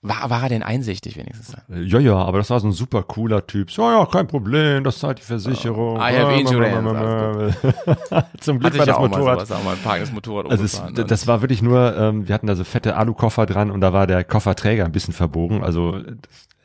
War, 0.07 0.29
war 0.29 0.43
er 0.43 0.49
denn 0.49 0.61
einsichtig 0.61 1.17
wenigstens? 1.17 1.55
Ja, 1.67 1.99
ja, 1.99 2.15
aber 2.15 2.37
das 2.37 2.51
war 2.51 2.59
so 2.59 2.67
ein 2.67 2.73
super 2.73 3.01
cooler 3.01 3.47
Typ. 3.47 3.71
So, 3.71 3.81
ja, 3.89 4.05
kein 4.05 4.27
Problem, 4.27 4.83
das 4.83 4.99
zahlt 4.99 5.17
die 5.17 5.23
Versicherung. 5.23 5.97
I 5.97 6.15
have 6.15 6.31
insurance, 6.39 7.57
Zum 8.39 8.59
Glück 8.59 8.73
Hatte 8.73 8.79
war 8.79 8.85
ja 8.85 8.93
das 8.93 9.01
mal 9.01 9.07
Motorrad. 9.07 9.47
sowas, 9.47 9.51
auch 9.59 9.63
mal 9.63 9.71
ein 9.71 9.81
parkendes 9.81 10.13
Motorrad 10.13 10.51
Also 10.51 10.63
es. 10.63 10.79
Und- 10.79 11.09
das 11.09 11.25
war 11.25 11.41
wirklich 11.41 11.63
nur, 11.63 11.97
ähm, 11.97 12.27
wir 12.27 12.35
hatten 12.35 12.45
da 12.45 12.55
so 12.55 12.63
fette 12.63 12.95
Alukoffer 12.97 13.47
dran 13.47 13.71
und 13.71 13.81
da 13.81 13.93
war 13.93 14.05
der 14.05 14.23
Kofferträger 14.23 14.85
ein 14.85 14.91
bisschen 14.91 15.13
verbogen. 15.13 15.63
Also 15.63 15.99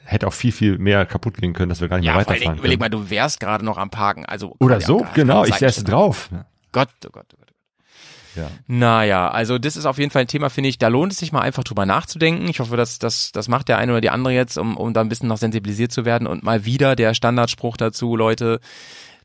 hätte 0.04 0.26
auch 0.26 0.34
viel, 0.34 0.52
viel 0.52 0.76
mehr 0.76 1.06
kaputt 1.06 1.38
gehen 1.38 1.54
können, 1.54 1.70
dass 1.70 1.80
wir 1.80 1.88
gar 1.88 1.96
nicht 1.96 2.06
ja, 2.06 2.12
mehr 2.12 2.26
weiterfahren 2.26 2.58
überleg 2.58 2.78
können. 2.78 2.92
mal, 2.92 3.04
du 3.04 3.08
wärst 3.08 3.40
gerade 3.40 3.64
noch 3.64 3.78
am 3.78 3.88
Parken, 3.88 4.26
also 4.26 4.54
Oder 4.58 4.82
so, 4.82 5.06
genau, 5.14 5.44
ich 5.44 5.54
säße 5.54 5.60
Seitenständer. 5.80 5.92
drauf. 5.92 6.28
Gott, 6.72 6.88
oh 7.06 7.08
Gott, 7.10 7.26
oh 7.32 7.36
Gott. 7.38 7.39
Ja. 8.36 8.50
Naja, 8.66 9.28
also 9.28 9.58
das 9.58 9.76
ist 9.76 9.86
auf 9.86 9.98
jeden 9.98 10.10
Fall 10.10 10.22
ein 10.22 10.28
Thema, 10.28 10.50
finde 10.50 10.68
ich, 10.68 10.78
da 10.78 10.88
lohnt 10.88 11.12
es 11.12 11.18
sich 11.18 11.32
mal 11.32 11.40
einfach 11.40 11.64
drüber 11.64 11.86
nachzudenken. 11.86 12.48
Ich 12.48 12.60
hoffe, 12.60 12.76
dass 12.76 12.98
das, 12.98 13.32
das 13.32 13.48
macht 13.48 13.68
der 13.68 13.78
eine 13.78 13.92
oder 13.92 14.00
die 14.00 14.10
andere 14.10 14.34
jetzt, 14.34 14.56
um, 14.58 14.76
um 14.76 14.94
da 14.94 15.00
ein 15.00 15.08
bisschen 15.08 15.28
noch 15.28 15.38
sensibilisiert 15.38 15.92
zu 15.92 16.04
werden. 16.04 16.26
Und 16.26 16.42
mal 16.42 16.64
wieder 16.64 16.96
der 16.96 17.14
Standardspruch 17.14 17.76
dazu, 17.76 18.16
Leute, 18.16 18.60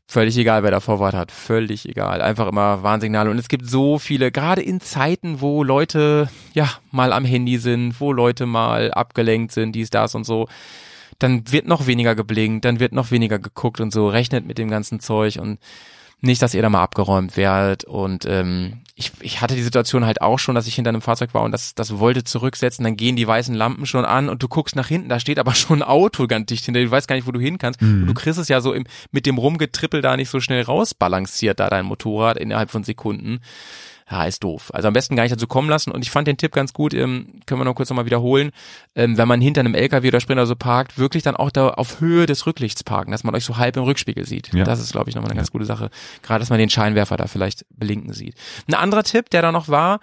völlig 0.06 0.36
egal, 0.38 0.62
wer 0.62 0.70
da 0.70 0.80
Vorwort 0.80 1.14
hat, 1.14 1.32
völlig 1.32 1.88
egal. 1.88 2.22
Einfach 2.22 2.48
immer 2.48 2.82
Warnsignale. 2.82 3.30
Und 3.30 3.38
es 3.38 3.48
gibt 3.48 3.68
so 3.68 3.98
viele, 3.98 4.30
gerade 4.30 4.62
in 4.62 4.80
Zeiten, 4.80 5.40
wo 5.40 5.62
Leute 5.62 6.28
ja 6.54 6.70
mal 6.90 7.12
am 7.12 7.24
Handy 7.24 7.58
sind, 7.58 8.00
wo 8.00 8.12
Leute 8.12 8.46
mal 8.46 8.92
abgelenkt 8.92 9.52
sind, 9.52 9.72
dies, 9.72 9.90
das 9.90 10.14
und 10.14 10.24
so, 10.24 10.48
dann 11.18 11.50
wird 11.50 11.66
noch 11.66 11.86
weniger 11.86 12.14
geblinkt, 12.14 12.64
dann 12.64 12.80
wird 12.80 12.92
noch 12.92 13.10
weniger 13.10 13.38
geguckt 13.38 13.80
und 13.80 13.92
so, 13.92 14.08
rechnet 14.08 14.46
mit 14.46 14.58
dem 14.58 14.68
ganzen 14.68 15.00
Zeug 15.00 15.38
und 15.38 15.58
nicht, 16.20 16.42
dass 16.42 16.54
ihr 16.54 16.62
da 16.62 16.70
mal 16.70 16.82
abgeräumt 16.82 17.36
werdet. 17.36 17.84
Und 17.84 18.24
ähm, 18.26 18.82
ich, 18.94 19.12
ich 19.20 19.40
hatte 19.40 19.54
die 19.54 19.62
Situation 19.62 20.06
halt 20.06 20.22
auch 20.22 20.38
schon, 20.38 20.54
dass 20.54 20.66
ich 20.66 20.74
hinter 20.74 20.88
einem 20.88 21.02
Fahrzeug 21.02 21.34
war 21.34 21.42
und 21.42 21.52
das, 21.52 21.74
das 21.74 21.98
wollte 21.98 22.24
zurücksetzen, 22.24 22.82
dann 22.82 22.96
gehen 22.96 23.16
die 23.16 23.26
weißen 23.26 23.54
Lampen 23.54 23.84
schon 23.84 24.06
an 24.06 24.30
und 24.30 24.42
du 24.42 24.48
guckst 24.48 24.74
nach 24.74 24.88
hinten, 24.88 25.10
da 25.10 25.20
steht 25.20 25.38
aber 25.38 25.54
schon 25.54 25.80
ein 25.80 25.88
Auto 25.88 26.26
ganz 26.26 26.46
dicht 26.46 26.64
hinter 26.64 26.80
dir, 26.80 26.86
du 26.86 26.92
weißt 26.92 27.06
gar 27.06 27.16
nicht, 27.16 27.26
wo 27.26 27.32
du 27.32 27.40
hin 27.40 27.58
kannst. 27.58 27.80
Und 27.82 28.06
du 28.06 28.14
kriegst 28.14 28.38
es 28.38 28.48
ja 28.48 28.60
so 28.60 28.72
im, 28.72 28.84
mit 29.12 29.26
dem 29.26 29.38
Rumgetrippel 29.38 30.00
da 30.00 30.16
nicht 30.16 30.30
so 30.30 30.40
schnell 30.40 30.62
rausbalanciert, 30.62 31.60
da 31.60 31.68
dein 31.68 31.84
Motorrad 31.84 32.38
innerhalb 32.38 32.70
von 32.70 32.84
Sekunden. 32.84 33.40
Ja, 34.08 34.24
ist 34.24 34.44
doof. 34.44 34.70
Also 34.72 34.86
am 34.86 34.94
besten 34.94 35.16
gar 35.16 35.24
nicht 35.24 35.34
dazu 35.34 35.48
kommen 35.48 35.68
lassen. 35.68 35.90
Und 35.90 36.02
ich 36.02 36.10
fand 36.10 36.28
den 36.28 36.36
Tipp 36.36 36.52
ganz 36.52 36.72
gut, 36.72 36.94
ähm, 36.94 37.40
können 37.44 37.60
wir 37.60 37.64
noch 37.64 37.74
kurz 37.74 37.90
nochmal 37.90 38.06
wiederholen. 38.06 38.52
Ähm, 38.94 39.18
wenn 39.18 39.26
man 39.26 39.40
hinter 39.40 39.60
einem 39.60 39.74
LKW 39.74 40.08
oder 40.08 40.20
Sprinter 40.20 40.46
so 40.46 40.54
parkt, 40.54 40.96
wirklich 40.96 41.24
dann 41.24 41.34
auch 41.34 41.50
da 41.50 41.70
auf 41.70 42.00
Höhe 42.00 42.26
des 42.26 42.46
Rücklichts 42.46 42.84
parken, 42.84 43.10
dass 43.10 43.24
man 43.24 43.34
euch 43.34 43.44
so 43.44 43.56
halb 43.56 43.76
im 43.76 43.82
Rückspiegel 43.82 44.24
sieht. 44.24 44.52
Ja. 44.52 44.62
Das 44.62 44.80
ist, 44.80 44.92
glaube 44.92 45.10
ich, 45.10 45.16
nochmal 45.16 45.32
eine 45.32 45.38
ganz 45.38 45.50
gute 45.50 45.64
Sache. 45.64 45.90
Gerade, 46.22 46.40
dass 46.40 46.50
man 46.50 46.60
den 46.60 46.70
Scheinwerfer 46.70 47.16
da 47.16 47.26
vielleicht 47.26 47.66
blinken 47.70 48.12
sieht. 48.12 48.36
Ein 48.68 48.74
anderer 48.74 49.02
Tipp, 49.02 49.28
der 49.30 49.42
da 49.42 49.50
noch 49.50 49.68
war, 49.68 49.98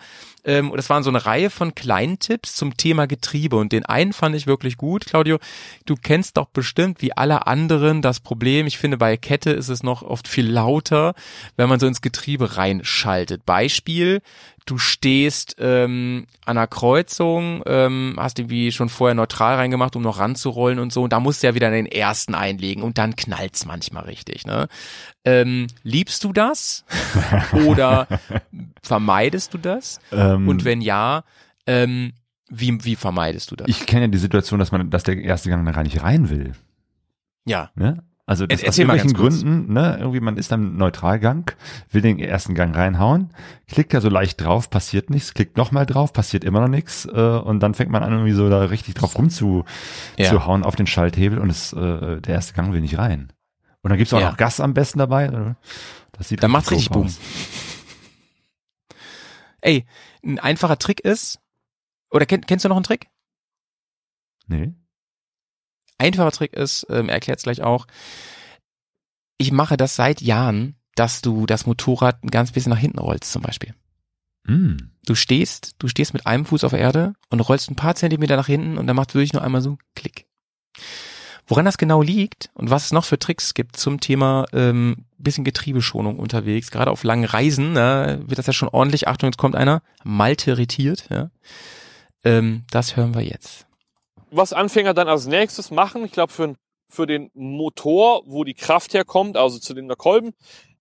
ähm, 0.45 0.71
das 0.75 0.89
waren 0.89 1.03
so 1.03 1.09
eine 1.09 1.25
Reihe 1.25 1.49
von 1.49 1.75
kleinen 1.75 2.19
Tipps 2.19 2.55
zum 2.55 2.75
Thema 2.77 3.07
Getriebe. 3.07 3.55
Und 3.55 3.71
den 3.71 3.85
einen 3.85 4.13
fand 4.13 4.35
ich 4.35 4.47
wirklich 4.47 4.77
gut. 4.77 5.05
Claudio, 5.05 5.39
du 5.85 5.95
kennst 5.95 6.37
doch 6.37 6.47
bestimmt 6.47 7.01
wie 7.01 7.15
alle 7.15 7.47
anderen 7.47 8.01
das 8.01 8.19
Problem. 8.19 8.67
Ich 8.67 8.77
finde, 8.77 8.97
bei 8.97 9.17
Kette 9.17 9.51
ist 9.51 9.69
es 9.69 9.83
noch 9.83 10.01
oft 10.01 10.27
viel 10.27 10.49
lauter, 10.49 11.13
wenn 11.55 11.69
man 11.69 11.79
so 11.79 11.87
ins 11.87 12.01
Getriebe 12.01 12.57
reinschaltet. 12.57 13.45
Beispiel, 13.45 14.21
du 14.65 14.77
stehst 14.77 15.55
ähm, 15.59 16.25
an 16.45 16.57
einer 16.57 16.67
Kreuzung, 16.67 17.63
ähm, 17.65 18.15
hast 18.17 18.39
irgendwie 18.39 18.71
schon 18.71 18.89
vorher 18.89 19.15
neutral 19.15 19.55
reingemacht, 19.55 19.95
um 19.95 20.01
noch 20.01 20.19
ranzurollen 20.19 20.79
und 20.79 20.93
so. 20.93 21.03
Und 21.03 21.13
da 21.13 21.19
musst 21.19 21.43
du 21.43 21.47
ja 21.47 21.55
wieder 21.55 21.69
den 21.69 21.85
ersten 21.85 22.35
einlegen 22.35 22.83
und 22.83 22.97
dann 22.97 23.15
knallt's 23.15 23.65
manchmal 23.65 24.05
richtig. 24.05 24.45
Ne? 24.45 24.67
Ähm, 25.25 25.67
liebst 25.83 26.23
du 26.23 26.33
das? 26.33 26.85
Oder 27.67 28.07
Vermeidest 28.81 29.53
du 29.53 29.57
das? 29.57 29.99
Ähm, 30.11 30.47
Und 30.47 30.65
wenn 30.65 30.81
ja, 30.81 31.23
ähm, 31.65 32.13
wie, 32.49 32.83
wie 32.83 32.95
vermeidest 32.95 33.49
du 33.51 33.55
das? 33.55 33.67
ich 33.67 33.85
kenne 33.85 34.03
ja 34.03 34.07
die 34.09 34.17
Situation, 34.17 34.59
dass 34.59 34.71
man, 34.71 34.89
dass 34.89 35.03
der 35.03 35.17
erste 35.17 35.49
Gang 35.49 35.65
da 35.65 35.71
gar 35.71 35.83
nicht 35.83 36.03
rein 36.03 36.29
will. 36.29 36.53
ja. 37.45 37.71
Ne? 37.75 38.03
Also 38.25 38.47
das 38.47 38.61
Er- 38.61 38.69
aus 38.69 38.77
erzähl 38.77 38.85
mal 38.85 38.95
irgendwelchen. 38.97 39.41
Gründen, 39.43 39.73
ne, 39.73 39.97
irgendwie 39.99 40.21
man 40.21 40.37
ist 40.37 40.53
am 40.53 40.77
Neutralgang, 40.77 41.51
will 41.91 42.01
den 42.01 42.19
ersten 42.19 42.55
Gang 42.55 42.73
reinhauen, 42.73 43.33
klickt 43.67 43.93
da 43.93 43.99
so 43.99 44.07
leicht 44.07 44.39
drauf, 44.39 44.69
passiert 44.69 45.09
nichts, 45.09 45.33
klickt 45.33 45.57
nochmal 45.57 45.85
drauf, 45.85 46.13
passiert 46.13 46.45
immer 46.45 46.61
noch 46.61 46.69
nichts 46.69 47.05
äh, 47.05 47.11
und 47.11 47.59
dann 47.59 47.73
fängt 47.73 47.91
man 47.91 48.01
an 48.01 48.13
irgendwie 48.13 48.31
so 48.31 48.49
da 48.49 48.63
richtig 48.63 48.93
drauf 48.95 49.17
rumzu 49.17 49.65
Ja. 50.17 50.29
zu 50.29 50.45
hauen 50.45 50.63
auf 50.63 50.77
den 50.77 50.87
Schalthebel 50.87 51.37
und 51.37 51.49
es, 51.49 51.73
äh, 51.73 52.21
der 52.21 52.33
erste 52.35 52.53
Gang 52.53 52.71
will 52.71 52.79
nicht 52.79 52.97
rein. 52.97 53.33
Und 53.81 53.89
dann 53.89 53.97
gibt's 53.97 54.13
auch 54.13 54.21
Ja. 54.21 54.29
noch 54.29 54.37
Gas 54.37 54.61
am 54.61 54.73
besten 54.73 54.99
dabei. 54.99 55.27
oder? 55.27 55.57
Das 56.13 56.29
sieht 56.29 56.41
Dann 56.41 56.51
macht's 56.51 56.71
richtig 56.71 56.91
Boom. 56.91 57.07
aus. 57.07 57.19
Ey, 59.61 59.85
ein 60.23 60.39
einfacher 60.39 60.77
Trick 60.79 60.99
ist, 61.01 61.39
oder 62.09 62.25
kenn, 62.25 62.41
kennst 62.45 62.63
du 62.65 62.69
noch 62.69 62.75
einen 62.77 62.83
Trick? 62.83 63.07
Nee. 64.47 64.73
Einfacher 66.03 66.31
Trick 66.31 66.53
ist, 66.53 66.85
ähm, 66.89 67.07
er 67.07 67.15
erklärt 67.15 67.39
es 67.39 67.43
gleich 67.43 67.61
auch, 67.61 67.87
ich 69.37 69.51
mache 69.51 69.77
das 69.77 69.95
seit 69.95 70.21
Jahren, 70.21 70.75
dass 70.95 71.21
du 71.21 71.45
das 71.45 71.65
Motorrad 71.65 72.23
ein 72.23 72.29
ganz 72.29 72.51
bisschen 72.51 72.71
nach 72.71 72.79
hinten 72.79 72.99
rollst 72.99 73.31
zum 73.31 73.41
Beispiel. 73.41 73.73
Mm. 74.45 74.77
Du 75.05 75.15
stehst, 75.15 75.75
du 75.79 75.87
stehst 75.87 76.13
mit 76.13 76.27
einem 76.27 76.45
Fuß 76.45 76.63
auf 76.63 76.71
der 76.71 76.79
Erde 76.79 77.13
und 77.29 77.39
rollst 77.39 77.69
ein 77.69 77.75
paar 77.75 77.95
Zentimeter 77.95 78.35
nach 78.35 78.47
hinten 78.47 78.77
und 78.77 78.87
dann 78.87 78.95
macht 78.95 79.15
wirklich 79.15 79.33
nur 79.33 79.43
einmal 79.43 79.61
so 79.61 79.77
Klick. 79.95 80.27
Woran 81.47 81.65
das 81.65 81.77
genau 81.77 82.01
liegt 82.01 82.49
und 82.53 82.69
was 82.69 82.85
es 82.85 82.91
noch 82.93 83.05
für 83.05 83.19
Tricks 83.19 83.53
gibt 83.53 83.75
zum 83.75 83.99
Thema 83.99 84.45
ähm, 84.53 85.05
bisschen 85.17 85.43
Getriebeschonung 85.43 86.19
unterwegs, 86.19 86.71
gerade 86.71 86.91
auf 86.91 87.03
langen 87.03 87.25
Reisen, 87.25 87.73
ne, 87.73 88.21
wird 88.25 88.39
das 88.39 88.47
ja 88.47 88.53
schon 88.53 88.69
ordentlich, 88.69 89.07
Achtung, 89.07 89.27
jetzt 89.27 89.37
kommt 89.37 89.55
einer, 89.55 89.81
malteritiert, 90.03 91.07
ja. 91.09 91.31
Ähm, 92.23 92.63
das 92.69 92.95
hören 92.95 93.13
wir 93.13 93.21
jetzt. 93.21 93.67
Was 94.35 94.53
Anfänger 94.53 94.93
dann 94.93 95.07
als 95.07 95.27
nächstes 95.27 95.71
machen, 95.71 96.03
ich 96.05 96.11
glaube 96.11 96.33
für, 96.33 96.55
für 96.89 97.05
den 97.05 97.29
Motor, 97.33 98.23
wo 98.25 98.43
die 98.43 98.53
Kraft 98.53 98.93
herkommt, 98.93 99.37
also 99.37 99.59
Zylinderkolben, 99.59 100.33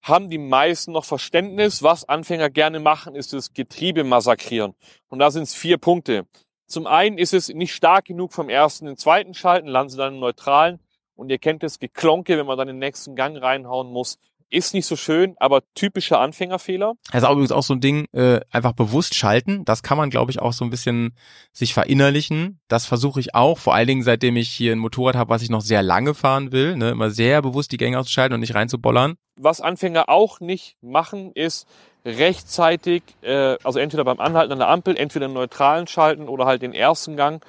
haben 0.02 0.30
die 0.30 0.38
meisten 0.38 0.92
noch 0.92 1.04
Verständnis. 1.04 1.82
Was 1.82 2.08
Anfänger 2.08 2.50
gerne 2.50 2.80
machen, 2.80 3.14
ist 3.14 3.32
das 3.32 3.52
Getriebe 3.52 4.04
massakrieren. 4.04 4.74
Und 5.08 5.20
da 5.20 5.30
sind 5.30 5.44
es 5.44 5.54
vier 5.54 5.78
Punkte. 5.78 6.26
Zum 6.66 6.86
einen 6.86 7.18
ist 7.18 7.34
es 7.34 7.48
nicht 7.48 7.74
stark 7.74 8.06
genug 8.06 8.32
vom 8.32 8.48
ersten 8.48 8.86
in 8.86 8.92
den 8.92 8.96
zweiten 8.96 9.34
Schalten, 9.34 9.68
landen 9.68 9.90
sie 9.90 9.98
dann 9.98 10.14
im 10.14 10.20
neutralen. 10.20 10.80
Und 11.14 11.28
ihr 11.28 11.38
kennt 11.38 11.62
das 11.62 11.78
Geklonke, 11.78 12.38
wenn 12.38 12.46
man 12.46 12.58
dann 12.58 12.66
den 12.66 12.78
nächsten 12.78 13.14
Gang 13.14 13.40
reinhauen 13.40 13.92
muss. 13.92 14.18
Ist 14.52 14.74
nicht 14.74 14.84
so 14.84 14.96
schön, 14.96 15.34
aber 15.38 15.62
typischer 15.74 16.20
Anfängerfehler. 16.20 16.92
Das 17.10 17.22
ist 17.22 17.26
auch 17.26 17.32
übrigens 17.32 17.52
auch 17.52 17.62
so 17.62 17.72
ein 17.72 17.80
Ding, 17.80 18.04
äh, 18.12 18.40
einfach 18.50 18.72
bewusst 18.74 19.14
schalten. 19.14 19.64
Das 19.64 19.82
kann 19.82 19.96
man, 19.96 20.10
glaube 20.10 20.30
ich, 20.30 20.42
auch 20.42 20.52
so 20.52 20.62
ein 20.62 20.68
bisschen 20.68 21.14
sich 21.54 21.72
verinnerlichen. 21.72 22.60
Das 22.68 22.84
versuche 22.84 23.18
ich 23.18 23.34
auch, 23.34 23.56
vor 23.56 23.74
allen 23.74 23.86
Dingen, 23.86 24.02
seitdem 24.02 24.36
ich 24.36 24.50
hier 24.50 24.72
ein 24.72 24.78
Motorrad 24.78 25.16
habe, 25.16 25.30
was 25.30 25.40
ich 25.40 25.48
noch 25.48 25.62
sehr 25.62 25.82
lange 25.82 26.12
fahren 26.12 26.52
will. 26.52 26.76
Ne? 26.76 26.90
Immer 26.90 27.10
sehr 27.10 27.40
bewusst 27.40 27.72
die 27.72 27.78
Gänge 27.78 27.98
auszuschalten 27.98 28.34
und 28.34 28.40
nicht 28.40 28.54
reinzubollern. 28.54 29.14
was 29.36 29.62
Anfänger 29.62 30.10
auch 30.10 30.40
nicht 30.40 30.76
machen, 30.82 31.32
ist 31.32 31.66
rechtzeitig, 32.04 33.02
äh, 33.22 33.56
also 33.64 33.78
entweder 33.78 34.04
beim 34.04 34.20
Anhalten 34.20 34.52
an 34.52 34.58
der 34.58 34.68
Ampel, 34.68 34.98
entweder 34.98 35.28
den 35.28 35.34
neutralen 35.34 35.86
schalten 35.86 36.28
oder 36.28 36.44
halt 36.44 36.60
den 36.60 36.74
ersten 36.74 37.16
Gang. 37.16 37.42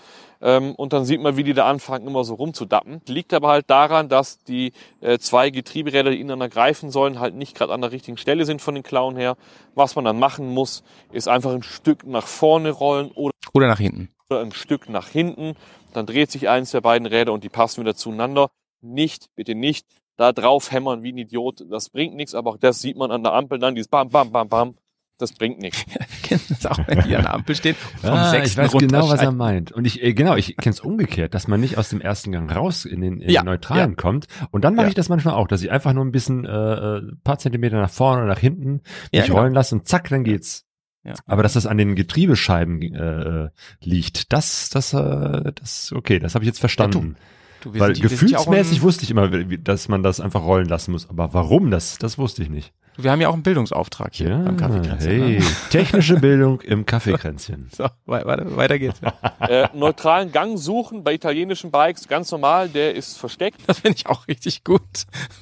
Ähm, 0.44 0.76
und 0.76 0.92
dann 0.92 1.06
sieht 1.06 1.22
man, 1.22 1.38
wie 1.38 1.44
die 1.44 1.54
da 1.54 1.70
anfangen, 1.70 2.06
immer 2.06 2.26
so 2.26 2.34
rumzudappen. 2.36 3.02
Liegt 3.08 3.34
aber 3.34 3.48
halt 3.48 3.70
daran, 3.70 4.10
dass 4.10 4.44
die 4.44 4.74
äh, 5.00 5.18
zwei 5.18 5.50
Getrieberäder, 5.50 6.12
die 6.12 6.20
ineinander 6.20 6.50
greifen 6.50 6.92
sollen, 6.92 7.20
halt 7.20 7.34
nicht 7.34 7.56
gerade 7.56 7.72
an 7.74 7.80
der 7.82 7.94
richtigen 7.94 8.18
Stelle 8.18 8.44
sind 8.46 8.62
von 8.62 8.76
den 8.76 8.84
Klauen 8.84 9.16
her. 9.16 9.38
Was 9.74 9.96
man 9.96 10.04
dann 10.04 10.20
machen 10.20 10.50
muss, 10.54 10.84
ist 11.14 11.30
einfach 11.30 11.54
ein 11.54 11.64
Stück 11.64 12.06
nach 12.06 12.28
vorne 12.28 12.72
rollen 12.72 13.10
oder 13.12 13.32
Oder 13.54 13.68
nach 13.68 13.80
hinten. 13.80 14.10
ein 14.30 14.52
Stück 14.52 14.90
nach 14.90 15.08
hinten. 15.08 15.56
Dann 15.94 16.06
dreht 16.06 16.30
sich 16.30 16.50
eins 16.50 16.72
der 16.72 16.82
beiden 16.82 17.08
Räder 17.08 17.32
und 17.32 17.44
die 17.46 17.50
passen 17.50 17.82
wieder 17.82 17.96
zueinander. 17.96 18.50
Nicht, 18.82 19.30
bitte 19.36 19.56
nicht, 19.56 19.86
da 20.18 20.34
drauf 20.34 20.72
hämmern 20.72 21.04
wie 21.04 21.14
ein 21.14 21.18
Idiot. 21.18 21.64
Das 21.70 21.90
bringt 21.90 22.16
nichts, 22.16 22.36
aber 22.36 22.52
auch 22.52 22.58
das 22.58 22.82
sieht 22.82 22.98
man 22.98 23.12
an 23.12 23.24
der 23.24 23.34
Ampel 23.34 23.60
dann, 23.60 23.76
dieses 23.76 23.88
Bam, 23.88 24.10
Bam, 24.10 24.32
Bam, 24.32 24.50
Bam. 24.50 24.76
Das 25.24 25.32
bringt 25.32 25.60
nichts. 25.62 25.86
Du 26.30 26.38
das 26.50 26.66
auch, 26.66 26.80
wenn 26.88 27.02
die 27.04 27.16
an 27.16 27.24
der 27.24 27.34
Ampel 27.34 27.56
stehen? 27.56 27.76
Vom 28.02 28.10
Ah, 28.10 28.36
ich 28.44 28.58
weiß 28.58 28.72
genau, 28.74 29.08
was 29.10 29.22
er 29.22 29.32
meint. 29.32 29.72
Und 29.72 29.86
ich, 29.86 30.02
äh, 30.04 30.14
genau, 30.14 30.36
ich 30.36 30.58
kenne 30.58 30.74
es 30.74 30.80
umgekehrt, 30.82 31.34
dass 31.34 31.48
man 31.48 31.62
nicht 31.62 31.78
aus 31.78 31.90
dem 31.90 32.02
ersten 32.02 32.32
Gang 32.34 32.54
raus 32.54 32.84
in 32.86 33.00
den, 33.02 33.22
in 33.22 33.30
Ja, 33.30 33.42
den 33.42 33.46
Neutralen 33.46 33.92
ja. 33.92 33.96
kommt. 33.96 34.26
Und 34.52 34.66
dann 34.66 34.76
mache 34.76 34.86
Ja. 34.88 34.90
ich 34.90 34.96
das 34.96 35.08
manchmal 35.10 35.36
auch, 35.36 35.48
dass 35.48 35.62
ich 35.64 35.72
einfach 35.72 35.94
nur 35.94 36.04
ein 36.04 36.12
bisschen, 36.12 36.44
äh, 36.46 36.50
äh, 36.98 37.02
paar 37.24 37.38
Zentimeter 37.38 37.80
nach 37.80 37.90
vorne 37.90 38.24
oder 38.24 38.34
nach 38.34 38.40
hinten 38.40 38.82
Ja, 39.14 39.22
mich 39.22 39.28
genau. 39.30 39.40
rollen 39.42 39.54
lasse 39.54 39.76
und 39.76 39.88
zack, 39.88 40.10
dann 40.10 40.24
geht's. 40.26 40.66
Ja. 41.06 41.14
Aber 41.26 41.44
dass 41.44 41.54
das 41.54 41.66
an 41.68 41.78
den 41.78 41.96
Getriebescheiben 41.96 42.82
äh, 42.94 43.50
liegt, 43.82 44.34
das, 44.34 44.70
das, 44.70 44.94
äh, 44.94 45.52
das, 45.56 45.94
okay, 45.96 46.20
das 46.20 46.36
habe 46.36 46.44
ich 46.46 46.48
jetzt 46.48 46.60
verstanden. 46.60 47.16
Du, 47.62 47.74
wir 47.74 47.80
Weil 47.82 47.94
gefühlsmäßig 47.94 48.82
wusste 48.82 49.04
ich 49.04 49.12
immer, 49.12 49.32
wie- 49.32 49.58
dass 49.58 49.88
man 49.88 50.04
das 50.04 50.20
einfach 50.20 50.44
rollen 50.44 50.68
lassen 50.68 50.92
muss. 50.92 51.10
Aber 51.10 51.34
warum 51.34 51.72
das, 51.72 51.98
das 51.98 52.18
wusste 52.18 52.42
ich 52.44 52.50
nicht. 52.50 52.74
Wir 52.98 53.12
haben 53.12 53.22
ja 53.22 53.30
auch 53.30 53.34
einen 53.34 53.44
Bildungsauftrag 53.44 54.14
hier 54.14 54.30
beim 54.30 54.56
Kaffeekränzchen. 54.58 55.10
hey, 55.10 55.40
ne? 55.40 55.46
technische 55.72 56.16
Bildung 56.20 56.62
im 56.62 56.86
Kaffeekränzchen. 56.86 57.70
So, 57.76 57.86
wei- 58.06 58.24
weiter, 58.26 58.56
weiter 58.56 58.78
geht's. 58.78 59.00
äh, 59.40 59.68
neutralen 59.74 60.32
Gang 60.32 60.58
suchen 60.60 61.04
bei 61.04 61.14
italienischen 61.14 61.72
Bikes, 61.72 62.08
ganz 62.08 62.32
normal, 62.32 62.70
der 62.70 62.94
ist 62.96 63.18
versteckt. 63.18 63.62
Das 63.68 63.80
finde 63.80 63.98
ich 63.98 64.08
auch 64.08 64.28
richtig 64.28 64.64
gut. 64.64 64.82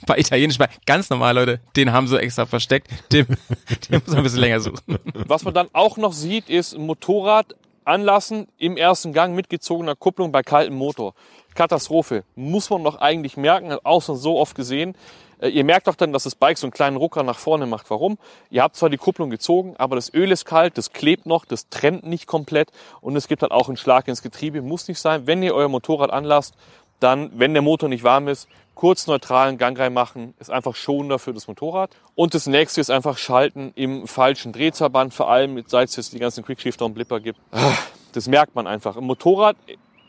Bei 0.08 0.18
italienisch, 0.18 0.58
bei 0.58 0.70
ganz 0.86 1.10
normal, 1.10 1.36
Leute, 1.36 1.60
den 1.76 1.92
haben 1.92 2.08
sie 2.08 2.18
extra 2.20 2.46
versteckt. 2.46 2.88
Den, 3.12 3.26
den 3.90 4.00
muss 4.00 4.08
man 4.08 4.18
ein 4.18 4.24
bisschen 4.24 4.40
länger 4.40 4.60
suchen. 4.62 4.80
Was 5.28 5.44
man 5.44 5.54
dann 5.54 5.68
auch 5.74 5.98
noch 5.98 6.14
sieht, 6.14 6.50
ist 6.50 6.74
ein 6.74 6.86
Motorrad 6.86 7.56
anlassen 7.84 8.48
im 8.58 8.78
ersten 8.78 9.12
Gang 9.12 9.36
mit 9.36 9.50
gezogener 9.50 9.96
Kupplung 9.96 10.32
bei 10.32 10.44
kaltem 10.44 10.76
Motor. 10.76 11.14
Katastrophe. 11.56 12.24
Muss 12.36 12.70
man 12.70 12.84
doch 12.84 12.98
eigentlich 13.00 13.38
merken, 13.38 13.76
auch 13.84 14.02
schon 14.02 14.18
so 14.18 14.38
oft 14.40 14.56
gesehen. 14.56 14.96
Äh, 15.40 15.50
Ihr 15.50 15.64
merkt 15.64 15.88
doch 15.88 15.96
dann, 15.96 16.14
dass 16.14 16.24
das 16.24 16.36
Bike 16.36 16.58
so 16.58 16.68
einen 16.68 16.72
kleinen 16.74 16.98
Rucker 16.98 17.24
nach 17.24 17.38
vorne 17.40 17.66
macht. 17.66 17.90
Warum? 17.90 18.18
Ihr 18.50 18.64
habt 18.64 18.76
zwar 18.76 18.90
die 18.90 18.98
Kupplung 18.98 19.30
gezogen, 19.30 19.76
aber 19.78 19.96
das 19.96 20.14
Öl 20.14 20.32
ist 20.32 20.46
kalt, 20.46 20.78
das 20.78 20.92
klebt 20.94 21.26
noch, 21.26 21.46
das 21.46 21.70
trennt 21.70 22.06
nicht 22.06 22.28
komplett 22.28 22.70
und 23.02 23.16
es 23.16 23.28
gibt 23.28 23.42
halt 23.42 23.52
auch 23.52 23.68
einen 23.68 23.78
Schlag 23.78 24.08
ins 24.08 24.22
Getriebe. 24.22 24.62
Muss 24.62 24.88
nicht 24.88 25.00
sein. 25.00 25.28
Wenn 25.28 25.44
ihr 25.44 25.54
euer 25.56 25.68
Motorrad 25.70 26.12
anlasst, 26.12 26.56
dann, 27.00 27.32
wenn 27.34 27.54
der 27.54 27.64
Motor 27.64 27.90
nicht 27.90 28.04
warm 28.04 28.28
ist, 28.28 28.48
kurz 28.76 29.08
neutralen 29.08 29.58
Gang 29.58 29.78
reinmachen, 29.78 30.34
ist 30.40 30.52
einfach 30.52 30.76
schonender 30.76 31.20
für 31.20 31.34
das 31.34 31.48
Motorrad. 31.48 31.92
Und 32.16 32.34
das 32.36 32.46
nächste 32.48 32.80
ist 32.80 32.90
einfach 32.92 33.18
schalten 33.18 33.72
im 33.76 34.08
falschen 34.08 34.54
Drehzahlband, 34.54 35.14
vor 35.14 35.30
allem 35.30 35.64
seit 35.68 35.90
es 35.90 35.96
jetzt 35.96 36.14
die 36.14 36.20
ganzen 36.20 36.44
Quickshifter 36.46 36.86
und 36.86 36.94
Blipper 36.94 37.20
gibt. 37.20 37.40
Ah, 37.52 37.74
Das 38.14 38.28
merkt 38.28 38.56
man 38.56 38.68
einfach. 38.68 38.98
Im 38.98 39.06
Motorrad 39.06 39.56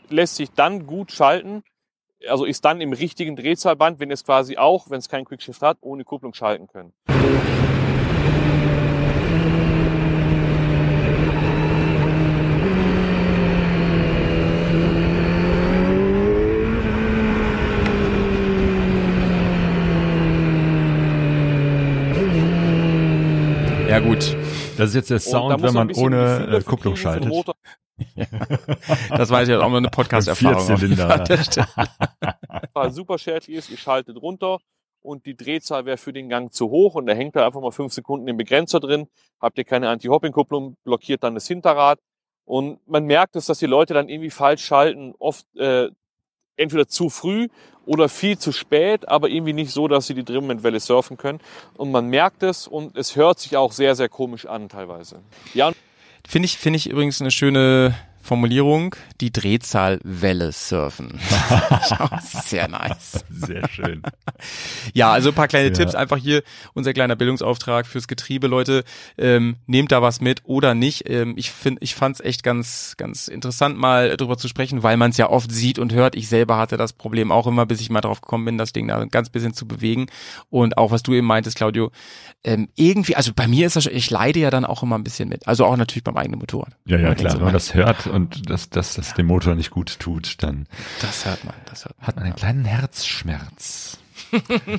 lässt 0.09 0.35
sich 0.35 0.51
dann 0.51 0.85
gut 0.85 1.11
schalten, 1.11 1.63
also 2.27 2.45
ist 2.45 2.63
dann 2.65 2.81
im 2.81 2.93
richtigen 2.93 3.35
Drehzahlband, 3.35 3.99
wenn 3.99 4.11
es 4.11 4.23
quasi 4.23 4.57
auch, 4.57 4.89
wenn 4.89 4.99
es 4.99 5.09
keinen 5.09 5.25
Quickshift 5.25 5.61
hat, 5.61 5.77
ohne 5.81 6.03
Kupplung 6.03 6.33
schalten 6.33 6.67
können. 6.67 6.93
Ja, 23.93 23.99
gut. 23.99 24.35
Das 24.75 24.89
ist 24.89 24.95
jetzt 24.95 25.11
der 25.11 25.19
Sound, 25.19 25.61
wenn 25.61 25.73
man 25.73 25.91
ohne 25.91 26.47
äh, 26.51 26.61
Kupplung 26.63 26.95
schaltet. 26.95 27.31
Das 29.09 29.29
weiß 29.29 29.47
ich 29.47 29.55
auch 29.55 29.69
mal 29.69 29.77
eine 29.77 29.89
Podcast-Erfahrung. 29.89 30.67
super 32.89 33.17
schädlich 33.17 33.57
ist, 33.57 33.69
ihr 33.69 33.77
schaltet 33.77 34.21
runter 34.21 34.59
und 35.01 35.25
die 35.25 35.35
Drehzahl 35.35 35.85
wäre 35.85 35.97
für 35.97 36.13
den 36.13 36.29
Gang 36.29 36.51
zu 36.51 36.69
hoch 36.69 36.95
und 36.95 37.05
da 37.05 37.13
hängt 37.13 37.35
da 37.35 37.45
einfach 37.45 37.61
mal 37.61 37.71
fünf 37.71 37.93
Sekunden 37.93 38.27
im 38.27 38.37
Begrenzer 38.37 38.79
drin. 38.79 39.07
Habt 39.39 39.57
ihr 39.57 39.65
keine 39.65 39.89
Anti-Hopping-Kupplung, 39.89 40.77
blockiert 40.83 41.23
dann 41.23 41.35
das 41.35 41.47
Hinterrad. 41.47 41.99
Und 42.45 42.79
man 42.87 43.05
merkt 43.05 43.35
es, 43.35 43.45
dass 43.45 43.59
die 43.59 43.67
Leute 43.67 43.93
dann 43.93 44.09
irgendwie 44.09 44.29
falsch 44.29 44.65
schalten, 44.65 45.13
oft 45.19 45.45
äh, 45.55 45.89
entweder 46.57 46.87
zu 46.87 47.09
früh 47.09 47.47
oder 47.85 48.09
viel 48.09 48.37
zu 48.37 48.51
spät, 48.51 49.07
aber 49.07 49.29
irgendwie 49.29 49.53
nicht 49.53 49.71
so, 49.71 49.87
dass 49.87 50.07
sie 50.07 50.13
die 50.13 50.23
Drehmomentwelle 50.23 50.79
surfen 50.79 51.17
können. 51.17 51.39
Und 51.75 51.91
man 51.91 52.07
merkt 52.07 52.43
es 52.43 52.67
und 52.67 52.97
es 52.97 53.15
hört 53.15 53.39
sich 53.39 53.57
auch 53.57 53.71
sehr, 53.71 53.95
sehr 53.95 54.09
komisch 54.09 54.45
an 54.45 54.69
teilweise. 54.69 55.21
Ja, 55.53 55.69
und 55.69 55.75
Finde 56.27 56.45
ich, 56.45 56.57
finde 56.57 56.77
ich 56.77 56.89
übrigens 56.89 57.21
eine 57.21 57.31
schöne, 57.31 57.95
Formulierung, 58.23 58.95
die 59.21 59.31
Drehzahlwelle 59.33 60.51
surfen. 60.53 61.19
Sehr 62.45 62.67
nice. 62.69 63.23
Sehr 63.29 63.67
schön. 63.67 64.01
Ja, 64.93 65.11
also 65.11 65.29
ein 65.29 65.35
paar 65.35 65.47
kleine 65.49 65.67
Ja. 65.67 65.73
Tipps, 65.73 65.93
einfach 65.93 66.17
hier 66.17 66.41
unser 66.73 66.93
kleiner 66.93 67.15
Bildungsauftrag 67.15 67.85
fürs 67.85 68.07
Getriebe, 68.07 68.47
Leute. 68.47 68.85
Ähm, 69.17 69.57
nehmt 69.67 69.91
da 69.91 70.01
was 70.01 70.21
mit 70.21 70.41
oder 70.45 70.73
nicht. 70.73 71.09
Ähm, 71.09 71.33
ich 71.37 71.51
finde, 71.51 71.81
ich 71.83 71.95
fand 71.95 72.15
es 72.15 72.21
echt 72.25 72.43
ganz, 72.43 72.95
ganz 72.97 73.27
interessant, 73.27 73.77
mal 73.77 74.15
drüber 74.15 74.37
zu 74.37 74.47
sprechen, 74.47 74.83
weil 74.83 74.95
man 74.97 75.11
es 75.11 75.17
ja 75.17 75.29
oft 75.29 75.51
sieht 75.51 75.77
und 75.77 75.91
hört. 75.93 76.15
Ich 76.15 76.29
selber 76.29 76.57
hatte 76.57 76.77
das 76.77 76.93
Problem 76.93 77.31
auch 77.31 77.45
immer, 77.47 77.65
bis 77.65 77.81
ich 77.81 77.89
mal 77.89 78.01
drauf 78.01 78.21
gekommen 78.21 78.45
bin, 78.45 78.57
das 78.57 78.71
Ding 78.73 78.87
da 78.87 78.99
ein 78.99 79.09
ganz 79.09 79.29
bisschen 79.29 79.53
zu 79.53 79.67
bewegen. 79.67 80.07
Und 80.49 80.77
auch 80.77 80.91
was 80.91 81.03
du 81.03 81.13
eben 81.13 81.27
meintest, 81.27 81.57
Claudio, 81.57 81.91
ähm, 82.45 82.69
irgendwie, 82.75 83.15
also 83.15 83.31
bei 83.35 83.47
mir 83.47 83.67
ist 83.67 83.75
das, 83.75 83.85
schon- 83.85 83.93
ich 83.95 84.09
leide 84.09 84.39
ja 84.39 84.49
dann 84.49 84.63
auch 84.65 84.81
immer 84.83 84.97
ein 84.97 85.03
bisschen 85.03 85.27
mit. 85.29 85.47
Also 85.47 85.65
auch 85.65 85.75
natürlich 85.77 86.03
beim 86.03 86.17
eigenen 86.17 86.39
Motorrad. 86.39 86.73
Ja, 86.85 86.97
ja, 86.97 87.15
klar. 87.15 87.31
so, 87.31 87.37
Wenn 87.37 87.45
man 87.45 87.53
das 87.53 87.73
hört 87.73 88.07
und 88.13 88.49
das, 88.49 88.69
das, 88.69 88.93
das 88.95 89.13
dem 89.13 89.25
Motor 89.27 89.55
nicht 89.55 89.71
gut 89.71 89.99
tut, 89.99 90.41
dann 90.43 90.67
Das 91.01 91.25
hört 91.25 91.43
man, 91.43 91.55
das 91.65 91.85
hört 91.85 91.97
man. 91.99 92.07
hat 92.07 92.15
man 92.15 92.25
einen 92.25 92.35
kleinen 92.35 92.65
Herzschmerz. 92.65 93.97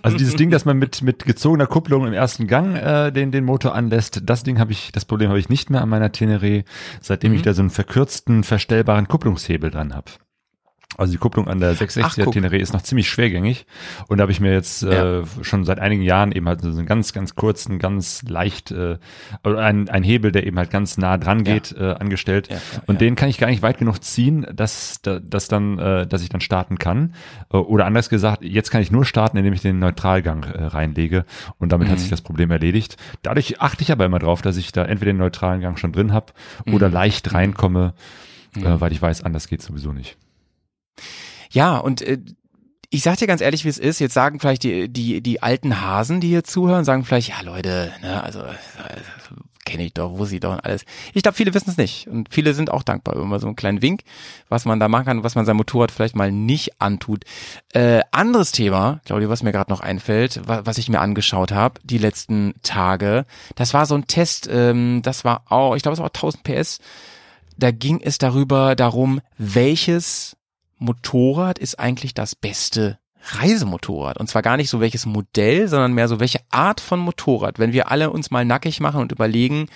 Also 0.03 0.17
dieses 0.17 0.35
Ding, 0.35 0.51
dass 0.51 0.65
man 0.65 0.77
mit 0.79 1.03
mit 1.03 1.25
gezogener 1.25 1.67
Kupplung 1.69 2.07
im 2.07 2.13
ersten 2.13 2.47
Gang 2.49 2.75
äh, 2.77 3.13
den 3.13 3.31
den 3.31 3.45
Motor 3.45 3.75
anlässt, 3.75 4.21
das 4.25 4.43
Ding 4.43 4.59
habe 4.59 4.73
ich, 4.73 4.91
das 4.91 5.05
Problem 5.05 5.29
habe 5.29 5.39
ich 5.39 5.49
nicht 5.49 5.71
mehr 5.71 5.81
an 5.81 5.89
meiner 5.89 6.09
Teneré, 6.09 6.65
seitdem 7.01 7.31
Mhm. 7.33 7.37
ich 7.37 7.43
da 7.43 7.55
so 7.55 7.63
einen 7.63 7.71
verkürzten 7.71 8.43
verstellbaren 8.43 9.07
Kupplungshebel 9.07 9.71
dran 9.71 9.95
habe. 9.95 10.11
Also 10.97 11.11
die 11.13 11.19
Kupplung 11.19 11.49
an 11.49 11.59
der 11.59 11.75
660er 11.75 12.23
guck. 12.25 12.35
Teneré 12.37 12.57
ist 12.59 12.73
noch 12.73 12.83
ziemlich 12.83 13.09
schwergängig 13.11 13.67
und 14.07 14.19
da 14.19 14.23
habe 14.23 14.31
ich 14.31 14.39
mir 14.39 14.53
jetzt 14.53 14.85
äh, 14.85 15.19
Ja. 15.19 15.25
schon 15.43 15.65
seit 15.65 15.81
einigen 15.81 16.03
Jahren 16.03 16.31
eben 16.31 16.47
halt 16.47 16.61
so 16.61 16.69
einen 16.69 16.87
ganz 16.87 17.13
ganz 17.13 17.35
kurzen, 17.35 17.81
ganz 17.81 18.23
leicht 18.23 18.71
äh, 18.71 18.99
ein, 19.43 19.89
ein 19.89 20.05
Hebel, 20.05 20.31
der 20.31 20.47
eben 20.47 20.57
halt 20.57 20.71
ganz 20.71 20.97
nah 20.97 21.19
dran 21.19 21.43
geht, 21.43 21.73
äh, 21.73 21.95
angestellt 21.99 22.47
Ja, 22.49 22.55
ja, 22.57 22.61
und 22.87 22.95
ja. 22.95 22.99
den 23.01 23.17
kann 23.17 23.29
ich 23.29 23.39
gar 23.39 23.49
nicht 23.49 23.61
weit 23.63 23.79
genug 23.79 24.05
ziehen, 24.05 24.47
dass 24.55 25.01
da- 25.03 25.19
dass 25.19 25.49
dann 25.49 25.81
äh, 25.81 26.07
dass 26.07 26.23
ich 26.23 26.29
dann 26.29 26.41
starten 26.41 26.79
kann 26.79 27.15
Äh, 27.53 27.57
oder 27.57 27.87
anders 27.87 28.09
gesagt, 28.09 28.45
jetzt 28.45 28.71
kann 28.71 28.81
ich 28.81 28.93
nur 28.93 29.05
starten, 29.05 29.37
indem 29.37 29.53
ich 29.53 29.63
den 29.63 29.81
Neutralgang 29.81 30.45
äh, 30.45 30.65
reinlege 30.67 31.25
und 31.59 31.73
damit 31.73 31.89
Mhm. 31.89 31.93
hat 31.93 31.99
sich 31.99 32.11
das 32.11 32.21
Problem 32.23 32.53
erledigt. 32.53 32.99
Dadurch 33.23 33.61
achte 33.61 33.83
ich 33.83 33.91
aber 33.91 34.05
immer 34.05 34.21
drauf, 34.21 34.43
dass 34.43 34.57
ich 34.57 34.71
da 34.71 34.85
entweder 34.85 35.13
den 35.13 35.19
neutralen 35.19 35.61
Gang 35.61 35.77
schon 35.77 35.91
drin 35.93 36.13
habe 36.13 36.27
Mhm. 36.67 36.75
oder 36.75 36.89
leicht 36.89 37.35
reinkomme, 37.35 37.95
äh, 38.57 38.63
weil 38.81 38.93
ich 38.93 39.03
weiß, 39.03 39.23
anders 39.25 39.49
geht 39.49 39.61
sowieso 39.61 39.93
nicht. 39.93 40.17
Ja, 41.51 41.79
und 41.79 42.03
äh, 42.03 42.19
ich 42.91 43.03
sag 43.03 43.17
dir 43.17 43.27
ganz 43.27 43.41
ehrlich, 43.41 43.65
wie 43.65 43.69
es 43.69 43.79
ist. 43.79 43.99
Jetzt 43.99 44.15
sagen 44.15 44.39
vielleicht 44.39 44.63
die, 44.63 44.89
die, 44.89 45.21
die 45.21 45.43
alten 45.43 45.81
Hasen, 45.81 46.21
die 46.21 46.29
hier 46.29 46.45
zuhören, 46.45 46.85
sagen 46.85 47.05
vielleicht, 47.05 47.29
ja 47.29 47.41
Leute, 47.43 47.93
ne, 48.03 48.23
also 48.23 48.41
äh, 48.41 48.55
kenne 49.65 49.85
ich 49.85 49.95
doch, 49.95 50.19
wusste 50.19 50.37
ich 50.37 50.41
doch 50.41 50.53
und 50.53 50.65
alles. 50.65 50.85
Ich 51.13 51.23
glaube, 51.23 51.37
viele 51.37 51.55
wissen 51.55 51.71
es 51.71 51.77
nicht. 51.77 52.07
Und 52.07 52.29
viele 52.31 52.55
sind 52.55 52.71
auch 52.71 52.83
dankbar 52.83 53.17
über 53.17 53.41
so 53.41 53.47
einen 53.47 53.57
kleinen 53.57 53.83
Wink, 53.83 54.03
was 54.49 54.65
man 54.65 54.79
da 54.79 54.89
machen 54.89 55.07
kann, 55.07 55.25
was 55.25 55.35
man 55.35 55.47
seinem 55.47 55.57
Motorrad 55.57 55.91
vielleicht 55.91 56.17
mal 56.17 56.31
nicht 56.31 56.81
antut. 56.81 57.25
Äh, 57.73 58.03
anderes 58.13 58.53
Thema, 58.53 59.01
Claudia, 59.07 59.29
was 59.29 59.43
mir 59.43 59.53
gerade 59.53 59.73
noch 59.73 59.81
einfällt, 59.81 60.43
wa 60.47 60.63
was 60.65 60.79
ich 60.79 60.89
mir 60.89 61.01
angeschaut 61.01 61.53
habe, 61.53 61.81
die 61.83 61.99
letzten 61.99 62.55
Tage, 62.63 63.27
das 63.57 63.75
war 63.75 63.87
so 63.87 63.95
ein 63.95 64.07
Test, 64.07 64.49
ähm, 64.51 65.01
das 65.03 65.25
war 65.25 65.43
auch, 65.49 65.75
ich 65.75 65.83
glaube, 65.83 65.95
es 65.95 66.01
war 66.01 66.07
1000 66.07 66.45
PS. 66.45 66.79
Da 67.57 67.71
ging 67.71 68.01
es 68.01 68.19
darüber, 68.19 68.75
darum, 68.75 69.21
welches 69.39 70.37
Motorrad 70.79 71.59
ist 71.59 71.79
eigentlich 71.79 72.15
das 72.15 72.35
beste 72.35 72.99
Reisemotorrad. 73.27 74.19
Und 74.19 74.29
zwar 74.29 74.43
gar 74.43 74.57
nicht 74.57 74.71
so 74.71 74.81
welches 74.81 75.07
Modell, 75.07 75.69
sondern 75.69 75.95
mehr 75.95 76.09
so 76.09 76.21
welche 76.21 76.41
Art 76.51 76.81
von 76.81 77.01
Motorrad. 77.01 77.59
Wenn 77.59 77.73
wir 77.73 77.91
alle 77.91 78.11
uns 78.11 78.31
mal 78.31 78.45
nackig 78.45 78.81
machen 78.81 79.01
und 79.01 79.13
überlegen, 79.13 79.69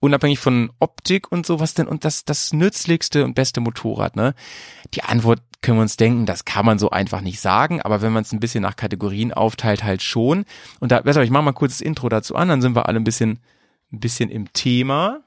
unabhängig 0.00 0.38
von 0.38 0.70
Optik 0.80 1.30
und 1.30 1.46
so, 1.46 1.60
was 1.60 1.74
denn 1.74 1.88
und 1.88 2.04
das, 2.04 2.24
das 2.24 2.52
nützlichste 2.52 3.24
und 3.24 3.34
beste 3.34 3.60
Motorrad, 3.60 4.16
ne? 4.16 4.34
Die 4.92 5.02
Antwort 5.02 5.40
können 5.62 5.78
wir 5.78 5.82
uns 5.82 5.96
denken, 5.96 6.26
das 6.26 6.44
kann 6.44 6.66
man 6.66 6.78
so 6.78 6.90
einfach 6.90 7.22
nicht 7.22 7.40
sagen, 7.40 7.80
aber 7.80 8.02
wenn 8.02 8.12
man 8.12 8.22
es 8.22 8.32
ein 8.32 8.40
bisschen 8.40 8.60
nach 8.60 8.76
Kategorien 8.76 9.32
aufteilt, 9.32 9.82
halt 9.82 10.02
schon. 10.02 10.44
Und 10.78 10.92
da, 10.92 11.00
besser, 11.00 11.22
ich 11.22 11.30
mache 11.30 11.42
mal 11.42 11.52
kurz 11.52 11.78
das 11.78 11.80
Intro 11.80 12.10
dazu 12.10 12.36
an, 12.36 12.48
dann 12.48 12.60
sind 12.60 12.76
wir 12.76 12.86
alle 12.86 12.98
ein 12.98 13.04
bisschen, 13.04 13.38
ein 13.92 14.00
bisschen 14.00 14.28
im 14.28 14.52
Thema. 14.52 15.20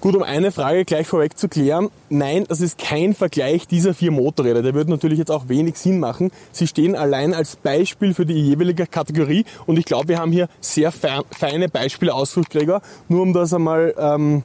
Gut, 0.00 0.16
um 0.16 0.22
eine 0.22 0.50
Frage 0.50 0.86
gleich 0.86 1.06
vorweg 1.06 1.36
zu 1.36 1.48
klären. 1.48 1.90
Nein, 2.08 2.44
das 2.48 2.62
ist 2.62 2.78
kein 2.78 3.12
Vergleich 3.14 3.66
dieser 3.68 3.92
vier 3.92 4.10
Motorräder. 4.10 4.62
Der 4.62 4.72
würde 4.72 4.90
natürlich 4.90 5.18
jetzt 5.18 5.30
auch 5.30 5.48
wenig 5.50 5.76
Sinn 5.76 6.00
machen. 6.00 6.30
Sie 6.52 6.66
stehen 6.66 6.96
allein 6.96 7.34
als 7.34 7.56
Beispiel 7.56 8.14
für 8.14 8.24
die 8.24 8.32
jeweilige 8.40 8.86
Kategorie 8.86 9.44
und 9.66 9.78
ich 9.78 9.84
glaube, 9.84 10.08
wir 10.08 10.18
haben 10.18 10.32
hier 10.32 10.48
sehr 10.60 10.90
fe- 10.90 11.22
feine 11.32 11.68
Beispiele 11.68 12.14
ausgesucht, 12.14 12.48
Gregor. 12.50 12.80
Nur 13.08 13.20
um 13.22 13.34
das 13.34 13.52
einmal, 13.52 13.94
ähm, 13.98 14.42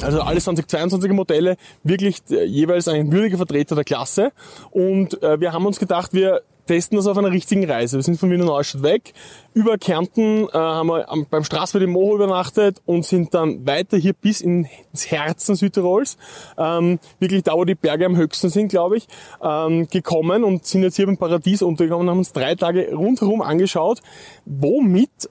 also 0.00 0.22
alle 0.22 0.38
2022er 0.40 1.12
Modelle 1.12 1.56
wirklich 1.84 2.22
äh, 2.30 2.44
jeweils 2.44 2.88
ein 2.88 3.12
würdiger 3.12 3.36
Vertreter 3.36 3.74
der 3.74 3.84
Klasse. 3.84 4.32
Und 4.70 5.22
äh, 5.22 5.38
wir 5.38 5.52
haben 5.52 5.66
uns 5.66 5.78
gedacht, 5.78 6.14
wir 6.14 6.40
testen 6.68 6.96
das 6.96 7.06
auf 7.06 7.18
einer 7.18 7.32
richtigen 7.32 7.68
Reise. 7.68 7.96
Wir 7.96 8.02
sind 8.02 8.20
von 8.20 8.30
Wiener 8.30 8.44
Neustadt 8.44 8.82
weg. 8.82 9.14
Über 9.54 9.78
Kärnten 9.78 10.44
äh, 10.44 10.50
haben 10.52 10.88
wir 10.88 11.10
am, 11.10 11.26
beim 11.28 11.42
Straßburg 11.42 11.82
im 11.82 11.90
Moho 11.90 12.14
übernachtet 12.14 12.80
und 12.84 13.04
sind 13.04 13.34
dann 13.34 13.66
weiter 13.66 13.96
hier 13.96 14.12
bis 14.12 14.40
in, 14.40 14.68
ins 14.92 15.10
Herzen 15.10 15.56
Südtirols, 15.56 16.16
ähm, 16.56 17.00
wirklich 17.18 17.42
da, 17.42 17.54
wo 17.54 17.64
die 17.64 17.74
Berge 17.74 18.06
am 18.06 18.16
höchsten 18.16 18.50
sind, 18.50 18.68
glaube 18.68 18.98
ich, 18.98 19.08
ähm, 19.42 19.88
gekommen 19.88 20.44
und 20.44 20.66
sind 20.66 20.82
jetzt 20.82 20.96
hier 20.96 21.06
beim 21.06 21.16
Paradies 21.16 21.62
untergekommen 21.62 22.06
und 22.06 22.10
haben 22.10 22.18
uns 22.18 22.32
drei 22.32 22.54
Tage 22.54 22.94
rundherum 22.94 23.40
angeschaut, 23.40 24.00
womit 24.44 25.28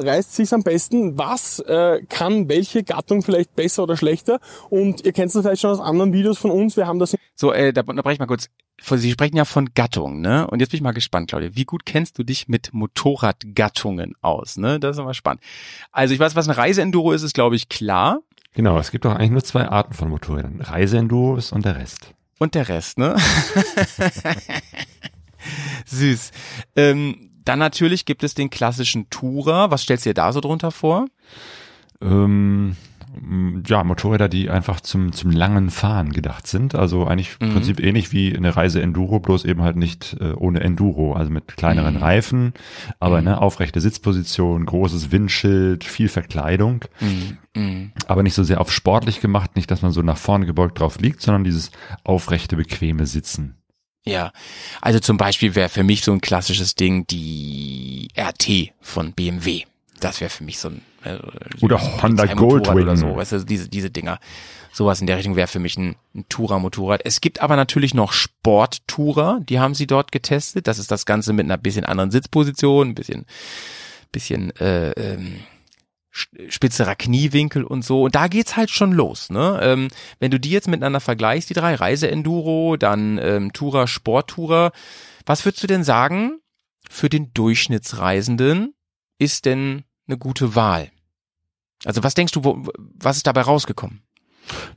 reißt 0.00 0.34
sich's 0.34 0.52
am 0.52 0.62
besten? 0.62 1.18
Was 1.18 1.58
äh, 1.60 2.02
kann 2.08 2.48
welche 2.48 2.82
Gattung 2.82 3.22
vielleicht 3.22 3.54
besser 3.56 3.84
oder 3.84 3.96
schlechter? 3.96 4.40
Und 4.68 5.04
ihr 5.04 5.12
kennt 5.12 5.34
das 5.34 5.42
vielleicht 5.42 5.62
schon 5.62 5.70
aus 5.70 5.80
anderen 5.80 6.12
Videos 6.12 6.38
von 6.38 6.50
uns. 6.50 6.76
Wir 6.76 6.86
haben 6.86 6.98
das 6.98 7.16
So, 7.34 7.52
äh, 7.52 7.72
da 7.72 7.82
unterbreche 7.82 8.14
ich 8.14 8.20
mal 8.20 8.26
kurz. 8.26 8.48
Sie 8.82 9.10
sprechen 9.10 9.36
ja 9.36 9.44
von 9.44 9.70
Gattung, 9.74 10.22
ne? 10.22 10.46
Und 10.46 10.60
jetzt 10.60 10.70
bin 10.70 10.78
ich 10.78 10.82
mal 10.82 10.92
gespannt, 10.92 11.28
Claudia. 11.28 11.50
Wie 11.52 11.64
gut 11.64 11.84
kennst 11.84 12.18
du 12.18 12.24
dich 12.24 12.48
mit 12.48 12.72
Motorradgattungen 12.72 14.14
aus, 14.22 14.56
ne? 14.56 14.80
Das 14.80 14.96
ist 14.96 15.00
immer 15.00 15.12
spannend. 15.12 15.42
Also 15.92 16.14
ich 16.14 16.20
weiß, 16.20 16.34
was 16.34 16.48
ein 16.48 16.54
Reiseenduro 16.54 17.12
ist, 17.12 17.22
ist 17.22 17.34
glaube 17.34 17.56
ich 17.56 17.68
klar. 17.68 18.20
Genau, 18.54 18.78
es 18.78 18.90
gibt 18.90 19.04
doch 19.04 19.14
eigentlich 19.14 19.30
nur 19.30 19.44
zwei 19.44 19.68
Arten 19.68 19.92
von 19.92 20.08
Motorrädern. 20.08 20.60
Reiseenduros 20.60 21.52
und 21.52 21.64
der 21.64 21.76
Rest. 21.76 22.14
Und 22.38 22.54
der 22.54 22.68
Rest, 22.68 22.98
ne? 22.98 23.16
Süß. 25.86 26.30
Ähm, 26.74 27.29
dann 27.50 27.58
natürlich 27.58 28.04
gibt 28.04 28.22
es 28.22 28.34
den 28.34 28.48
klassischen 28.48 29.10
Tourer. 29.10 29.72
Was 29.72 29.82
stellst 29.82 30.06
du 30.06 30.10
dir 30.10 30.14
da 30.14 30.32
so 30.32 30.40
drunter 30.40 30.70
vor? 30.70 31.06
Ähm, 32.00 32.76
ja, 33.66 33.82
Motorräder, 33.82 34.28
die 34.28 34.48
einfach 34.50 34.80
zum, 34.80 35.12
zum 35.12 35.32
langen 35.32 35.70
Fahren 35.70 36.12
gedacht 36.12 36.46
sind. 36.46 36.76
Also 36.76 37.06
eigentlich 37.06 37.36
im 37.40 37.48
Mhm. 37.48 37.52
Prinzip 37.54 37.80
ähnlich 37.80 38.12
wie 38.12 38.34
eine 38.36 38.54
Reise 38.56 38.80
Enduro, 38.80 39.18
bloß 39.18 39.44
eben 39.46 39.62
halt 39.62 39.74
nicht 39.76 40.16
äh, 40.20 40.32
ohne 40.32 40.60
Enduro, 40.60 41.14
also 41.14 41.30
mit 41.32 41.56
kleineren 41.56 41.94
Mhm. 41.94 42.00
Reifen, 42.02 42.52
aber 43.00 43.20
ne, 43.20 43.40
aufrechte 43.42 43.80
Sitzposition, 43.80 44.64
großes 44.64 45.10
Windschild, 45.10 45.82
viel 45.82 46.08
Verkleidung, 46.08 46.84
Mhm. 47.56 47.90
aber 48.06 48.22
nicht 48.22 48.34
so 48.34 48.44
sehr 48.44 48.60
auf 48.60 48.70
sportlich 48.72 49.20
gemacht, 49.20 49.56
nicht, 49.56 49.70
dass 49.72 49.82
man 49.82 49.90
so 49.90 50.02
nach 50.02 50.16
vorne 50.18 50.46
gebeugt 50.46 50.78
drauf 50.78 51.00
liegt, 51.00 51.20
sondern 51.20 51.42
dieses 51.42 51.72
aufrechte, 52.04 52.54
bequeme 52.56 53.06
Sitzen. 53.06 53.56
Ja, 54.06 54.32
also 54.80 54.98
zum 54.98 55.16
Beispiel 55.16 55.54
wäre 55.54 55.68
für 55.68 55.82
mich 55.82 56.02
so 56.02 56.12
ein 56.12 56.20
klassisches 56.20 56.74
Ding 56.74 57.06
die 57.06 58.08
RT 58.18 58.72
von 58.80 59.12
BMW. 59.12 59.64
Das 60.00 60.20
wäre 60.20 60.30
für 60.30 60.44
mich 60.44 60.58
so 60.58 60.68
ein 60.68 60.82
äh, 61.04 61.18
Oder 61.60 61.80
Honda 62.02 62.24
Goldwing. 62.26 62.82
oder 62.82 62.96
so, 62.96 63.16
weißt 63.16 63.32
du, 63.32 63.44
diese 63.44 63.68
diese 63.68 63.90
Dinger. 63.90 64.18
Sowas 64.72 65.00
in 65.00 65.06
der 65.06 65.16
Richtung 65.18 65.36
wäre 65.36 65.48
für 65.48 65.58
mich 65.58 65.76
ein, 65.76 65.96
ein 66.14 66.26
Tourer-Motorrad. 66.28 67.00
Es 67.04 67.20
gibt 67.20 67.40
aber 67.42 67.56
natürlich 67.56 67.92
noch 67.92 68.12
Sport-Tourer, 68.12 69.40
die 69.42 69.58
haben 69.58 69.74
sie 69.74 69.86
dort 69.86 70.12
getestet. 70.12 70.68
Das 70.68 70.78
ist 70.78 70.90
das 70.90 71.06
Ganze 71.06 71.32
mit 71.32 71.44
einer 71.44 71.58
bisschen 71.58 71.84
anderen 71.84 72.10
Sitzposition, 72.12 72.90
ein 72.90 72.94
bisschen, 72.94 73.26
bisschen 74.12 74.54
äh, 74.56 74.92
ähm, 74.92 75.40
spitzerer 76.10 76.96
Kniewinkel 76.96 77.64
und 77.64 77.84
so. 77.84 78.02
Und 78.02 78.14
da 78.14 78.28
geht's 78.28 78.56
halt 78.56 78.70
schon 78.70 78.92
los. 78.92 79.30
Ne? 79.30 79.60
Ähm, 79.62 79.88
wenn 80.18 80.30
du 80.30 80.40
die 80.40 80.50
jetzt 80.50 80.68
miteinander 80.68 81.00
vergleichst, 81.00 81.50
die 81.50 81.54
drei 81.54 81.74
Reise-Enduro, 81.74 82.76
dann 82.76 83.18
ähm, 83.18 83.52
Tourer, 83.52 83.86
Sport-Tourer, 83.86 84.72
was 85.26 85.44
würdest 85.44 85.62
du 85.62 85.66
denn 85.66 85.84
sagen, 85.84 86.40
für 86.88 87.08
den 87.08 87.32
Durchschnittsreisenden 87.32 88.74
ist 89.18 89.44
denn 89.44 89.84
eine 90.08 90.18
gute 90.18 90.54
Wahl? 90.54 90.90
Also 91.84 92.02
was 92.02 92.14
denkst 92.14 92.32
du, 92.32 92.44
wo, 92.44 92.66
was 92.76 93.18
ist 93.18 93.26
dabei 93.26 93.42
rausgekommen? 93.42 94.02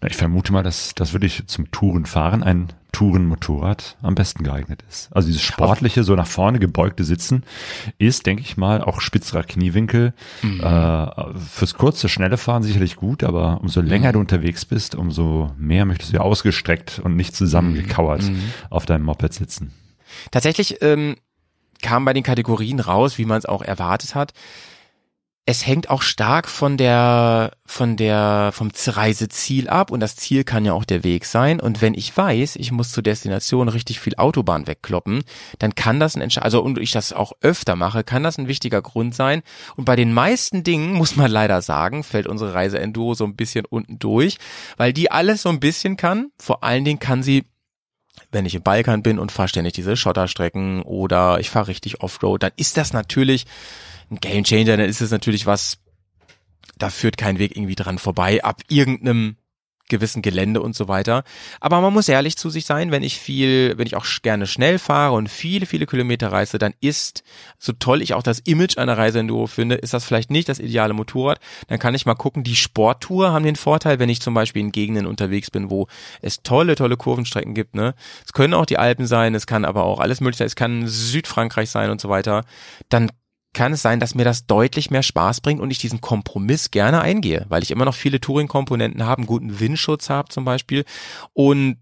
Na, 0.01 0.07
Ich 0.09 0.15
vermute 0.15 0.53
mal, 0.53 0.63
dass 0.63 0.93
das 0.95 1.13
wirklich 1.13 1.47
zum 1.47 1.71
Tourenfahren 1.71 2.43
ein 2.43 2.71
Tourenmotorrad 2.93 3.97
am 4.01 4.15
besten 4.15 4.43
geeignet 4.43 4.83
ist. 4.87 5.09
Also 5.11 5.27
dieses 5.27 5.41
sportliche, 5.41 6.03
so 6.05 6.15
nach 6.15 6.27
vorne 6.27 6.59
gebeugte 6.59 7.03
Sitzen 7.03 7.43
ist, 7.97 8.25
denke 8.25 8.43
ich 8.43 8.55
mal, 8.55 8.81
auch 8.81 9.01
spitzerer 9.01 9.43
Kniewinkel. 9.43 10.13
Äh, 10.43 11.07
fürs 11.51 11.73
kurze, 11.73 12.07
schnelle 12.07 12.37
Fahren 12.37 12.63
sicherlich 12.63 12.95
gut, 12.95 13.23
aber 13.23 13.59
umso 13.61 13.81
länger 13.81 14.13
du 14.13 14.19
unterwegs 14.19 14.63
bist, 14.63 14.95
umso 14.95 15.51
mehr 15.57 15.85
möchtest 15.85 16.13
du 16.13 16.17
ja 16.17 16.21
ausgestreckt 16.21 17.01
und 17.03 17.17
nicht 17.17 17.35
zusammengekauert 17.35 18.23
auf 18.69 18.85
deinem 18.85 19.03
Moped 19.03 19.33
sitzen. 19.33 19.73
Tatsächlich 20.31 20.77
ähm, 20.81 21.17
kam 21.81 22.05
bei 22.05 22.13
den 22.13 22.23
Kategorien 22.23 22.79
raus, 22.79 23.17
wie 23.17 23.25
man 23.25 23.37
es 23.39 23.45
auch 23.45 23.61
erwartet 23.61 24.15
hat. 24.15 24.33
Es 25.45 25.67
hängt 25.67 25.89
auch 25.89 26.01
stark 26.03 26.47
von 26.47 26.77
der, 26.77 27.51
von 27.65 27.97
der, 27.97 28.51
vom 28.53 28.71
Reiseziel 28.85 29.67
ab 29.67 29.91
und 29.91 29.99
das 29.99 30.15
Ziel 30.15 30.45
kann 30.45 30.63
ja 30.63 30.71
auch 30.71 30.85
der 30.85 31.03
Weg 31.03 31.25
sein. 31.25 31.59
Und 31.59 31.81
wenn 31.81 31.95
ich 31.95 32.15
weiß, 32.15 32.55
ich 32.55 32.71
muss 32.71 32.93
zur 32.93 33.03
Destination 33.03 33.67
richtig 33.67 33.99
viel 33.99 34.15
Autobahn 34.15 34.67
wegkloppen, 34.67 35.23
dann 35.59 35.75
kann 35.75 35.99
das 35.99 36.15
ein 36.15 36.23
also 36.37 36.61
und 36.61 36.77
ich 36.77 36.91
das 36.91 37.11
auch 37.11 37.33
öfter 37.41 37.75
mache, 37.75 38.05
kann 38.05 38.23
das 38.23 38.37
ein 38.37 38.47
wichtiger 38.47 38.81
Grund 38.81 39.15
sein. 39.15 39.41
Und 39.75 39.83
bei 39.83 39.97
den 39.97 40.13
meisten 40.13 40.63
Dingen, 40.63 40.93
muss 40.93 41.17
man 41.17 41.29
leider 41.29 41.61
sagen, 41.61 42.03
fällt 42.03 42.27
unsere 42.27 42.53
Reise 42.53 42.79
Enduro 42.79 43.13
so 43.13 43.25
ein 43.25 43.35
bisschen 43.35 43.65
unten 43.65 43.99
durch, 43.99 44.37
weil 44.77 44.93
die 44.93 45.11
alles 45.11 45.41
so 45.41 45.49
ein 45.49 45.59
bisschen 45.59 45.97
kann. 45.97 46.31
Vor 46.39 46.63
allen 46.63 46.85
Dingen 46.85 46.99
kann 46.99 47.21
sie 47.21 47.43
wenn 48.31 48.45
ich 48.45 48.55
im 48.55 48.63
Balkan 48.63 49.03
bin 49.03 49.19
und 49.19 49.31
fahre 49.31 49.47
ständig 49.47 49.73
diese 49.73 49.95
Schotterstrecken 49.95 50.83
oder 50.83 51.39
ich 51.39 51.49
fahre 51.49 51.67
richtig 51.67 52.01
Offroad, 52.01 52.43
dann 52.43 52.51
ist 52.55 52.77
das 52.77 52.93
natürlich 52.93 53.45
ein 54.13 54.19
Gamechanger, 54.19 54.77
dann 54.77 54.89
ist 54.89 55.01
es 55.01 55.11
natürlich 55.11 55.45
was, 55.45 55.77
da 56.77 56.89
führt 56.89 57.17
kein 57.17 57.39
Weg 57.39 57.55
irgendwie 57.55 57.75
dran 57.75 57.97
vorbei, 57.97 58.43
ab 58.43 58.61
irgendeinem 58.67 59.37
gewissen 59.89 60.21
Gelände 60.21 60.61
und 60.61 60.75
so 60.75 60.87
weiter. 60.87 61.23
Aber 61.59 61.81
man 61.81 61.93
muss 61.93 62.07
ehrlich 62.07 62.37
zu 62.37 62.49
sich 62.49 62.65
sein, 62.65 62.91
wenn 62.91 63.03
ich 63.03 63.19
viel, 63.19 63.77
wenn 63.77 63.85
ich 63.85 63.95
auch 63.95 64.05
gerne 64.21 64.47
schnell 64.47 64.79
fahre 64.79 65.13
und 65.13 65.29
viele, 65.29 65.65
viele 65.65 65.85
Kilometer 65.85 66.31
reise, 66.31 66.57
dann 66.57 66.73
ist, 66.79 67.23
so 67.59 67.73
toll 67.73 68.01
ich 68.01 68.13
auch 68.13 68.23
das 68.23 68.39
Image 68.39 68.77
einer 68.77 68.97
Reiseenduro 68.97 69.45
finde, 69.47 69.75
ist 69.75 69.93
das 69.93 70.05
vielleicht 70.05 70.31
nicht 70.31 70.49
das 70.49 70.59
ideale 70.59 70.93
Motorrad. 70.93 71.39
Dann 71.67 71.79
kann 71.79 71.95
ich 71.95 72.05
mal 72.05 72.15
gucken, 72.15 72.43
die 72.43 72.55
Sporttour 72.55 73.33
haben 73.33 73.45
den 73.45 73.55
Vorteil, 73.55 73.99
wenn 73.99 74.09
ich 74.09 74.21
zum 74.21 74.33
Beispiel 74.33 74.61
in 74.61 74.71
Gegenden 74.71 75.05
unterwegs 75.05 75.51
bin, 75.51 75.69
wo 75.69 75.87
es 76.21 76.43
tolle, 76.43 76.75
tolle 76.75 76.97
Kurvenstrecken 76.97 77.53
gibt, 77.53 77.75
ne. 77.75 77.93
Es 78.25 78.33
können 78.33 78.53
auch 78.53 78.65
die 78.65 78.77
Alpen 78.77 79.05
sein, 79.05 79.35
es 79.35 79.47
kann 79.47 79.65
aber 79.65 79.83
auch 79.83 79.99
alles 79.99 80.21
mögliche 80.21 80.39
sein, 80.39 80.47
es 80.47 80.55
kann 80.55 80.87
Südfrankreich 80.87 81.69
sein 81.69 81.89
und 81.89 81.99
so 81.99 82.09
weiter. 82.09 82.45
Dann 82.89 83.11
kann 83.53 83.73
es 83.73 83.81
sein, 83.81 83.99
dass 83.99 84.15
mir 84.15 84.25
das 84.25 84.45
deutlich 84.45 84.91
mehr 84.91 85.03
Spaß 85.03 85.41
bringt 85.41 85.61
und 85.61 85.71
ich 85.71 85.77
diesen 85.77 86.01
Kompromiss 86.01 86.71
gerne 86.71 87.01
eingehe, 87.01 87.45
weil 87.49 87.63
ich 87.63 87.71
immer 87.71 87.85
noch 87.85 87.95
viele 87.95 88.19
Touring-Komponenten 88.19 89.05
habe, 89.05 89.19
einen 89.19 89.27
guten 89.27 89.59
Windschutz 89.59 90.09
habe 90.09 90.29
zum 90.29 90.45
Beispiel 90.45 90.85
und 91.33 91.77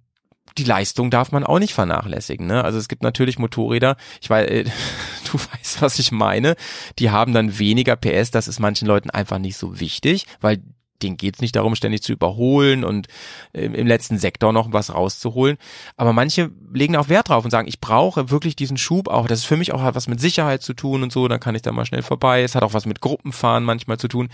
die 0.57 0.63
Leistung 0.63 1.11
darf 1.11 1.31
man 1.31 1.45
auch 1.45 1.59
nicht 1.59 1.73
vernachlässigen. 1.73 2.45
Ne? 2.45 2.63
Also 2.63 2.77
es 2.77 2.89
gibt 2.89 3.03
natürlich 3.03 3.39
Motorräder, 3.39 3.95
ich 4.21 4.29
weiß, 4.29 4.49
äh, 4.49 4.63
du 5.31 5.39
weißt, 5.39 5.81
was 5.81 5.99
ich 5.99 6.11
meine, 6.11 6.55
die 6.99 7.09
haben 7.09 7.33
dann 7.33 7.57
weniger 7.57 7.95
PS, 7.95 8.31
das 8.31 8.47
ist 8.47 8.59
manchen 8.59 8.87
Leuten 8.87 9.09
einfach 9.09 9.39
nicht 9.39 9.57
so 9.57 9.79
wichtig, 9.79 10.25
weil 10.41 10.61
denen 11.03 11.17
geht's 11.17 11.41
nicht 11.41 11.55
darum, 11.55 11.75
ständig 11.75 12.03
zu 12.03 12.11
überholen 12.11 12.83
und 12.83 13.07
im, 13.53 13.73
im 13.73 13.87
letzten 13.87 14.17
Sektor 14.17 14.53
noch 14.53 14.71
was 14.73 14.93
rauszuholen. 14.93 15.57
Aber 15.97 16.13
manche 16.13 16.51
legen 16.73 16.95
auch 16.95 17.09
Wert 17.09 17.29
drauf 17.29 17.43
und 17.43 17.51
sagen, 17.51 17.67
ich 17.67 17.81
brauche 17.81 18.29
wirklich 18.29 18.55
diesen 18.55 18.77
Schub 18.77 19.07
auch. 19.07 19.27
Das 19.27 19.39
ist 19.39 19.45
für 19.45 19.57
mich 19.57 19.73
auch 19.73 19.81
hat 19.81 19.95
was 19.95 20.07
mit 20.07 20.21
Sicherheit 20.21 20.61
zu 20.61 20.73
tun 20.73 21.03
und 21.03 21.11
so, 21.11 21.27
dann 21.27 21.39
kann 21.39 21.55
ich 21.55 21.61
da 21.61 21.71
mal 21.71 21.85
schnell 21.85 22.03
vorbei. 22.03 22.43
Es 22.43 22.55
hat 22.55 22.63
auch 22.63 22.73
was 22.73 22.85
mit 22.85 23.01
Gruppenfahren 23.01 23.63
manchmal 23.63 23.97
zu 23.97 24.07
tun. 24.07 24.29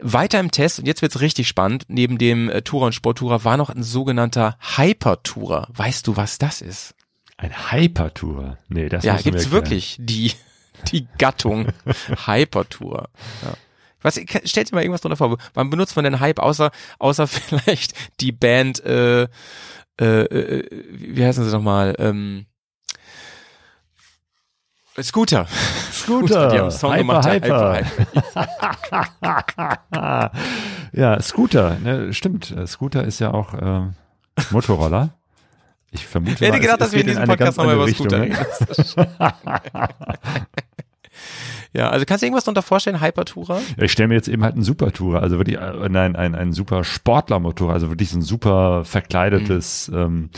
Weiter 0.00 0.40
im 0.40 0.50
Test, 0.50 0.78
und 0.78 0.86
jetzt 0.86 1.02
wird's 1.02 1.20
richtig 1.20 1.48
spannend, 1.48 1.84
neben 1.88 2.18
dem 2.18 2.48
äh, 2.48 2.62
Tourer 2.62 2.86
und 2.86 2.94
Sporttourer 2.94 3.44
war 3.44 3.56
noch 3.56 3.70
ein 3.70 3.82
sogenannter 3.82 4.56
Hypertourer. 4.76 5.68
Weißt 5.72 6.06
du, 6.06 6.16
was 6.16 6.38
das 6.38 6.60
ist? 6.60 6.94
Ein 7.36 7.72
Hypertourer? 7.72 8.58
Nee, 8.68 8.88
das 8.88 9.04
Ja, 9.04 9.16
gibt's 9.16 9.50
wirklich 9.50 9.96
die, 9.98 10.32
die 10.92 11.06
Gattung 11.18 11.68
Hypertourer. 12.26 13.08
Ja. 13.42 13.54
Was, 14.04 14.20
stellt 14.44 14.70
dir 14.70 14.74
mal 14.74 14.82
irgendwas 14.82 15.00
drunter 15.00 15.16
vor. 15.16 15.38
Wann 15.54 15.70
benutzt 15.70 15.96
man 15.96 16.04
denn 16.04 16.20
Hype 16.20 16.38
außer, 16.38 16.70
außer 16.98 17.26
vielleicht 17.48 17.94
die 18.20 18.32
Band, 18.32 18.84
äh, 18.84 19.22
äh, 20.00 20.04
äh, 20.04 20.68
wie 20.92 21.24
heißen 21.24 21.44
sie 21.44 21.50
nochmal, 21.50 21.96
ähm, 21.98 22.46
Scooter. 25.02 25.46
Scooter. 25.92 26.48
Die 26.50 26.56
haben 26.58 26.62
einen 26.62 26.70
Song 26.70 26.92
Hyper, 26.92 27.02
gemacht, 27.02 27.28
Hyper. 27.28 27.80
Hyper. 29.22 30.30
ja, 30.92 31.20
Scooter, 31.20 31.78
ne, 31.80 32.12
stimmt. 32.12 32.52
Äh, 32.52 32.66
Scooter 32.68 33.02
ist 33.04 33.18
ja 33.18 33.32
auch 33.32 33.54
äh, 33.54 33.90
Motorroller. 34.50 35.14
Ich 35.90 36.06
vermute 36.06 36.40
Wer 36.40 36.48
hätte 36.48 36.58
mal, 36.58 36.62
gedacht, 36.62 36.80
es, 36.80 36.86
dass 36.86 36.92
wir 36.92 37.00
in 37.00 37.06
diesem 37.06 37.24
Podcast 37.24 37.56
nochmal 37.56 37.74
über 37.76 37.88
Scooter 37.88 38.18
ne? 38.18 38.24
reden? 38.24 38.36
Ja, 41.76 41.90
also 41.90 42.06
kannst 42.06 42.22
du 42.22 42.26
irgendwas 42.26 42.44
darunter 42.44 42.62
vorstellen, 42.62 43.00
Hypertourer? 43.00 43.60
Ich 43.78 43.90
stelle 43.90 44.08
mir 44.08 44.14
jetzt 44.14 44.28
eben 44.28 44.44
halt 44.44 44.54
einen 44.54 44.62
Supertourer, 44.62 45.20
also 45.22 45.38
wirklich 45.38 45.58
äh, 45.58 45.88
nein, 45.88 46.14
ein, 46.14 46.34
ein 46.36 46.52
super 46.52 46.84
Sportlermotor, 46.84 47.72
also 47.72 47.88
wirklich 47.90 48.10
so 48.10 48.18
ein 48.18 48.22
super 48.22 48.84
verkleidetes, 48.84 49.88
Mhm. 49.88 49.96
ähm, 49.98 50.30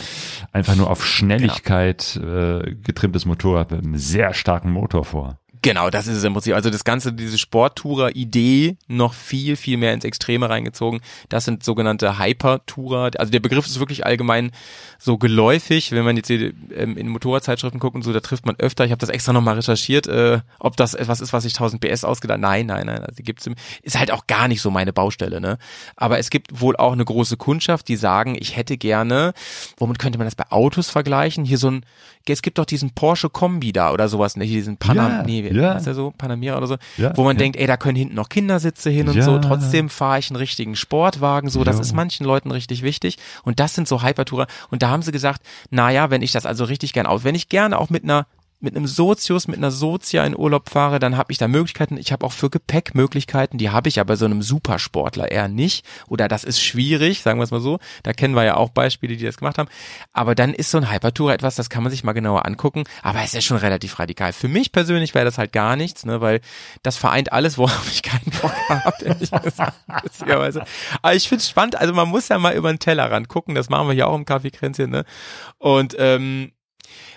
einfach 0.52 0.76
nur 0.76 0.88
auf 0.90 1.04
Schnelligkeit 1.06 2.16
äh, 2.16 2.74
getrimmtes 2.82 3.26
Motorrad 3.26 3.70
mit 3.70 3.84
einem 3.84 3.96
sehr 3.96 4.32
starken 4.32 4.70
Motor 4.70 5.04
vor. 5.04 5.38
Genau, 5.66 5.90
das 5.90 6.06
ist 6.06 6.18
es 6.18 6.22
im 6.22 6.32
Prinzip. 6.32 6.54
Also 6.54 6.70
das 6.70 6.84
Ganze, 6.84 7.12
diese 7.12 7.38
Sporttourer-Idee 7.38 8.76
noch 8.86 9.14
viel, 9.14 9.56
viel 9.56 9.76
mehr 9.78 9.94
ins 9.94 10.04
Extreme 10.04 10.48
reingezogen. 10.48 11.00
Das 11.28 11.44
sind 11.44 11.64
sogenannte 11.64 12.20
Hyper-Tourer. 12.20 13.10
Also 13.18 13.32
der 13.32 13.40
Begriff 13.40 13.66
ist 13.66 13.80
wirklich 13.80 14.06
allgemein 14.06 14.52
so 15.00 15.18
geläufig. 15.18 15.90
Wenn 15.90 16.04
man 16.04 16.16
jetzt 16.16 16.30
ähm, 16.30 16.96
in 16.96 17.08
Motorradzeitschriften 17.08 17.80
guckt 17.80 17.96
und 17.96 18.02
so, 18.02 18.12
da 18.12 18.20
trifft 18.20 18.46
man 18.46 18.54
öfter. 18.60 18.84
Ich 18.84 18.92
habe 18.92 19.00
das 19.00 19.08
extra 19.08 19.32
nochmal 19.32 19.56
recherchiert, 19.56 20.06
äh, 20.06 20.38
ob 20.60 20.76
das 20.76 20.94
etwas 20.94 21.20
ist, 21.20 21.32
was 21.32 21.42
sich 21.42 21.54
1000 21.54 21.82
PS 21.82 22.04
ausgedacht. 22.04 22.38
Nein, 22.38 22.66
nein, 22.66 22.86
nein. 22.86 23.02
Also 23.02 23.24
gibt's 23.24 23.44
im, 23.48 23.56
ist 23.82 23.98
halt 23.98 24.12
auch 24.12 24.28
gar 24.28 24.46
nicht 24.46 24.62
so 24.62 24.70
meine 24.70 24.92
Baustelle. 24.92 25.40
Ne? 25.40 25.58
Aber 25.96 26.20
es 26.20 26.30
gibt 26.30 26.60
wohl 26.60 26.76
auch 26.76 26.92
eine 26.92 27.04
große 27.04 27.38
Kundschaft, 27.38 27.88
die 27.88 27.96
sagen, 27.96 28.36
ich 28.38 28.54
hätte 28.54 28.76
gerne, 28.76 29.32
womit 29.78 29.98
könnte 29.98 30.18
man 30.18 30.28
das 30.28 30.36
bei 30.36 30.48
Autos 30.48 30.90
vergleichen? 30.90 31.44
Hier 31.44 31.58
so 31.58 31.72
ein, 31.72 31.84
es 32.32 32.42
gibt 32.42 32.58
doch 32.58 32.64
diesen 32.64 32.90
Porsche 32.90 33.28
Kombi 33.30 33.72
da 33.72 33.92
oder 33.92 34.08
sowas, 34.08 34.36
ne? 34.36 34.44
Hier 34.44 34.56
diesen 34.56 34.76
Panam, 34.76 35.10
Ja, 35.10 35.22
nee, 35.22 35.48
ja. 35.52 35.72
ist 35.74 35.86
der 35.86 35.94
so? 35.94 36.12
Panamera 36.16 36.56
oder 36.58 36.66
so? 36.66 36.76
Ja, 36.96 37.16
wo 37.16 37.24
man 37.24 37.36
ja. 37.36 37.40
denkt, 37.40 37.56
ey, 37.56 37.66
da 37.66 37.76
können 37.76 37.96
hinten 37.96 38.14
noch 38.14 38.28
Kindersitze 38.28 38.90
hin 38.90 39.08
und 39.08 39.16
Ja. 39.16 39.22
so. 39.22 39.38
Trotzdem 39.38 39.88
fahre 39.88 40.18
ich 40.18 40.30
einen 40.30 40.36
richtigen 40.36 40.76
Sportwagen, 40.76 41.48
so. 41.48 41.64
Das 41.64 41.78
ist 41.78 41.92
manchen 41.92 42.26
Leuten 42.26 42.50
richtig 42.50 42.82
wichtig. 42.82 43.18
Und 43.44 43.60
das 43.60 43.74
sind 43.74 43.88
so 43.88 44.02
Hypertourer. 44.02 44.46
Und 44.70 44.82
da 44.82 44.88
haben 44.88 45.02
sie 45.02 45.12
gesagt, 45.12 45.42
na 45.70 45.90
ja, 45.90 46.10
wenn 46.10 46.22
ich 46.22 46.32
das 46.32 46.46
also 46.46 46.64
richtig 46.64 46.92
gern 46.92 47.06
aus, 47.06 47.24
wenn 47.24 47.34
ich 47.34 47.48
gerne 47.48 47.78
auch 47.78 47.90
mit 47.90 48.04
einer 48.04 48.26
mit 48.58 48.74
einem 48.74 48.86
Sozius, 48.86 49.48
mit 49.48 49.58
einer 49.58 49.70
Sozia 49.70 50.24
in 50.24 50.36
Urlaub 50.36 50.70
fahre, 50.70 50.98
dann 50.98 51.16
habe 51.16 51.30
ich 51.30 51.38
da 51.38 51.46
Möglichkeiten. 51.46 51.98
Ich 51.98 52.10
habe 52.10 52.24
auch 52.24 52.32
für 52.32 52.48
Gepäck 52.48 52.94
Möglichkeiten, 52.94 53.58
die 53.58 53.70
habe 53.70 53.88
ich 53.88 54.00
aber 54.00 54.16
so 54.16 54.24
einem 54.24 54.42
Supersportler 54.42 55.30
eher 55.30 55.48
nicht. 55.48 55.84
Oder 56.08 56.26
das 56.26 56.42
ist 56.42 56.62
schwierig, 56.62 57.22
sagen 57.22 57.38
wir 57.38 57.44
es 57.44 57.50
mal 57.50 57.60
so. 57.60 57.78
Da 58.02 58.12
kennen 58.12 58.34
wir 58.34 58.44
ja 58.44 58.56
auch 58.56 58.70
Beispiele, 58.70 59.16
die 59.16 59.24
das 59.24 59.36
gemacht 59.36 59.58
haben. 59.58 59.68
Aber 60.12 60.34
dann 60.34 60.54
ist 60.54 60.70
so 60.70 60.78
ein 60.78 60.90
Hypertourer 60.90 61.34
etwas, 61.34 61.54
das 61.56 61.68
kann 61.68 61.82
man 61.82 61.90
sich 61.90 62.02
mal 62.02 62.12
genauer 62.12 62.46
angucken. 62.46 62.84
Aber 63.02 63.22
es 63.22 63.34
ist 63.34 63.44
schon 63.44 63.58
relativ 63.58 63.98
radikal. 63.98 64.32
Für 64.32 64.48
mich 64.48 64.72
persönlich 64.72 65.14
wäre 65.14 65.26
das 65.26 65.36
halt 65.36 65.52
gar 65.52 65.76
nichts, 65.76 66.06
ne, 66.06 66.20
weil 66.20 66.40
das 66.82 66.96
vereint 66.96 67.32
alles, 67.32 67.58
worauf 67.58 67.86
ich 67.92 68.02
keinen 68.02 68.32
Bock 68.40 68.54
habe, 68.68 69.04
ehrlich 69.04 69.30
gesagt. 69.30 69.76
Aber 71.02 71.14
ich 71.14 71.28
finde 71.28 71.42
es 71.42 71.48
spannend. 71.48 71.76
Also 71.76 71.92
man 71.92 72.08
muss 72.08 72.28
ja 72.28 72.38
mal 72.38 72.54
über 72.54 72.72
den 72.72 72.78
Tellerrand 72.78 73.28
gucken. 73.28 73.54
Das 73.54 73.68
machen 73.68 73.88
wir 73.88 73.94
hier 73.94 74.08
auch 74.08 74.16
im 74.16 74.24
Kaffeekränzchen, 74.24 74.90
ne? 74.90 75.04
Und 75.58 75.94
ähm, 75.98 76.52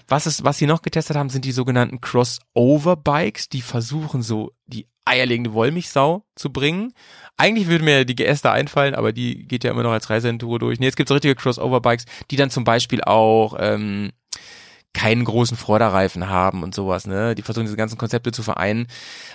was 0.09 0.27
ist, 0.27 0.43
was 0.43 0.57
sie 0.57 0.67
noch 0.67 0.81
getestet 0.81 1.15
haben, 1.15 1.29
sind 1.29 1.45
die 1.45 1.51
sogenannten 1.51 2.01
Crossover-Bikes, 2.01 3.49
die 3.49 3.61
versuchen 3.61 4.21
so 4.21 4.51
die 4.65 4.87
eierlegende 5.05 5.53
Wollmilchsau 5.53 6.25
zu 6.35 6.51
bringen. 6.51 6.93
Eigentlich 7.37 7.67
würde 7.67 7.83
mir 7.83 8.05
die 8.05 8.15
GS 8.15 8.41
da 8.41 8.51
einfallen, 8.51 8.95
aber 8.95 9.11
die 9.11 9.47
geht 9.47 9.63
ja 9.63 9.71
immer 9.71 9.83
noch 9.83 9.91
als 9.91 10.09
Reiseenduro 10.09 10.57
durch. 10.59 10.79
Nee, 10.79 10.85
jetzt 10.85 10.97
gibt's 10.97 11.11
richtige 11.11 11.35
Crossover-Bikes, 11.35 12.05
die 12.29 12.35
dann 12.35 12.49
zum 12.49 12.63
Beispiel 12.63 13.03
auch 13.03 13.55
ähm, 13.59 14.11
keinen 14.93 15.23
großen 15.23 15.55
Vorderreifen 15.55 16.29
haben 16.29 16.63
und 16.63 16.73
sowas, 16.73 17.05
ne? 17.05 17.35
Die 17.35 17.41
versuchen 17.41 17.65
diese 17.65 17.77
ganzen 17.77 17.97
Konzepte 17.97 18.31
zu 18.31 18.43
vereinen. 18.43 18.87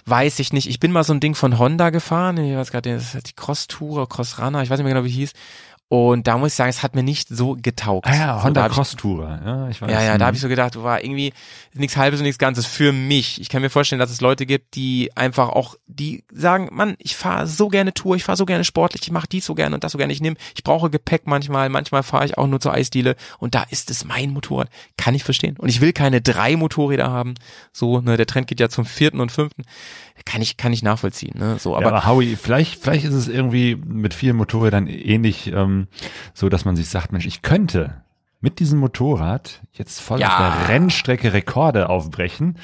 Weiß 0.04 0.38
ich 0.40 0.52
nicht. 0.52 0.68
Ich 0.68 0.80
bin 0.80 0.92
mal 0.92 1.04
so 1.04 1.12
ein 1.12 1.20
Ding 1.20 1.34
von 1.34 1.58
Honda 1.58 1.90
gefahren. 1.90 2.36
Ich 2.38 2.56
weiß 2.56 2.70
gerade, 2.70 2.98
die 2.98 3.32
Cross-Tourer, 3.34 4.08
Cross-Runner, 4.08 4.62
ich 4.62 4.70
weiß 4.70 4.78
nicht 4.78 4.84
mehr 4.84 4.94
genau, 4.94 5.06
wie 5.06 5.10
hieß. 5.10 5.32
Und 5.94 6.26
da 6.26 6.38
muss 6.38 6.48
ich 6.48 6.54
sagen, 6.54 6.70
es 6.70 6.82
hat 6.82 6.96
mir 6.96 7.04
nicht 7.04 7.28
so 7.28 7.56
getaugt. 7.56 8.08
Ah 8.08 8.16
ja, 8.16 8.38
so, 8.38 8.44
Honda 8.46 8.66
ich- 8.66 8.72
Cross 8.72 8.96
Tourer. 8.96 9.40
Ja, 9.44 9.68
ich 9.68 9.80
weiß. 9.80 9.88
ja, 9.92 10.02
ja, 10.02 10.18
da 10.18 10.26
habe 10.26 10.34
ich 10.34 10.42
so 10.42 10.48
gedacht, 10.48 10.74
war 10.82 11.04
irgendwie 11.04 11.32
nichts 11.72 11.96
Halbes 11.96 12.18
und 12.18 12.24
nichts 12.24 12.40
Ganzes 12.40 12.66
für 12.66 12.90
mich. 12.90 13.40
Ich 13.40 13.48
kann 13.48 13.62
mir 13.62 13.70
vorstellen, 13.70 14.00
dass 14.00 14.10
es 14.10 14.20
Leute 14.20 14.44
gibt, 14.44 14.74
die 14.74 15.12
einfach 15.14 15.50
auch, 15.50 15.76
die 15.86 16.24
sagen, 16.32 16.68
Mann, 16.72 16.96
ich 16.98 17.14
fahre 17.14 17.46
so 17.46 17.68
gerne 17.68 17.94
Tour, 17.94 18.16
ich 18.16 18.24
fahre 18.24 18.36
so 18.36 18.44
gerne 18.44 18.64
sportlich, 18.64 19.02
ich 19.04 19.12
mache 19.12 19.28
dies 19.28 19.46
so 19.46 19.54
gerne 19.54 19.76
und 19.76 19.84
das 19.84 19.92
so 19.92 19.98
gerne. 19.98 20.12
Ich 20.12 20.20
nehme, 20.20 20.34
ich 20.56 20.64
brauche 20.64 20.90
Gepäck 20.90 21.28
manchmal, 21.28 21.68
manchmal 21.68 22.02
fahre 22.02 22.24
ich 22.24 22.36
auch 22.38 22.48
nur 22.48 22.58
zur 22.58 22.72
Eisdiele 22.72 23.14
und 23.38 23.54
da 23.54 23.62
ist 23.70 23.88
es 23.88 24.04
mein 24.04 24.30
Motorrad. 24.30 24.70
Kann 24.96 25.14
ich 25.14 25.22
verstehen. 25.22 25.56
Und 25.58 25.68
ich 25.68 25.80
will 25.80 25.92
keine 25.92 26.20
drei 26.20 26.56
Motorräder 26.56 27.08
haben. 27.08 27.34
So, 27.72 28.00
ne, 28.00 28.16
der 28.16 28.26
Trend 28.26 28.48
geht 28.48 28.58
ja 28.58 28.68
zum 28.68 28.84
vierten 28.84 29.20
und 29.20 29.30
fünften. 29.30 29.62
Kann 30.24 30.42
ich, 30.42 30.56
kann 30.56 30.72
ich 30.72 30.82
nachvollziehen, 30.82 31.38
ne? 31.38 31.58
So, 31.58 31.76
Aber, 31.76 31.86
ja, 31.86 31.88
aber 31.92 32.06
Howie, 32.06 32.36
vielleicht, 32.36 32.80
vielleicht 32.80 33.04
ist 33.04 33.14
es 33.14 33.28
irgendwie 33.28 33.74
mit 33.76 34.14
vielen 34.14 34.36
Motorrädern 34.36 34.86
ähnlich, 34.86 35.48
ähm, 35.52 35.88
so 36.34 36.48
dass 36.48 36.64
man 36.64 36.76
sich 36.76 36.88
sagt, 36.88 37.12
Mensch, 37.12 37.26
ich 37.26 37.42
könnte 37.42 38.03
mit 38.44 38.58
diesem 38.58 38.78
Motorrad 38.78 39.62
jetzt 39.72 40.02
voll 40.02 40.20
Ja. 40.20 40.28
auf 40.28 40.36
der 40.66 40.68
Rennstrecke 40.68 41.32
Rekorde 41.32 41.88
aufbrechen. 41.88 42.58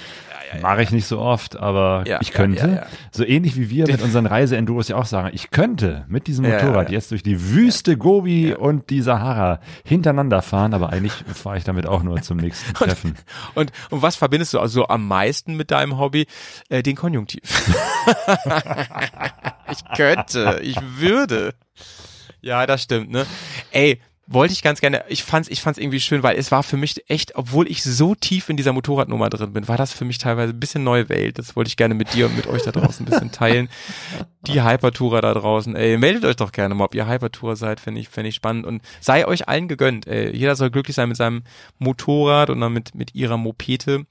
Mache 0.60 0.82
ich 0.82 0.90
nicht 0.90 1.06
so 1.06 1.20
oft, 1.20 1.56
aber 1.56 2.02
Ja, 2.06 2.18
ich 2.20 2.28
ja, 2.30 2.34
könnte. 2.34 2.66
ja, 2.66 2.74
ja. 2.74 2.86
So 3.12 3.24
ähnlich 3.24 3.56
wie 3.56 3.70
wir 3.70 3.86
mit 3.86 4.02
unseren 4.02 4.26
Reiseenduros 4.26 4.88
ja 4.88 4.96
auch 4.96 5.04
sagen, 5.06 5.30
ich 5.32 5.50
könnte 5.50 6.04
mit 6.08 6.26
diesem 6.26 6.44
Ja, 6.44 6.56
Motorrad 6.56 6.88
ja. 6.88 6.94
jetzt 6.94 7.12
durch 7.12 7.22
die 7.22 7.40
Wüste 7.54 7.96
Gobi 7.96 8.52
und 8.52 8.90
die 8.90 9.00
Sahara 9.00 9.60
hintereinander 9.84 10.42
fahren, 10.42 10.74
aber 10.74 10.90
eigentlich 10.90 11.12
fahre 11.32 11.56
ich 11.56 11.64
damit 11.64 11.86
auch 11.86 12.02
nur 12.02 12.20
zum 12.20 12.36
nächsten 12.38 12.74
Treffen. 12.74 13.16
Und, 13.54 13.70
und 13.90 14.02
was 14.02 14.16
verbindest 14.16 14.52
du 14.52 14.58
also 14.60 14.86
am 14.88 15.06
meisten 15.08 15.56
mit 15.56 15.70
deinem 15.70 15.98
Hobby? 15.98 16.26
Äh, 16.68 16.82
den 16.82 16.96
Konjunktiv. 16.96 17.40
ich 19.70 19.84
könnte, 19.96 20.58
ich 20.62 20.76
würde. 20.98 21.54
Ja, 22.42 22.66
das 22.66 22.82
stimmt, 22.82 23.10
ne? 23.10 23.24
Ey, 23.70 24.00
wollte 24.32 24.52
ich 24.52 24.62
ganz 24.62 24.80
gerne, 24.80 25.04
ich 25.08 25.24
fand's, 25.24 25.48
ich 25.48 25.60
fand's 25.60 25.78
irgendwie 25.78 25.98
schön, 25.98 26.22
weil 26.22 26.38
es 26.38 26.52
war 26.52 26.62
für 26.62 26.76
mich 26.76 27.02
echt, 27.10 27.34
obwohl 27.34 27.68
ich 27.68 27.82
so 27.82 28.14
tief 28.14 28.48
in 28.48 28.56
dieser 28.56 28.72
Motorradnummer 28.72 29.28
drin 29.28 29.52
bin, 29.52 29.66
war 29.66 29.76
das 29.76 29.92
für 29.92 30.04
mich 30.04 30.18
teilweise 30.18 30.52
ein 30.52 30.60
bisschen 30.60 30.84
neue 30.84 31.08
Welt. 31.08 31.38
Das 31.38 31.56
wollte 31.56 31.66
ich 31.66 31.76
gerne 31.76 31.94
mit 31.94 32.14
dir 32.14 32.26
und 32.26 32.36
mit 32.36 32.46
euch 32.46 32.62
da 32.62 32.70
draußen 32.70 33.04
ein 33.04 33.10
bisschen 33.10 33.32
teilen. 33.32 33.68
Die 34.46 34.62
Hypertourer 34.62 35.20
da 35.20 35.34
draußen, 35.34 35.74
ey, 35.74 35.98
meldet 35.98 36.24
euch 36.24 36.36
doch 36.36 36.52
gerne 36.52 36.74
mal, 36.74 36.84
ob 36.84 36.94
ihr 36.94 37.08
Hypertourer 37.08 37.56
seid, 37.56 37.80
finde 37.80 38.00
ich, 38.00 38.08
finde 38.08 38.28
ich 38.28 38.36
spannend 38.36 38.66
und 38.66 38.82
sei 39.00 39.26
euch 39.26 39.48
allen 39.48 39.66
gegönnt, 39.66 40.06
ey. 40.06 40.34
Jeder 40.34 40.54
soll 40.54 40.70
glücklich 40.70 40.94
sein 40.94 41.08
mit 41.08 41.18
seinem 41.18 41.42
Motorrad 41.78 42.50
und 42.50 42.60
dann 42.60 42.72
mit, 42.72 42.94
mit 42.94 43.16
ihrer 43.16 43.36
Mopete. 43.36 44.06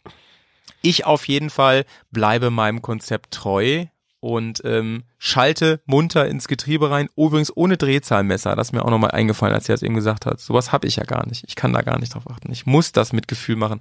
Ich 0.81 1.05
auf 1.05 1.27
jeden 1.29 1.49
Fall 1.49 1.85
bleibe 2.11 2.49
meinem 2.49 2.81
Konzept 2.81 3.31
treu 3.31 3.85
und 4.19 4.61
ähm, 4.65 5.03
schalte 5.17 5.81
munter 5.85 6.27
ins 6.27 6.47
Getriebe 6.47 6.89
rein. 6.89 7.09
Übrigens 7.15 7.55
ohne 7.55 7.77
Drehzahlmesser. 7.77 8.55
Das 8.55 8.69
ist 8.69 8.71
mir 8.73 8.83
auch 8.83 8.89
nochmal 8.89 9.11
eingefallen, 9.11 9.55
als 9.55 9.69
er 9.69 9.75
es 9.75 9.83
eben 9.83 9.95
gesagt 9.95 10.25
hat. 10.25 10.39
Sowas 10.39 10.71
habe 10.71 10.87
ich 10.87 10.97
ja 10.97 11.03
gar 11.03 11.25
nicht. 11.27 11.45
Ich 11.47 11.55
kann 11.55 11.73
da 11.73 11.81
gar 11.81 11.99
nicht 11.99 12.13
drauf 12.13 12.29
achten. 12.29 12.51
Ich 12.51 12.65
muss 12.65 12.91
das 12.91 13.13
mit 13.13 13.27
Gefühl 13.27 13.55
machen. 13.55 13.79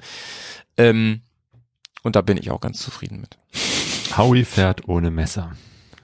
Ähm, 0.77 1.23
und 2.03 2.17
da 2.17 2.21
bin 2.23 2.37
ich 2.37 2.51
auch 2.51 2.61
ganz 2.61 2.79
zufrieden 2.79 3.21
mit. 3.21 3.37
Howie 4.17 4.45
fährt 4.45 4.89
ohne 4.89 5.11
Messer. 5.11 5.53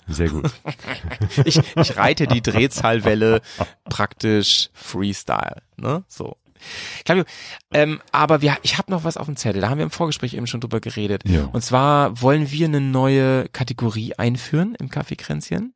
Sehr 0.09 0.29
gut. 0.29 0.51
Ich, 1.45 1.61
ich 1.77 1.97
reite 1.97 2.27
die 2.27 2.43
Drehzahlwelle 2.43 3.41
praktisch 3.85 4.71
Freestyle. 4.73 5.63
Ne? 5.77 6.05
So. 6.09 6.37
Claudio, 7.05 7.25
ähm, 7.73 8.01
aber 8.13 8.43
wir, 8.43 8.57
ich 8.63 8.79
habe 8.79 8.91
noch 8.91 9.05
was 9.05 9.17
auf 9.17 9.27
dem 9.27 9.37
Zettel, 9.37 9.61
da 9.61 9.71
haben 9.71 9.79
wir 9.79 9.85
im 9.85 9.91
Vorgespräch 9.91 10.35
eben 10.35 10.47
schon 10.47 10.61
drüber 10.61 10.81
geredet. 10.81 11.23
Ja. 11.29 11.49
Und 11.53 11.63
zwar 11.63 12.21
wollen 12.21 12.51
wir 12.51 12.67
eine 12.67 12.81
neue 12.81 13.49
Kategorie 13.49 14.15
einführen 14.15 14.75
im 14.79 14.89
Kaffeekränzchen. 14.89 15.75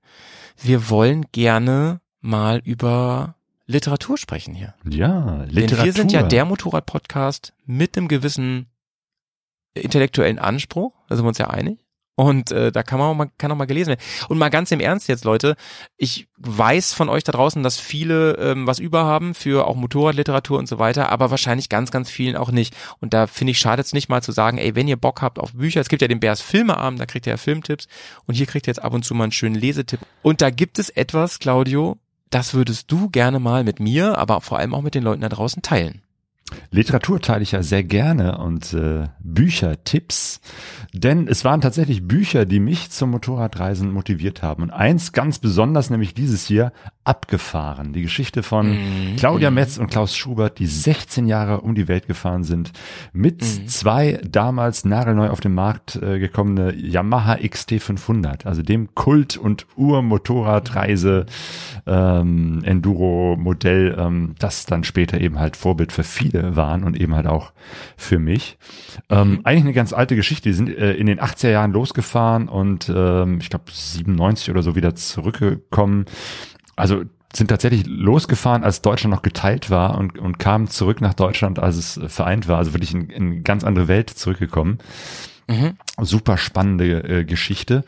Wir 0.60 0.90
wollen 0.90 1.27
gerne 1.32 2.01
mal 2.20 2.60
über 2.65 3.36
Literatur 3.66 4.16
sprechen 4.16 4.55
hier. 4.55 4.74
Ja, 4.89 5.44
Denn 5.44 5.51
Literatur. 5.51 5.85
wir 5.85 5.93
sind 5.93 6.12
ja 6.12 6.23
der 6.23 6.44
Motorrad-Podcast 6.47 7.52
mit 7.66 7.97
einem 7.97 8.09
gewissen 8.09 8.66
intellektuellen 9.74 10.39
Anspruch, 10.39 10.94
da 11.09 11.16
sind 11.16 11.24
wir 11.24 11.28
uns 11.28 11.39
ja 11.39 11.51
einig. 11.51 11.78
Und 12.19 12.51
äh, 12.51 12.73
da 12.73 12.82
kann 12.82 12.99
man 12.99 13.11
auch 13.11 13.15
mal, 13.15 13.31
kann 13.39 13.53
auch 13.53 13.57
mal 13.57 13.66
gelesen 13.66 13.90
werden. 13.90 14.01
Und 14.28 14.39
mal 14.39 14.49
ganz 14.49 14.73
im 14.73 14.81
Ernst 14.81 15.07
jetzt, 15.07 15.24
Leute, 15.24 15.55
ich 15.97 16.27
weiß 16.36 16.93
von 16.93 17.09
euch 17.09 17.23
da 17.23 17.31
draußen, 17.31 17.62
dass 17.62 17.78
viele 17.78 18.32
ähm, 18.39 18.66
was 18.66 18.81
überhaben 18.81 19.35
für 19.35 19.69
auch 19.69 19.77
Motorradliteratur 19.77 20.59
und 20.59 20.66
so 20.66 20.81
weiter, 20.81 21.12
aber 21.12 21.31
wahrscheinlich 21.31 21.69
ganz, 21.69 21.93
ganz 21.93 22.11
vielen 22.11 22.35
auch 22.35 22.51
nicht. 22.51 22.74
Und 23.01 23.15
da 23.15 23.28
finde 23.28 23.53
ich, 23.53 23.61
schadet 23.61 23.86
es 23.86 23.93
nicht 23.93 24.09
mal 24.09 24.20
zu 24.20 24.32
sagen, 24.32 24.59
ey, 24.59 24.74
wenn 24.74 24.89
ihr 24.89 24.97
Bock 24.97 25.23
habt 25.23 25.39
auf 25.39 25.53
Bücher, 25.53 25.81
es 25.81 25.89
gibt 25.89 26.03
ja 26.03 26.09
den 26.09 26.19
Bears 26.19 26.40
Filmeabend, 26.40 27.01
da 27.01 27.07
kriegt 27.07 27.24
ihr 27.28 27.35
ja 27.35 27.36
Filmtipps 27.36 27.86
und 28.27 28.35
hier 28.35 28.47
kriegt 28.47 28.66
ihr 28.66 28.73
jetzt 28.73 28.82
ab 28.82 28.95
und 28.95 29.05
zu 29.05 29.15
mal 29.15 29.23
einen 29.23 29.32
schönen 29.32 29.55
Lesetipp. 29.55 30.01
Und 30.20 30.43
da 30.43 30.51
gibt 30.51 30.81
es 30.81 30.90
etwas, 30.90 31.39
Claudio, 31.39 31.99
das 32.31 32.53
würdest 32.53 32.90
du 32.90 33.11
gerne 33.11 33.39
mal 33.39 33.62
mit 33.62 33.78
mir, 33.78 34.19
aber 34.19 34.40
vor 34.40 34.59
allem 34.59 34.74
auch 34.74 34.82
mit 34.82 34.97
den 34.97 35.05
Leuten 35.05 35.20
da 35.20 35.28
draußen 35.28 35.62
teilen. 35.62 36.03
Literatur 36.70 37.20
teile 37.20 37.43
ich 37.43 37.53
ja 37.53 37.62
sehr 37.62 37.83
gerne 37.83 38.39
und 38.39 38.73
äh, 38.73 39.09
Büchertipps, 39.20 40.41
denn 40.93 41.29
es 41.29 41.45
waren 41.45 41.61
tatsächlich 41.61 42.07
Bücher, 42.07 42.45
die 42.45 42.61
mich 42.61 42.91
zum 42.91 43.11
Motorradreisen 43.11 43.91
motiviert 43.91 44.43
haben. 44.43 44.62
Und 44.62 44.70
eins 44.70 45.12
ganz 45.12 45.39
besonders, 45.39 45.91
nämlich 45.91 46.15
dieses 46.15 46.47
hier, 46.47 46.73
Abgefahren. 47.09 47.93
Die 47.94 48.02
Geschichte 48.02 48.43
von 48.43 48.68
Mhm. 48.70 49.16
Claudia 49.16 49.51
Metz 49.51 49.78
und 49.78 49.90
Klaus 49.90 50.14
Schubert, 50.14 50.59
die 50.59 50.66
16 50.66 51.26
Jahre 51.26 51.62
um 51.62 51.74
die 51.74 51.89
Welt 51.89 52.06
gefahren 52.06 52.44
sind, 52.44 52.70
mit 53.14 53.40
Mhm. 53.43 53.66
zwei 53.66 54.20
damals 54.28 54.85
nagelneu 54.85 55.30
auf 55.30 55.40
den 55.40 55.55
Markt 55.55 55.97
äh, 55.97 56.18
gekommene 56.18 56.74
Yamaha 56.74 57.36
XT500, 57.36 58.47
also 58.47 58.60
dem 58.62 58.94
Kult- 58.94 59.39
und 59.39 59.66
Ur-Motorradreise 59.76 61.24
ähm, 61.86 62.60
Enduro-Modell, 62.64 63.97
ähm, 63.98 64.35
das 64.39 64.66
dann 64.66 64.85
später 64.85 65.20
eben 65.20 65.39
halt 65.39 65.56
Vorbild 65.56 65.93
für 65.93 66.05
viele 66.05 66.56
waren 66.56 66.85
und 66.85 67.01
eben 67.01 67.14
halt 67.14 67.26
auch 67.26 67.52
für 67.97 68.18
mich. 68.18 68.59
Ähm, 69.09 69.40
eigentlich 69.44 69.64
eine 69.64 69.72
ganz 69.72 69.93
alte 69.93 70.14
Geschichte. 70.16 70.51
Die 70.51 70.55
sind 70.55 70.68
äh, 70.76 70.93
in 70.93 71.06
den 71.06 71.20
80er 71.20 71.51
Jahren 71.51 71.72
losgefahren 71.72 72.48
und 72.48 72.93
ähm, 72.94 73.39
ich 73.40 73.48
glaube 73.48 73.64
97 73.72 74.51
oder 74.51 74.62
so 74.62 74.76
wieder 74.76 74.94
zurückgekommen. 74.94 76.05
Also 76.78 77.05
sind 77.34 77.48
tatsächlich 77.48 77.86
losgefahren, 77.86 78.64
als 78.64 78.80
Deutschland 78.80 79.14
noch 79.14 79.22
geteilt 79.22 79.70
war 79.70 79.98
und, 79.98 80.18
und 80.18 80.38
kamen 80.38 80.68
zurück 80.68 81.00
nach 81.00 81.14
Deutschland, 81.14 81.59
als 81.59 81.76
es 81.76 81.96
äh, 81.96 82.09
vereint 82.09 82.48
war. 82.48 82.59
Also 82.59 82.72
wirklich 82.72 82.94
in, 82.94 83.10
in 83.10 83.26
eine 83.26 83.40
ganz 83.42 83.64
andere 83.64 83.88
Welt 83.88 84.10
zurückgekommen. 84.10 84.78
Super 86.00 86.38
spannende 86.38 87.02
äh, 87.05 87.24
Geschichte. 87.24 87.84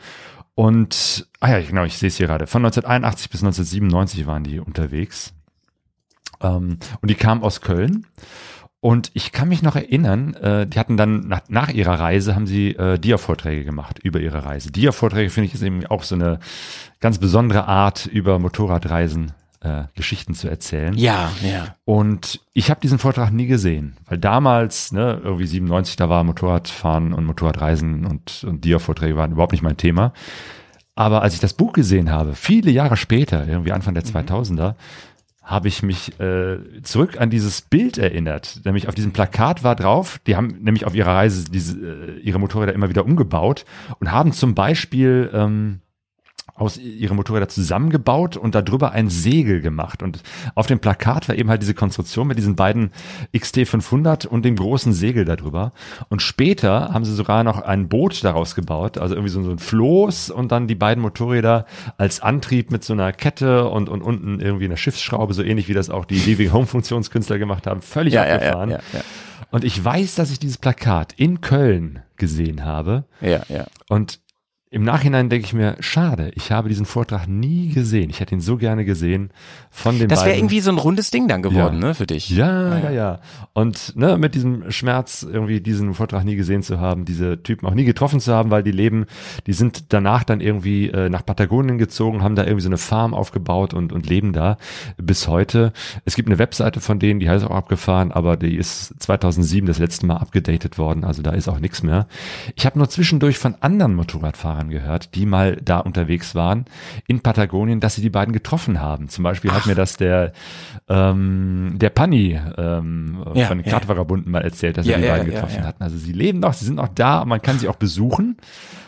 Und, 0.53 1.27
ah 1.39 1.49
ja, 1.49 1.61
genau, 1.61 1.85
ich 1.85 1.97
sehe 1.97 2.07
es 2.07 2.17
hier 2.17 2.27
gerade. 2.27 2.45
Von 2.45 2.61
1981 2.61 3.29
bis 3.29 3.41
1997 3.41 4.27
waren 4.27 4.43
die 4.43 4.59
unterwegs. 4.59 5.33
Ähm, 6.41 6.77
und 7.01 7.09
die 7.09 7.15
kamen 7.15 7.41
aus 7.41 7.61
Köln. 7.61 8.05
Und 8.81 9.11
ich 9.13 9.31
kann 9.31 9.47
mich 9.47 9.61
noch 9.61 9.75
erinnern, 9.75 10.33
äh, 10.33 10.65
die 10.65 10.79
hatten 10.79 10.97
dann 10.97 11.27
nach, 11.27 11.41
nach 11.49 11.69
ihrer 11.69 11.99
Reise 11.99 12.33
haben 12.33 12.47
sie 12.47 12.71
äh, 12.71 12.97
Dia-Vorträge 12.97 13.63
gemacht 13.63 13.99
über 13.99 14.19
ihre 14.19 14.43
Reise. 14.43 14.71
Dia-Vorträge 14.71 15.29
finde 15.29 15.47
ich 15.47 15.53
ist 15.53 15.61
eben 15.61 15.85
auch 15.85 16.01
so 16.01 16.15
eine 16.15 16.39
ganz 16.99 17.19
besondere 17.19 17.67
Art, 17.67 18.07
über 18.07 18.39
Motorradreisen 18.39 19.33
äh, 19.59 19.83
Geschichten 19.93 20.33
zu 20.33 20.49
erzählen. 20.49 20.95
Ja, 20.95 21.31
ja. 21.43 21.75
Und 21.85 22.39
ich 22.53 22.71
habe 22.71 22.81
diesen 22.81 22.97
Vortrag 22.97 23.31
nie 23.31 23.45
gesehen, 23.45 23.97
weil 24.07 24.17
damals, 24.17 24.91
ne, 24.91 25.21
irgendwie 25.23 25.45
97, 25.45 25.95
da 25.95 26.09
war 26.09 26.23
Motorradfahren 26.23 27.13
und 27.13 27.25
Motorradreisen 27.25 28.07
und, 28.07 28.43
und 28.43 28.65
Dia-Vorträge 28.65 29.15
waren 29.15 29.33
überhaupt 29.33 29.51
nicht 29.51 29.61
mein 29.61 29.77
Thema. 29.77 30.11
Aber 30.95 31.21
als 31.21 31.35
ich 31.35 31.39
das 31.39 31.53
Buch 31.53 31.73
gesehen 31.73 32.09
habe, 32.09 32.33
viele 32.33 32.71
Jahre 32.71 32.97
später, 32.97 33.47
irgendwie 33.47 33.71
Anfang 33.71 33.93
der 33.93 34.03
2000er, 34.03 34.75
habe 35.41 35.67
ich 35.67 35.81
mich 35.81 36.19
äh, 36.19 36.59
zurück 36.83 37.19
an 37.19 37.29
dieses 37.29 37.61
Bild 37.61 37.97
erinnert. 37.97 38.61
Nämlich 38.63 38.87
auf 38.87 38.95
diesem 38.95 39.11
Plakat 39.11 39.63
war 39.63 39.75
drauf, 39.75 40.19
die 40.27 40.35
haben 40.35 40.59
nämlich 40.61 40.85
auf 40.85 40.93
ihrer 40.93 41.15
Reise 41.15 41.49
diese, 41.49 41.77
äh, 41.79 42.19
ihre 42.19 42.39
Motorräder 42.39 42.73
immer 42.73 42.89
wieder 42.89 43.05
umgebaut 43.05 43.65
und 43.99 44.11
haben 44.11 44.33
zum 44.33 44.53
Beispiel 44.53 45.29
ähm, 45.33 45.81
aus 46.61 46.77
ihre 46.77 47.15
Motorräder 47.15 47.49
zusammengebaut 47.49 48.37
und 48.37 48.53
darüber 48.55 48.91
ein 48.91 49.09
Segel 49.09 49.61
gemacht. 49.61 50.03
Und 50.03 50.21
auf 50.53 50.67
dem 50.67 50.79
Plakat 50.79 51.27
war 51.27 51.35
eben 51.35 51.49
halt 51.49 51.61
diese 51.63 51.73
Konstruktion 51.73 52.27
mit 52.27 52.37
diesen 52.37 52.55
beiden 52.55 52.91
XT500 53.35 54.27
und 54.27 54.45
dem 54.45 54.55
großen 54.55 54.93
Segel 54.93 55.25
darüber. 55.25 55.73
Und 56.09 56.21
später 56.21 56.93
haben 56.93 57.03
sie 57.03 57.13
sogar 57.15 57.43
noch 57.43 57.61
ein 57.61 57.89
Boot 57.89 58.23
daraus 58.23 58.53
gebaut, 58.55 58.97
also 58.99 59.15
irgendwie 59.15 59.31
so, 59.33 59.41
so 59.43 59.51
ein 59.51 59.59
Floß 59.59 60.29
und 60.29 60.51
dann 60.51 60.67
die 60.67 60.75
beiden 60.75 61.01
Motorräder 61.01 61.65
als 61.97 62.21
Antrieb 62.21 62.71
mit 62.71 62.83
so 62.83 62.93
einer 62.93 63.11
Kette 63.11 63.67
und, 63.67 63.89
und 63.89 64.01
unten 64.03 64.39
irgendwie 64.39 64.65
einer 64.65 64.77
Schiffsschraube, 64.77 65.33
so 65.33 65.41
ähnlich 65.43 65.67
wie 65.67 65.73
das 65.73 65.89
auch 65.89 66.05
die 66.05 66.19
Living 66.19 66.53
Home 66.53 66.67
Funktionskünstler 66.67 67.39
gemacht 67.39 67.65
haben, 67.65 67.81
völlig 67.81 68.13
Ja, 68.13 68.25
ja, 68.27 68.35
abgefahren. 68.35 68.69
ja, 68.69 68.77
ja, 68.93 68.99
ja. 68.99 69.01
Und 69.49 69.65
ich 69.65 69.83
weiß, 69.83 70.15
dass 70.15 70.31
ich 70.31 70.39
dieses 70.39 70.57
Plakat 70.57 71.13
in 71.17 71.41
Köln 71.41 71.99
gesehen 72.15 72.63
habe. 72.63 73.03
Ja, 73.19 73.41
ja. 73.49 73.65
Und 73.89 74.20
im 74.73 74.83
Nachhinein 74.83 75.27
denke 75.27 75.45
ich 75.45 75.53
mir, 75.53 75.75
schade, 75.81 76.31
ich 76.35 76.49
habe 76.53 76.69
diesen 76.69 76.85
Vortrag 76.85 77.27
nie 77.27 77.73
gesehen. 77.73 78.09
Ich 78.09 78.21
hätte 78.21 78.33
ihn 78.33 78.39
so 78.39 78.55
gerne 78.55 78.85
gesehen 78.85 79.31
von 79.69 79.99
den 79.99 80.07
Das 80.07 80.23
wäre 80.23 80.37
irgendwie 80.37 80.61
so 80.61 80.71
ein 80.71 80.77
rundes 80.77 81.11
Ding 81.11 81.27
dann 81.27 81.41
geworden, 81.41 81.81
Ja. 81.81 81.87
ne, 81.89 81.93
für 81.93 82.07
dich. 82.07 82.29
Ja, 82.29 82.77
ja, 82.79 82.89
ja. 82.89 83.19
Und 83.51 83.97
ne, 83.97 84.17
mit 84.17 84.33
diesem 84.33 84.71
Schmerz, 84.71 85.27
irgendwie 85.29 85.59
diesen 85.59 85.93
Vortrag 85.93 86.23
nie 86.23 86.37
gesehen 86.37 86.63
zu 86.63 86.79
haben, 86.79 87.03
diese 87.03 87.43
Typen 87.43 87.67
auch 87.67 87.73
nie 87.73 87.83
getroffen 87.83 88.21
zu 88.21 88.33
haben, 88.33 88.49
weil 88.49 88.63
die 88.63 88.71
leben, 88.71 89.07
die 89.45 89.51
sind 89.51 89.91
danach 89.91 90.23
dann 90.23 90.39
irgendwie 90.39 90.87
äh, 90.87 91.09
nach 91.09 91.25
Patagonien 91.25 91.77
gezogen, 91.77 92.23
haben 92.23 92.37
da 92.37 92.43
irgendwie 92.43 92.63
so 92.63 92.69
eine 92.69 92.77
Farm 92.77 93.13
aufgebaut 93.13 93.73
und, 93.73 93.91
und 93.91 94.07
leben 94.07 94.31
da 94.31 94.55
bis 94.95 95.27
heute. 95.27 95.73
Es 96.05 96.15
gibt 96.15 96.29
eine 96.29 96.39
Webseite 96.39 96.79
von 96.79 96.97
denen, 96.97 97.19
die 97.19 97.29
heißt 97.29 97.43
auch 97.45 97.51
abgefahren, 97.51 98.13
aber 98.13 98.37
die 98.37 98.55
ist 98.55 98.93
2007 99.03 99.67
das 99.67 99.79
letzte 99.79 100.05
Mal 100.05 100.15
abgedatet 100.15 100.77
worden, 100.77 101.03
also 101.03 101.21
da 101.21 101.31
ist 101.31 101.49
auch 101.49 101.59
nichts 101.59 101.83
mehr. 101.83 102.07
Ich 102.55 102.65
habe 102.65 102.79
nur 102.79 102.87
zwischendurch 102.87 103.37
von 103.37 103.55
anderen 103.59 103.95
Motorradfahrern 103.95 104.60
gehört, 104.69 105.15
die 105.15 105.25
mal 105.25 105.57
da 105.57 105.79
unterwegs 105.79 106.35
waren 106.35 106.65
in 107.07 107.21
Patagonien, 107.21 107.79
dass 107.79 107.95
sie 107.95 108.01
die 108.01 108.09
beiden 108.09 108.33
getroffen 108.33 108.79
haben. 108.79 109.09
Zum 109.09 109.23
Beispiel 109.23 109.51
hat 109.51 109.65
mir 109.65 109.75
das 109.75 109.97
der 109.97 110.33
ähm, 110.87 111.73
der 111.75 111.89
Pani 111.89 112.39
ähm, 112.57 113.23
Ja, 113.33 113.47
von 113.47 113.57
den 113.57 113.67
ja. 113.67 114.05
Mal 114.25 114.41
erzählt, 114.41 114.77
dass 114.77 114.85
Ja, 114.85 114.97
sie 114.97 115.03
die 115.03 115.07
beiden 115.07 115.31
getroffen 115.31 115.63
hatten. 115.63 115.83
Also 115.83 115.97
sie 115.97 116.13
leben 116.13 116.39
noch, 116.39 116.53
sie 116.53 116.65
sind 116.65 116.75
noch 116.75 116.89
da, 116.89 117.25
man 117.25 117.41
kann 117.41 117.59
sie 117.59 117.67
auch 117.67 117.75
besuchen. 117.75 118.37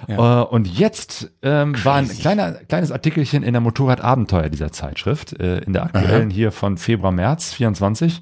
Äh, 0.07 0.15
und 0.15 0.67
jetzt 0.67 1.31
ähm, 1.41 1.75
war 1.83 1.95
ein 1.95 2.09
kleiner, 2.09 2.53
kleines 2.53 2.91
Artikelchen 2.91 3.43
in 3.43 3.53
der 3.53 3.61
Motorradabenteuer 3.61 4.49
dieser 4.49 4.71
Zeitschrift, 4.71 5.39
äh, 5.39 5.59
in 5.59 5.73
der 5.73 5.83
aktuellen 5.83 6.29
hier 6.29 6.51
von 6.51 6.77
Februar, 6.77 7.11
März 7.11 7.53
24. 7.53 8.21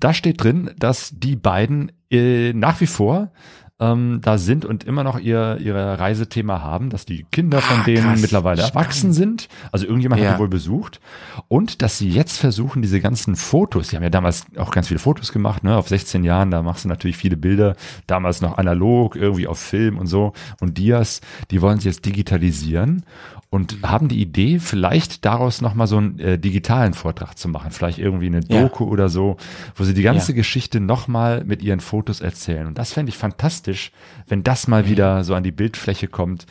da 0.00 0.14
steht 0.14 0.42
drin, 0.42 0.70
dass 0.78 1.12
die 1.14 1.36
beiden 1.36 1.92
äh, 2.10 2.52
nach 2.52 2.80
wie 2.80 2.86
vor 2.86 3.30
ähm, 3.80 4.18
da 4.22 4.38
sind 4.38 4.64
und 4.64 4.82
immer 4.84 5.04
noch 5.04 5.18
ihr 5.20 5.58
ihre 5.60 5.98
Reisethema 6.00 6.60
haben, 6.62 6.90
dass 6.90 7.06
die 7.06 7.24
Kinder 7.30 7.60
von 7.60 7.80
Ah, 7.80 7.84
denen 7.84 8.02
krass. 8.02 8.20
mittlerweile 8.20 8.58
Spannend. 8.62 8.74
erwachsen 8.76 9.12
sind. 9.12 9.48
Also 9.70 9.86
irgendjemand 9.86 10.20
Ja. 10.20 10.30
hat 10.30 10.36
die 10.36 10.40
wohl 10.40 10.48
besucht. 10.48 11.00
Und 11.46 11.80
dass 11.82 11.96
sie 11.98 12.08
jetzt 12.10 12.38
versuchen, 12.38 12.82
diese 12.82 13.00
ganzen 13.00 13.36
Fotos, 13.36 13.88
die 13.88 13.96
haben 13.96 14.02
ja 14.02 14.10
damals 14.10 14.46
auch 14.56 14.72
ganz 14.72 14.88
viele 14.88 14.98
Fotos 15.00 15.32
gemacht, 15.32 15.62
ne? 15.62 15.76
Auf 15.76 15.88
16 15.88 16.24
Jahren, 16.24 16.50
da 16.50 16.62
machst 16.62 16.84
du 16.84 16.88
natürlich 16.88 17.16
viele 17.16 17.36
Bilder, 17.36 17.76
damals 18.06 18.40
noch 18.40 18.58
analog, 18.58 19.14
irgendwie 19.14 19.46
auf 19.46 19.58
Film 19.60 19.96
und 19.98 20.06
so. 20.08 20.32
Und 20.60 20.78
Dias, 20.78 21.20
die 21.50 21.62
wollen 21.62 21.78
sie 21.78 21.88
jetzt 21.88 22.04
digitalisieren 22.04 23.04
und 23.50 23.78
haben 23.82 24.08
die 24.08 24.20
Idee, 24.20 24.58
vielleicht 24.58 25.24
daraus 25.24 25.62
nochmal 25.62 25.86
so 25.86 25.96
einen 25.96 26.18
äh, 26.18 26.38
digitalen 26.38 26.92
Vortrag 26.92 27.38
zu 27.38 27.48
machen. 27.48 27.70
Vielleicht 27.70 27.98
irgendwie 27.98 28.26
eine 28.26 28.40
Ja. 28.46 28.62
Doku 28.62 28.84
oder 28.84 29.08
so, 29.08 29.38
wo 29.74 29.84
sie 29.84 29.94
die 29.94 30.02
ganze 30.02 30.32
Ja. 30.32 30.36
Geschichte 30.36 30.80
nochmal 30.80 31.44
mit 31.44 31.62
ihren 31.62 31.80
Fotos 31.80 32.20
erzählen. 32.20 32.66
Und 32.66 32.76
das 32.76 32.92
fände 32.92 33.08
ich 33.10 33.16
fantastisch, 33.16 33.90
wenn 34.26 34.42
das 34.44 34.68
mal 34.68 34.86
wieder 34.86 35.24
so 35.24 35.34
an 35.34 35.42
die 35.44 35.50
Bildfläche 35.52 36.08
kommt 36.08 36.44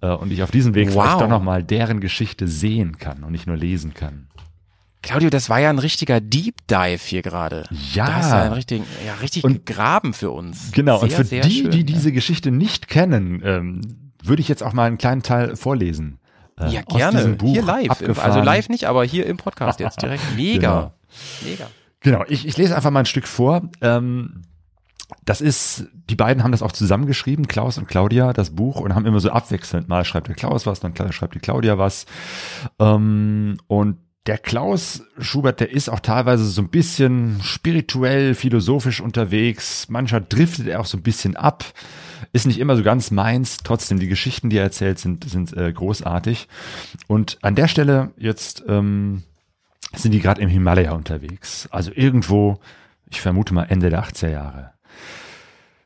äh, 0.00 0.10
und 0.10 0.30
ich 0.32 0.44
auf 0.44 0.52
diesem 0.52 0.74
Weg 0.76 0.88
Wow. 0.94 1.02
vielleicht 1.02 1.20
doch 1.22 1.28
nochmal 1.28 1.64
deren 1.64 1.98
Geschichte 1.98 2.46
sehen 2.46 2.98
kann 2.98 3.24
und 3.24 3.32
nicht 3.32 3.48
nur 3.48 3.56
lesen 3.56 3.92
kann. 3.92 4.28
Claudio, 5.02 5.28
das 5.30 5.50
war 5.50 5.58
ja 5.60 5.68
ein 5.70 5.78
richtiger 5.80 6.20
Deep 6.20 6.54
Dive 6.70 7.00
hier 7.04 7.20
gerade. 7.22 7.64
Ja. 7.92 8.06
Da 8.06 8.14
hast 8.14 8.30
du 8.30 8.36
ja 8.36 8.42
einen 8.44 8.52
richtigen, 8.54 8.84
ja, 9.04 9.14
richtig 9.20 9.44
Und- 9.44 9.66
gegraben 9.66 10.14
für 10.14 10.30
uns. 10.30 10.70
Genau, 10.72 11.00
und 11.02 11.08
Sehr, 11.10 11.18
für 11.18 11.24
sehr 11.24 11.42
die, 11.42 11.50
schön, 11.62 11.70
die 11.72 11.78
ja. 11.78 11.82
diese 11.84 12.12
Geschichte 12.12 12.50
nicht 12.52 12.88
kennen, 12.88 13.42
ähm, 13.44 13.80
würde 14.22 14.40
ich 14.40 14.48
jetzt 14.48 14.62
auch 14.62 14.72
mal 14.72 14.86
einen 14.86 14.96
kleinen 14.98 15.22
Teil 15.22 15.56
vorlesen. 15.56 16.18
Äh, 16.58 16.68
Ja, 16.68 16.82
gerne. 16.82 17.36
hier 17.42 17.62
live. 17.62 17.90
abgefahren. 17.90 18.30
Also 18.30 18.44
live 18.44 18.68
nicht, 18.68 18.84
aber 18.84 19.04
hier 19.04 19.26
im 19.26 19.36
Podcast 19.36 19.80
jetzt 19.80 20.00
direkt. 20.02 20.22
Mega. 20.36 20.58
Genau. 20.60 20.92
Mega. 21.42 21.66
Genau, 22.00 22.24
ich, 22.28 22.46
ich 22.46 22.56
lese 22.56 22.76
einfach 22.76 22.90
mal 22.90 23.00
ein 23.00 23.06
Stück 23.06 23.26
vor. 23.26 23.62
Ähm, 23.80 24.42
das 25.24 25.40
ist, 25.40 25.86
die 26.10 26.16
beiden 26.16 26.42
haben 26.42 26.52
das 26.52 26.62
auch 26.62 26.72
zusammengeschrieben, 26.72 27.48
Klaus 27.48 27.78
und 27.78 27.88
Claudia, 27.88 28.32
das 28.32 28.50
Buch, 28.54 28.80
und 28.80 28.94
haben 28.94 29.06
immer 29.06 29.20
so 29.20 29.30
abwechselnd. 29.30 29.88
Mal 29.88 30.04
schreibt 30.04 30.28
der 30.28 30.34
Klaus 30.34 30.66
was, 30.66 30.80
dann 30.80 30.94
schreibt 31.12 31.34
die 31.34 31.38
Claudia 31.40 31.78
was. 31.78 32.06
Ähm, 32.78 33.56
und 33.66 33.98
der 34.26 34.38
Klaus 34.38 35.02
Schubert, 35.18 35.60
der 35.60 35.70
ist 35.70 35.90
auch 35.90 36.00
teilweise 36.00 36.44
so 36.46 36.62
ein 36.62 36.70
bisschen 36.70 37.40
spirituell, 37.42 38.34
philosophisch 38.34 39.00
unterwegs. 39.00 39.86
Manchmal 39.90 40.24
driftet 40.26 40.66
er 40.66 40.80
auch 40.80 40.86
so 40.86 40.96
ein 40.96 41.02
bisschen 41.02 41.36
ab. 41.36 41.64
Ist 42.32 42.46
nicht 42.46 42.58
immer 42.58 42.76
so 42.76 42.82
ganz 42.82 43.10
meins. 43.10 43.58
Trotzdem, 43.58 43.98
die 43.98 44.08
Geschichten, 44.08 44.48
die 44.48 44.56
er 44.56 44.64
erzählt, 44.64 44.98
sind, 44.98 45.28
sind 45.28 45.54
äh, 45.54 45.70
großartig. 45.70 46.48
Und 47.06 47.38
an 47.42 47.54
der 47.54 47.68
Stelle 47.68 48.12
jetzt 48.16 48.64
ähm, 48.66 49.24
sind 49.94 50.12
die 50.12 50.20
gerade 50.20 50.40
im 50.40 50.48
Himalaya 50.48 50.92
unterwegs. 50.92 51.68
Also 51.70 51.92
irgendwo, 51.94 52.58
ich 53.10 53.20
vermute 53.20 53.52
mal 53.52 53.64
Ende 53.64 53.90
der 53.90 54.04
80er 54.04 54.30
Jahre. 54.30 54.72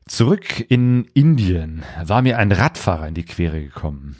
Zurück 0.06 0.64
in 0.68 1.06
Indien 1.12 1.82
war 2.02 2.22
mir 2.22 2.38
ein 2.38 2.52
Radfahrer 2.52 3.08
in 3.08 3.14
die 3.14 3.26
Quere 3.26 3.60
gekommen. 3.60 4.16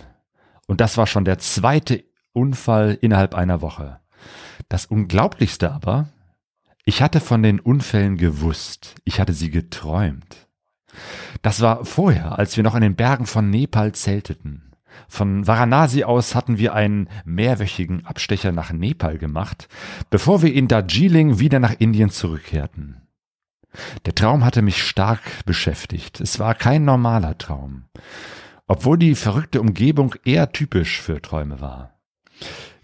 Und 0.66 0.81
das 0.81 0.97
war 0.97 1.07
schon 1.07 1.24
der 1.24 1.39
zweite 1.39 2.05
Unfall 2.32 2.99
innerhalb 3.01 3.35
einer 3.35 3.62
Woche. 3.62 4.01
Das 4.69 4.86
Unglaublichste 4.86 5.73
aber, 5.73 6.09
ich 6.85 7.03
hatte 7.03 7.20
von 7.20 7.43
den 7.43 7.61
Unfällen 7.61 8.16
gewusst. 8.16 8.95
Ich 9.05 9.20
hatte 9.20 9.32
sie 9.32 9.51
geträumt. 9.51 10.49
Das 11.43 11.61
war 11.61 11.85
vorher, 11.85 12.39
als 12.39 12.57
wir 12.57 12.65
noch 12.65 12.74
in 12.74 12.82
den 12.82 12.97
Bergen 12.97 13.27
von 13.27 13.51
Nepal 13.51 13.93
zelteten. 13.93 14.74
Von 15.07 15.47
Varanasi 15.47 16.05
aus 16.05 16.35
hatten 16.35 16.59
wir 16.59 16.74
einen 16.74 17.09
mehrwöchigen 17.24 18.05
Abstecher 18.05 18.53
nach 18.53 18.73
Nepal 18.73 19.19
gemacht, 19.19 19.69
bevor 20.11 20.43
wir 20.43 20.53
in 20.53 20.69
Darjeeling 20.69 21.39
wieder 21.39 21.61
nach 21.61 21.74
Indien 21.78 22.11
zurückkehrten. 22.11 23.03
Der 24.07 24.15
Traum 24.15 24.45
hatte 24.45 24.62
mich 24.62 24.82
stark 24.82 25.20
beschäftigt. 25.45 26.20
Es 26.20 26.39
war 26.39 26.55
kein 26.55 26.85
normaler 26.85 27.39
Traum, 27.39 27.85
obwohl 28.66 28.99
die 28.99 29.15
verrückte 29.15 29.61
Umgebung 29.61 30.15
eher 30.24 30.53
typisch 30.53 31.01
für 31.01 31.23
Träume 31.23 31.61
war. 31.61 31.93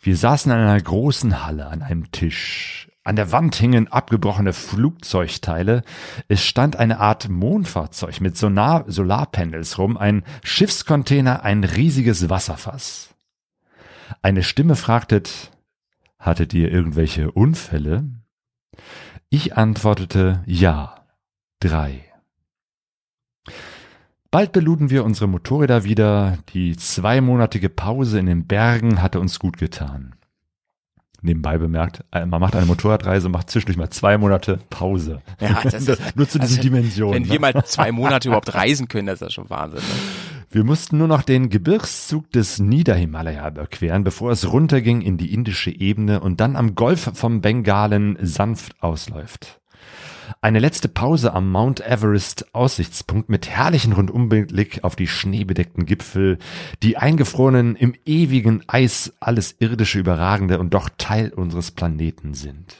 Wir 0.04 0.18
saßen 0.18 0.52
in 0.52 0.58
einer 0.58 0.78
großen 0.78 1.46
Halle 1.46 1.68
an 1.68 1.80
einem 1.80 2.12
Tisch. 2.12 2.90
An 3.04 3.16
der 3.16 3.32
Wand 3.32 3.54
hingen 3.54 3.88
abgebrochene 3.88 4.52
Flugzeugteile. 4.52 5.82
Es 6.28 6.44
stand 6.44 6.76
eine 6.76 7.00
Art 7.00 7.30
Mondfahrzeug 7.30 8.20
mit 8.20 8.36
Sonar 8.36 8.84
Solarpanels 8.86 9.78
rum, 9.78 9.96
ein 9.96 10.22
Schiffscontainer, 10.42 11.42
ein 11.42 11.64
riesiges 11.64 12.28
Wasserfass. 12.28 13.14
Eine 14.20 14.42
Stimme 14.42 14.76
fragte, 14.76 15.22
hattet 16.18 16.52
ihr 16.52 16.70
irgendwelche 16.70 17.30
Unfälle? 17.30 18.04
Ich 19.30 19.56
antwortete 19.56 20.42
ja. 20.44 21.06
Drei. 21.60 22.04
Bald 24.34 24.50
beluden 24.50 24.90
wir 24.90 25.04
unsere 25.04 25.28
Motorräder 25.28 25.84
wieder. 25.84 26.38
Die 26.54 26.76
zweimonatige 26.76 27.68
Pause 27.68 28.18
in 28.18 28.26
den 28.26 28.48
Bergen 28.48 29.00
hatte 29.00 29.20
uns 29.20 29.38
gut 29.38 29.58
getan. 29.58 30.16
Nebenbei 31.22 31.56
bemerkt, 31.56 32.02
äh, 32.10 32.26
man 32.26 32.40
macht 32.40 32.56
eine 32.56 32.66
Motorradreise, 32.66 33.28
macht 33.28 33.48
zwischendurch 33.48 33.76
mal 33.76 33.90
zwei 33.90 34.18
Monate 34.18 34.58
Pause. 34.70 35.22
Ja, 35.40 35.60
das 35.62 35.74
ist, 35.88 36.16
Nur 36.16 36.28
zu 36.28 36.40
diesen 36.40 36.58
also, 36.58 36.62
Dimensionen. 36.62 37.14
Wenn 37.14 37.22
ne? 37.22 37.30
wir 37.30 37.38
mal 37.38 37.64
zwei 37.64 37.92
Monate 37.92 38.26
überhaupt 38.26 38.52
reisen 38.56 38.88
können, 38.88 39.06
das 39.06 39.22
ist 39.22 39.28
ja 39.28 39.30
schon 39.30 39.50
Wahnsinn. 39.50 39.78
Ne? 39.78 39.94
Wir 40.50 40.64
mussten 40.64 40.98
nur 40.98 41.06
noch 41.06 41.22
den 41.22 41.48
Gebirgszug 41.48 42.28
des 42.32 42.58
Niederhimalaya 42.58 43.46
überqueren, 43.46 44.02
bevor 44.02 44.32
es 44.32 44.52
runterging 44.52 45.00
in 45.00 45.16
die 45.16 45.32
indische 45.32 45.70
Ebene 45.70 46.18
und 46.18 46.40
dann 46.40 46.56
am 46.56 46.74
Golf 46.74 47.08
vom 47.14 47.40
Bengalen 47.40 48.18
sanft 48.20 48.82
ausläuft. 48.82 49.60
Eine 50.40 50.58
letzte 50.58 50.88
Pause 50.88 51.32
am 51.32 51.50
Mount 51.50 51.80
Everest 51.80 52.54
Aussichtspunkt 52.54 53.28
mit 53.28 53.48
herrlichen 53.48 53.92
Rundumblick 53.92 54.84
auf 54.84 54.96
die 54.96 55.06
schneebedeckten 55.06 55.86
Gipfel, 55.86 56.38
die 56.82 56.96
eingefrorenen 56.96 57.76
im 57.76 57.94
ewigen 58.04 58.62
Eis 58.66 59.12
alles 59.20 59.56
irdische 59.58 59.98
überragende 59.98 60.58
und 60.58 60.74
doch 60.74 60.88
Teil 60.98 61.32
unseres 61.32 61.70
Planeten 61.70 62.34
sind. 62.34 62.76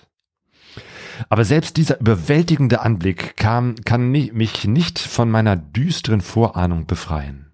Aber 1.29 1.45
selbst 1.45 1.77
dieser 1.77 2.01
überwältigende 2.01 2.81
Anblick 2.81 3.37
kam, 3.37 3.77
kann 3.85 4.11
mich 4.11 4.65
nicht 4.65 4.99
von 4.99 5.31
meiner 5.31 5.57
düsteren 5.57 6.21
Vorahnung 6.21 6.87
befreien. 6.87 7.53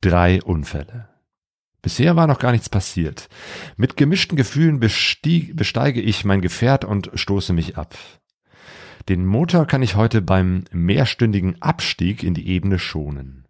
Drei 0.00 0.42
Unfälle. 0.42 1.08
Bisher 1.82 2.14
war 2.14 2.26
noch 2.26 2.38
gar 2.38 2.52
nichts 2.52 2.68
passiert. 2.68 3.28
Mit 3.76 3.96
gemischten 3.96 4.36
Gefühlen 4.36 4.80
bestieg, 4.80 5.56
besteige 5.56 6.00
ich 6.00 6.24
mein 6.24 6.42
Gefährt 6.42 6.84
und 6.84 7.10
stoße 7.14 7.52
mich 7.52 7.76
ab. 7.78 7.96
Den 9.10 9.26
Motor 9.26 9.66
kann 9.66 9.82
ich 9.82 9.96
heute 9.96 10.22
beim 10.22 10.62
mehrstündigen 10.70 11.60
Abstieg 11.60 12.22
in 12.22 12.32
die 12.32 12.46
Ebene 12.46 12.78
schonen. 12.78 13.44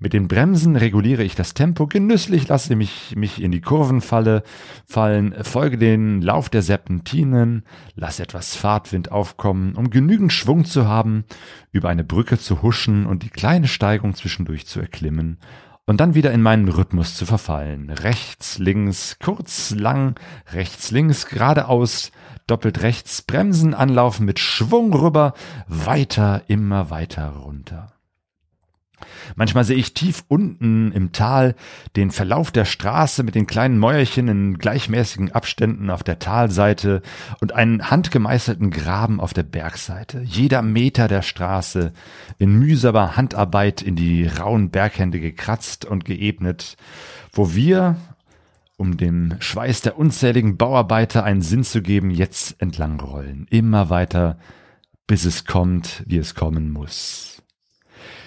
Mit 0.00 0.14
den 0.14 0.26
Bremsen 0.26 0.74
reguliere 0.74 1.22
ich 1.22 1.36
das 1.36 1.54
Tempo 1.54 1.86
genüsslich, 1.86 2.48
lasse 2.48 2.74
mich, 2.74 3.14
mich 3.14 3.40
in 3.40 3.52
die 3.52 3.60
Kurven 3.60 4.00
falle, 4.00 4.42
fallen, 4.84 5.32
folge 5.44 5.78
den 5.78 6.20
Lauf 6.22 6.48
der 6.48 6.62
Serpentinen, 6.62 7.62
lasse 7.94 8.24
etwas 8.24 8.56
Fahrtwind 8.56 9.12
aufkommen, 9.12 9.76
um 9.76 9.90
genügend 9.90 10.32
Schwung 10.32 10.64
zu 10.64 10.88
haben, 10.88 11.22
über 11.70 11.88
eine 11.88 12.02
Brücke 12.02 12.36
zu 12.36 12.60
huschen 12.60 13.06
und 13.06 13.22
die 13.22 13.30
kleine 13.30 13.68
Steigung 13.68 14.16
zwischendurch 14.16 14.66
zu 14.66 14.80
erklimmen 14.80 15.38
und 15.90 15.96
dann 15.96 16.14
wieder 16.14 16.30
in 16.30 16.40
meinen 16.40 16.68
Rhythmus 16.68 17.16
zu 17.16 17.26
verfallen. 17.26 17.90
Rechts, 17.90 18.58
links, 18.58 19.16
kurz, 19.18 19.72
lang, 19.72 20.14
rechts, 20.52 20.92
links, 20.92 21.26
geradeaus, 21.26 22.12
doppelt 22.46 22.82
rechts, 22.82 23.22
Bremsen 23.22 23.74
anlaufen 23.74 24.24
mit 24.24 24.38
Schwung 24.38 24.94
rüber, 24.94 25.34
weiter, 25.66 26.42
immer 26.46 26.90
weiter 26.90 27.30
runter. 27.30 27.88
Manchmal 29.36 29.64
sehe 29.64 29.76
ich 29.76 29.94
tief 29.94 30.24
unten 30.28 30.92
im 30.92 31.12
Tal 31.12 31.54
den 31.96 32.10
Verlauf 32.10 32.50
der 32.50 32.64
Straße 32.64 33.22
mit 33.22 33.34
den 33.34 33.46
kleinen 33.46 33.78
Mäuerchen 33.78 34.28
in 34.28 34.58
gleichmäßigen 34.58 35.32
Abständen 35.32 35.90
auf 35.90 36.02
der 36.02 36.18
Talseite 36.18 37.02
und 37.40 37.52
einen 37.52 37.90
handgemeißelten 37.90 38.70
Graben 38.70 39.20
auf 39.20 39.32
der 39.32 39.42
Bergseite. 39.42 40.22
Jeder 40.22 40.62
Meter 40.62 41.08
der 41.08 41.22
Straße 41.22 41.92
in 42.38 42.58
mühsamer 42.58 43.16
Handarbeit 43.16 43.82
in 43.82 43.96
die 43.96 44.26
rauen 44.26 44.70
Berghände 44.70 45.20
gekratzt 45.20 45.84
und 45.84 46.04
geebnet, 46.04 46.76
wo 47.32 47.54
wir, 47.54 47.96
um 48.76 48.96
dem 48.96 49.34
Schweiß 49.40 49.82
der 49.82 49.98
unzähligen 49.98 50.56
Bauarbeiter 50.56 51.24
einen 51.24 51.42
Sinn 51.42 51.64
zu 51.64 51.82
geben, 51.82 52.10
jetzt 52.10 52.60
entlang 52.60 52.98
rollen. 53.00 53.46
Immer 53.50 53.90
weiter, 53.90 54.38
bis 55.06 55.24
es 55.24 55.44
kommt, 55.44 56.02
wie 56.06 56.18
es 56.18 56.34
kommen 56.34 56.72
muss. 56.72 57.39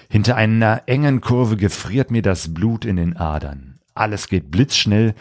Hinter 0.08 0.36
einer 0.36 0.82
engen 0.86 1.20
Kurve 1.20 1.56
gefriert 1.56 2.10
mir 2.10 2.22
das 2.22 2.52
Blut 2.52 2.84
in 2.84 2.96
den 2.96 3.16
Adern. 3.16 3.80
Alles 3.94 4.28
geht 4.28 4.50
blitzschnell, 4.50 5.14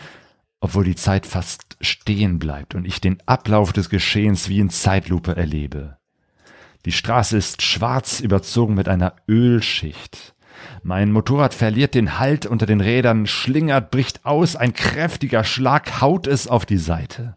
obwohl 0.59 0.85
die 0.85 0.95
Zeit 0.95 1.25
fast 1.25 1.77
stehen 1.81 2.39
bleibt 2.39 2.75
und 2.75 2.85
ich 2.85 3.01
den 3.01 3.17
Ablauf 3.25 3.73
des 3.73 3.89
Geschehens 3.89 4.49
wie 4.49 4.59
in 4.59 4.69
Zeitlupe 4.69 5.35
erlebe. 5.35 5.97
Die 6.85 6.91
Straße 6.91 7.37
ist 7.37 7.61
schwarz 7.61 8.19
überzogen 8.19 8.73
mit 8.73 8.87
einer 8.89 9.15
Ölschicht. 9.27 10.35
Mein 10.81 11.11
Motorrad 11.11 11.53
verliert 11.53 11.95
den 11.95 12.19
Halt 12.19 12.45
unter 12.45 12.65
den 12.65 12.81
Rädern, 12.81 13.27
schlingert, 13.27 13.91
bricht 13.91 14.25
aus, 14.25 14.55
ein 14.55 14.73
kräftiger 14.73 15.43
Schlag 15.43 16.01
haut 16.01 16.27
es 16.27 16.47
auf 16.47 16.65
die 16.65 16.77
Seite. 16.77 17.35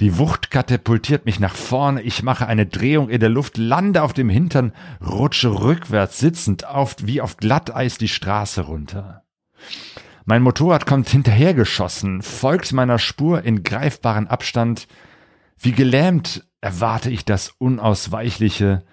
Die 0.00 0.18
Wucht 0.18 0.50
katapultiert 0.50 1.24
mich 1.24 1.38
nach 1.38 1.54
vorne, 1.54 2.02
ich 2.02 2.22
mache 2.22 2.46
eine 2.46 2.66
Drehung 2.66 3.08
in 3.08 3.20
der 3.20 3.28
Luft, 3.28 3.56
lande 3.56 4.02
auf 4.02 4.12
dem 4.12 4.28
Hintern, 4.28 4.72
rutsche 5.04 5.60
rückwärts 5.60 6.18
sitzend 6.18 6.66
auf, 6.66 6.96
wie 7.02 7.20
auf 7.20 7.36
Glatteis 7.36 7.98
die 7.98 8.08
Straße 8.08 8.62
runter. 8.62 9.22
Mein 10.24 10.42
Motorrad 10.42 10.86
kommt 10.86 11.08
hinterhergeschossen, 11.08 12.22
folgt 12.22 12.72
meiner 12.72 12.98
Spur 12.98 13.42
in 13.42 13.62
greifbaren 13.62 14.26
Abstand. 14.26 14.88
Wie 15.58 15.72
gelähmt 15.72 16.44
erwarte 16.60 17.10
ich 17.10 17.24
das 17.24 17.50
Unausweichliche, 17.58 18.84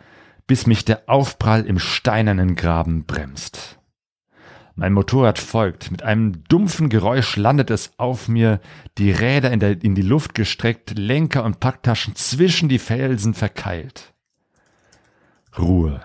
bis 0.45 0.67
mich 0.67 0.83
der 0.85 1.03
Aufprall 1.07 1.65
im 1.65 1.79
steinernen 1.79 2.55
Graben 2.55 3.05
bremst. 3.05 3.80
Mein 4.81 4.93
Motorrad 4.93 5.37
folgt. 5.37 5.91
Mit 5.91 6.01
einem 6.01 6.43
dumpfen 6.45 6.89
Geräusch 6.89 7.35
landet 7.35 7.69
es 7.69 7.91
auf 7.97 8.27
mir, 8.27 8.59
die 8.97 9.11
Räder 9.11 9.51
in, 9.51 9.59
der, 9.59 9.83
in 9.83 9.93
die 9.93 10.01
Luft 10.01 10.33
gestreckt, 10.33 10.97
Lenker 10.97 11.43
und 11.43 11.59
Packtaschen 11.59 12.15
zwischen 12.15 12.67
die 12.67 12.79
Felsen 12.79 13.35
verkeilt. 13.35 14.11
Ruhe. 15.55 16.01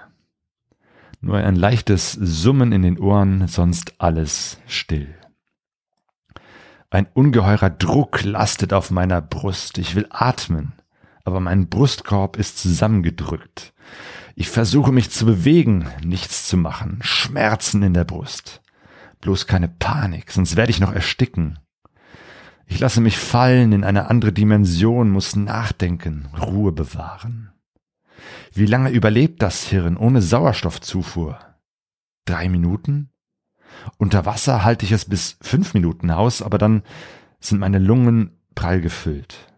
Nur 1.23 1.39
ein 1.39 1.57
leichtes 1.57 2.13
Summen 2.13 2.73
in 2.73 2.83
den 2.83 2.99
Ohren, 2.99 3.49
sonst 3.49 3.95
alles 3.97 4.59
still. 4.67 5.15
Ein 6.91 7.07
ungeheurer 7.15 7.71
Druck 7.71 8.25
lastet 8.25 8.75
auf 8.75 8.91
meiner 8.91 9.23
Brust. 9.23 9.79
Ich 9.79 9.95
will 9.95 10.07
atmen, 10.11 10.75
aber 11.25 11.41
mein 11.41 11.71
Brustkorb 11.71 12.37
ist 12.37 12.59
zusammengedrückt. 12.59 13.73
Ich 14.35 14.51
versuche 14.51 14.93
mich 14.93 15.11
zu 15.11 15.25
bewegen, 15.25 15.89
nichts 16.05 16.47
zu 16.47 16.59
machen, 16.59 16.99
Schmerzen 17.01 17.83
in 17.83 17.95
der 17.95 18.05
Brust. 18.05 18.61
Bloß 19.27 19.49
keine 19.49 19.67
Panik, 19.67 20.31
sonst 20.31 20.55
werde 20.55 20.71
ich 20.71 20.79
noch 20.79 20.93
ersticken. 20.93 21.59
Ich 22.65 22.79
lasse 22.79 23.01
mich 23.01 23.19
fallen 23.19 23.73
in 23.73 23.83
eine 23.83 24.09
andere 24.09 24.33
Dimension, 24.33 25.11
muss 25.11 25.35
nachdenken, 25.35 26.29
Ruhe 26.41 26.71
bewahren. 26.71 27.51
Wie 28.53 28.67
lange 28.67 28.91
überlebt 28.91 29.43
das 29.43 29.65
Hirn 29.65 29.97
ohne 29.97 30.23
Sauerstoffzufuhr? 30.23 31.41
Drei 32.25 32.49
Minuten? 32.49 33.11
Unter 33.99 34.27
Wasser 34.27 34.63
halte 34.63 34.85
ich 34.85 34.93
es 34.93 35.07
bis 35.07 35.39
fünf 35.41 35.75
Minuten 35.75 36.13
aus, 36.13 36.41
aber 36.41 36.59
dann 36.59 36.85
sind 37.41 37.59
meine 37.59 37.81
Lungen 37.81 38.31
prall 38.55 38.81
gefüllt. 38.81 39.53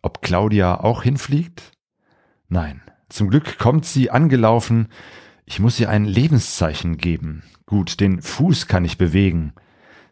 Ob 0.00 0.22
Claudia 0.22 0.78
auch 0.78 1.02
hinfliegt? 1.02 1.72
Nein. 2.48 2.82
Zum 3.08 3.30
Glück 3.30 3.58
kommt 3.58 3.84
sie 3.84 4.12
angelaufen. 4.12 4.86
Ich 5.44 5.58
muss 5.58 5.80
ihr 5.80 5.90
ein 5.90 6.04
Lebenszeichen 6.04 6.98
geben. 6.98 7.42
Gut, 7.66 8.00
den 8.00 8.22
Fuß 8.22 8.68
kann 8.68 8.84
ich 8.84 8.96
bewegen. 8.96 9.52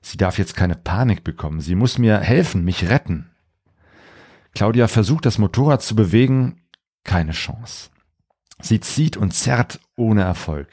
Sie 0.02 0.16
darf 0.16 0.38
jetzt 0.38 0.56
keine 0.56 0.74
Panik 0.74 1.24
bekommen. 1.24 1.60
Sie 1.60 1.76
muss 1.76 1.98
mir 1.98 2.18
helfen, 2.18 2.64
mich 2.64 2.88
retten. 2.88 3.30
Claudia 4.54 4.88
versucht 4.88 5.24
das 5.24 5.38
Motorrad 5.38 5.82
zu 5.82 5.94
bewegen. 5.94 6.62
Keine 7.04 7.32
Chance. 7.32 7.90
Sie 8.60 8.80
zieht 8.80 9.16
und 9.16 9.32
zerrt 9.32 9.80
ohne 9.96 10.22
Erfolg. 10.22 10.68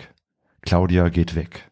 Claudia 0.62 1.10
geht 1.10 1.36
weg. 1.36 1.72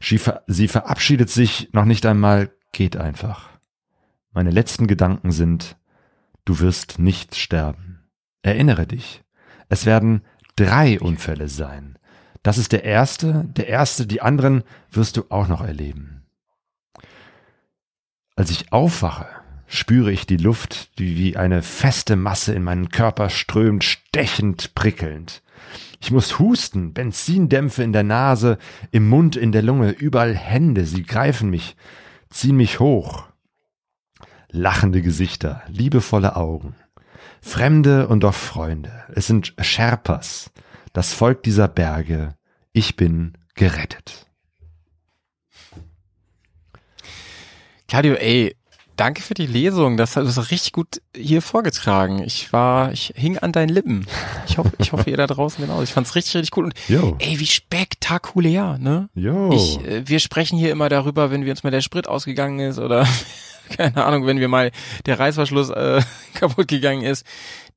Sie, 0.00 0.18
ver 0.18 0.44
sie 0.46 0.68
verabschiedet 0.68 1.30
sich 1.30 1.70
noch 1.72 1.84
nicht 1.84 2.06
einmal, 2.06 2.52
geht 2.72 2.96
einfach. 2.96 3.50
Meine 4.32 4.50
letzten 4.50 4.86
Gedanken 4.86 5.32
sind, 5.32 5.76
du 6.44 6.60
wirst 6.60 6.98
nicht 6.98 7.36
sterben. 7.36 8.08
Erinnere 8.42 8.86
dich. 8.86 9.24
Es 9.68 9.86
werden 9.86 10.22
drei 10.54 11.00
Unfälle 11.00 11.48
sein. 11.48 11.98
Das 12.46 12.58
ist 12.58 12.70
der 12.70 12.84
erste, 12.84 13.44
der 13.56 13.66
erste, 13.66 14.06
die 14.06 14.22
anderen 14.22 14.62
wirst 14.92 15.16
du 15.16 15.24
auch 15.30 15.48
noch 15.48 15.62
erleben. 15.62 16.22
Als 18.36 18.52
ich 18.52 18.72
aufwache, 18.72 19.26
spüre 19.66 20.12
ich 20.12 20.26
die 20.26 20.36
Luft, 20.36 20.96
die 21.00 21.18
wie 21.18 21.36
eine 21.36 21.60
feste 21.60 22.14
Masse 22.14 22.54
in 22.54 22.62
meinen 22.62 22.90
Körper 22.90 23.30
strömt, 23.30 23.82
stechend, 23.82 24.76
prickelnd. 24.76 25.42
Ich 26.00 26.12
muss 26.12 26.38
husten, 26.38 26.94
Benzindämpfe 26.94 27.82
in 27.82 27.92
der 27.92 28.04
Nase, 28.04 28.58
im 28.92 29.08
Mund, 29.08 29.34
in 29.34 29.50
der 29.50 29.62
Lunge, 29.62 29.90
überall 29.90 30.36
Hände, 30.36 30.84
sie 30.84 31.02
greifen 31.02 31.50
mich, 31.50 31.74
ziehen 32.30 32.56
mich 32.56 32.78
hoch. 32.78 33.24
Lachende 34.52 35.02
Gesichter, 35.02 35.64
liebevolle 35.66 36.36
Augen. 36.36 36.76
Fremde 37.40 38.06
und 38.06 38.22
doch 38.22 38.34
Freunde. 38.34 38.92
Es 39.12 39.26
sind 39.26 39.52
Sherpas, 39.60 40.52
das 40.92 41.12
Volk 41.12 41.42
dieser 41.42 41.66
Berge. 41.66 42.35
Ich 42.76 42.94
bin 42.94 43.32
gerettet. 43.54 44.26
Claudio, 47.88 48.12
ey, 48.16 48.54
danke 48.96 49.22
für 49.22 49.32
die 49.32 49.46
Lesung. 49.46 49.96
Das 49.96 50.14
hast 50.14 50.36
du 50.36 50.40
richtig 50.42 50.72
gut 50.72 51.00
hier 51.16 51.40
vorgetragen. 51.40 52.22
Ich 52.22 52.52
war, 52.52 52.92
ich 52.92 53.14
hing 53.16 53.38
an 53.38 53.52
deinen 53.52 53.70
Lippen. 53.70 54.06
Ich 54.46 54.58
hoffe, 54.58 54.72
ich 54.76 54.92
hoffe, 54.92 55.08
ihr 55.08 55.16
da 55.16 55.26
draußen 55.26 55.64
genau. 55.64 55.80
Ich 55.80 55.94
fand's 55.94 56.14
richtig, 56.16 56.34
richtig 56.36 56.54
cool. 56.58 56.64
Und 56.64 56.74
Jo. 56.86 57.16
ey, 57.18 57.40
wie 57.40 57.46
spektakulär, 57.46 58.76
ne? 58.76 59.08
Jo. 59.14 59.52
Ich, 59.54 59.82
äh, 59.82 60.06
wir 60.06 60.20
sprechen 60.20 60.58
hier 60.58 60.70
immer 60.70 60.90
darüber, 60.90 61.30
wenn 61.30 61.46
wir 61.46 61.52
uns 61.52 61.62
mal 61.62 61.70
der 61.70 61.80
Sprit 61.80 62.06
ausgegangen 62.06 62.60
ist 62.60 62.78
oder 62.78 63.08
keine 63.74 64.04
Ahnung, 64.04 64.26
wenn 64.26 64.38
wir 64.38 64.48
mal 64.48 64.70
der 65.06 65.18
Reißverschluss 65.18 65.70
äh, 65.70 66.02
kaputt 66.34 66.68
gegangen 66.68 67.04
ist. 67.04 67.24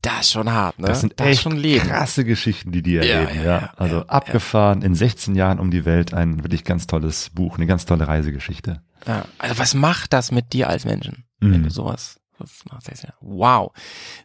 Das 0.01 0.21
ist 0.21 0.31
schon 0.31 0.51
hart, 0.51 0.79
ne? 0.79 0.87
Das 0.87 1.01
sind 1.01 1.13
ist 1.13 1.21
echt 1.21 1.41
schon 1.41 1.57
Leben. 1.57 1.87
krasse 1.87 2.23
Geschichten, 2.23 2.71
die 2.71 2.81
die 2.81 2.95
erleben. 2.97 3.35
ja, 3.37 3.43
Ja, 3.43 3.61
ja, 3.61 3.73
also 3.75 4.05
abgefahren 4.07 4.81
in 4.81 4.95
16 4.95 5.35
Jahren 5.35 5.59
um 5.59 5.71
die 5.71 5.83
Welt, 5.83 6.13
ein 6.13 6.41
wirklich 6.43 6.63
ganz 6.63 6.87
tolles 6.87 7.29
Buch, 7.31 7.57
eine 7.57 7.67
ganz 7.67 7.85
tolle 7.85 8.07
Reisegeschichte. 8.07 8.81
Ja, 9.05 9.25
also 9.37 9.57
was 9.57 9.73
macht 9.73 10.13
das 10.13 10.31
mit 10.31 10.53
dir 10.53 10.69
als 10.69 10.85
Menschen, 10.85 11.25
wenn 11.39 11.59
Mhm. 11.59 11.63
du 11.63 11.69
sowas, 11.69 12.19
sowas 12.37 12.51
machst? 12.71 13.03
Ja. 13.03 13.13
Wow. 13.19 13.73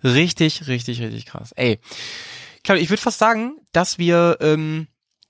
Richtig, 0.03 0.67
richtig, 0.69 1.01
richtig 1.01 1.27
krass. 1.27 1.53
Ey, 1.53 1.81
Claudia, 2.63 2.83
ich 2.83 2.91
würde 2.91 3.03
fast 3.03 3.19
sagen, 3.19 3.57
dass 3.73 3.99
wir 3.99 4.39
ähm, 4.41 4.87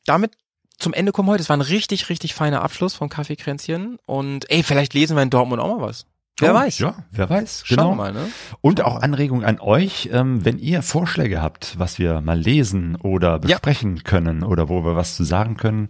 damit 0.07 0.33
zum 0.79 0.93
Ende 0.93 1.13
kommen 1.13 1.29
heute. 1.31 1.43
Es 1.43 1.49
war 1.49 1.57
ein 1.57 1.61
richtig, 1.63 2.09
richtig 2.11 2.35
feiner 2.35 2.63
Abschluss 2.63 2.95
vom 2.95 3.09
Kaffeekränzchen. 3.09 3.99
Und 4.07 4.51
ey, 4.51 4.63
vielleicht 4.63 4.93
lesen 4.95 5.17
wir 5.17 5.23
in 5.23 5.31
Dortmund 5.31 5.61
auch 5.63 5.79
mal 5.79 5.87
was. 5.87 6.07
Wer 6.41 6.51
Oh, 6.53 6.55
weiß. 6.57 6.79
Ja, 6.81 6.95
wer 7.13 7.31
weiß. 7.31 7.63
Schauen 7.65 7.77
Genau. 7.77 7.91
wir 7.93 7.95
mal, 7.97 8.13
ne? 8.13 8.29
Und 8.61 8.81
auch 8.85 9.01
Anregungen 9.01 9.45
an 9.45 9.61
euch, 9.61 10.09
ähm, 10.13 10.45
wenn 10.45 10.59
ihr 10.59 10.83
Vorschläge 10.83 11.41
habt, 11.41 11.79
was 11.79 11.99
wir 12.01 12.21
mal 12.21 12.39
lesen 12.39 12.97
oder 12.97 13.39
besprechen 13.39 14.03
können 14.03 14.43
oder 14.43 14.69
wo 14.69 14.85
wir 14.85 14.97
was 14.97 15.15
zu 15.15 15.23
sagen 15.23 15.57
können 15.57 15.89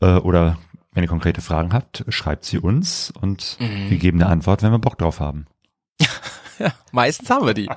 äh, 0.00 0.14
oder 0.16 0.56
wenn 0.94 1.02
ihr 1.02 1.08
konkrete 1.08 1.42
Fragen 1.42 1.72
habt, 1.74 2.04
schreibt 2.08 2.44
sie 2.46 2.58
uns 2.58 3.12
und 3.20 3.58
Mhm. 3.60 3.90
wir 3.90 3.98
geben 3.98 4.22
eine 4.22 4.30
Antwort, 4.30 4.62
wenn 4.62 4.70
wir 4.72 4.78
Bock 4.78 4.96
drauf 4.96 5.20
haben. 5.20 5.46
Meistens 6.92 7.30
haben 7.30 7.46
wir 7.46 7.54
die. 7.54 7.68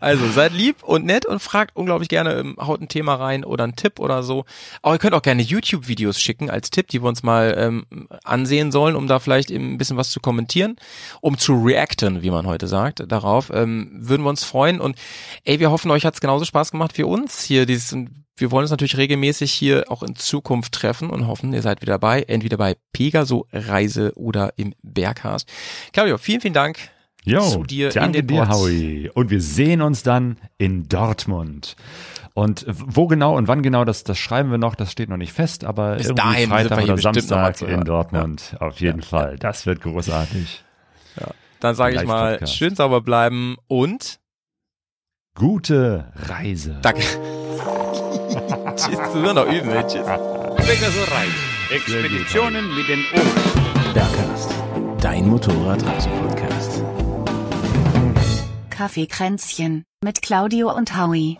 Also 0.00 0.28
seid 0.30 0.52
lieb 0.52 0.82
und 0.82 1.04
nett 1.04 1.26
und 1.26 1.40
fragt 1.40 1.76
unglaublich 1.76 2.08
gerne, 2.08 2.34
ähm, 2.34 2.56
haut 2.60 2.80
ein 2.80 2.88
Thema 2.88 3.14
rein 3.14 3.44
oder 3.44 3.64
einen 3.64 3.76
Tipp 3.76 3.98
oder 3.98 4.22
so. 4.22 4.44
Aber 4.82 4.94
ihr 4.94 4.98
könnt 4.98 5.14
auch 5.14 5.22
gerne 5.22 5.42
YouTube-Videos 5.42 6.20
schicken 6.20 6.50
als 6.50 6.70
Tipp, 6.70 6.88
die 6.88 7.02
wir 7.02 7.08
uns 7.08 7.22
mal 7.22 7.54
ähm, 7.56 8.08
ansehen 8.24 8.72
sollen, 8.72 8.96
um 8.96 9.06
da 9.06 9.18
vielleicht 9.18 9.50
eben 9.50 9.72
ein 9.72 9.78
bisschen 9.78 9.96
was 9.96 10.10
zu 10.10 10.20
kommentieren, 10.20 10.76
um 11.20 11.38
zu 11.38 11.54
reacten, 11.62 12.22
wie 12.22 12.30
man 12.30 12.46
heute 12.46 12.66
sagt, 12.66 13.04
darauf. 13.06 13.50
Ähm, 13.52 13.90
würden 13.92 14.22
wir 14.22 14.30
uns 14.30 14.44
freuen 14.44 14.80
und 14.80 14.96
ey, 15.44 15.60
wir 15.60 15.70
hoffen, 15.70 15.90
euch 15.90 16.04
hat's 16.04 16.20
genauso 16.20 16.44
Spaß 16.44 16.70
gemacht 16.70 16.96
wie 16.98 17.04
uns 17.04 17.42
hier. 17.42 17.66
Dieses, 17.66 17.96
wir 18.36 18.50
wollen 18.50 18.64
uns 18.64 18.70
natürlich 18.70 18.96
regelmäßig 18.96 19.52
hier 19.52 19.84
auch 19.88 20.02
in 20.02 20.16
Zukunft 20.16 20.72
treffen 20.72 21.10
und 21.10 21.26
hoffen, 21.26 21.52
ihr 21.52 21.62
seid 21.62 21.82
wieder 21.82 21.94
dabei, 21.94 22.22
entweder 22.22 22.56
bei 22.56 22.76
Pegaso 22.92 23.46
Reise 23.52 24.12
oder 24.16 24.52
im 24.56 24.74
Berghast. 24.82 25.48
Claudio, 25.92 26.18
vielen, 26.18 26.40
vielen 26.40 26.54
Dank 26.54 26.90
Jo, 27.24 27.40
zu 27.40 27.62
dir 27.64 27.88
in 27.88 27.94
danke 27.94 28.24
den 28.24 28.26
dir. 28.28 28.48
Howie. 28.48 29.10
Und 29.12 29.30
wir 29.30 29.40
sehen 29.40 29.82
uns 29.82 30.02
dann 30.02 30.38
in 30.58 30.88
Dortmund. 30.88 31.76
Und 32.32 32.64
wo 32.68 33.06
genau 33.06 33.36
und 33.36 33.48
wann 33.48 33.62
genau, 33.62 33.84
das, 33.84 34.04
das 34.04 34.16
schreiben 34.16 34.50
wir 34.50 34.58
noch, 34.58 34.74
das 34.74 34.90
steht 34.92 35.08
noch 35.08 35.16
nicht 35.16 35.32
fest, 35.32 35.64
aber 35.64 35.96
Bis 35.96 36.06
irgendwie 36.06 36.22
dahin 36.22 36.38
sind 36.38 36.50
wir 36.50 36.58
Freitag 36.68 36.84
oder 36.84 36.98
Samstag 36.98 37.62
in. 37.62 37.84
Dortmund. 37.84 38.56
Auf 38.60 38.80
jeden 38.80 39.02
Fall. 39.02 39.36
Das 39.38 39.66
wird 39.66 39.80
großartig. 39.82 40.64
Dann 41.60 41.74
sage 41.74 41.96
ich 41.96 42.06
mal, 42.06 42.30
Live-Podcast. 42.30 42.56
schön 42.56 42.74
sauber 42.74 43.02
bleiben 43.02 43.56
und 43.66 44.18
Gute 45.34 46.10
Reise. 46.16 46.78
danke. 46.80 47.02
Tschüss, 48.76 48.98
nur 49.14 49.34
noch 49.34 49.46
üben, 49.46 49.70
tschüss. 49.86 50.06
Pegaso 50.06 51.02
Reise. 51.10 51.34
Expeditionen 51.70 52.74
mit 52.74 52.88
den 52.88 53.00
Ohren. 53.14 53.92
Bergcast, 53.92 54.54
dein 55.00 55.28
Motorradreise-Podcast. 55.28 56.82
Kaffeekränzchen 58.80 59.84
mit 60.02 60.22
Claudio 60.22 60.74
und 60.74 60.96
Howie. 60.96 61.36